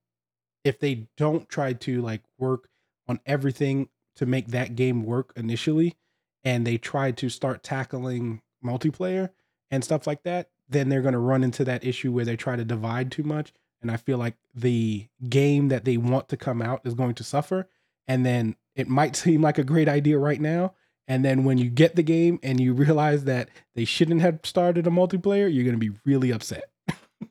if 0.64 0.80
they 0.80 1.08
don't 1.18 1.50
try 1.50 1.74
to 1.74 2.02
like 2.02 2.22
work 2.38 2.70
on 3.08 3.20
everything 3.26 3.89
to 4.18 4.26
make 4.26 4.47
that 4.50 4.76
game 4.76 5.04
work 5.04 5.34
initially, 5.36 5.95
and 6.43 6.68
they 6.68 6.78
try 6.78 7.12
to 7.12 7.30
start 7.30 7.64
tackling 7.64 8.41
multiplayer 8.64 9.30
and 9.72 9.84
stuff 9.84 10.07
like 10.07 10.24
that, 10.24 10.49
then 10.70 10.89
they're 10.89 11.01
going 11.01 11.14
to 11.14 11.20
run 11.20 11.43
into 11.43 11.64
that 11.66 11.84
issue 11.84 12.12
where 12.12 12.26
they 12.26 12.36
try 12.36 12.55
to 12.55 12.66
divide 12.66 13.12
too 13.12 13.24
much. 13.24 13.53
And 13.82 13.89
I 13.89 13.97
feel 13.97 14.18
like 14.18 14.36
the 14.53 15.07
game 15.30 15.70
that 15.70 15.86
they 15.86 15.97
want 15.97 16.30
to 16.30 16.38
come 16.38 16.62
out 16.62 16.82
is 16.86 16.93
going 16.93 17.16
to 17.16 17.24
suffer. 17.24 17.68
And 18.07 18.26
then 18.26 18.55
it 18.76 18.88
might 18.88 19.16
seem 19.16 19.41
like 19.41 19.57
a 19.57 19.64
great 19.64 19.88
idea 19.88 20.18
right 20.18 20.41
now. 20.41 20.74
And 21.07 21.26
then 21.26 21.43
when 21.43 21.57
you 21.57 21.72
get 21.72 21.95
the 21.95 22.03
game 22.03 22.39
and 22.43 22.60
you 22.60 22.74
realize 22.74 23.24
that 23.24 23.49
they 23.74 23.86
shouldn't 23.86 24.22
have 24.22 24.41
started 24.43 24.86
a 24.86 24.91
multiplayer, 24.91 25.51
you're 25.51 25.64
going 25.64 25.80
to 25.80 25.91
be 25.91 25.97
really 26.05 26.32
upset. 26.32 26.70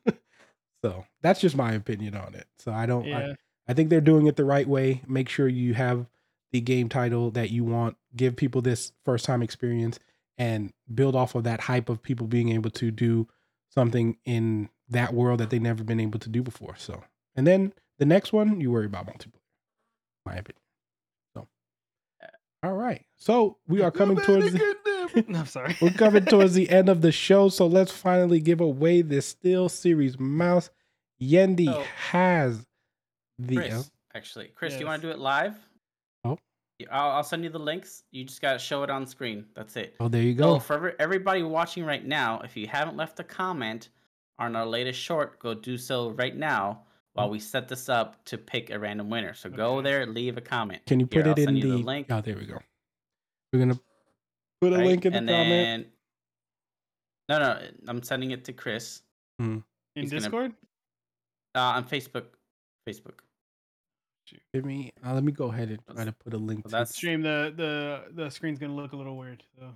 so 0.83 1.05
that's 1.21 1.39
just 1.39 1.55
my 1.55 1.71
opinion 1.71 2.15
on 2.15 2.35
it. 2.35 2.45
So 2.57 2.73
I 2.73 2.85
don't, 2.85 3.07
I, 3.13 3.35
I 3.69 3.73
think 3.73 3.89
they're 3.89 4.01
doing 4.01 4.27
it 4.27 4.35
the 4.35 4.43
right 4.43 4.67
way. 4.67 5.01
Make 5.07 5.29
sure 5.29 5.47
you 5.47 5.75
have 5.75 6.07
the 6.51 6.59
game 6.59 6.89
title 6.89 7.31
that 7.31 7.51
you 7.51 7.63
want. 7.63 7.95
Give 8.17 8.35
people 8.35 8.61
this 8.61 8.91
first 9.05 9.23
time 9.23 9.41
experience 9.41 9.97
and 10.39 10.71
build 10.91 11.15
off 11.15 11.35
of 11.35 11.43
that 11.43 11.59
hype 11.59 11.89
of 11.89 12.01
people 12.01 12.25
being 12.25 12.49
able 12.49 12.71
to 12.71 12.89
do 12.89 13.27
something 13.67 14.17
in 14.25 14.69
that 14.87 15.13
world 15.13 15.39
that 15.41 15.49
they've 15.51 15.61
never 15.61 15.83
been 15.83 15.99
able 15.99 16.17
to 16.19 16.29
do 16.29 16.41
before. 16.41 16.75
So, 16.77 17.03
and 17.35 17.45
then 17.45 17.73
the 17.99 18.05
next 18.05 18.33
one, 18.33 18.59
you 18.61 18.71
worry 18.71 18.85
about 18.85 19.05
multiplayer. 19.05 19.33
My 20.25 20.35
opinion. 20.35 20.61
So, 21.35 21.47
all 22.63 22.73
right. 22.73 23.05
So 23.17 23.57
we 23.67 23.81
are 23.81 23.91
coming 23.91 24.17
towards 24.17 24.53
the, 24.53 24.75
I'm 25.35 25.45
sorry. 25.45 25.77
we're 25.81 25.91
coming 25.91 26.25
towards 26.25 26.53
the 26.53 26.69
end 26.69 26.87
of 26.89 27.01
the 27.01 27.11
show. 27.11 27.49
So 27.49 27.67
let's 27.67 27.91
finally 27.91 28.39
give 28.39 28.61
away 28.61 29.01
this 29.01 29.35
SteelSeries 29.35 30.19
mouse. 30.19 30.69
Yendi 31.21 31.65
So- 31.65 31.83
has 32.11 32.65
the. 33.37 33.55
Chris, 33.57 33.91
actually, 34.15 34.47
Chris, 34.55 34.73
do 34.73 34.79
you 34.79 34.85
want 34.85 35.01
to 35.01 35.07
do 35.09 35.11
it 35.11 35.19
live? 35.19 35.55
Yeah, 36.79 36.87
I'll, 36.91 37.11
I'll 37.17 37.23
send 37.23 37.43
you 37.43 37.49
the 37.49 37.59
links. 37.59 38.03
You 38.11 38.23
just 38.23 38.41
gotta 38.41 38.57
show 38.59 38.83
it 38.83 38.89
on 38.89 39.05
screen. 39.05 39.45
That's 39.53 39.75
it. 39.75 39.95
Oh, 39.99 40.07
there 40.07 40.21
you 40.21 40.33
So 40.37 40.53
go. 40.55 40.59
for 40.59 40.73
every, 40.75 40.93
everybody 40.99 41.43
watching 41.43 41.83
right 41.85 42.05
now, 42.05 42.39
if 42.43 42.55
you 42.55 42.67
haven't 42.67 42.95
left 42.95 43.19
a 43.19 43.23
comment 43.23 43.89
on 44.39 44.55
our 44.55 44.65
latest 44.65 44.99
short, 44.99 45.39
go 45.39 45.53
do 45.53 45.77
so 45.77 46.11
right 46.11 46.35
now 46.35 46.83
while 47.13 47.29
we 47.29 47.37
set 47.39 47.67
this 47.67 47.89
up 47.89 48.23
to 48.23 48.37
pick 48.37 48.69
a 48.69 48.79
random 48.79 49.09
winner. 49.09 49.33
So 49.33 49.49
go 49.49 49.81
there, 49.81 50.05
leave 50.05 50.37
a 50.37 50.41
comment. 50.41 50.81
Can 50.87 51.01
you 51.01 51.07
Here, 51.11 51.21
put 51.23 51.27
I'll 51.27 51.33
it 51.33 51.39
in 51.39 51.45
send 51.45 51.57
the, 51.61 51.67
the 51.71 51.77
link. 51.79 52.07
Oh, 52.09 52.21
there 52.21 52.37
we 52.37 52.45
go. 52.45 52.59
We're 53.51 53.59
gonna 53.59 53.79
put 54.61 54.71
a 54.71 54.77
right? 54.77 54.85
link 54.85 55.05
in 55.05 55.11
the 55.11 55.17
and 55.19 55.27
comment. 55.27 55.49
then 55.49 55.85
no, 57.27 57.39
no, 57.39 57.59
I'm 57.89 58.01
sending 58.03 58.31
it 58.31 58.45
to 58.45 58.53
Chris 58.53 59.01
In 59.39 59.63
he's 59.95 60.09
gonna- 60.11 60.21
Discord? 60.21 60.53
uh, 61.55 61.59
on 61.59 61.83
Facebook. 61.83 62.25
Facebook. 62.87 63.19
Give 64.53 64.65
me. 64.65 64.91
Uh, 65.05 65.13
let 65.13 65.23
me 65.23 65.31
go 65.31 65.51
ahead 65.51 65.69
and 65.69 65.79
try 65.95 66.05
to 66.05 66.11
put 66.11 66.33
a 66.33 66.37
link. 66.37 66.59
Well, 66.65 66.69
to 66.69 66.73
that's- 66.73 66.95
Stream 66.95 67.21
the 67.21 67.53
the 67.55 68.23
the 68.23 68.29
screen's 68.29 68.59
gonna 68.59 68.75
look 68.75 68.93
a 68.93 68.95
little 68.95 69.17
weird. 69.17 69.43
So 69.57 69.75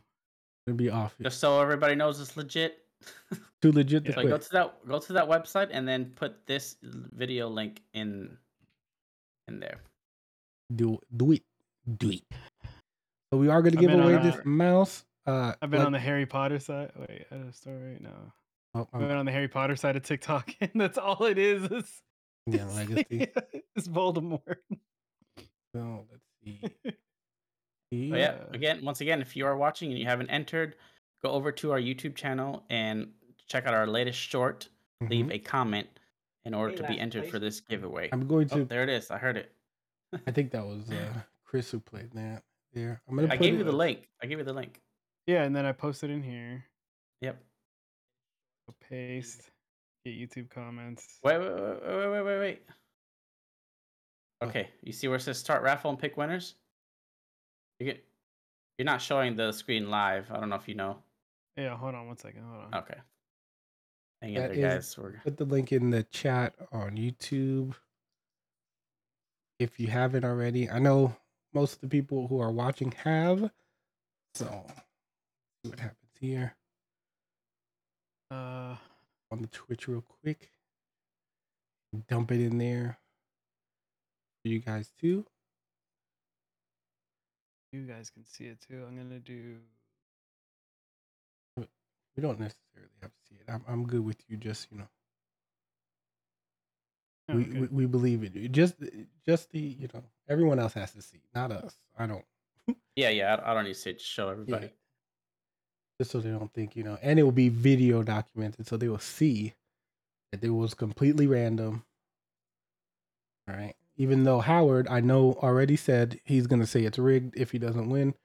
It'll 0.67 0.77
be 0.77 0.89
off. 0.89 1.15
Just 1.21 1.39
so 1.39 1.59
everybody 1.61 1.95
knows 1.95 2.19
it's 2.21 2.37
legit. 2.37 2.79
Too 3.61 3.71
legit 3.71 4.05
to 4.05 4.11
Yeah. 4.11 4.15
So 4.15 4.27
go 4.27 4.37
to 4.37 4.49
that 4.51 4.87
go 4.87 4.99
to 4.99 5.13
that 5.13 5.27
website 5.27 5.69
and 5.71 5.87
then 5.87 6.11
put 6.15 6.45
this 6.45 6.77
video 6.81 7.49
link 7.49 7.81
in 7.93 8.37
in 9.47 9.59
there. 9.59 9.81
Do 10.73 10.99
do 11.15 11.33
it. 11.33 11.43
Do 11.97 12.11
it. 12.11 12.23
So 13.31 13.39
we 13.39 13.49
are 13.49 13.61
gonna 13.61 13.75
give 13.75 13.91
away 13.91 14.17
this 14.17 14.35
a- 14.37 14.47
mouse. 14.47 15.03
Uh, 15.25 15.53
I've 15.61 15.69
been 15.69 15.79
like- 15.79 15.87
on 15.87 15.91
the 15.93 15.99
Harry 15.99 16.25
Potter 16.25 16.59
side. 16.59 16.91
Wait, 16.97 17.25
I 17.31 17.35
have 17.35 17.47
a 17.47 17.53
story. 17.53 17.97
No, 17.99 18.09
oh, 18.75 18.87
I've 18.93 19.01
been 19.01 19.11
on 19.17 19.25
the 19.25 19.31
Harry 19.31 19.47
Potter 19.47 19.75
side 19.75 19.95
of 19.95 20.03
TikTok, 20.03 20.53
and 20.61 20.71
that's 20.75 20.97
all 20.97 21.25
it 21.25 21.37
is. 21.37 21.63
It's, 21.71 22.01
yeah, 22.45 22.65
it's, 22.65 22.75
legacy. 22.75 23.27
it's 23.75 23.87
Voldemort. 23.87 24.57
So 25.75 26.05
let's 26.11 26.23
see. 26.43 26.59
But 26.83 26.93
Oh, 27.93 27.95
yeah, 27.95 28.17
Yeah. 28.17 28.37
again, 28.53 28.83
once 28.83 29.01
again, 29.01 29.21
if 29.21 29.35
you 29.35 29.45
are 29.45 29.55
watching 29.55 29.91
and 29.91 29.99
you 29.99 30.05
haven't 30.07 30.31
entered, 30.31 30.75
go 31.21 31.29
over 31.29 31.51
to 31.51 31.71
our 31.71 31.79
YouTube 31.79 32.15
channel 32.15 32.63
and 32.71 33.11
check 33.45 33.67
out 33.67 33.75
our 33.75 33.85
latest 33.85 34.17
short. 34.19 34.67
Leave 35.01 35.27
Mhm. 35.27 35.33
a 35.35 35.37
comment 35.39 35.87
in 36.43 36.55
order 36.55 36.71
Hey, 36.71 36.77
to 36.77 36.87
be 36.87 36.99
entered 36.99 37.21
place. 37.23 37.31
for 37.31 37.37
this 37.37 37.59
giveaway. 37.61 38.09
I'm 38.11 38.27
going 38.27 38.47
Oh, 38.51 38.57
to. 38.59 38.65
there 38.65 38.81
it 38.81 38.89
is. 38.89 39.11
I 39.11 39.19
heard 39.19 39.37
it. 39.37 39.51
I 40.25 40.31
think 40.31 40.49
that 40.51 40.65
was 40.65 40.89
uh, 40.89 41.21
Chris 41.45 41.69
who 41.69 41.79
played 41.79 42.11
that. 42.13 42.43
Yeah, 42.73 42.95
I'm 43.07 43.15
gonna. 43.15 43.31
I 43.31 43.37
gave 43.37 43.53
it- 43.53 43.57
you 43.59 43.63
the 43.63 43.71
link. 43.71 44.09
I 44.23 44.25
gave 44.25 44.39
you 44.39 44.43
the 44.43 44.53
link. 44.53 44.81
Yeah, 45.27 45.43
and 45.43 45.55
then 45.55 45.65
I 45.67 45.71
posted 45.71 46.09
in 46.09 46.23
here. 46.23 46.65
Yep. 47.21 47.43
Paste. 48.89 49.51
Get 50.05 50.15
YouTube 50.15 50.49
comments. 50.49 51.19
Wait, 51.23 51.37
wait, 51.39 51.49
wait, 51.53 51.81
wait, 51.87 52.07
wait, 52.11 52.21
wait, 52.23 52.39
wait. 52.39 52.61
Okay, 54.43 54.67
you 54.81 54.91
see 54.91 55.07
where 55.07 55.15
it 55.17 55.21
says 55.21 55.37
start 55.37 55.63
raffle 55.63 55.89
and 55.89 55.97
pick 55.99 56.17
winners? 56.17 56.55
You 57.79 57.85
get. 57.85 58.03
You're 58.77 58.85
not 58.85 59.01
showing 59.01 59.35
the 59.35 59.51
screen 59.51 59.89
live. 59.89 60.29
I 60.31 60.39
don't 60.39 60.49
know 60.49 60.55
if 60.55 60.67
you 60.67 60.75
know. 60.75 60.97
Yeah, 61.55 61.77
hold 61.77 61.95
on 61.95 62.07
one 62.07 62.17
second. 62.17 62.43
Hold 62.43 62.65
on. 62.73 62.81
Okay. 62.81 62.97
Hang 64.21 64.33
in 64.33 64.41
That 64.41 64.53
there, 64.55 64.77
is- 64.77 64.95
guys. 64.95 64.97
We're 64.97 65.21
Put 65.23 65.37
the 65.37 65.45
link 65.45 65.71
in 65.71 65.89
the 65.91 66.03
chat 66.03 66.55
on 66.71 66.97
YouTube. 66.97 67.75
If 69.59 69.79
you 69.79 69.87
haven't 69.87 70.25
already, 70.25 70.69
I 70.69 70.79
know 70.79 71.15
most 71.53 71.75
of 71.75 71.81
the 71.81 71.87
people 71.87 72.27
who 72.27 72.41
are 72.41 72.51
watching 72.51 72.91
have. 73.03 73.49
So, 74.33 74.65
see 75.63 75.69
what 75.69 75.79
happens 75.79 76.09
here 76.19 76.55
Uh, 78.31 78.75
on 79.33 79.41
the 79.41 79.47
Twitch 79.47 79.87
real 79.87 80.03
quick. 80.21 80.49
dump 82.07 82.31
it 82.31 82.39
in 82.39 82.57
there 82.59 82.97
for 84.41 84.49
you 84.49 84.59
guys 84.59 84.91
too. 85.01 85.25
You 87.71 87.81
guys 87.81 88.11
can 88.11 88.23
see 88.25 88.45
it 88.45 88.59
too. 88.61 88.85
I'm 88.87 88.95
gonna 88.95 89.19
do. 89.19 89.55
We 91.57 92.21
don't 92.21 92.39
necessarily 92.39 92.91
have 93.01 93.09
to 93.09 93.17
see 93.27 93.35
it. 93.35 93.51
I'm 93.51 93.63
I'm 93.67 93.87
good 93.87 94.05
with 94.05 94.17
you. 94.27 94.37
Just 94.37 94.67
you 94.71 94.77
know, 94.77 94.87
Oh, 97.29 97.35
we, 97.37 97.43
okay. 97.43 97.59
we 97.61 97.67
we 97.67 97.85
believe 97.87 98.23
it. 98.23 98.51
Just 98.51 98.75
just 99.25 99.49
the 99.51 99.59
you 99.59 99.87
know 99.93 100.03
everyone 100.29 100.59
else 100.59 100.73
has 100.73 100.91
to 100.91 101.01
see, 101.01 101.21
not 101.33 101.51
us. 101.51 101.75
I 101.97 102.05
don't. 102.07 102.25
Yeah, 102.95 103.09
yeah. 103.09 103.33
I, 103.43 103.51
I 103.51 103.53
don't 103.55 103.63
need 103.63 103.73
to 103.73 103.79
say 103.79 103.89
it, 103.89 103.97
just 103.97 104.11
show 104.11 104.29
everybody. 104.29 104.69
Just 106.03 106.11
so 106.11 106.19
they 106.19 106.31
don't 106.31 106.51
think 106.51 106.75
you 106.75 106.83
know, 106.83 106.97
and 107.01 107.17
it 107.17 107.23
will 107.23 107.31
be 107.31 107.47
video 107.47 108.03
documented, 108.03 108.67
so 108.67 108.75
they 108.75 108.89
will 108.89 108.99
see 108.99 109.53
that 110.33 110.43
it 110.43 110.49
was 110.49 110.73
completely 110.73 111.27
random. 111.27 111.85
All 113.47 113.55
right. 113.55 113.73
Even 113.95 114.25
though 114.25 114.41
Howard, 114.41 114.85
I 114.89 114.99
know 114.99 115.37
already 115.41 115.77
said 115.77 116.19
he's 116.25 116.45
gonna 116.45 116.67
say 116.67 116.83
it's 116.83 116.99
rigged 116.99 117.37
if 117.37 117.51
he 117.51 117.57
doesn't 117.57 117.89
win, 117.89 118.15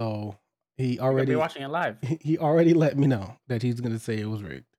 so 0.00 0.38
he 0.76 1.00
already 1.00 1.32
be 1.32 1.34
watching 1.34 1.62
it 1.64 1.70
live. 1.70 1.96
he- 2.02 2.18
he 2.22 2.38
already 2.38 2.72
let 2.72 2.96
me 2.96 3.08
know 3.08 3.36
that 3.48 3.62
he's 3.62 3.80
gonna 3.80 3.98
say 3.98 4.18
it 4.20 4.28
was 4.28 4.44
rigged. 4.44 4.76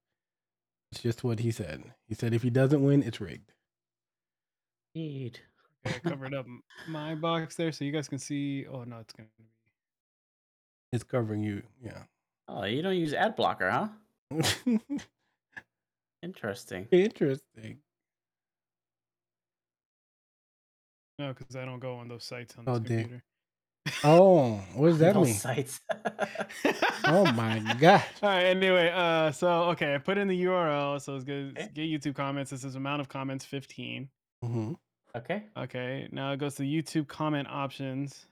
It's 0.93 1.01
just 1.01 1.25
what 1.25 1.39
he 1.41 1.51
said. 1.51 1.83
He 2.07 2.15
said 2.15 2.33
if 2.33 2.41
he 2.41 2.49
doesn't 2.49 2.81
win, 2.81 3.03
it's 3.03 3.19
rigged. 3.19 3.51
Indeed. 4.95 5.41
Okay, 5.85 5.97
I 6.05 6.09
covered 6.09 6.33
up 6.33 6.45
my 6.87 7.15
box 7.15 7.57
there, 7.57 7.73
so 7.73 7.83
you 7.83 7.91
guys 7.91 8.07
can 8.07 8.17
see. 8.17 8.65
Oh 8.65 8.85
no, 8.85 8.99
it's 8.99 9.11
gonna 9.11 9.27
be. 9.37 9.43
It's 10.93 11.03
covering 11.03 11.43
you. 11.43 11.63
Yeah. 11.83 12.03
Oh, 12.51 12.63
you 12.65 12.81
don't 12.81 12.95
use 12.97 13.13
ad 13.13 13.35
blocker, 13.35 13.69
huh? 13.69 13.87
Interesting. 16.23 16.87
Interesting. 16.91 17.77
No, 21.19 21.33
because 21.33 21.55
I 21.55 21.65
don't 21.65 21.79
go 21.79 21.95
on 21.95 22.07
those 22.07 22.23
sites 22.23 22.55
on 22.57 22.65
this 22.65 22.75
Oh, 22.75 22.79
dang. 22.79 22.99
computer. 23.01 23.23
Oh, 24.03 24.61
what 24.73 24.87
does 24.89 24.99
that 24.99 25.13
Those 25.13 25.25
mean? 25.27 25.35
sites. 25.35 25.79
Oh 27.05 27.31
my 27.31 27.59
god. 27.79 28.03
All 28.21 28.29
right. 28.29 28.43
Anyway, 28.45 28.91
uh, 28.93 29.31
so 29.31 29.49
okay, 29.71 29.95
I 29.95 29.97
put 29.97 30.17
in 30.19 30.27
the 30.27 30.43
URL. 30.43 31.01
So 31.01 31.15
it's 31.15 31.23
good. 31.23 31.57
Okay. 31.57 31.69
Get 31.73 31.83
YouTube 31.89 32.13
comments. 32.15 32.51
This 32.51 32.63
is 32.63 32.75
amount 32.75 33.01
of 33.01 33.09
comments, 33.09 33.43
fifteen. 33.45 34.09
mm-hmm. 34.45 34.73
okay. 35.15 35.43
Okay. 35.57 36.07
Now 36.11 36.31
it 36.33 36.37
goes 36.39 36.53
to 36.55 36.63
YouTube 36.63 37.07
comment 37.07 37.47
options. 37.49 38.27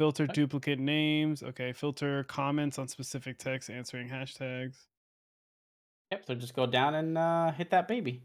Filter 0.00 0.24
Okay. 0.24 0.32
duplicate 0.32 0.78
names. 0.78 1.42
Okay. 1.42 1.74
Filter 1.74 2.24
comments 2.24 2.78
on 2.78 2.88
specific 2.88 3.36
text 3.36 3.68
answering 3.68 4.08
hashtags. 4.08 4.86
Yep. 6.10 6.24
So 6.26 6.34
just 6.34 6.54
go 6.54 6.64
down 6.64 6.94
and 6.94 7.18
uh, 7.18 7.52
hit 7.52 7.68
that 7.68 7.86
baby. 7.86 8.22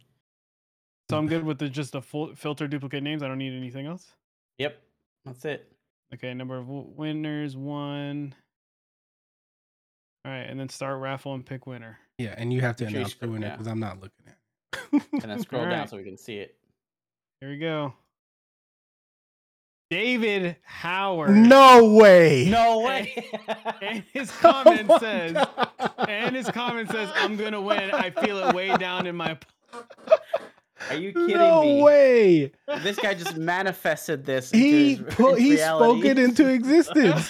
So 1.09 1.17
I'm 1.17 1.27
good 1.27 1.43
with 1.49 1.59
the 1.59 1.67
just 1.67 1.91
the 1.91 2.01
full 2.01 2.33
filter 2.33 2.69
duplicate 2.69 3.03
names. 3.03 3.21
I 3.23 3.27
don't 3.27 3.39
need 3.39 3.51
anything 3.53 3.87
else. 3.87 4.13
Yep. 4.57 4.81
That's 5.25 5.43
it. 5.43 5.69
Okay. 6.13 6.33
Number 6.33 6.55
of 6.57 6.65
w- 6.65 6.87
winners 6.95 7.57
one. 7.57 8.33
All 10.23 10.31
right, 10.31 10.43
and 10.49 10.57
then 10.57 10.69
start 10.69 11.01
raffle 11.01 11.33
and 11.33 11.45
pick 11.45 11.67
winner. 11.67 11.99
Yeah, 12.17 12.35
and 12.37 12.53
you 12.53 12.61
have 12.61 12.77
to 12.77 12.85
Make 12.85 12.91
sure 12.91 12.99
announce 13.01 13.11
the 13.13 13.17
scroll- 13.17 13.31
winner 13.33 13.47
yeah. 13.47 13.51
because 13.51 13.67
I'm 13.67 13.81
not 13.81 13.99
looking 13.99 14.25
at. 14.27 15.01
And 15.21 15.29
then 15.29 15.39
scroll 15.43 15.63
down 15.63 15.73
Alright. 15.73 15.89
so 15.89 15.97
we 15.97 16.03
can 16.05 16.17
see 16.17 16.37
it. 16.37 16.55
Here 17.41 17.49
we 17.49 17.57
go. 17.57 17.93
David 19.95 20.57
Howard. 20.63 21.29
no 21.31 21.85
way. 21.93 22.47
No 22.49 22.81
way. 22.81 23.29
And 23.81 24.03
his 24.11 24.29
Oh 24.43 24.51
comment 24.51 24.87
my 24.87 24.97
says, 24.99 25.31
God. 25.31 25.69
and 26.09 26.35
his 26.35 26.47
comment 26.49 26.91
says, 26.91 27.09
I'm 27.15 27.37
gonna 27.37 27.61
win. 27.61 27.91
I 27.91 28.09
feel 28.09 28.39
it 28.39 28.53
way 28.53 28.75
down 28.75 29.07
in 29.07 29.15
my. 29.15 29.37
Are 30.89 30.95
you 30.97 31.13
kidding 31.13 31.37
no 31.37 31.61
me? 31.61 31.81
way. 31.81 32.51
This 32.83 32.97
guy 32.99 33.13
just 33.13 33.37
manifested 33.37 34.25
this. 34.25 34.51
He 34.51 34.95
his- 34.95 35.15
put 35.15 35.29
into 35.29 35.41
he 35.41 35.51
reality. 35.55 35.85
spoke 36.01 36.05
it 36.05 36.19
into 36.19 36.47
existence. 36.53 37.29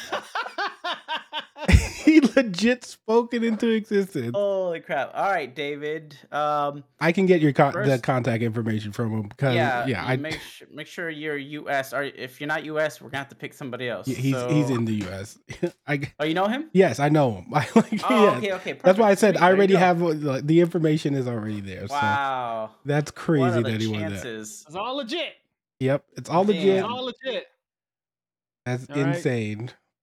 He 2.21 2.27
legit 2.35 2.83
spoken 2.83 3.43
into 3.43 3.69
existence. 3.69 4.31
Holy 4.33 4.79
crap! 4.79 5.11
All 5.13 5.29
right, 5.31 5.53
David. 5.53 6.17
Um, 6.31 6.83
I 6.99 7.11
can 7.11 7.25
get 7.25 7.41
your 7.41 7.53
con- 7.53 7.73
the 7.73 7.99
contact 7.99 8.43
information 8.43 8.91
from 8.91 9.11
him 9.11 9.27
because 9.29 9.55
yeah, 9.55 9.85
yeah, 9.85 10.05
I 10.05 10.15
make 10.17 10.39
sure 10.39 10.67
make 10.71 10.87
sure 10.87 11.09
you're 11.09 11.37
U.S. 11.37 11.93
Or 11.93 12.03
if 12.03 12.39
you're 12.39 12.47
not 12.47 12.65
U.S., 12.65 13.01
we're 13.01 13.09
gonna 13.09 13.19
have 13.19 13.29
to 13.29 13.35
pick 13.35 13.53
somebody 13.53 13.89
else. 13.89 14.07
he's 14.07 14.17
he's 14.17 14.35
So- 14.35 14.47
in 14.75 14.85
the 14.85 14.93
U.S. 15.05 15.37
I 15.87 15.97
g- 15.97 16.07
Oh, 16.19 16.25
you 16.25 16.33
know 16.33 16.47
him? 16.47 16.69
yes, 16.73 16.99
I 16.99 17.09
know 17.09 17.31
him. 17.35 17.45
I 17.53 17.67
like 17.75 18.01
Oh, 18.09 18.23
yes. 18.25 18.37
okay, 18.37 18.53
okay. 18.53 18.73
That's 18.83 18.97
why 18.99 19.11
I 19.11 19.15
said 19.15 19.35
sweet, 19.35 19.43
I 19.43 19.51
already 19.51 19.75
have 19.75 20.01
uh, 20.01 20.09
the, 20.13 20.41
the 20.43 20.59
information 20.61 21.13
is 21.15 21.27
already 21.27 21.61
there. 21.61 21.87
So 21.87 21.93
Wow. 21.93 22.71
that's 22.85 23.11
crazy 23.11 23.61
that 23.61 23.81
he 23.81 23.87
won 23.87 24.13
that. 24.13 24.25
It's 24.25 24.65
all 24.75 24.95
legit. 24.97 25.33
Yep, 25.79 26.05
it's 26.17 26.29
all 26.29 26.45
Damn. 26.45 26.55
legit. 26.55 26.75
It's 26.77 26.87
all 26.87 27.03
legit. 27.05 27.47
That's 28.65 28.89
All 28.89 28.95
right. 29.03 29.15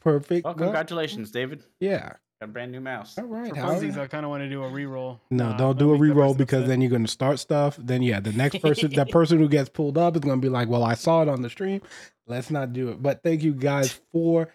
Insane. 0.04 0.20
Perfect. 0.20 0.44
Well, 0.44 0.54
Well, 0.54 0.64
congratulations, 0.66 1.30
David. 1.30 1.64
yeah. 1.80 2.12
Got 2.40 2.48
a 2.48 2.52
brand 2.52 2.72
new 2.72 2.80
mouse. 2.80 3.16
All 3.18 3.24
right. 3.24 3.50
For 3.50 3.54
funsies, 3.56 3.96
I 3.96 4.06
kind 4.08 4.24
of 4.24 4.30
want 4.30 4.42
to 4.42 4.48
do 4.48 4.64
a 4.64 4.68
re-roll. 4.68 5.20
No, 5.30 5.50
Nah, 5.50 5.56
don't 5.56 5.78
do 5.78 5.90
a 5.90 5.92
make 5.92 6.00
the 6.00 6.02
re-roll 6.14 6.34
because 6.34 6.58
upset. 6.62 6.68
then 6.68 6.80
you're 6.80 6.90
going 6.90 7.04
to 7.04 7.10
start 7.10 7.38
stuff. 7.38 7.76
Then 7.78 8.02
yeah, 8.02 8.18
the 8.20 8.32
next 8.32 8.58
person, 8.60 8.90
that 8.94 9.10
person 9.12 9.38
who 9.38 9.48
gets 9.48 9.68
pulled 9.68 9.96
up 9.96 10.16
is 10.16 10.20
going 10.20 10.40
to 10.40 10.44
be 10.44 10.48
like, 10.48 10.68
"Well, 10.68 10.82
I 10.82 10.94
saw 10.94 11.22
it 11.22 11.28
on 11.28 11.42
the 11.42 11.48
stream. 11.50 11.80
Let's 12.26 12.50
not 12.50 12.72
do 12.72 12.88
it." 12.88 13.00
But 13.02 13.22
thank 13.22 13.42
you 13.44 13.54
guys 13.54 14.00
for 14.10 14.48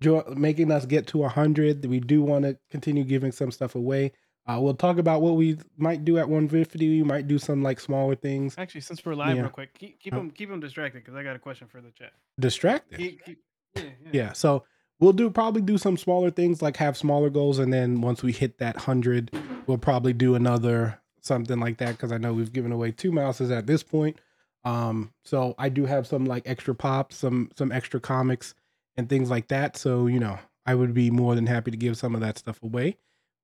jo- 0.00 0.24
making 0.34 0.70
us 0.72 0.86
get 0.86 1.06
to 1.08 1.24
hundred. 1.24 1.84
We 1.84 2.00
do 2.00 2.22
want 2.22 2.44
to 2.46 2.58
continue 2.70 3.04
giving 3.04 3.32
some 3.32 3.50
stuff 3.50 3.74
away. 3.74 4.12
Uh, 4.46 4.58
we'll 4.60 4.74
talk 4.74 4.96
about 4.96 5.20
what 5.22 5.34
we 5.34 5.58
might 5.76 6.04
do 6.06 6.16
at 6.18 6.28
150. 6.28 6.88
We 6.88 7.02
might 7.02 7.26
do 7.28 7.36
some 7.36 7.62
like 7.64 7.80
smaller 7.80 8.14
things. 8.14 8.54
Actually, 8.56 8.80
since 8.82 9.04
we're 9.04 9.14
live, 9.14 9.34
Yeah. 9.36 9.42
real 9.42 9.50
quick, 9.50 9.74
keep 9.74 10.00
keep 10.00 10.14
them 10.14 10.30
keep 10.30 10.48
them 10.48 10.60
distracted 10.60 11.00
because 11.04 11.14
I 11.16 11.22
got 11.22 11.36
a 11.36 11.38
question 11.40 11.66
for 11.66 11.82
the 11.82 11.90
chat. 11.90 12.12
Distracted. 12.40 12.96
Keep- 12.98 13.24
keep- 13.26 13.38
yeah, 13.74 13.82
yeah. 13.82 14.08
yeah 14.12 14.32
so 14.32 14.64
we'll 15.00 15.12
do 15.12 15.30
probably 15.30 15.62
do 15.62 15.78
some 15.78 15.96
smaller 15.96 16.30
things 16.30 16.62
like 16.62 16.76
have 16.76 16.96
smaller 16.96 17.30
goals 17.30 17.58
and 17.58 17.72
then 17.72 18.00
once 18.00 18.22
we 18.22 18.32
hit 18.32 18.58
that 18.58 18.76
100 18.76 19.30
we'll 19.66 19.78
probably 19.78 20.12
do 20.12 20.34
another 20.34 20.98
something 21.20 21.58
like 21.60 21.78
that 21.78 21.92
because 21.92 22.12
i 22.12 22.18
know 22.18 22.32
we've 22.32 22.52
given 22.52 22.72
away 22.72 22.90
two 22.90 23.12
mouses 23.12 23.50
at 23.50 23.66
this 23.66 23.82
point 23.82 24.16
um 24.64 25.12
so 25.24 25.54
i 25.58 25.68
do 25.68 25.84
have 25.86 26.06
some 26.06 26.24
like 26.24 26.42
extra 26.46 26.74
pops 26.74 27.16
some 27.16 27.50
some 27.56 27.70
extra 27.72 28.00
comics 28.00 28.54
and 28.96 29.08
things 29.08 29.30
like 29.30 29.48
that 29.48 29.76
so 29.76 30.06
you 30.06 30.18
know 30.20 30.38
i 30.64 30.74
would 30.74 30.94
be 30.94 31.10
more 31.10 31.34
than 31.34 31.46
happy 31.46 31.70
to 31.70 31.76
give 31.76 31.96
some 31.96 32.14
of 32.14 32.20
that 32.20 32.38
stuff 32.38 32.62
away 32.62 32.96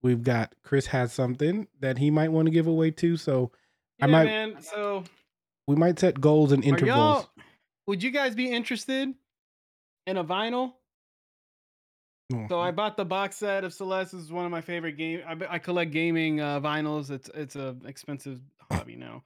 we've 0.02 0.22
got 0.22 0.54
chris 0.62 0.86
has 0.86 1.12
something 1.12 1.66
that 1.80 1.98
he 1.98 2.10
might 2.10 2.30
want 2.32 2.46
to 2.46 2.52
give 2.52 2.66
away 2.66 2.90
too 2.90 3.16
so 3.16 3.50
I 4.00 4.06
might- 4.06 4.24
man. 4.24 4.60
So, 4.62 5.04
we 5.68 5.76
might 5.76 5.96
set 5.98 6.20
goals 6.20 6.50
and 6.50 6.64
intervals? 6.64 7.28
Would 7.86 8.02
you 8.02 8.10
guys 8.10 8.34
be 8.34 8.50
interested 8.50 9.14
in 10.08 10.16
a 10.16 10.24
vinyl? 10.24 10.72
Oh, 12.34 12.46
So 12.48 12.60
I 12.60 12.70
bought 12.70 12.96
the 12.96 13.04
box 13.04 13.36
set 13.36 13.64
of 13.64 13.72
Celeste. 13.74 14.12
This 14.12 14.22
is 14.22 14.32
one 14.32 14.44
of 14.44 14.50
my 14.50 14.60
favorite 14.60 14.96
game. 14.96 15.20
I 15.26 15.58
collect 15.58 15.90
gaming 15.90 16.40
uh, 16.40 16.60
vinyls. 16.60 17.10
It's 17.10 17.30
it's 17.34 17.56
a 17.56 17.76
expensive 17.84 18.40
hobby 18.70 18.96
now. 18.96 19.22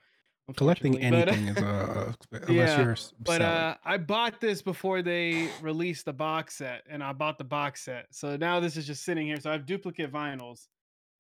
collecting 0.56 0.94
unfortunately, 0.97 1.24
but- 1.24 1.28
anything 1.28 1.48
is 1.48 1.62
uh 1.62 2.12
unless 2.32 2.51
Yeah, 2.51 2.82
you're 2.82 2.97
But 3.20 3.43
uh, 3.43 3.74
I 3.85 3.97
bought 3.97 4.40
this 4.40 4.62
before 4.62 5.02
they 5.02 5.48
released 5.60 6.05
the 6.06 6.12
box 6.12 6.56
set, 6.56 6.82
and 6.89 7.02
I 7.02 7.12
bought 7.12 7.39
the 7.39 7.44
box 7.44 7.85
set. 7.85 8.06
So 8.10 8.36
now 8.36 8.60
this 8.60 8.77
is 8.77 8.86
just 8.86 9.05
sitting 9.05 9.27
here. 9.27 9.40
So 9.40 9.51
I 9.51 9.52
have 9.55 9.66
duplicate 9.66 10.12
vinyls, 10.12 10.66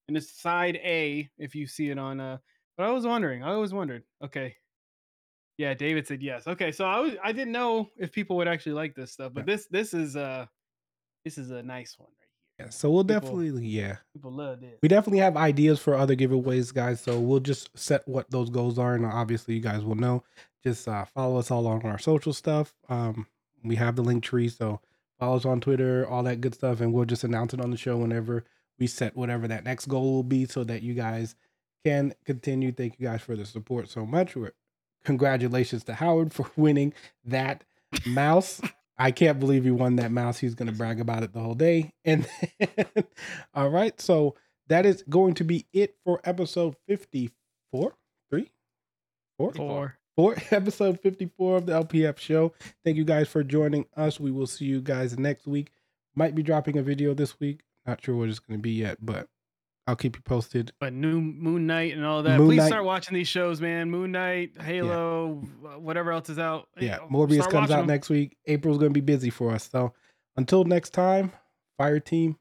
and 0.08 0.16
it's 0.16 0.32
side 0.40 0.76
A 0.76 1.28
if 1.38 1.54
you 1.54 1.66
see 1.66 1.90
it 1.90 1.98
on. 1.98 2.20
Uh, 2.20 2.38
but 2.76 2.86
I 2.86 2.90
was 2.90 3.06
wondering. 3.06 3.42
I 3.44 3.52
always 3.52 3.72
wondered. 3.72 4.02
Okay. 4.24 4.56
Yeah, 5.58 5.72
David 5.72 6.06
said 6.06 6.22
yes. 6.22 6.46
Okay, 6.46 6.70
so 6.70 6.84
I 6.84 7.00
was 7.00 7.14
I 7.22 7.32
didn't 7.32 7.52
know 7.52 7.90
if 7.96 8.12
people 8.12 8.36
would 8.36 8.48
actually 8.48 8.72
like 8.74 8.94
this 8.94 9.12
stuff, 9.12 9.32
but 9.32 9.46
this 9.46 9.66
this 9.70 9.94
is 9.94 10.14
uh 10.16 10.44
this 11.26 11.38
is 11.38 11.50
a 11.50 11.62
nice 11.62 11.96
one 11.98 12.08
right 12.20 12.28
here. 12.58 12.66
yeah, 12.66 12.70
so 12.70 12.90
we'll 12.90 13.04
people- 13.04 13.20
definitely 13.20 13.66
yeah. 13.66 13.96
People 14.14 14.30
love 14.32 14.60
this. 14.60 14.78
we 14.80 14.88
definitely 14.88 15.18
have 15.18 15.36
ideas 15.36 15.78
for 15.80 15.94
other 15.94 16.14
giveaways 16.16 16.72
guys 16.72 17.00
so 17.00 17.18
we'll 17.20 17.40
just 17.40 17.76
set 17.76 18.06
what 18.06 18.30
those 18.30 18.48
goals 18.48 18.78
are 18.78 18.94
and 18.94 19.04
obviously 19.04 19.54
you 19.54 19.60
guys 19.60 19.82
will 19.82 19.96
know. 19.96 20.22
Just 20.64 20.86
uh, 20.88 21.04
follow 21.04 21.36
us 21.38 21.50
all 21.50 21.66
on 21.66 21.82
our 21.82 21.98
social 21.98 22.32
stuff. 22.32 22.74
Um 22.88 23.26
we 23.64 23.74
have 23.76 23.96
the 23.96 24.02
link 24.02 24.22
tree 24.22 24.48
so 24.48 24.80
follow 25.18 25.36
us 25.36 25.44
on 25.44 25.60
twitter 25.60 26.06
all 26.08 26.22
that 26.22 26.40
good 26.40 26.54
stuff 26.54 26.80
and 26.80 26.92
we'll 26.92 27.04
just 27.06 27.24
announce 27.24 27.52
it 27.54 27.60
on 27.60 27.70
the 27.70 27.76
show 27.76 27.96
whenever 27.96 28.44
we 28.78 28.86
set 28.86 29.16
whatever 29.16 29.48
that 29.48 29.64
next 29.64 29.86
goal 29.86 30.12
will 30.12 30.22
be 30.22 30.44
so 30.44 30.62
that 30.62 30.82
you 30.82 30.94
guys 30.94 31.34
can 31.84 32.12
continue. 32.24 32.70
Thank 32.72 32.98
you 33.00 33.06
guys 33.08 33.22
for 33.22 33.34
the 33.36 33.44
support 33.46 33.88
so 33.88 34.04
much. 34.06 34.36
We're- 34.36 34.52
congratulations 35.04 35.84
to 35.84 35.94
howard 35.94 36.32
for 36.32 36.50
winning 36.56 36.92
that 37.24 37.62
mouse 38.04 38.60
I 38.98 39.10
can't 39.10 39.38
believe 39.38 39.64
he 39.64 39.70
won 39.70 39.96
that 39.96 40.10
mouse. 40.10 40.38
He's 40.38 40.54
going 40.54 40.70
to 40.70 40.76
brag 40.76 41.00
about 41.00 41.22
it 41.22 41.32
the 41.32 41.40
whole 41.40 41.54
day. 41.54 41.92
And 42.04 42.26
then, 42.58 43.04
all 43.54 43.68
right, 43.68 44.00
so 44.00 44.36
that 44.68 44.86
is 44.86 45.02
going 45.08 45.34
to 45.34 45.44
be 45.44 45.66
it 45.72 45.96
for 46.04 46.20
episode 46.24 46.76
54. 46.88 47.94
Three? 48.30 48.50
Four? 49.38 49.52
Four. 49.52 49.98
Four. 50.16 50.36
Episode 50.50 50.98
54 51.00 51.56
of 51.58 51.66
the 51.66 51.72
LPF 51.72 52.18
show. 52.18 52.54
Thank 52.84 52.96
you 52.96 53.04
guys 53.04 53.28
for 53.28 53.44
joining 53.44 53.84
us. 53.96 54.18
We 54.18 54.30
will 54.30 54.46
see 54.46 54.64
you 54.64 54.80
guys 54.80 55.18
next 55.18 55.46
week. 55.46 55.70
Might 56.14 56.34
be 56.34 56.42
dropping 56.42 56.78
a 56.78 56.82
video 56.82 57.12
this 57.12 57.38
week. 57.38 57.60
Not 57.84 58.02
sure 58.02 58.16
what 58.16 58.30
it's 58.30 58.38
going 58.38 58.58
to 58.58 58.62
be 58.62 58.72
yet, 58.72 58.96
but 59.02 59.28
I'll 59.86 59.96
keep 59.96 60.16
you 60.16 60.22
posted. 60.22 60.72
But 60.80 60.92
new 60.92 61.20
Moon 61.20 61.66
Knight 61.66 61.94
and 61.96 62.04
all 62.04 62.22
that. 62.24 62.38
Moon 62.38 62.48
Please 62.48 62.56
Knight- 62.58 62.66
start 62.68 62.84
watching 62.84 63.14
these 63.14 63.28
shows, 63.28 63.60
man. 63.60 63.90
Moon 63.90 64.10
Knight, 64.12 64.50
Halo, 64.60 65.34
wh- 65.62 65.80
whatever 65.82 66.10
else 66.12 66.28
is 66.28 66.38
out. 66.40 66.68
Yeah, 66.80 66.98
Morbius 67.10 67.36
start 67.42 67.50
comes 67.52 67.70
out 67.70 67.76
out 67.78 67.80
'em. 67.82 67.86
next 67.86 68.08
week. 68.10 68.36
April's 68.46 68.78
going 68.78 68.90
to 68.90 68.94
be 68.94 69.00
busy 69.00 69.30
for 69.30 69.52
us. 69.52 69.68
So 69.70 69.92
until 70.36 70.64
next 70.64 70.90
time, 70.90 71.32
Fireteam 71.80 72.36